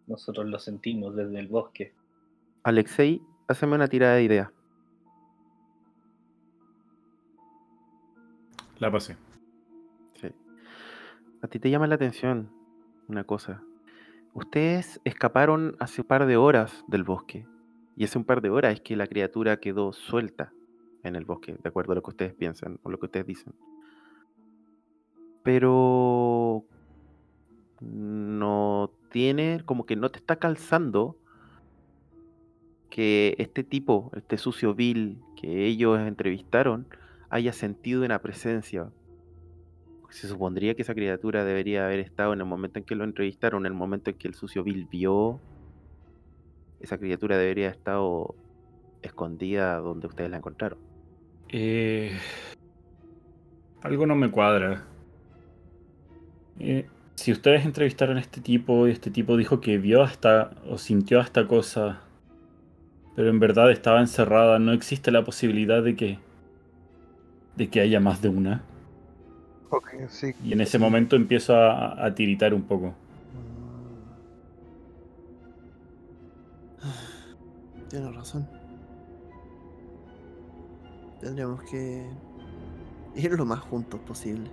Nosotros 0.07 0.47
lo 0.47 0.59
sentimos 0.59 1.15
desde 1.15 1.39
el 1.39 1.47
bosque. 1.47 1.93
Alexei, 2.63 3.21
hazme 3.47 3.75
una 3.75 3.87
tirada 3.87 4.15
de 4.15 4.23
idea. 4.23 4.51
La 8.79 8.91
pasé. 8.91 9.15
A 11.41 11.48
ti 11.48 11.60
te 11.60 11.70
llama 11.70 11.88
la 11.88 11.95
atención 11.95 12.49
una 13.07 13.24
cosa. 13.24 13.64
Ustedes 14.34 14.99
escaparon 15.03 15.76
hace 15.80 16.02
un 16.02 16.07
par 16.07 16.26
de 16.26 16.38
horas 16.38 16.84
del 16.88 17.03
bosque. 17.03 17.48
Y 17.95 18.03
hace 18.03 18.18
un 18.18 18.26
par 18.26 18.41
de 18.41 18.49
horas 18.49 18.74
es 18.74 18.82
que 18.82 18.95
la 18.95 19.07
criatura 19.07 19.57
quedó 19.57 19.94
suelta 19.94 20.53
en 21.03 21.16
el 21.16 21.26
bosque, 21.26 21.57
de 21.61 21.70
acuerdo 21.70 21.94
a 21.94 21.95
lo 21.95 22.03
que 22.03 22.11
ustedes 22.11 22.34
piensan 22.34 22.80
o 22.84 22.90
lo 22.90 22.99
que 22.99 23.06
ustedes 23.06 23.26
dicen. 23.26 23.53
Pero 25.44 26.66
no 27.82 28.91
tiene, 29.10 29.61
como 29.66 29.86
que 29.86 29.95
no 29.95 30.11
te 30.11 30.20
está 30.20 30.38
calzando 30.38 31.18
que 32.90 33.36
este 33.38 33.64
tipo, 33.64 34.11
este 34.16 34.38
sucio 34.38 34.74
Bill 34.76 35.22
que 35.36 35.66
ellos 35.66 35.99
entrevistaron, 35.99 36.88
haya 37.30 37.53
sentido 37.53 38.03
una 38.03 38.20
presencia. 38.20 38.91
Se 40.10 40.27
supondría 40.27 40.76
que 40.76 40.81
esa 40.81 40.95
criatura 40.95 41.45
debería 41.45 41.86
haber 41.86 41.99
estado 41.99 42.34
en 42.34 42.40
el 42.40 42.45
momento 42.45 42.80
en 42.80 42.86
que 42.86 42.95
lo 42.95 43.03
entrevistaron, 43.03 43.65
en 43.65 43.72
el 43.72 43.77
momento 43.77 44.10
en 44.10 44.18
que 44.18 44.27
el 44.27 44.34
sucio 44.34 44.64
Bill 44.64 44.88
vio. 44.90 45.40
Esa 46.80 46.98
criatura 46.98 47.38
debería 47.38 47.68
haber 47.68 47.77
estado 47.77 48.36
escondida 49.02 49.77
donde 49.77 50.07
ustedes 50.07 50.30
la 50.30 50.38
encontraron. 50.38 50.80
Eh, 51.49 52.18
algo 53.81 54.06
no 54.06 54.15
me 54.15 54.30
cuadra. 54.31 54.86
Eh, 56.60 56.88
si 57.15 57.31
ustedes 57.31 57.65
entrevistaron 57.65 58.18
a 58.18 58.19
este 58.19 58.41
tipo 58.41 58.88
y 58.88 58.91
este 58.91 59.11
tipo 59.11 59.38
dijo 59.38 59.61
que 59.61 59.77
vio 59.77 60.03
hasta 60.03 60.52
o 60.69 60.77
sintió 60.77 61.19
esta 61.19 61.48
cosa, 61.48 62.02
pero 63.15 63.30
en 63.30 63.40
verdad 63.40 63.72
estaba 63.72 63.99
encerrada, 63.99 64.60
no 64.60 64.73
existe 64.73 65.11
la 65.11 65.23
posibilidad 65.23 65.84
de 65.84 65.95
que 65.95 66.19
de 67.56 67.69
que 67.69 67.81
haya 67.81 67.99
más 67.99 68.22
de 68.22 68.30
una. 68.30 68.64
Sí. 70.09 70.33
Y 70.43 70.53
en 70.53 70.61
ese 70.61 70.79
momento 70.79 71.15
empiezo 71.15 71.55
a, 71.55 72.05
a 72.05 72.15
tiritar 72.15 72.53
un 72.53 72.63
poco. 72.63 72.93
Tienes 77.89 78.15
razón. 78.15 78.47
Tendríamos 81.19 81.61
que 81.63 82.07
ir 83.15 83.31
lo 83.31 83.45
más 83.45 83.59
juntos 83.59 83.99
posible. 84.01 84.49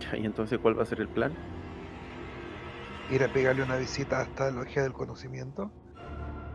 ¿Y 0.18 0.24
entonces 0.24 0.58
cuál 0.58 0.78
va 0.78 0.82
a 0.82 0.86
ser 0.86 1.00
el 1.00 1.08
plan? 1.08 1.32
Ir 3.10 3.24
a 3.24 3.32
pegarle 3.32 3.62
una 3.62 3.76
visita 3.76 4.20
hasta 4.20 4.46
la 4.46 4.62
logia 4.62 4.82
del 4.82 4.92
conocimiento. 4.92 5.70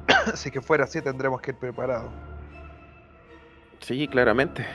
si 0.36 0.52
que 0.52 0.62
fuera 0.62 0.86
así, 0.86 1.02
tendremos 1.02 1.42
que 1.42 1.52
ir 1.52 1.58
preparados. 1.58 2.12
Sí, 3.80 4.08
claramente. 4.08 4.66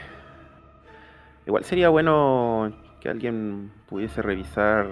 Igual 1.46 1.64
sería 1.64 1.88
bueno 1.88 2.72
que 3.00 3.08
alguien 3.08 3.70
pudiese 3.88 4.22
revisar 4.22 4.86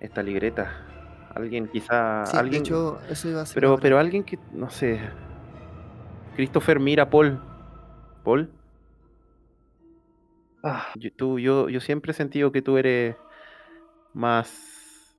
esta 0.00 0.22
libreta. 0.22 0.72
Alguien 1.34 1.68
quizá... 1.68 2.24
Sí, 2.30 2.36
alguien... 2.36 2.62
de 2.62 2.68
hecho, 2.68 3.00
eso 3.08 3.28
iba 3.28 3.42
a 3.42 3.46
ser. 3.46 3.60
Pero, 3.60 3.78
pero 3.78 3.98
alguien 3.98 4.22
que, 4.24 4.38
no 4.52 4.70
sé. 4.70 5.00
Christopher, 6.36 6.78
mira, 6.80 7.08
Paul. 7.08 7.38
Paul, 8.24 8.48
Ah, 10.62 10.86
yo, 10.96 11.10
tú, 11.12 11.38
yo, 11.38 11.68
yo 11.68 11.80
siempre 11.80 12.12
he 12.12 12.14
sentido 12.14 12.50
que 12.50 12.62
tú 12.62 12.78
eres 12.78 13.16
más, 14.14 15.14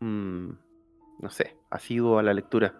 mm, 0.00 0.50
no 1.20 1.30
sé, 1.30 1.56
asiduo 1.70 2.18
a 2.18 2.22
la 2.22 2.34
lectura. 2.34 2.74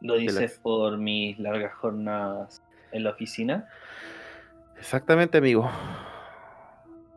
¿Lo 0.00 0.14
las- 0.14 0.36
dices 0.36 0.60
por 0.62 0.98
mis 0.98 1.38
largas 1.40 1.74
jornadas 1.74 2.62
en 2.92 3.04
la 3.04 3.10
oficina? 3.10 3.68
Exactamente, 4.84 5.38
amigo. 5.38 5.66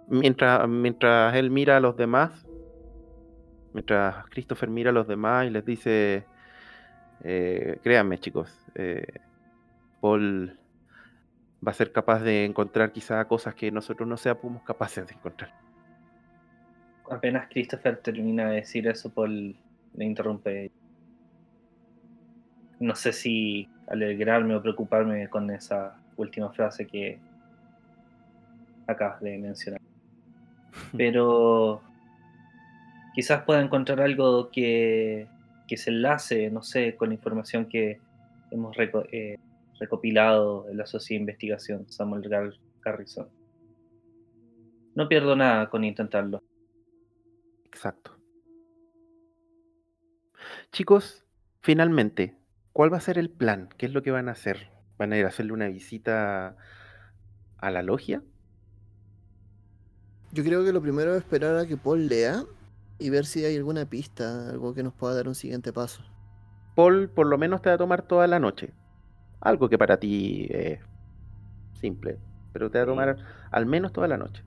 Mientras, 0.08 0.70
mientras 0.70 1.36
él 1.36 1.52
mira 1.52 1.76
a 1.76 1.80
los 1.82 1.98
demás, 1.98 2.32
mientras 3.74 4.26
Christopher 4.30 4.70
mira 4.70 4.92
a 4.92 4.94
los 4.94 5.06
demás 5.06 5.46
y 5.46 5.50
les 5.50 5.66
dice, 5.66 6.26
eh, 7.26 7.78
créanme 7.84 8.20
chicos, 8.20 8.58
eh, 8.74 9.20
Paul 10.00 10.58
va 11.62 11.72
a 11.72 11.74
ser 11.74 11.92
capaz 11.92 12.22
de 12.22 12.46
encontrar 12.46 12.94
quizá 12.94 13.26
cosas 13.26 13.54
que 13.54 13.70
nosotros 13.70 14.08
no 14.08 14.16
seamos 14.16 14.64
capaces 14.64 15.06
de 15.06 15.16
encontrar. 15.16 15.54
Apenas 17.12 17.50
Christopher 17.50 17.98
termina 17.98 18.48
de 18.48 18.56
decir 18.56 18.88
eso, 18.88 19.10
Paul 19.10 19.58
le 19.94 20.06
interrumpe. 20.06 20.72
No 22.80 22.96
sé 22.96 23.12
si 23.12 23.70
alegrarme 23.90 24.56
o 24.56 24.62
preocuparme 24.62 25.28
con 25.28 25.52
esa 25.52 25.98
última 26.16 26.50
frase 26.54 26.88
que 26.88 27.20
acabas 28.88 29.22
de 29.22 29.38
mencionar. 29.38 29.82
Pero 30.98 31.82
quizás 33.14 33.44
pueda 33.44 33.62
encontrar 33.62 34.02
algo 34.02 34.50
que, 34.52 35.28
que 35.68 35.78
se 35.78 35.90
enlace, 35.90 36.50
no 36.52 36.62
sé, 36.64 36.96
con 36.96 37.10
la 37.10 37.16
información 37.16 37.68
que 37.68 38.00
hemos 38.52 38.76
reco- 38.76 39.08
eh, 39.12 39.38
recopilado 39.80 40.70
en 40.70 40.78
la 40.78 40.86
Sociedad 40.86 41.20
de 41.20 41.24
Investigación 41.24 41.90
Samuel 41.92 42.24
Gar- 42.30 42.58
Garrison. 42.84 43.28
No 44.96 45.08
pierdo 45.08 45.36
nada 45.36 45.70
con 45.70 45.84
intentarlo. 45.84 46.42
Exacto. 47.66 48.18
Chicos, 50.72 51.26
finalmente, 51.62 52.36
¿cuál 52.74 52.92
va 52.92 52.98
a 52.98 53.02
ser 53.02 53.18
el 53.18 53.30
plan? 53.30 53.70
¿Qué 53.78 53.86
es 53.88 53.94
lo 53.94 54.02
que 54.02 54.12
van 54.12 54.30
a 54.30 54.34
hacer? 54.34 54.70
¿Van 54.98 55.14
a 55.14 55.18
ir 55.18 55.26
a 55.26 55.30
hacerle 55.30 55.54
una 55.54 55.68
visita 55.68 56.58
a 57.58 57.72
la 57.72 57.84
logia? 57.84 58.24
Yo 60.38 60.44
creo 60.44 60.64
que 60.64 60.72
lo 60.72 60.84
primero 60.84 61.16
es 61.16 61.24
esperar 61.24 61.58
a 61.58 61.66
que 61.66 61.78
Paul 61.78 62.08
lea 62.08 62.44
y 63.00 63.10
ver 63.10 63.26
si 63.26 63.44
hay 63.44 63.58
alguna 63.58 63.88
pista, 63.88 64.52
algo 64.52 64.76
que 64.76 64.84
nos 64.84 64.94
pueda 64.94 65.16
dar 65.16 65.28
un 65.28 65.34
siguiente 65.34 65.74
paso. 65.74 66.04
Paul 66.76 67.10
por 67.10 67.26
lo 67.26 67.40
menos 67.40 67.64
te 67.64 67.70
va 67.70 67.74
a 67.74 67.78
tomar 67.80 68.04
toda 68.04 68.28
la 68.28 68.38
noche. 68.38 68.72
Algo 69.42 69.68
que 69.68 69.80
para 69.80 69.98
ti 69.98 70.46
es 70.52 70.80
simple, 71.74 72.20
pero 72.54 72.70
te 72.70 72.78
va 72.78 72.84
a 72.84 72.88
tomar 72.88 73.18
al 73.50 73.66
menos 73.66 73.92
toda 73.92 74.08
la 74.08 74.18
noche. 74.18 74.44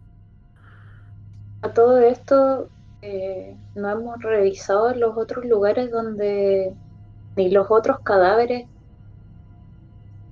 A 1.62 1.70
todo 1.70 1.98
esto, 1.98 2.68
eh, 3.02 3.56
no 3.74 3.90
hemos 3.90 4.22
revisado 4.22 4.94
los 4.94 5.16
otros 5.16 5.44
lugares 5.44 5.90
donde 5.90 6.72
ni 7.34 7.50
los 7.50 7.66
otros 7.68 7.98
cadáveres, 8.04 8.68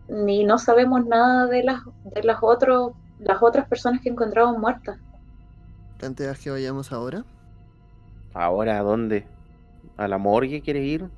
ni 0.08 0.44
no 0.44 0.56
sabemos 0.58 1.04
nada 1.04 1.48
de 1.48 1.64
las 1.64 1.80
de 2.14 2.22
las 2.22 2.38
otros 2.42 2.92
las 3.18 3.42
otras 3.42 3.66
personas 3.66 4.00
que 4.02 4.10
encontramos 4.10 4.56
muertas. 4.56 5.00
¿Planteas 5.98 6.38
que 6.38 6.50
vayamos 6.50 6.92
ahora? 6.92 7.24
¿Ahora 8.32 8.78
a 8.78 8.82
dónde? 8.82 9.26
¿A 9.96 10.06
la 10.06 10.18
morgue 10.18 10.62
quieres 10.62 10.84
ir? 10.84 11.08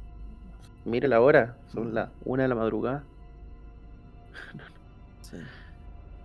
Mire 0.87 1.07
la 1.07 1.21
hora, 1.21 1.59
son 1.69 1.95
las 1.95 2.09
una 2.25 2.45
de 2.45 2.49
la 2.49 2.55
madrugada. 2.55 3.05
Sí. 5.21 5.37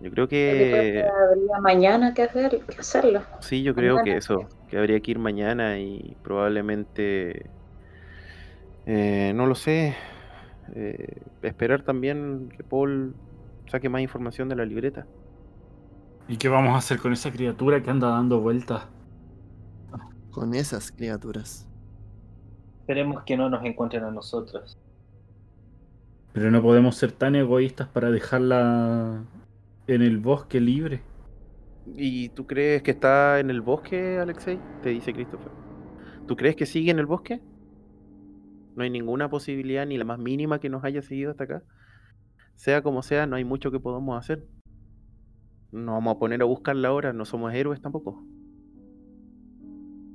Yo 0.00 0.10
creo 0.10 0.28
que 0.28 1.04
habría 1.06 1.60
mañana 1.60 2.14
que 2.14 2.22
hacer 2.22 2.60
que 2.60 2.80
hacerlo. 2.80 3.22
sí, 3.40 3.62
yo 3.62 3.74
creo 3.74 4.02
que 4.02 4.16
eso, 4.16 4.48
que 4.68 4.78
habría 4.78 5.00
que 5.00 5.10
ir 5.10 5.18
mañana 5.18 5.78
y 5.78 6.16
probablemente, 6.22 7.46
eh, 8.86 9.32
no 9.34 9.46
lo 9.46 9.54
sé, 9.54 9.94
eh, 10.74 11.22
esperar 11.42 11.82
también 11.82 12.50
que 12.56 12.64
Paul 12.64 13.14
saque 13.70 13.88
más 13.88 14.02
información 14.02 14.48
de 14.48 14.56
la 14.56 14.64
libreta. 14.64 15.06
¿Y 16.28 16.38
qué 16.38 16.48
vamos 16.48 16.74
a 16.74 16.78
hacer 16.78 16.98
con 16.98 17.12
esa 17.12 17.30
criatura 17.30 17.82
que 17.82 17.90
anda 17.90 18.08
dando 18.08 18.40
vueltas? 18.40 18.86
Con 20.30 20.54
esas 20.54 20.90
criaturas. 20.90 21.68
Esperemos 22.80 23.22
que 23.24 23.36
no 23.36 23.48
nos 23.48 23.64
encuentren 23.64 24.04
a 24.04 24.10
nosotros. 24.10 24.76
Pero 26.32 26.50
no 26.50 26.60
podemos 26.62 26.96
ser 26.96 27.12
tan 27.12 27.36
egoístas 27.36 27.88
para 27.88 28.10
dejarla 28.10 29.24
en 29.86 30.02
el 30.02 30.18
bosque 30.18 30.60
libre. 30.60 31.02
¿Y 31.94 32.28
tú 32.30 32.46
crees 32.46 32.82
que 32.82 32.90
está 32.90 33.38
en 33.38 33.50
el 33.50 33.60
bosque, 33.60 34.18
Alexei? 34.18 34.58
Te 34.82 34.90
dice 34.90 35.12
Christopher. 35.12 35.52
¿Tú 36.26 36.36
crees 36.36 36.56
que 36.56 36.66
sigue 36.66 36.90
en 36.90 36.98
el 36.98 37.06
bosque? 37.06 37.40
No 38.74 38.82
hay 38.82 38.90
ninguna 38.90 39.30
posibilidad, 39.30 39.86
ni 39.86 39.96
la 39.96 40.04
más 40.04 40.18
mínima, 40.18 40.58
que 40.58 40.68
nos 40.68 40.84
haya 40.84 41.02
seguido 41.02 41.30
hasta 41.30 41.44
acá. 41.44 41.62
Sea 42.56 42.82
como 42.82 43.02
sea, 43.02 43.26
no 43.26 43.36
hay 43.36 43.44
mucho 43.44 43.70
que 43.70 43.78
podamos 43.78 44.18
hacer. 44.18 44.44
No 45.72 45.92
vamos 45.92 46.16
a 46.16 46.18
poner 46.18 46.42
a 46.42 46.44
buscarla 46.44 46.88
ahora, 46.88 47.12
no 47.12 47.24
somos 47.24 47.52
héroes 47.54 47.80
tampoco. 47.80 48.24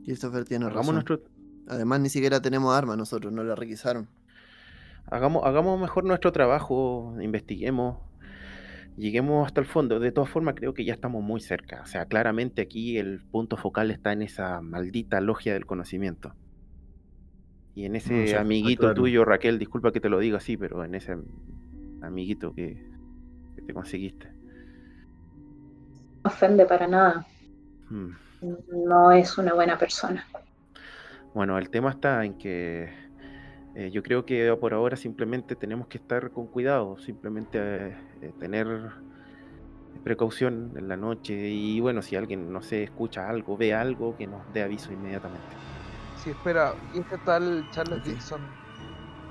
Christopher 0.04 0.46
tiene 0.46 0.66
Hagamos 0.66 0.94
razón. 0.94 0.96
nuestro, 0.96 1.22
Además, 1.68 2.00
ni 2.02 2.10
siquiera 2.10 2.42
tenemos 2.42 2.76
armas 2.76 2.98
nosotros, 2.98 3.32
no 3.32 3.44
la 3.44 3.56
requisaron. 3.56 4.10
hagamos, 5.06 5.44
hagamos 5.46 5.80
mejor 5.80 6.04
nuestro 6.06 6.32
trabajo, 6.32 7.16
investiguemos, 7.22 7.98
lleguemos 8.98 9.46
hasta 9.48 9.62
el 9.62 9.68
fondo. 9.68 10.00
De 10.00 10.12
todas 10.12 10.30
formas, 10.30 10.56
creo 10.56 10.74
que 10.74 10.86
ya 10.86 10.94
estamos 10.94 11.24
muy 11.24 11.42
cerca. 11.42 11.82
O 11.84 11.86
sea, 11.86 12.06
claramente 12.08 12.62
aquí 12.62 12.98
el 12.98 13.22
punto 13.32 13.58
focal 13.58 13.92
está 13.92 14.14
en 14.14 14.22
esa 14.24 14.62
maldita 14.62 15.22
logia 15.22 15.54
del 15.54 15.66
conocimiento. 15.66 16.36
Y 17.76 17.86
en 17.86 17.96
No, 18.06 18.24
ese 18.24 18.28
sí, 18.28 18.36
amiguito 18.36 18.92
claro. 18.92 18.96
tuyo, 18.96 19.24
Raquel, 19.26 19.60
disculpa 19.60 19.92
que 19.92 20.02
te 20.02 20.10
lo 20.10 20.20
diga 20.20 20.38
así, 20.38 20.58
pero 20.58 20.84
en 20.84 20.96
ese 20.96 21.16
amiguito 22.02 22.54
que, 22.54 22.92
que 23.56 23.62
te 23.62 23.74
conseguiste. 23.74 24.30
No 26.24 26.30
ofende 26.30 26.66
para 26.66 26.88
nada. 26.88 27.26
Hmm. 27.90 28.12
No 28.88 29.12
es 29.12 29.38
una 29.38 29.54
buena 29.54 29.78
persona. 29.78 30.26
Bueno, 31.34 31.58
el 31.58 31.70
tema 31.70 31.92
está 31.92 32.26
en 32.26 32.38
que 32.38 32.94
eh, 33.76 33.90
yo 33.92 34.04
creo 34.04 34.26
que 34.26 34.56
por 34.60 34.74
ahora 34.74 34.98
simplemente 34.98 35.56
tenemos 35.56 35.88
que 35.88 35.98
estar 35.98 36.32
con 36.32 36.48
cuidado, 36.48 36.98
simplemente 36.98 37.60
eh, 37.60 37.98
eh, 38.22 38.34
tener 38.40 38.92
precaución 40.04 40.74
en 40.76 40.88
la 40.88 40.98
noche 40.98 41.34
y 41.34 41.80
bueno, 41.80 42.02
si 42.02 42.16
alguien, 42.16 42.52
no 42.52 42.62
sé, 42.62 42.84
escucha 42.84 43.30
algo, 43.30 43.56
ve 43.56 43.74
algo, 43.74 44.18
que 44.18 44.28
nos 44.28 44.42
dé 44.54 44.64
aviso 44.64 44.92
inmediatamente. 44.92 45.46
Sí, 46.18 46.32
espera, 46.32 46.74
¿y 46.94 47.00
este 47.00 47.18
tal 47.20 47.66
Charles. 47.72 48.04
Dixon? 48.04 48.42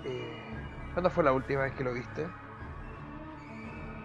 eh, 0.05 0.39
¿Cuándo 0.95 1.11
fue 1.11 1.23
la 1.23 1.33
última 1.33 1.63
vez 1.63 1.75
que 1.75 1.85
lo 1.85 1.93
viste? 1.93 2.27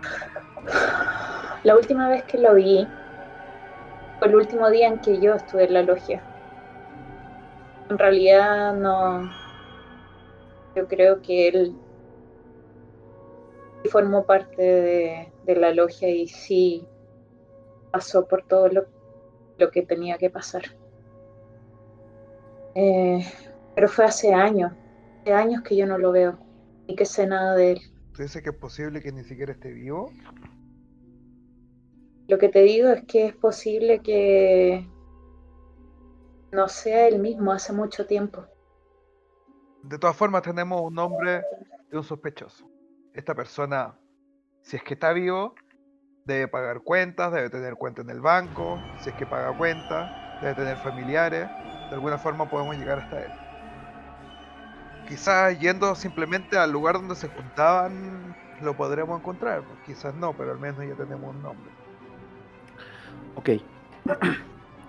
La 1.65 1.75
última 1.75 2.07
vez 2.07 2.23
que 2.25 2.37
lo 2.37 2.53
vi 2.53 2.87
fue 4.19 4.27
el 4.27 4.35
último 4.35 4.69
día 4.69 4.87
en 4.87 4.99
que 4.99 5.19
yo 5.19 5.33
estuve 5.33 5.63
en 5.63 5.73
la 5.73 5.81
logia. 5.81 6.21
En 7.89 7.97
realidad 7.97 8.75
no. 8.75 9.27
Yo 10.75 10.87
creo 10.87 11.23
que 11.23 11.47
él 11.47 11.75
formó 13.89 14.27
parte 14.27 14.61
de, 14.61 15.55
la 15.55 15.73
logia 15.73 16.07
y 16.07 16.27
sí 16.27 16.87
pasó 17.91 18.27
por 18.27 18.43
todo 18.43 18.67
lo, 18.67 18.85
lo 19.57 19.71
que 19.71 19.81
tenía 19.81 20.19
que 20.19 20.29
pasar. 20.29 20.65
Eh, 22.75 23.25
pero 23.73 23.87
fue 23.87 24.05
hace 24.05 24.31
años, 24.35 24.71
hace 25.21 25.33
años 25.33 25.63
que 25.63 25.75
yo 25.75 25.87
no 25.87 25.97
lo 25.97 26.11
veo 26.11 26.37
y 26.85 26.95
que 26.95 27.05
sé 27.05 27.25
nada 27.25 27.55
de 27.55 27.71
él. 27.71 27.81
¿Tú 28.13 28.21
dices 28.21 28.43
que 28.43 28.51
es 28.51 28.55
posible 28.55 29.01
que 29.01 29.11
ni 29.11 29.23
siquiera 29.23 29.51
esté 29.51 29.71
vivo? 29.71 30.11
Lo 32.27 32.39
que 32.39 32.49
te 32.49 32.61
digo 32.61 32.89
es 32.89 33.03
que 33.05 33.27
es 33.27 33.35
posible 33.35 33.99
que 33.99 34.89
no 36.51 36.67
sea 36.67 37.07
el 37.07 37.19
mismo 37.19 37.51
hace 37.51 37.71
mucho 37.71 38.07
tiempo. 38.07 38.45
De 39.83 39.99
todas 39.99 40.15
formas, 40.15 40.41
tenemos 40.41 40.81
un 40.81 40.95
nombre 40.95 41.43
de 41.91 41.97
un 41.97 42.03
sospechoso. 42.03 42.67
Esta 43.13 43.35
persona, 43.35 43.95
si 44.61 44.77
es 44.77 44.83
que 44.83 44.95
está 44.95 45.13
vivo, 45.13 45.53
debe 46.25 46.47
pagar 46.47 46.81
cuentas, 46.81 47.31
debe 47.31 47.51
tener 47.51 47.75
cuenta 47.75 48.01
en 48.01 48.09
el 48.09 48.21
banco. 48.21 48.79
Si 49.01 49.09
es 49.09 49.15
que 49.15 49.27
paga 49.27 49.55
cuentas, 49.55 50.41
debe 50.41 50.55
tener 50.55 50.77
familiares. 50.77 51.47
De 51.89 51.93
alguna 51.93 52.17
forma 52.17 52.49
podemos 52.49 52.75
llegar 52.75 52.99
hasta 52.99 53.25
él. 53.25 53.31
Quizás 55.07 55.59
yendo 55.59 55.93
simplemente 55.93 56.57
al 56.57 56.71
lugar 56.71 56.95
donde 56.95 57.13
se 57.13 57.27
juntaban, 57.27 58.35
lo 58.61 58.75
podremos 58.75 59.19
encontrar. 59.19 59.63
Quizás 59.85 60.15
no, 60.15 60.35
pero 60.35 60.53
al 60.53 60.59
menos 60.59 60.83
ya 60.83 60.95
tenemos 60.95 61.35
un 61.35 61.43
nombre. 61.43 61.84
Ok, 63.35 63.49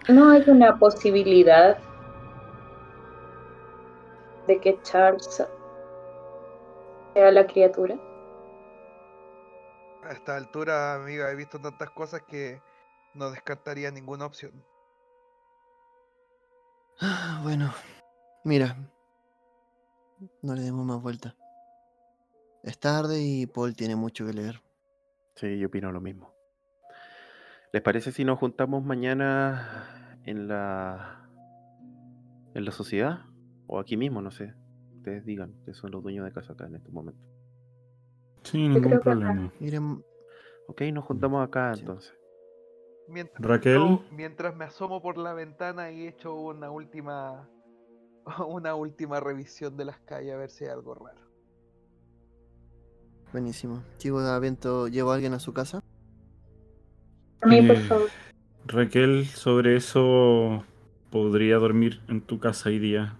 ¿No 0.09 0.31
hay 0.31 0.45
una 0.49 0.79
posibilidad 0.79 1.79
de 4.47 4.61
que 4.61 4.79
Charles 4.83 5.43
sea 7.15 7.31
la 7.33 7.47
criatura? 7.47 7.97
A 10.05 10.13
esta 10.13 10.37
altura, 10.37 10.95
amiga, 10.95 11.31
he 11.31 11.35
visto 11.35 11.59
tantas 11.59 11.91
cosas 11.91 12.23
que 12.23 12.61
no 13.15 13.31
descartaría 13.31 13.91
ninguna 13.91 14.27
opción. 14.27 14.53
Ah, 17.01 17.41
Bueno, 17.43 17.73
mira. 18.45 18.77
No 20.43 20.55
le 20.55 20.63
demos 20.63 20.87
más 20.87 21.03
vuelta. 21.03 21.35
Es 22.63 22.79
tarde 22.79 23.21
y 23.21 23.47
Paul 23.47 23.75
tiene 23.75 23.97
mucho 23.97 24.25
que 24.25 24.33
leer. 24.33 24.63
sí, 25.35 25.59
yo 25.59 25.67
opino 25.67 25.91
lo 25.93 26.01
mismo. 26.01 26.36
¿Les 27.77 27.83
parece 27.83 28.11
si 28.11 28.25
nos 28.25 28.39
juntamos 28.39 28.83
mañana 28.83 30.19
en 30.25 30.49
la 30.49 31.29
en 32.55 32.65
la 32.65 32.71
sociedad 32.73 33.27
o 33.67 33.79
aquí 33.79 33.99
mismo, 33.99 34.23
no 34.23 34.31
sé? 34.31 34.55
Ustedes 34.97 35.27
digan, 35.27 35.53
que 35.67 35.75
son 35.75 35.91
los 35.91 36.03
dueños 36.03 36.25
de 36.25 36.33
casa 36.33 36.55
acá 36.55 36.65
en 36.69 36.77
estos 36.77 36.91
momentos. 36.91 37.23
Sí, 38.45 38.67
ningún 38.67 38.99
problema. 39.01 39.53
Miren, 39.61 40.03
Ok, 40.69 40.81
nos 40.91 41.05
juntamos 41.05 41.47
acá 41.47 41.75
Sí. 41.75 41.81
entonces. 41.81 42.15
Mientras, 43.09 43.47
Raquel. 43.47 44.01
mientras 44.11 44.57
me 44.57 44.65
asomo 44.65 45.03
por 45.03 45.19
la 45.19 45.35
ventana 45.35 45.91
y 45.91 46.07
echo 46.07 46.35
una 46.35 46.71
última 46.71 47.47
una 48.49 48.75
última 48.75 49.21
revisión 49.21 49.77
de 49.77 49.85
las 49.85 49.99
calles 50.01 50.33
a 50.33 50.39
ver 50.39 50.49
si 50.49 50.65
hay 50.65 50.71
algo 50.71 50.95
raro. 50.95 51.21
buenísimo. 53.33 53.83
Chico 53.99 54.23
de 54.23 54.31
Avento, 54.31 54.89
¿llevo 54.89 55.11
a 55.11 55.17
alguien 55.17 55.35
a 55.35 55.39
su 55.41 55.53
casa? 55.53 55.83
A 57.43 57.47
mí, 57.47 57.63
por 57.63 57.77
Eh, 57.77 57.81
favor. 57.81 58.11
Raquel, 58.67 59.27
sobre 59.27 59.77
eso 59.77 60.65
podría 61.11 61.57
dormir 61.57 62.01
en 62.09 62.21
tu 62.21 62.39
casa 62.41 62.69
hoy 62.69 62.79
día. 62.79 63.17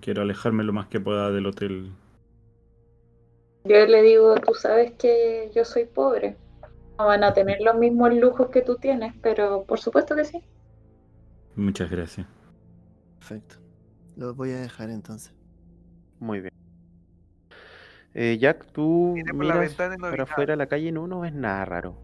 Quiero 0.00 0.22
alejarme 0.22 0.64
lo 0.64 0.72
más 0.72 0.88
que 0.88 1.00
pueda 1.00 1.30
del 1.30 1.46
hotel. 1.46 1.92
Yo 3.64 3.86
le 3.86 4.02
digo, 4.02 4.34
tú 4.36 4.54
sabes 4.54 4.92
que 4.92 5.50
yo 5.54 5.64
soy 5.64 5.84
pobre. 5.84 6.36
No 6.98 7.06
van 7.06 7.24
a 7.24 7.32
tener 7.32 7.60
los 7.60 7.76
mismos 7.76 8.12
lujos 8.14 8.48
que 8.50 8.62
tú 8.62 8.76
tienes, 8.76 9.14
pero 9.22 9.64
por 9.64 9.78
supuesto 9.80 10.16
que 10.16 10.24
sí. 10.24 10.42
Muchas 11.56 11.90
gracias. 11.90 12.26
Perfecto. 13.18 13.56
Los 14.16 14.36
voy 14.36 14.50
a 14.52 14.60
dejar 14.60 14.90
entonces. 14.90 15.32
Muy 16.18 16.40
bien. 16.40 16.50
Eh, 18.14 18.38
Jack, 18.40 18.66
tú 18.72 19.14
miras 19.34 19.74
para 19.74 20.24
afuera 20.24 20.52
de 20.52 20.56
la 20.56 20.66
calle 20.66 20.88
y 20.88 20.92
no, 20.92 21.06
no 21.06 21.20
ves 21.20 21.32
nada 21.32 21.64
raro. 21.64 21.96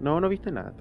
No, 0.00 0.20
no 0.20 0.28
viste 0.28 0.50
nada. 0.50 0.74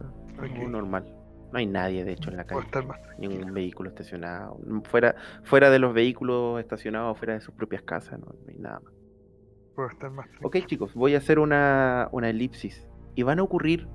Normal. 0.67 1.05
No 1.51 1.59
hay 1.59 1.67
nadie, 1.67 2.03
de 2.03 2.13
hecho, 2.13 2.31
en 2.31 2.37
la 2.37 2.45
calle. 2.45 2.61
estar 2.61 2.85
más 2.85 2.99
tranquilo. 3.03 3.29
Ningún 3.31 3.53
vehículo 3.53 3.89
estacionado. 3.89 4.59
Fuera, 4.85 5.15
fuera 5.43 5.69
de 5.69 5.77
los 5.77 5.93
vehículos 5.93 6.59
estacionados, 6.59 7.17
fuera 7.17 7.35
de 7.35 7.41
sus 7.41 7.53
propias 7.53 7.83
casas, 7.83 8.19
no, 8.19 8.25
no 8.25 8.49
hay 8.49 8.57
nada 8.57 8.79
más. 8.79 8.93
Puedo 9.75 9.89
estar 9.89 10.09
más. 10.09 10.27
Ok, 10.41 10.57
chicos, 10.65 10.93
voy 10.95 11.13
a 11.15 11.19
hacer 11.19 11.37
una, 11.37 12.09
una 12.11 12.29
elipsis. 12.29 12.87
Y 13.15 13.21
van 13.21 13.39
a 13.39 13.43
ocurrir 13.43 13.87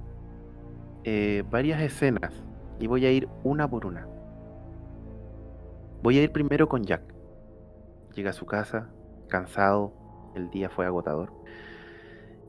eh, 1.02 1.42
varias 1.50 1.80
escenas. 1.82 2.44
Y 2.78 2.86
voy 2.86 3.06
a 3.06 3.10
ir 3.10 3.28
una 3.42 3.68
por 3.68 3.86
una. 3.86 4.06
Voy 6.02 6.18
a 6.18 6.22
ir 6.22 6.30
primero 6.30 6.68
con 6.68 6.84
Jack. 6.84 7.02
Llega 8.14 8.30
a 8.30 8.34
su 8.34 8.46
casa, 8.46 8.90
cansado. 9.28 9.92
El 10.36 10.50
día 10.50 10.70
fue 10.70 10.86
agotador. 10.86 11.32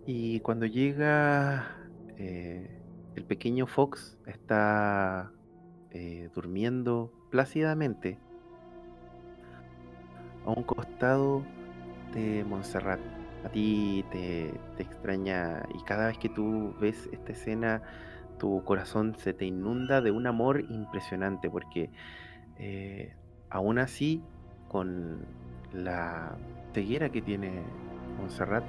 Y 0.05 0.39
cuando 0.41 0.67
llega, 0.67 1.78
eh, 2.19 2.69
el 3.15 3.23
pequeño 3.23 3.65
Fox 3.65 4.17
está 4.27 5.31
eh, 5.91 6.29
durmiendo 6.35 7.13
plácidamente 7.31 8.19
a 10.45 10.51
un 10.51 10.63
costado 10.63 11.43
de 12.13 12.43
Montserrat. 12.43 12.99
A 13.45 13.49
ti 13.49 14.03
te, 14.11 14.49
extraña 14.79 15.63
y 15.73 15.81
cada 15.83 16.07
vez 16.07 16.17
que 16.17 16.27
tú 16.27 16.75
ves 16.81 17.07
esta 17.13 17.31
escena, 17.31 17.81
tu 18.37 18.63
corazón 18.65 19.15
se 19.17 19.33
te 19.33 19.45
inunda 19.45 20.01
de 20.01 20.11
un 20.11 20.27
amor 20.27 20.65
impresionante 20.69 21.49
porque 21.49 21.89
eh, 22.57 23.15
aún 23.49 23.79
así, 23.79 24.21
con 24.67 25.25
la 25.71 26.37
ceguera 26.73 27.09
que 27.09 27.21
tiene 27.21 27.63
Montserrat, 28.17 28.65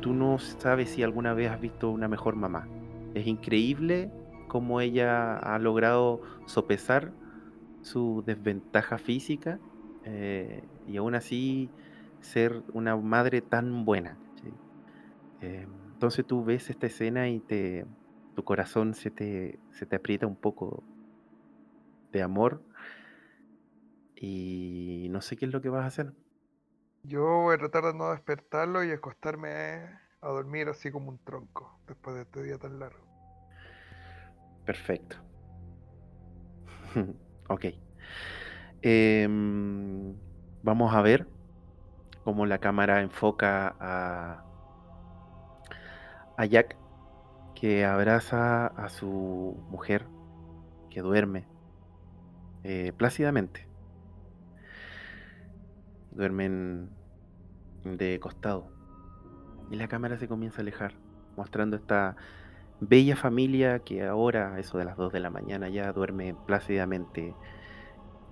tú 0.00 0.14
no 0.14 0.38
sabes 0.38 0.90
si 0.90 1.02
alguna 1.02 1.34
vez 1.34 1.50
has 1.50 1.60
visto 1.60 1.90
una 1.90 2.08
mejor 2.08 2.36
mamá. 2.36 2.68
Es 3.14 3.26
increíble 3.26 4.10
cómo 4.48 4.80
ella 4.80 5.36
ha 5.36 5.58
logrado 5.58 6.20
sopesar 6.46 7.12
su 7.82 8.22
desventaja 8.26 8.98
física 8.98 9.58
eh, 10.04 10.62
y 10.86 10.96
aún 10.96 11.14
así 11.14 11.70
ser 12.20 12.62
una 12.72 12.96
madre 12.96 13.40
tan 13.40 13.84
buena. 13.84 14.16
Eh, 15.40 15.66
entonces 15.92 16.26
tú 16.26 16.44
ves 16.44 16.68
esta 16.68 16.86
escena 16.86 17.28
y 17.28 17.40
te, 17.40 17.86
tu 18.34 18.44
corazón 18.44 18.94
se 18.94 19.10
te, 19.10 19.58
se 19.70 19.86
te 19.86 19.96
aprieta 19.96 20.26
un 20.26 20.36
poco 20.36 20.82
de 22.12 22.22
amor 22.22 22.62
y 24.16 25.06
no 25.10 25.22
sé 25.22 25.36
qué 25.36 25.46
es 25.46 25.52
lo 25.52 25.62
que 25.62 25.70
vas 25.70 25.84
a 25.84 25.86
hacer. 25.86 26.12
Yo 27.02 27.24
voy 27.42 27.54
a 27.54 27.58
tratar 27.58 27.84
de 27.84 27.94
no 27.94 28.10
despertarlo 28.10 28.84
y 28.84 28.90
acostarme 28.90 29.48
a 30.20 30.28
dormir 30.28 30.68
así 30.68 30.90
como 30.90 31.08
un 31.08 31.18
tronco 31.18 31.80
después 31.86 32.14
de 32.14 32.22
este 32.22 32.42
día 32.42 32.58
tan 32.58 32.78
largo. 32.78 33.00
Perfecto. 34.66 35.16
ok. 37.48 37.64
Em, 38.82 40.14
vamos 40.62 40.94
a 40.94 41.02
ver 41.02 41.26
cómo 42.24 42.44
la 42.46 42.58
cámara 42.58 43.00
enfoca 43.00 43.74
a, 43.80 44.44
Jack 46.48 46.76
que 47.54 47.84
abraza 47.84 48.66
a 48.68 48.88
su 48.88 49.62
mujer 49.68 50.06
que 50.88 51.02
duerme 51.02 51.46
eh, 52.64 52.94
plácidamente. 52.96 53.69
Duermen 56.12 56.90
de 57.84 58.18
costado. 58.20 58.68
Y 59.70 59.76
la 59.76 59.88
cámara 59.88 60.18
se 60.18 60.28
comienza 60.28 60.58
a 60.58 60.62
alejar, 60.62 60.94
mostrando 61.36 61.76
esta 61.76 62.16
bella 62.80 63.16
familia 63.16 63.80
que 63.80 64.04
ahora, 64.04 64.58
eso 64.58 64.78
de 64.78 64.84
las 64.84 64.96
2 64.96 65.12
de 65.12 65.20
la 65.20 65.30
mañana, 65.30 65.68
ya 65.68 65.92
duerme 65.92 66.34
plácidamente 66.46 67.34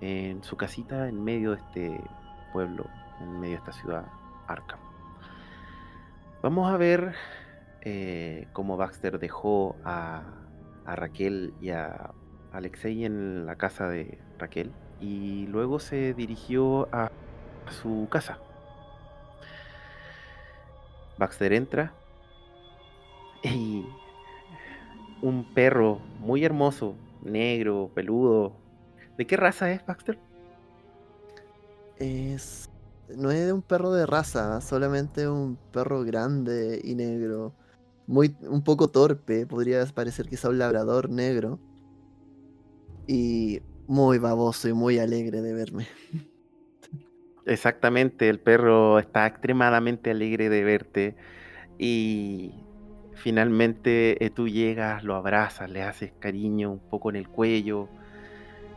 en 0.01 0.43
su 0.43 0.57
casita 0.57 1.07
en 1.07 1.23
medio 1.23 1.51
de 1.51 1.57
este 1.57 2.01
pueblo, 2.51 2.85
en 3.21 3.39
medio 3.39 3.53
de 3.53 3.59
esta 3.59 3.71
ciudad, 3.71 4.05
Arkham. 4.47 4.79
Vamos 6.41 6.71
a 6.71 6.77
ver 6.77 7.13
eh, 7.81 8.47
cómo 8.53 8.77
Baxter 8.77 9.19
dejó 9.19 9.75
a, 9.83 10.23
a 10.85 10.95
Raquel 10.95 11.53
y 11.61 11.69
a 11.69 12.11
Alexei 12.51 13.05
en 13.05 13.45
la 13.45 13.55
casa 13.55 13.87
de 13.87 14.19
Raquel 14.37 14.71
y 14.99 15.47
luego 15.47 15.79
se 15.79 16.13
dirigió 16.13 16.87
a, 16.93 17.11
su 17.71 18.07
casa. 18.09 18.39
Baxter 21.17 21.53
entra 21.53 21.93
y 23.43 23.85
un 25.21 25.43
perro 25.53 25.99
muy 26.19 26.43
hermoso, 26.43 26.95
negro, 27.21 27.91
peludo. 27.93 28.53
¿De 29.17 29.27
qué 29.27 29.37
raza 29.37 29.71
es 29.71 29.85
Baxter? 29.85 30.17
Es. 31.97 32.69
No 33.15 33.31
es 33.31 33.51
un 33.51 33.61
perro 33.61 33.91
de 33.91 34.05
raza, 34.05 34.61
solamente 34.61 35.27
un 35.27 35.57
perro 35.73 36.03
grande 36.03 36.79
y 36.83 36.95
negro. 36.95 37.53
Muy, 38.07 38.35
un 38.41 38.63
poco 38.63 38.89
torpe, 38.89 39.45
podría 39.45 39.85
parecer 39.87 40.27
quizá 40.29 40.49
un 40.49 40.59
labrador 40.59 41.09
negro. 41.09 41.59
Y 43.07 43.61
muy 43.87 44.19
baboso 44.19 44.69
y 44.69 44.73
muy 44.73 44.99
alegre 44.99 45.41
de 45.41 45.53
verme. 45.53 45.87
Exactamente, 47.49 48.29
el 48.29 48.39
perro 48.39 48.99
está 48.99 49.25
extremadamente 49.25 50.11
alegre 50.11 50.49
de 50.49 50.63
verte 50.63 51.15
y 51.79 52.53
finalmente 53.15 54.23
eh, 54.23 54.29
tú 54.29 54.47
llegas, 54.47 55.03
lo 55.03 55.15
abrazas, 55.15 55.67
le 55.67 55.81
haces 55.81 56.11
cariño 56.19 56.71
un 56.71 56.79
poco 56.79 57.09
en 57.09 57.15
el 57.15 57.27
cuello 57.27 57.89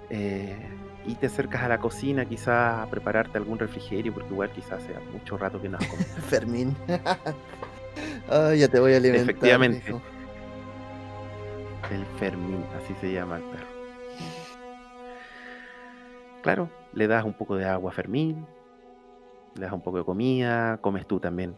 eh, 0.08 0.56
y 1.04 1.16
te 1.16 1.26
acercas 1.26 1.62
a 1.64 1.68
la 1.68 1.78
cocina 1.80 2.24
quizás 2.24 2.80
a 2.80 2.90
prepararte 2.90 3.36
algún 3.36 3.58
refrigerio 3.58 4.14
porque 4.14 4.30
igual 4.30 4.50
quizás 4.52 4.82
sea 4.84 5.00
mucho 5.12 5.36
rato 5.36 5.60
que 5.60 5.68
no 5.68 5.76
has 5.76 5.86
comido. 5.86 6.08
Fermín. 6.28 6.76
Ya 8.56 8.68
te 8.68 8.80
voy 8.80 8.94
a 8.94 8.96
alimentar. 8.96 9.28
Efectivamente. 9.28 9.94
El 11.90 12.06
Fermín, 12.18 12.64
así 12.78 12.94
se 13.02 13.12
llama 13.12 13.36
el 13.36 13.42
perro. 13.42 13.66
Claro, 16.40 16.70
le 16.94 17.06
das 17.06 17.24
un 17.24 17.34
poco 17.34 17.56
de 17.56 17.66
agua 17.66 17.90
a 17.90 17.94
Fermín, 17.94 18.46
le 19.54 19.60
das 19.62 19.72
un 19.72 19.82
poco 19.82 19.98
de 19.98 20.04
comida, 20.04 20.78
comes 20.80 21.06
tú 21.06 21.20
también. 21.20 21.56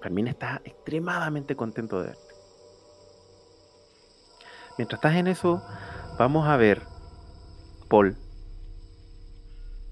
Fermín 0.00 0.28
está 0.28 0.60
extremadamente 0.64 1.56
contento 1.56 2.00
de 2.00 2.08
verte. 2.08 2.34
Mientras 4.78 4.98
estás 4.98 5.14
en 5.16 5.26
eso, 5.26 5.62
vamos 6.18 6.46
a 6.46 6.56
ver, 6.56 6.82
Paul, 7.88 8.16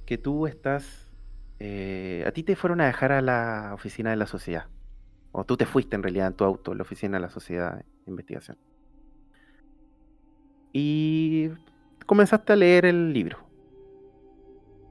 que 0.06 0.16
tú 0.16 0.46
estás... 0.46 1.12
eh, 1.58 2.24
a 2.26 2.32
ti 2.32 2.42
te 2.42 2.56
fueron 2.56 2.80
a 2.80 2.86
dejar 2.86 3.12
a 3.12 3.20
la 3.20 3.72
oficina 3.74 4.10
de 4.10 4.16
la 4.16 4.26
sociedad. 4.26 4.66
O 5.32 5.44
tú 5.44 5.58
te 5.58 5.66
fuiste 5.66 5.94
en 5.94 6.02
realidad 6.02 6.28
en 6.28 6.34
tu 6.34 6.44
auto, 6.44 6.74
la 6.74 6.82
oficina 6.82 7.18
de 7.18 7.20
la 7.20 7.30
sociedad 7.30 7.76
de 7.76 7.84
investigación. 8.06 8.56
Y 10.72 11.50
comenzaste 12.06 12.54
a 12.54 12.56
leer 12.56 12.86
el 12.86 13.12
libro. 13.12 13.38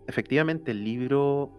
Efectivamente, 0.06 0.72
el 0.72 0.84
libro. 0.84 1.52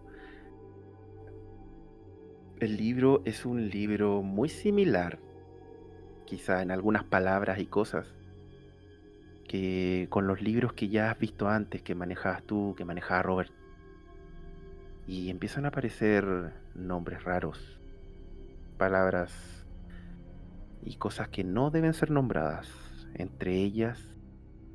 El 2.60 2.76
libro 2.76 3.22
es 3.24 3.46
un 3.46 3.68
libro 3.68 4.22
muy 4.22 4.48
similar, 4.48 5.20
quizá 6.26 6.60
en 6.60 6.72
algunas 6.72 7.04
palabras 7.04 7.60
y 7.60 7.66
cosas, 7.66 8.16
que 9.46 10.08
con 10.10 10.26
los 10.26 10.42
libros 10.42 10.72
que 10.72 10.88
ya 10.88 11.10
has 11.10 11.18
visto 11.20 11.48
antes, 11.48 11.82
que 11.82 11.94
manejabas 11.94 12.42
tú, 12.42 12.74
que 12.76 12.84
manejaba 12.84 13.22
Robert. 13.22 13.52
Y 15.06 15.30
empiezan 15.30 15.66
a 15.66 15.68
aparecer 15.68 16.52
nombres 16.74 17.22
raros, 17.22 17.80
palabras 18.76 19.64
y 20.82 20.96
cosas 20.96 21.28
que 21.28 21.44
no 21.44 21.70
deben 21.70 21.94
ser 21.94 22.10
nombradas. 22.10 22.68
Entre 23.14 23.54
ellas, 23.54 24.16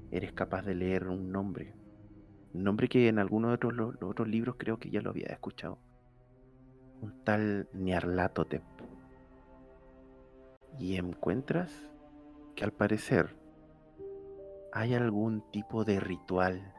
eres 0.10 0.32
capaz 0.32 0.62
de 0.64 0.76
leer 0.76 1.10
un 1.10 1.34
nombre. 1.34 1.74
Nombre 2.54 2.88
que 2.88 3.10
en 3.10 3.20
algunos 3.20 3.50
de 3.52 3.56
otros, 3.56 3.74
lo- 3.74 3.92
los 3.92 4.04
otros 4.10 4.30
libros 4.30 4.56
creo 4.58 4.80
que 4.80 4.90
ya 4.90 5.02
lo 5.02 5.10
había 5.10 5.28
escuchado. 5.28 5.80
Un 7.04 7.12
tal 7.26 7.68
Nyarlathotep. 7.74 8.64
Y 10.80 10.96
encuentras 10.96 11.70
que 12.56 12.64
al 12.64 12.72
parecer 12.72 13.36
hay 14.72 14.94
algún 14.94 15.42
tipo 15.52 15.84
de 15.84 16.00
ritual. 16.00 16.74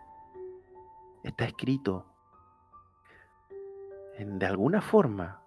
Está 1.24 1.44
escrito 1.44 2.06
en- 4.16 4.38
de 4.38 4.46
alguna 4.46 4.80
forma 4.80 5.42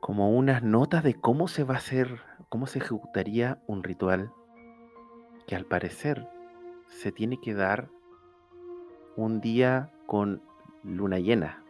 como 0.00 0.36
unas 0.36 0.62
notas 0.62 1.02
de 1.02 1.14
cómo 1.14 1.48
se 1.48 1.64
va 1.64 1.76
a 1.76 1.78
hacer, 1.78 2.20
cómo 2.50 2.66
se 2.66 2.80
ejecutaría 2.80 3.62
un 3.66 3.82
ritual 3.82 4.30
que 5.46 5.56
al 5.56 5.64
parecer 5.64 6.28
se 6.88 7.12
tiene 7.12 7.40
que 7.40 7.54
dar 7.54 7.88
un 9.16 9.40
día 9.40 9.90
con 10.04 10.42
luna 10.82 11.18
llena, 11.18 11.64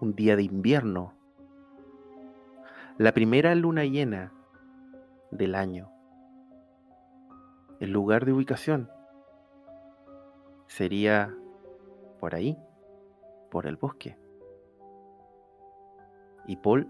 un 0.00 0.14
día 0.14 0.36
de 0.36 0.42
invierno, 0.42 1.14
la 2.98 3.12
primera 3.12 3.54
luna 3.54 3.84
llena 3.84 4.32
del 5.30 5.54
año. 5.54 5.90
El 7.80 7.90
lugar 7.90 8.24
de 8.24 8.32
ubicación 8.32 8.90
sería 10.66 11.34
por 12.20 12.34
ahí, 12.34 12.58
por 13.50 13.66
el 13.66 13.76
bosque. 13.76 14.18
Y 16.46 16.56
Paul, 16.56 16.88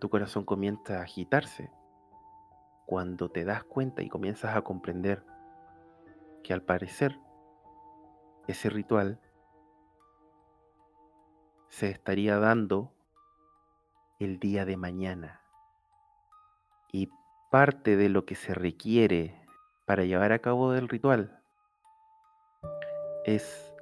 tu 0.00 0.08
corazón 0.08 0.44
comienza 0.44 0.98
a 0.98 1.02
agitarse 1.02 1.70
cuando 2.86 3.30
te 3.30 3.44
das 3.44 3.64
cuenta 3.64 4.02
y 4.02 4.08
comienzas 4.08 4.56
a 4.56 4.62
comprender 4.62 5.24
que 6.42 6.52
al 6.52 6.62
parecer 6.62 7.18
ese 8.46 8.70
ritual 8.70 9.18
se 11.74 11.90
estaría 11.90 12.38
dando 12.38 12.92
el 14.20 14.38
día 14.38 14.64
de 14.64 14.76
mañana. 14.76 15.40
Y 16.92 17.10
parte 17.50 17.96
de 17.96 18.08
lo 18.08 18.24
que 18.24 18.36
se 18.36 18.54
requiere 18.54 19.44
para 19.84 20.04
llevar 20.04 20.30
a 20.30 20.38
cabo 20.38 20.72
el 20.74 20.88
ritual 20.88 21.40
es 23.24 23.74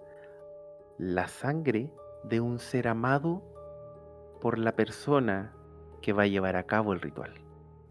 la 0.96 1.28
sangre 1.28 1.92
de 2.24 2.40
un 2.40 2.60
ser 2.60 2.88
amado 2.88 3.42
por 4.40 4.58
la 4.58 4.72
persona 4.74 5.54
que 6.00 6.14
va 6.14 6.22
a 6.22 6.28
llevar 6.28 6.56
a 6.56 6.64
cabo 6.64 6.94
el 6.94 7.00
ritual. 7.02 7.34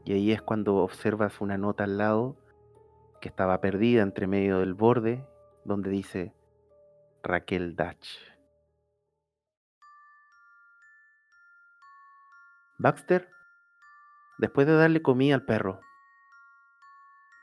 Y 0.04 0.14
ahí 0.14 0.32
es 0.32 0.42
cuando 0.42 0.78
observas 0.78 1.42
una 1.42 1.60
nota 1.60 1.84
al 1.84 2.00
lado 2.00 2.38
que 3.20 3.30
estaba 3.30 3.62
perdida 3.62 4.02
entre 4.02 4.26
medio 4.26 4.62
del 4.62 4.74
borde, 4.74 5.24
donde 5.64 5.92
dice 5.92 6.34
Raquel 7.22 7.76
Dutch. 7.76 8.31
Baxter, 12.82 13.30
después 14.40 14.66
de 14.66 14.76
darle 14.76 15.04
comida 15.04 15.36
al 15.36 15.46
perro, 15.46 15.82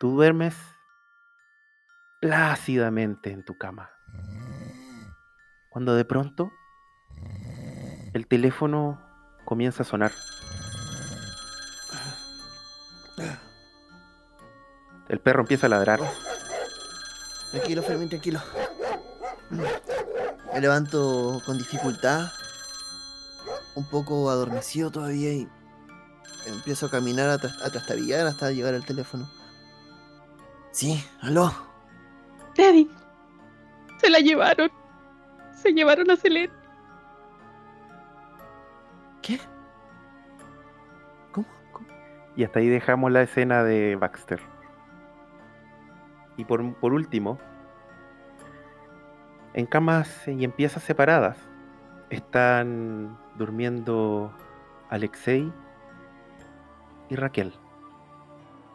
tú 0.01 0.11
duermes 0.11 0.57
plácidamente 2.21 3.31
en 3.31 3.45
tu 3.45 3.57
cama. 3.57 3.91
Cuando 5.71 5.95
de 5.95 6.05
pronto 6.05 6.51
el 8.15 8.27
teléfono 8.27 9.01
comienza 9.45 9.85
a 9.85 9.87
sonar. 9.87 10.13
El 15.09 15.21
perro 15.21 15.43
empieza 15.43 15.67
a 15.67 15.71
ladrar. 15.71 16.01
Tranquilo, 17.53 17.83
Fermín, 17.83 18.09
tranquilo. 18.09 18.41
Me 20.53 20.61
levanto 20.61 21.41
con 21.47 21.57
dificultad, 21.57 22.33
un 23.75 23.85
poco 23.89 24.31
adormecido 24.31 24.91
todavía 24.91 25.33
y 25.33 25.49
empiezo 26.47 26.87
a 26.87 26.91
caminar 26.91 27.29
a, 27.29 27.39
tras- 27.39 27.61
a 27.63 27.71
trastabillar 27.71 28.27
hasta 28.27 28.51
llegar 28.51 28.75
al 28.75 28.85
teléfono. 28.85 29.29
Sí, 30.73 31.03
aló. 31.21 31.53
Daddy, 32.57 32.91
se 34.01 34.11
la 34.11 34.19
llevaron. 34.21 34.71
Se 35.57 35.73
llevaron 35.73 36.11
a 36.11 36.17
Selene. 36.17 36.53
¿Qué? 39.23 39.41
¿Cómo? 41.33 41.47
¿Cómo? 41.73 41.87
Y 42.37 42.45
hasta 42.45 42.61
ahí 42.61 42.69
dejamos 42.69 43.11
la 43.11 43.23
escena 43.23 43.65
de 43.65 43.97
Baxter. 43.97 44.41
Y 46.37 46.45
por, 46.45 46.75
por 46.77 46.93
último, 46.93 47.39
en 49.55 49.67
camas 49.67 50.29
y 50.29 50.45
en 50.45 50.53
piezas 50.53 50.85
separadas 50.85 51.37
están 52.11 53.19
durmiendo 53.39 54.33
Alexei 54.91 55.51
y 57.09 57.17
Raquel. 57.17 57.55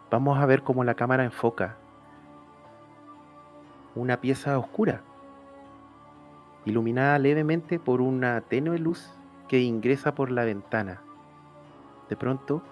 Vamos 0.09 0.39
a 0.39 0.45
ver 0.45 0.63
cómo 0.63 0.83
la 0.83 0.95
cámara 0.95 1.23
enfoca 1.23 1.77
una 3.95 4.21
pieza 4.21 4.57
oscura, 4.57 5.01
iluminada 6.65 7.19
levemente 7.19 7.77
por 7.79 8.01
una 8.01 8.41
tenue 8.41 8.79
luz 8.79 9.13
que 9.47 9.59
ingresa 9.59 10.15
por 10.15 10.31
la 10.31 10.45
ventana. 10.45 11.01
De 12.09 12.15
pronto, 12.15 12.63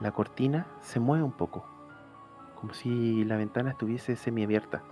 la 0.00 0.10
cortina 0.12 0.66
se 0.80 0.98
mueve 0.98 1.22
un 1.22 1.32
poco, 1.32 1.64
como 2.60 2.74
si 2.74 3.24
la 3.24 3.36
ventana 3.36 3.70
estuviese 3.70 4.16
semiabierta. 4.16 4.82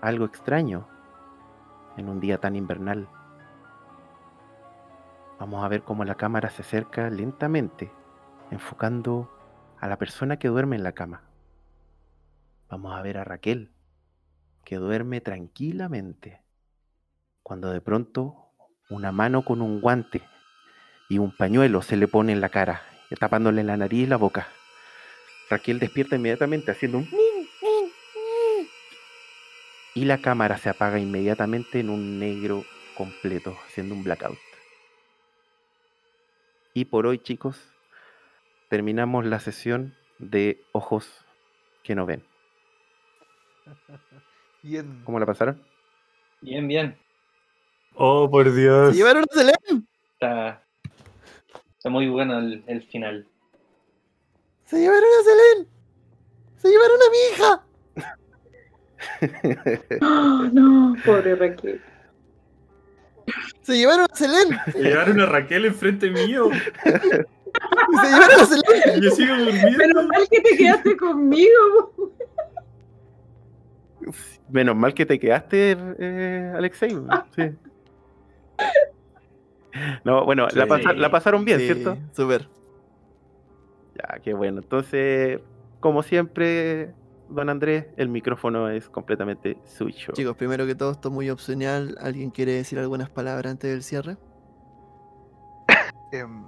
Algo 0.00 0.24
extraño 0.24 0.86
en 1.96 2.08
un 2.08 2.20
día 2.20 2.38
tan 2.38 2.56
invernal. 2.56 3.08
Vamos 5.38 5.64
a 5.64 5.68
ver 5.68 5.82
cómo 5.82 6.04
la 6.04 6.16
cámara 6.16 6.50
se 6.50 6.62
acerca 6.62 7.08
lentamente, 7.10 7.92
enfocando 8.50 9.30
a 9.78 9.86
la 9.86 9.96
persona 9.96 10.38
que 10.38 10.48
duerme 10.48 10.74
en 10.74 10.82
la 10.82 10.92
cama. 10.92 11.22
Vamos 12.68 12.96
a 12.96 13.02
ver 13.02 13.18
a 13.18 13.24
Raquel, 13.24 13.70
que 14.64 14.76
duerme 14.76 15.20
tranquilamente, 15.20 16.42
cuando 17.44 17.70
de 17.70 17.80
pronto 17.80 18.52
una 18.90 19.12
mano 19.12 19.44
con 19.44 19.62
un 19.62 19.80
guante 19.80 20.22
y 21.08 21.18
un 21.18 21.34
pañuelo 21.34 21.82
se 21.82 21.96
le 21.96 22.08
pone 22.08 22.32
en 22.32 22.40
la 22.40 22.48
cara, 22.48 22.82
tapándole 23.20 23.62
la 23.62 23.76
nariz 23.76 24.04
y 24.04 24.06
la 24.06 24.16
boca. 24.16 24.48
Raquel 25.48 25.78
despierta 25.78 26.16
inmediatamente 26.16 26.72
haciendo 26.72 26.98
un... 26.98 27.08
Y 29.94 30.04
la 30.04 30.18
cámara 30.18 30.58
se 30.58 30.68
apaga 30.68 30.98
inmediatamente 30.98 31.80
en 31.80 31.90
un 31.90 32.18
negro 32.18 32.64
completo, 32.96 33.56
haciendo 33.66 33.94
un 33.94 34.02
blackout. 34.02 34.47
Y 36.74 36.84
por 36.86 37.06
hoy, 37.06 37.18
chicos, 37.18 37.60
terminamos 38.68 39.24
la 39.24 39.40
sesión 39.40 39.94
de 40.18 40.62
ojos 40.72 41.24
que 41.82 41.94
no 41.94 42.06
ven. 42.06 42.22
Bien. 44.62 45.02
¿Cómo 45.04 45.18
la 45.18 45.26
pasaron? 45.26 45.62
Bien, 46.40 46.66
bien. 46.68 46.96
Oh, 47.94 48.30
por 48.30 48.46
¡Se 48.46 48.54
Dios. 48.54 48.94
llevaron 48.94 49.24
a 49.24 49.34
Selene! 49.34 49.84
Está, 50.12 50.62
está 51.76 51.90
muy 51.90 52.08
bueno 52.08 52.38
el, 52.38 52.62
el 52.66 52.82
final. 52.82 53.26
¡Se 54.64 54.78
llevaron 54.78 55.08
a 55.08 55.22
Selene! 55.24 55.68
¡Se 56.58 56.68
llevaron 56.68 57.00
a 57.02 57.10
mi 57.10 57.18
hija! 57.32 57.64
Oh, 60.02 60.48
no, 60.52 60.96
pobre 61.04 61.34
Raquel. 61.34 61.80
¡Se 63.68 63.76
llevaron 63.76 64.06
a 64.10 64.16
Selene! 64.16 64.58
Llegaron 64.76 65.20
a 65.20 65.26
Raquel 65.26 65.66
enfrente 65.66 66.08
mío. 66.08 66.48
¡Se 66.84 68.06
llevaron 68.06 68.40
a 68.40 68.46
Selene! 68.46 68.96
Y 68.96 69.02
yo 69.02 69.10
sigo 69.10 69.36
durmiendo. 69.36 69.76
Menos 69.76 70.06
mal 70.06 70.26
que 70.30 70.40
te 70.40 70.56
quedaste 70.56 70.96
conmigo. 70.96 72.14
Menos 74.48 74.74
mal 74.74 74.94
que 74.94 75.04
te 75.04 75.18
quedaste, 75.18 75.76
eh, 75.98 76.52
Alexei. 76.56 76.96
Sí. 77.36 77.50
No, 80.02 80.24
bueno, 80.24 80.48
la, 80.54 81.10
pasaron 81.10 81.44
bien, 81.44 81.58
Sí, 81.58 81.66
¿cierto? 81.66 81.98
Súper. 82.16 82.48
Ya, 83.96 84.18
qué 84.20 84.32
bueno. 84.32 84.60
Entonces, 84.60 85.40
como 85.80 86.02
siempre, 86.02 86.94
don 87.28 87.48
Andrés, 87.50 87.86
el 87.96 88.08
micrófono 88.08 88.68
es 88.70 88.88
completamente 88.88 89.58
suyo. 89.64 90.12
Chicos, 90.14 90.36
primero 90.36 90.66
que 90.66 90.74
todo, 90.74 90.92
esto 90.92 91.08
es 91.08 91.14
muy 91.14 91.30
opcional. 91.30 91.96
¿Alguien 92.00 92.30
quiere 92.30 92.52
decir 92.52 92.78
algunas 92.78 93.10
palabras 93.10 93.50
antes 93.52 93.70
del 93.70 93.82
cierre? 93.82 94.16
Em, 96.12 96.46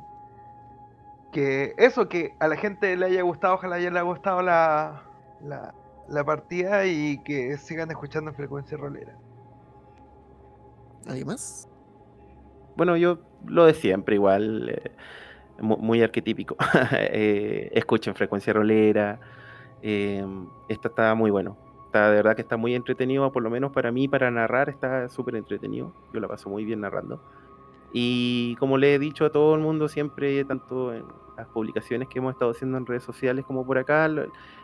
que 1.33 1.75
eso, 1.77 2.09
que 2.09 2.35
a 2.41 2.49
la 2.49 2.57
gente 2.57 2.97
le 2.97 3.07
haya 3.07 3.23
gustado, 3.23 3.55
ojalá 3.55 3.79
le 3.79 3.87
haya 3.89 4.01
gustado 4.03 4.43
la, 4.43 5.03
la, 5.45 5.75
la 6.09 6.25
partida 6.25 6.87
y 6.87 7.19
que 7.25 7.57
sigan 7.59 7.91
escuchando 7.91 8.31
en 8.31 8.37
frecuencia 8.37 8.77
rolera. 8.77 9.15
¿Alguien 11.07 11.27
más? 11.27 11.69
Bueno, 12.77 12.97
yo 12.97 13.19
lo 13.47 13.67
de 13.67 13.75
siempre, 13.75 14.15
igual, 14.15 14.71
eh, 14.71 14.91
mu- 15.61 15.77
muy, 15.79 16.03
arquetípico. 16.03 16.57
Eh, 16.93 17.71
escuchen 17.75 18.15
frecuencia 18.15 18.53
rolera. 18.53 19.21
Eh, 19.83 20.25
esta 20.69 20.89
está 20.89 21.15
muy 21.15 21.31
bueno. 21.31 21.57
Está, 21.87 22.11
de 22.11 22.17
verdad 22.17 22.37
que 22.37 22.43
está 22.43 22.57
muy 22.57 22.75
entretenido, 22.75 23.33
por 23.33 23.43
lo 23.43 23.51
menos 23.51 23.73
para 23.73 23.91
mí, 23.91 24.07
para 24.07 24.31
narrar, 24.31 24.69
está 24.69 25.09
súper 25.09 25.35
entretenido. 25.37 25.93
Yo 26.13 26.21
la 26.21 26.29
paso 26.29 26.49
muy 26.49 26.65
bien 26.65 26.81
narrando. 26.81 27.21
Y 27.93 28.55
como 28.57 28.79
le 28.79 28.95
he 28.95 28.99
dicho 28.99 29.25
a 29.25 29.31
todo 29.31 29.55
el 29.55 29.61
mundo 29.61 29.89
siempre, 29.89 30.45
tanto 30.45 30.95
en 30.95 31.05
las 31.37 31.49
publicaciones 31.49 32.09
que 32.09 32.19
hemos 32.21 32.35
estado 32.35 32.53
haciendo 32.53 32.79
en 32.79 32.87
redes 32.87 33.03
sociales 33.03 33.45
como 33.45 33.67
por 33.67 33.79
acá, 33.79 34.09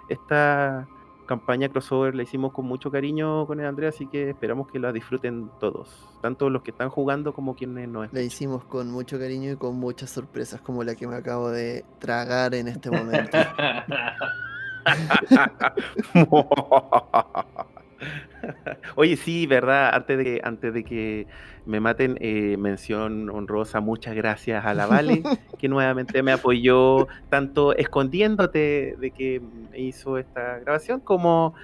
esta 0.08 0.86
campaña 1.26 1.68
crossover 1.68 2.14
la 2.14 2.22
hicimos 2.22 2.52
con 2.52 2.66
mucho 2.66 2.90
cariño 2.90 3.46
con 3.46 3.58
el 3.58 3.66
Andrés, 3.66 3.96
así 3.96 4.06
que 4.06 4.30
esperamos 4.30 4.68
que 4.68 4.78
la 4.78 4.92
disfruten 4.92 5.50
todos, 5.58 6.08
tanto 6.22 6.48
los 6.50 6.62
que 6.62 6.70
están 6.70 6.88
jugando 6.88 7.34
como 7.34 7.56
quienes 7.56 7.88
no 7.88 8.06
La 8.12 8.20
escuchan. 8.20 8.24
hicimos 8.24 8.64
con 8.64 8.90
mucho 8.90 9.18
cariño 9.18 9.52
y 9.52 9.56
con 9.56 9.74
muchas 9.76 10.10
sorpresas, 10.10 10.60
como 10.60 10.84
la 10.84 10.94
que 10.94 11.08
me 11.08 11.16
acabo 11.16 11.50
de 11.50 11.84
tragar 11.98 12.54
en 12.54 12.68
este 12.68 12.90
momento. 12.90 13.36
Oye, 18.96 19.16
sí, 19.16 19.46
verdad, 19.46 19.94
antes 19.94 20.18
de 20.18 20.24
que, 20.24 20.40
antes 20.44 20.74
de 20.74 20.84
que 20.84 21.26
me 21.64 21.80
maten, 21.80 22.18
eh, 22.20 22.56
mención 22.58 23.30
honrosa, 23.30 23.80
muchas 23.80 24.14
gracias 24.14 24.64
a 24.64 24.74
la 24.74 24.86
Vale, 24.86 25.22
que 25.58 25.68
nuevamente 25.68 26.22
me 26.22 26.30
apoyó, 26.32 27.08
tanto 27.28 27.74
escondiéndote 27.74 28.96
de 28.98 29.10
que 29.10 29.42
me 29.70 29.80
hizo 29.80 30.18
esta 30.18 30.58
grabación, 30.60 31.00
como, 31.00 31.54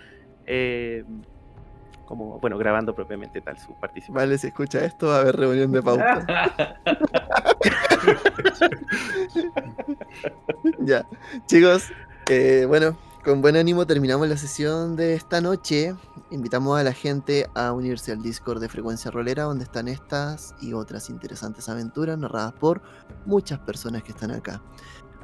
eh, 0.47 1.05
como 2.05 2.41
bueno, 2.41 2.59
grabando 2.59 2.95
propiamente 2.95 3.41
tal 3.41 3.59
su 3.59 3.79
participación. 3.79 4.17
Vale, 4.17 4.39
si 4.39 4.49
escucha 4.49 4.85
esto, 4.85 5.07
va 5.09 5.19
a 5.19 5.21
haber 5.21 5.37
reunión 5.37 5.71
de 5.71 5.83
pauta. 5.83 6.27
ya, 10.81 11.07
chicos, 11.47 11.93
eh, 12.29 12.65
bueno, 12.67 12.99
con 13.25 13.41
buen 13.41 13.57
ánimo 13.57 13.87
terminamos 13.87 14.29
la 14.29 14.37
sesión 14.37 14.97
de 14.97 15.15
esta 15.15 15.41
noche. 15.41 15.95
Invitamos 16.31 16.79
a 16.79 16.83
la 16.83 16.93
gente 16.93 17.49
a 17.55 17.73
unirse 17.73 18.11
al 18.11 18.21
Discord 18.21 18.61
de 18.61 18.69
Frecuencia 18.69 19.13
Rolera, 19.13 19.45
donde 19.45 19.65
están 19.65 19.87
estas 19.87 20.57
y 20.61 20.73
otras 20.73 21.09
interesantes 21.09 21.69
aventuras 21.69 22.19
narradas 22.19 22.53
por 22.55 22.83
muchas 23.25 23.61
personas 23.61 24.03
que 24.03 24.11
están 24.11 24.33
acá. 24.33 24.61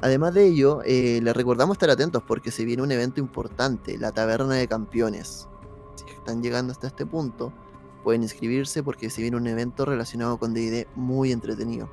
Además 0.01 0.33
de 0.33 0.45
ello, 0.45 0.81
eh, 0.85 1.19
les 1.21 1.35
recordamos 1.35 1.75
estar 1.75 1.89
atentos 1.89 2.23
porque 2.25 2.51
se 2.51 2.63
viene 2.63 2.83
un 2.83 2.91
evento 2.91 3.19
importante, 3.19 3.97
la 3.97 4.13
Taberna 4.13 4.55
de 4.55 4.67
Campeones. 4.67 5.49
Si 5.95 6.05
están 6.13 6.41
llegando 6.41 6.71
hasta 6.71 6.87
este 6.87 7.05
punto, 7.05 7.51
pueden 8.05 8.23
inscribirse 8.23 8.81
porque 8.81 9.09
se 9.09 9.21
viene 9.21 9.35
un 9.35 9.47
evento 9.47 9.83
relacionado 9.83 10.37
con 10.37 10.53
D&D 10.53 10.87
muy 10.95 11.33
entretenido. 11.33 11.89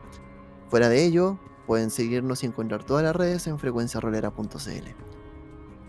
Fuera 0.68 0.88
de 0.88 1.04
ello, 1.04 1.36
pueden 1.66 1.90
seguirnos 1.90 2.44
y 2.44 2.46
encontrar 2.46 2.84
todas 2.84 3.02
las 3.02 3.16
redes 3.16 3.48
en 3.48 3.58
frecuenciarolera.cl. 3.58 5.05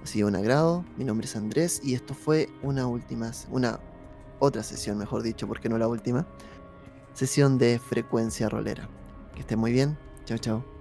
Ha 0.08 0.10
sido 0.10 0.30
un 0.30 0.38
agrado, 0.38 0.86
mi 0.96 1.04
nombre 1.04 1.28
es 1.28 1.36
Andrés 1.36 1.82
y 1.84 1.94
esto 1.94 2.14
fue 2.14 2.48
una 2.64 2.88
última, 2.88 3.30
una 3.52 3.82
otra 4.40 4.64
sesión, 4.64 4.98
mejor 4.98 5.22
dicho, 5.22 5.50
porque 5.50 5.68
no 5.68 5.78
la 5.78 5.90
última, 5.90 6.26
sesión 7.12 7.58
de 7.58 7.78
Frecuencia 7.78 8.48
Rolera. 8.48 8.88
Que 9.36 9.42
estén 9.42 9.60
muy 9.60 9.74
bien, 9.74 9.98
Chao, 10.24 10.38
chao. 10.38 10.77